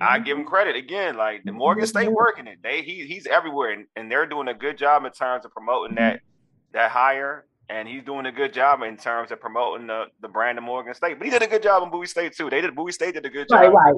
I 0.00 0.18
give 0.18 0.36
them 0.36 0.44
mm-hmm. 0.44 0.50
credit 0.50 0.76
again. 0.76 1.16
Like 1.16 1.44
the 1.44 1.52
Morgan 1.52 1.86
State 1.86 2.06
mm-hmm. 2.06 2.14
working 2.14 2.46
it. 2.46 2.58
They 2.62 2.82
he 2.82 3.06
he's 3.06 3.26
everywhere, 3.26 3.72
and, 3.72 3.86
and 3.96 4.10
they're 4.10 4.26
doing 4.26 4.48
a 4.48 4.54
good 4.54 4.78
job 4.78 5.04
in 5.04 5.12
terms 5.12 5.44
of 5.44 5.52
promoting 5.52 5.96
that 5.96 6.16
mm-hmm. 6.16 6.72
that 6.74 6.90
hire. 6.90 7.46
And 7.70 7.88
he's 7.88 8.04
doing 8.04 8.26
a 8.26 8.32
good 8.32 8.52
job 8.52 8.82
in 8.82 8.98
terms 8.98 9.32
of 9.32 9.40
promoting 9.40 9.86
the, 9.86 10.04
the 10.20 10.28
brand 10.28 10.58
of 10.58 10.64
Morgan 10.64 10.92
State. 10.92 11.18
But 11.18 11.24
he 11.24 11.30
did 11.30 11.40
a 11.40 11.46
good 11.46 11.62
job 11.62 11.82
in 11.82 11.90
Bowie 11.90 12.06
State 12.06 12.36
too. 12.36 12.50
They 12.50 12.60
did 12.60 12.74
Bowie 12.74 12.92
State 12.92 13.14
did 13.14 13.24
a 13.24 13.30
good 13.30 13.48
job 13.48 13.58
Right, 13.58 13.72
right. 13.72 13.94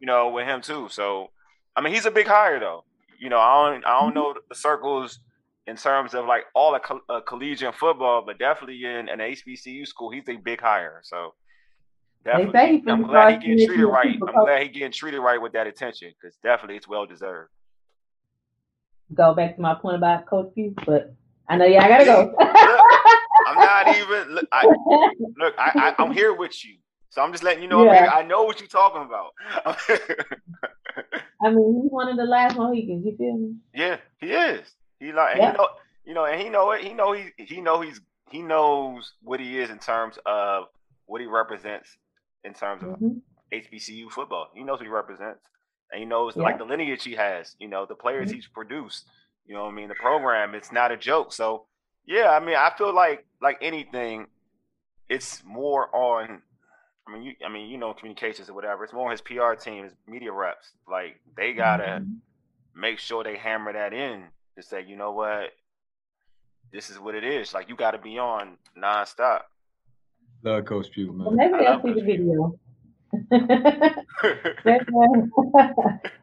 You 0.00 0.06
know, 0.06 0.30
with 0.30 0.46
him 0.46 0.60
too. 0.62 0.88
So, 0.90 1.28
I 1.76 1.80
mean, 1.80 1.94
he's 1.94 2.06
a 2.06 2.10
big 2.10 2.26
hire 2.26 2.58
though. 2.58 2.84
You 3.18 3.28
know, 3.28 3.38
I 3.38 3.70
don't, 3.70 3.86
I 3.86 4.00
don't 4.00 4.14
know 4.14 4.34
the 4.48 4.54
circles 4.54 5.20
in 5.66 5.76
terms 5.76 6.14
of 6.14 6.26
like 6.26 6.44
all 6.54 6.72
the 6.72 6.80
co- 6.80 7.02
uh, 7.08 7.20
collegiate 7.20 7.74
football, 7.74 8.22
but 8.24 8.38
definitely 8.38 8.82
in 8.84 9.08
an 9.08 9.18
HBCU 9.18 9.86
school, 9.86 10.10
he's 10.10 10.28
a 10.28 10.36
big 10.36 10.60
hire. 10.60 11.00
So, 11.04 11.34
They 12.24 12.32
say 12.50 12.72
he 12.72 12.78
definitely, 12.78 12.90
I'm 12.92 13.02
glad 13.06 13.30
he 13.32 13.48
getting 13.48 13.66
treated 13.66 13.86
right. 13.86 14.16
I'm 14.26 14.44
glad 14.44 14.62
he 14.62 14.68
getting 14.68 14.92
treated 14.92 15.20
right 15.20 15.40
with 15.40 15.52
that 15.52 15.66
attention 15.66 16.12
because 16.20 16.36
definitely 16.42 16.76
it's 16.76 16.88
well 16.88 17.06
deserved. 17.06 17.50
Go 19.12 19.34
back 19.34 19.56
to 19.56 19.62
my 19.62 19.74
point 19.74 19.96
about 19.96 20.26
Coach 20.26 20.52
Pough, 20.56 20.84
but 20.86 21.14
I 21.48 21.56
know 21.56 21.66
yeah, 21.66 21.84
I 21.84 21.88
gotta 21.88 22.04
go. 22.04 22.34
I'm 23.46 23.56
not 23.56 23.96
even 23.96 24.34
look. 24.34 24.46
I, 24.52 24.64
look, 25.36 25.54
I, 25.58 25.94
I, 25.98 26.02
I'm 26.02 26.12
here 26.12 26.32
with 26.32 26.64
you, 26.64 26.76
so 27.10 27.22
I'm 27.22 27.32
just 27.32 27.44
letting 27.44 27.62
you 27.62 27.68
know. 27.68 27.84
Yeah. 27.84 28.10
I 28.12 28.22
know 28.22 28.44
what 28.44 28.60
you're 28.60 28.68
talking 28.68 29.02
about. 29.02 29.32
I 31.42 31.50
mean, 31.50 31.80
he's 31.82 31.90
one 31.90 32.08
of 32.08 32.16
the 32.16 32.24
last 32.24 32.56
Mohicans. 32.56 33.04
You 33.04 33.16
feel 33.16 33.36
me? 33.38 33.54
Yeah, 33.74 33.96
he 34.18 34.32
is. 34.32 34.66
He 34.98 35.12
like 35.12 35.36
Yeah. 35.36 35.52
he 35.52 35.56
know 35.58 35.68
you 36.04 36.14
know, 36.14 36.24
and 36.24 36.40
he 36.40 36.48
know 36.48 36.70
it. 36.72 36.82
He 36.82 36.92
know 36.94 37.12
he 37.12 37.30
he 37.36 37.60
know 37.60 37.80
he's 37.80 38.00
he 38.30 38.42
knows 38.42 39.12
what 39.22 39.40
he 39.40 39.58
is 39.58 39.70
in 39.70 39.78
terms 39.78 40.18
of 40.26 40.64
what 41.06 41.20
he 41.20 41.26
represents 41.26 41.96
in 42.44 42.54
terms 42.54 42.82
of 42.82 42.90
Mhm. 42.98 43.20
HBCU 43.52 44.10
football. 44.10 44.48
He 44.54 44.62
knows 44.62 44.78
what 44.78 44.86
he 44.86 44.92
represents, 44.92 45.40
and 45.90 45.98
he 46.00 46.06
knows 46.06 46.36
Yeah. 46.36 46.42
like 46.44 46.58
the 46.58 46.64
lineage 46.64 47.04
he 47.04 47.14
has. 47.14 47.56
You 47.58 47.68
know, 47.68 47.86
the 47.86 47.94
players 47.96 48.30
he's 48.30 48.46
produced. 48.46 49.06
You 49.46 49.54
know, 49.54 49.64
what 49.64 49.70
I 49.72 49.74
mean, 49.74 49.88
the 49.88 49.94
program. 49.96 50.54
It's 50.54 50.70
not 50.72 50.92
a 50.92 50.96
joke. 50.96 51.32
So 51.32 51.66
yeah, 52.06 52.30
I 52.30 52.40
mean, 52.40 52.56
I 52.56 52.70
feel 52.76 52.92
like 52.94 53.26
like 53.40 53.58
anything, 53.60 54.26
it's 55.08 55.42
more 55.44 55.94
on. 55.94 56.42
I 57.08 57.12
mean, 57.12 57.22
you. 57.22 57.32
I 57.44 57.48
mean, 57.48 57.68
you 57.68 57.78
know, 57.78 57.92
communications 57.94 58.48
or 58.48 58.54
whatever. 58.54 58.84
It's 58.84 58.92
more 58.92 59.06
on 59.06 59.10
his 59.10 59.20
PR 59.20 59.54
team, 59.54 59.84
his 59.84 59.94
media 60.06 60.32
reps. 60.32 60.70
Like 60.88 61.20
they 61.36 61.52
gotta 61.52 62.00
mm-hmm. 62.00 62.80
make 62.80 62.98
sure 62.98 63.24
they 63.24 63.36
hammer 63.36 63.72
that 63.72 63.92
in 63.92 64.24
to 64.56 64.62
say, 64.62 64.84
you 64.86 64.96
know 64.96 65.12
what, 65.12 65.50
this 66.72 66.90
is 66.90 66.98
what 66.98 67.14
it 67.14 67.24
is. 67.24 67.54
Like 67.54 67.68
you 67.68 67.76
got 67.76 67.92
to 67.92 67.98
be 67.98 68.18
on 68.18 68.56
nonstop. 68.76 69.42
Love 70.42 70.64
Coach 70.64 70.86
Pough, 70.94 71.12
Well, 71.12 71.30
maybe 71.32 71.54
I 71.54 71.58
they'll 71.58 71.72
love 71.72 71.82
see 71.82 71.92
the 71.92 72.02
video. 72.02 72.58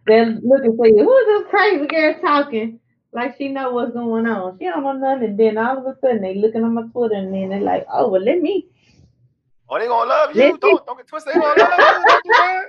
They'll 0.08 0.40
look 0.42 0.64
and 0.64 0.80
say, 0.80 0.92
"Who 0.92 1.18
is 1.18 1.28
this 1.28 1.50
crazy 1.50 1.88
girl 1.88 2.16
talking?" 2.22 2.80
Like 3.12 3.36
she 3.38 3.50
know 3.50 3.72
what's 3.72 3.94
going 3.94 4.28
on. 4.28 4.58
She 4.58 4.66
don't 4.66 4.84
know 4.84 4.94
nothing. 4.94 5.30
And 5.30 5.40
then 5.40 5.58
all 5.58 5.78
of 5.78 5.86
a 5.86 5.98
sudden 6.00 6.22
they 6.22 6.36
looking 6.36 6.64
on 6.64 6.74
my 6.76 6.84
Twitter 6.84 7.16
and 7.16 7.34
then 7.34 7.50
they're 7.50 7.62
like, 7.62 7.86
"Oh 7.92 8.10
well, 8.10 8.22
let 8.22 8.40
me." 8.42 8.68
Oh, 9.70 9.78
they 9.80 9.88
gonna 9.88 10.10
love 10.10 10.36
you. 10.36 10.58
Don't 10.58 10.86
don't 10.86 10.98
get 10.98 11.08
twisted. 11.08 11.34
They 11.36 11.40
gonna 11.40 11.60
love 11.60 11.72
you. 12.00 12.06
Don't 12.08 12.24
do 12.24 12.32
that. 12.32 12.64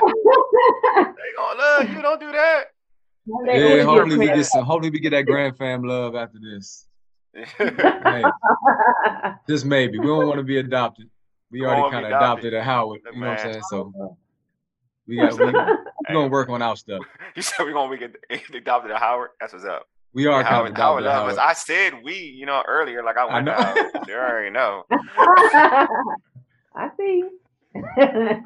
they 1.16 1.30
gonna 1.36 1.58
love 1.58 1.90
you. 1.90 2.02
Don't 2.02 2.20
do 2.20 2.32
that. 2.32 2.64
Yeah, 3.26 3.58
gonna 3.58 3.84
hopefully 3.84 4.18
we 4.18 4.26
get 4.26 4.36
get 4.36 4.46
some. 4.46 4.64
Hopefully 4.64 4.90
we 4.90 5.00
get 5.00 5.10
that 5.10 5.22
Gram 5.26 5.54
Fam 5.54 5.82
love 5.82 6.14
after 6.14 6.38
this. 6.38 6.86
Hey, 7.58 8.24
just 9.48 9.66
maybe. 9.66 9.98
We 9.98 10.06
don't 10.06 10.26
want 10.26 10.38
to 10.38 10.42
be 10.44 10.58
adopted. 10.58 11.10
We 11.50 11.60
Don't 11.60 11.68
already 11.68 11.90
kind 11.90 12.04
of 12.06 12.10
adopted 12.12 12.52
adopted. 12.52 12.54
at 12.54 12.64
Howard. 12.64 13.00
Look, 13.04 13.14
You 13.14 13.20
know 13.20 13.26
what 13.28 13.38
I'm 13.40 13.52
saying? 13.52 13.62
So 13.68 14.16
we 15.06 15.16
got 15.16 15.38
we, 15.38 15.46
we 15.46 15.52
gonna 16.14 16.28
work 16.28 16.48
on 16.48 16.62
our 16.62 16.76
stuff. 16.76 17.02
you 17.34 17.42
said 17.42 17.64
we're 17.64 17.72
gonna 17.72 17.90
we 17.90 17.98
get 17.98 18.16
adopted 18.54 18.90
to 18.90 18.96
Howard. 18.96 19.30
That's 19.40 19.52
what's 19.52 19.64
up. 19.66 19.86
We 20.16 20.26
are 20.26 20.42
Yeah, 20.42 20.48
kind 20.48 20.68
of 20.68 20.74
Howard, 20.74 20.76
Howard 20.78 21.04
adopted 21.04 21.04
love 21.04 21.28
us. 21.28 21.38
I 21.38 21.52
said 21.52 22.02
we, 22.02 22.14
you 22.14 22.46
know, 22.46 22.62
earlier. 22.66 23.04
Like 23.04 23.18
I 23.18 23.26
I 23.28 23.34
went 23.34 23.44
know. 23.44 23.52
to 23.52 23.58
Howard. 23.58 24.08
You 24.08 24.14
already 24.14 24.50
know. 24.50 24.84
I 26.74 26.88
see. 26.96 27.24
All 27.74 27.82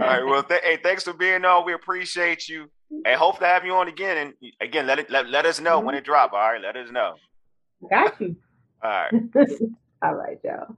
right. 0.01 0.25
Well, 0.27 0.43
th- 0.43 0.63
hey, 0.65 0.79
thanks 0.83 1.05
for 1.05 1.13
being 1.13 1.45
on. 1.45 1.65
We 1.65 1.73
appreciate 1.75 2.49
you, 2.49 2.69
and 3.07 3.17
hope 3.19 3.39
to 3.39 3.47
have 3.47 3.65
you 3.65 3.73
on 3.75 3.89
again. 3.89 4.19
And 4.19 4.35
again, 4.61 4.89
let 4.89 4.99
it 4.99 5.11
let, 5.11 5.29
let 5.29 5.47
us 5.47 5.61
know 5.61 5.79
when 5.81 5.95
it 5.95 6.05
drop. 6.05 6.33
All 6.33 6.41
right, 6.41 6.61
let 6.61 6.77
us 6.77 6.91
know. 6.91 7.15
Got 7.89 8.21
you. 8.21 8.37
All 8.83 8.91
right. 8.91 9.13
All 10.03 10.15
right, 10.15 10.39
y'all. 10.45 10.77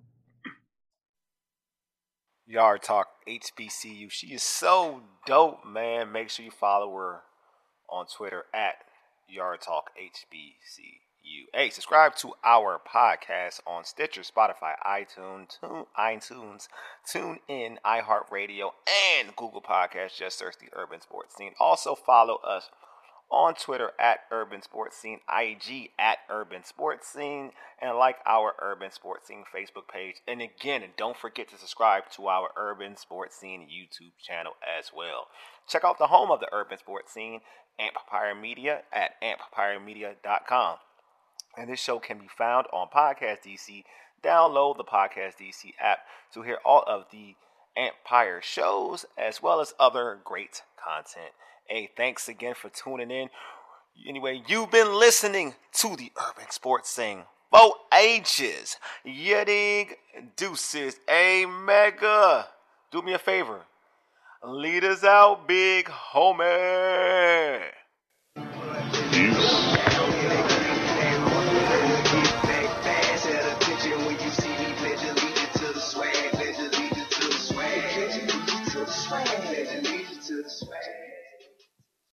Yard 2.46 2.82
Talk 2.82 3.08
HBCU. 3.26 4.10
She 4.10 4.26
is 4.34 4.42
so 4.42 5.00
dope, 5.26 5.64
man. 5.66 6.12
Make 6.12 6.28
sure 6.28 6.44
you 6.44 6.50
follow 6.50 6.94
her 6.94 7.22
on 7.88 8.06
Twitter 8.14 8.44
at 8.54 8.74
Yard 9.32 9.62
Talk 9.62 9.90
HBCU. 9.98 11.46
Hey, 11.54 11.70
subscribe 11.70 12.14
to 12.16 12.34
our 12.44 12.78
podcast 12.78 13.60
on 13.66 13.84
Stitcher, 13.84 14.20
Spotify, 14.20 14.74
iTunes, 14.86 15.58
Tune, 15.58 15.86
iTunes, 15.98 16.68
Tune 17.10 17.38
in, 17.48 17.78
iHeartRadio, 17.82 18.72
and 19.18 19.34
Google 19.34 19.62
Podcasts. 19.62 20.18
Just 20.18 20.38
search 20.38 20.56
the 20.58 20.68
Urban 20.74 21.00
Sports 21.00 21.34
Scene. 21.34 21.52
Also 21.58 21.94
follow 21.94 22.36
us 22.46 22.68
on 23.32 23.54
Twitter 23.54 23.92
at 23.98 24.20
Urban 24.30 24.60
Sports 24.60 24.98
Scene, 24.98 25.20
IG 25.26 25.90
at 25.98 26.18
Urban 26.28 26.64
Sports 26.64 27.08
Scene, 27.08 27.52
and 27.80 27.96
like 27.96 28.18
our 28.26 28.52
Urban 28.60 28.90
Sports 28.90 29.26
Scene 29.26 29.44
Facebook 29.52 29.88
page. 29.90 30.16
And 30.28 30.42
again, 30.42 30.82
don't 30.98 31.16
forget 31.16 31.48
to 31.48 31.56
subscribe 31.56 32.10
to 32.16 32.26
our 32.26 32.50
Urban 32.56 32.98
Sports 32.98 33.36
Scene 33.36 33.62
YouTube 33.62 34.12
channel 34.22 34.52
as 34.78 34.90
well. 34.94 35.28
Check 35.66 35.82
out 35.82 35.98
the 35.98 36.08
home 36.08 36.30
of 36.30 36.40
the 36.40 36.52
Urban 36.52 36.76
Sports 36.76 37.12
Scene, 37.12 37.40
Amplifier 37.78 38.34
Media 38.34 38.82
at 38.92 39.12
amplifiermedia.com. 39.22 40.76
And 41.56 41.70
this 41.70 41.80
show 41.80 41.98
can 41.98 42.18
be 42.18 42.28
found 42.36 42.66
on 42.72 42.88
Podcast 42.94 43.42
DC. 43.46 43.84
Download 44.22 44.76
the 44.76 44.84
Podcast 44.84 45.36
DC 45.40 45.74
app 45.80 46.00
to 46.32 46.42
hear 46.42 46.58
all 46.64 46.84
of 46.86 47.06
the 47.10 47.34
Amplifier 47.76 48.40
shows 48.42 49.04
as 49.16 49.42
well 49.42 49.60
as 49.60 49.74
other 49.80 50.18
great 50.24 50.62
content. 50.82 51.32
Hey, 51.66 51.90
thanks 51.96 52.28
again 52.28 52.54
for 52.54 52.68
tuning 52.68 53.10
in. 53.10 53.30
Anyway, 54.06 54.42
you've 54.46 54.70
been 54.70 54.94
listening 54.94 55.54
to 55.72 55.96
the 55.96 56.12
Urban 56.16 56.50
Sports 56.50 56.90
Scene 56.90 57.22
for 57.50 57.74
ages. 57.98 58.76
Dig? 59.04 59.96
Deuces. 60.36 60.96
Hey, 61.06 61.46
Mega. 61.46 62.48
Do 62.90 63.02
me 63.02 63.14
a 63.14 63.18
favor. 63.18 63.62
Lead 64.44 64.82
us 64.82 65.04
out, 65.04 65.46
big 65.46 65.86
homie. 65.86 67.62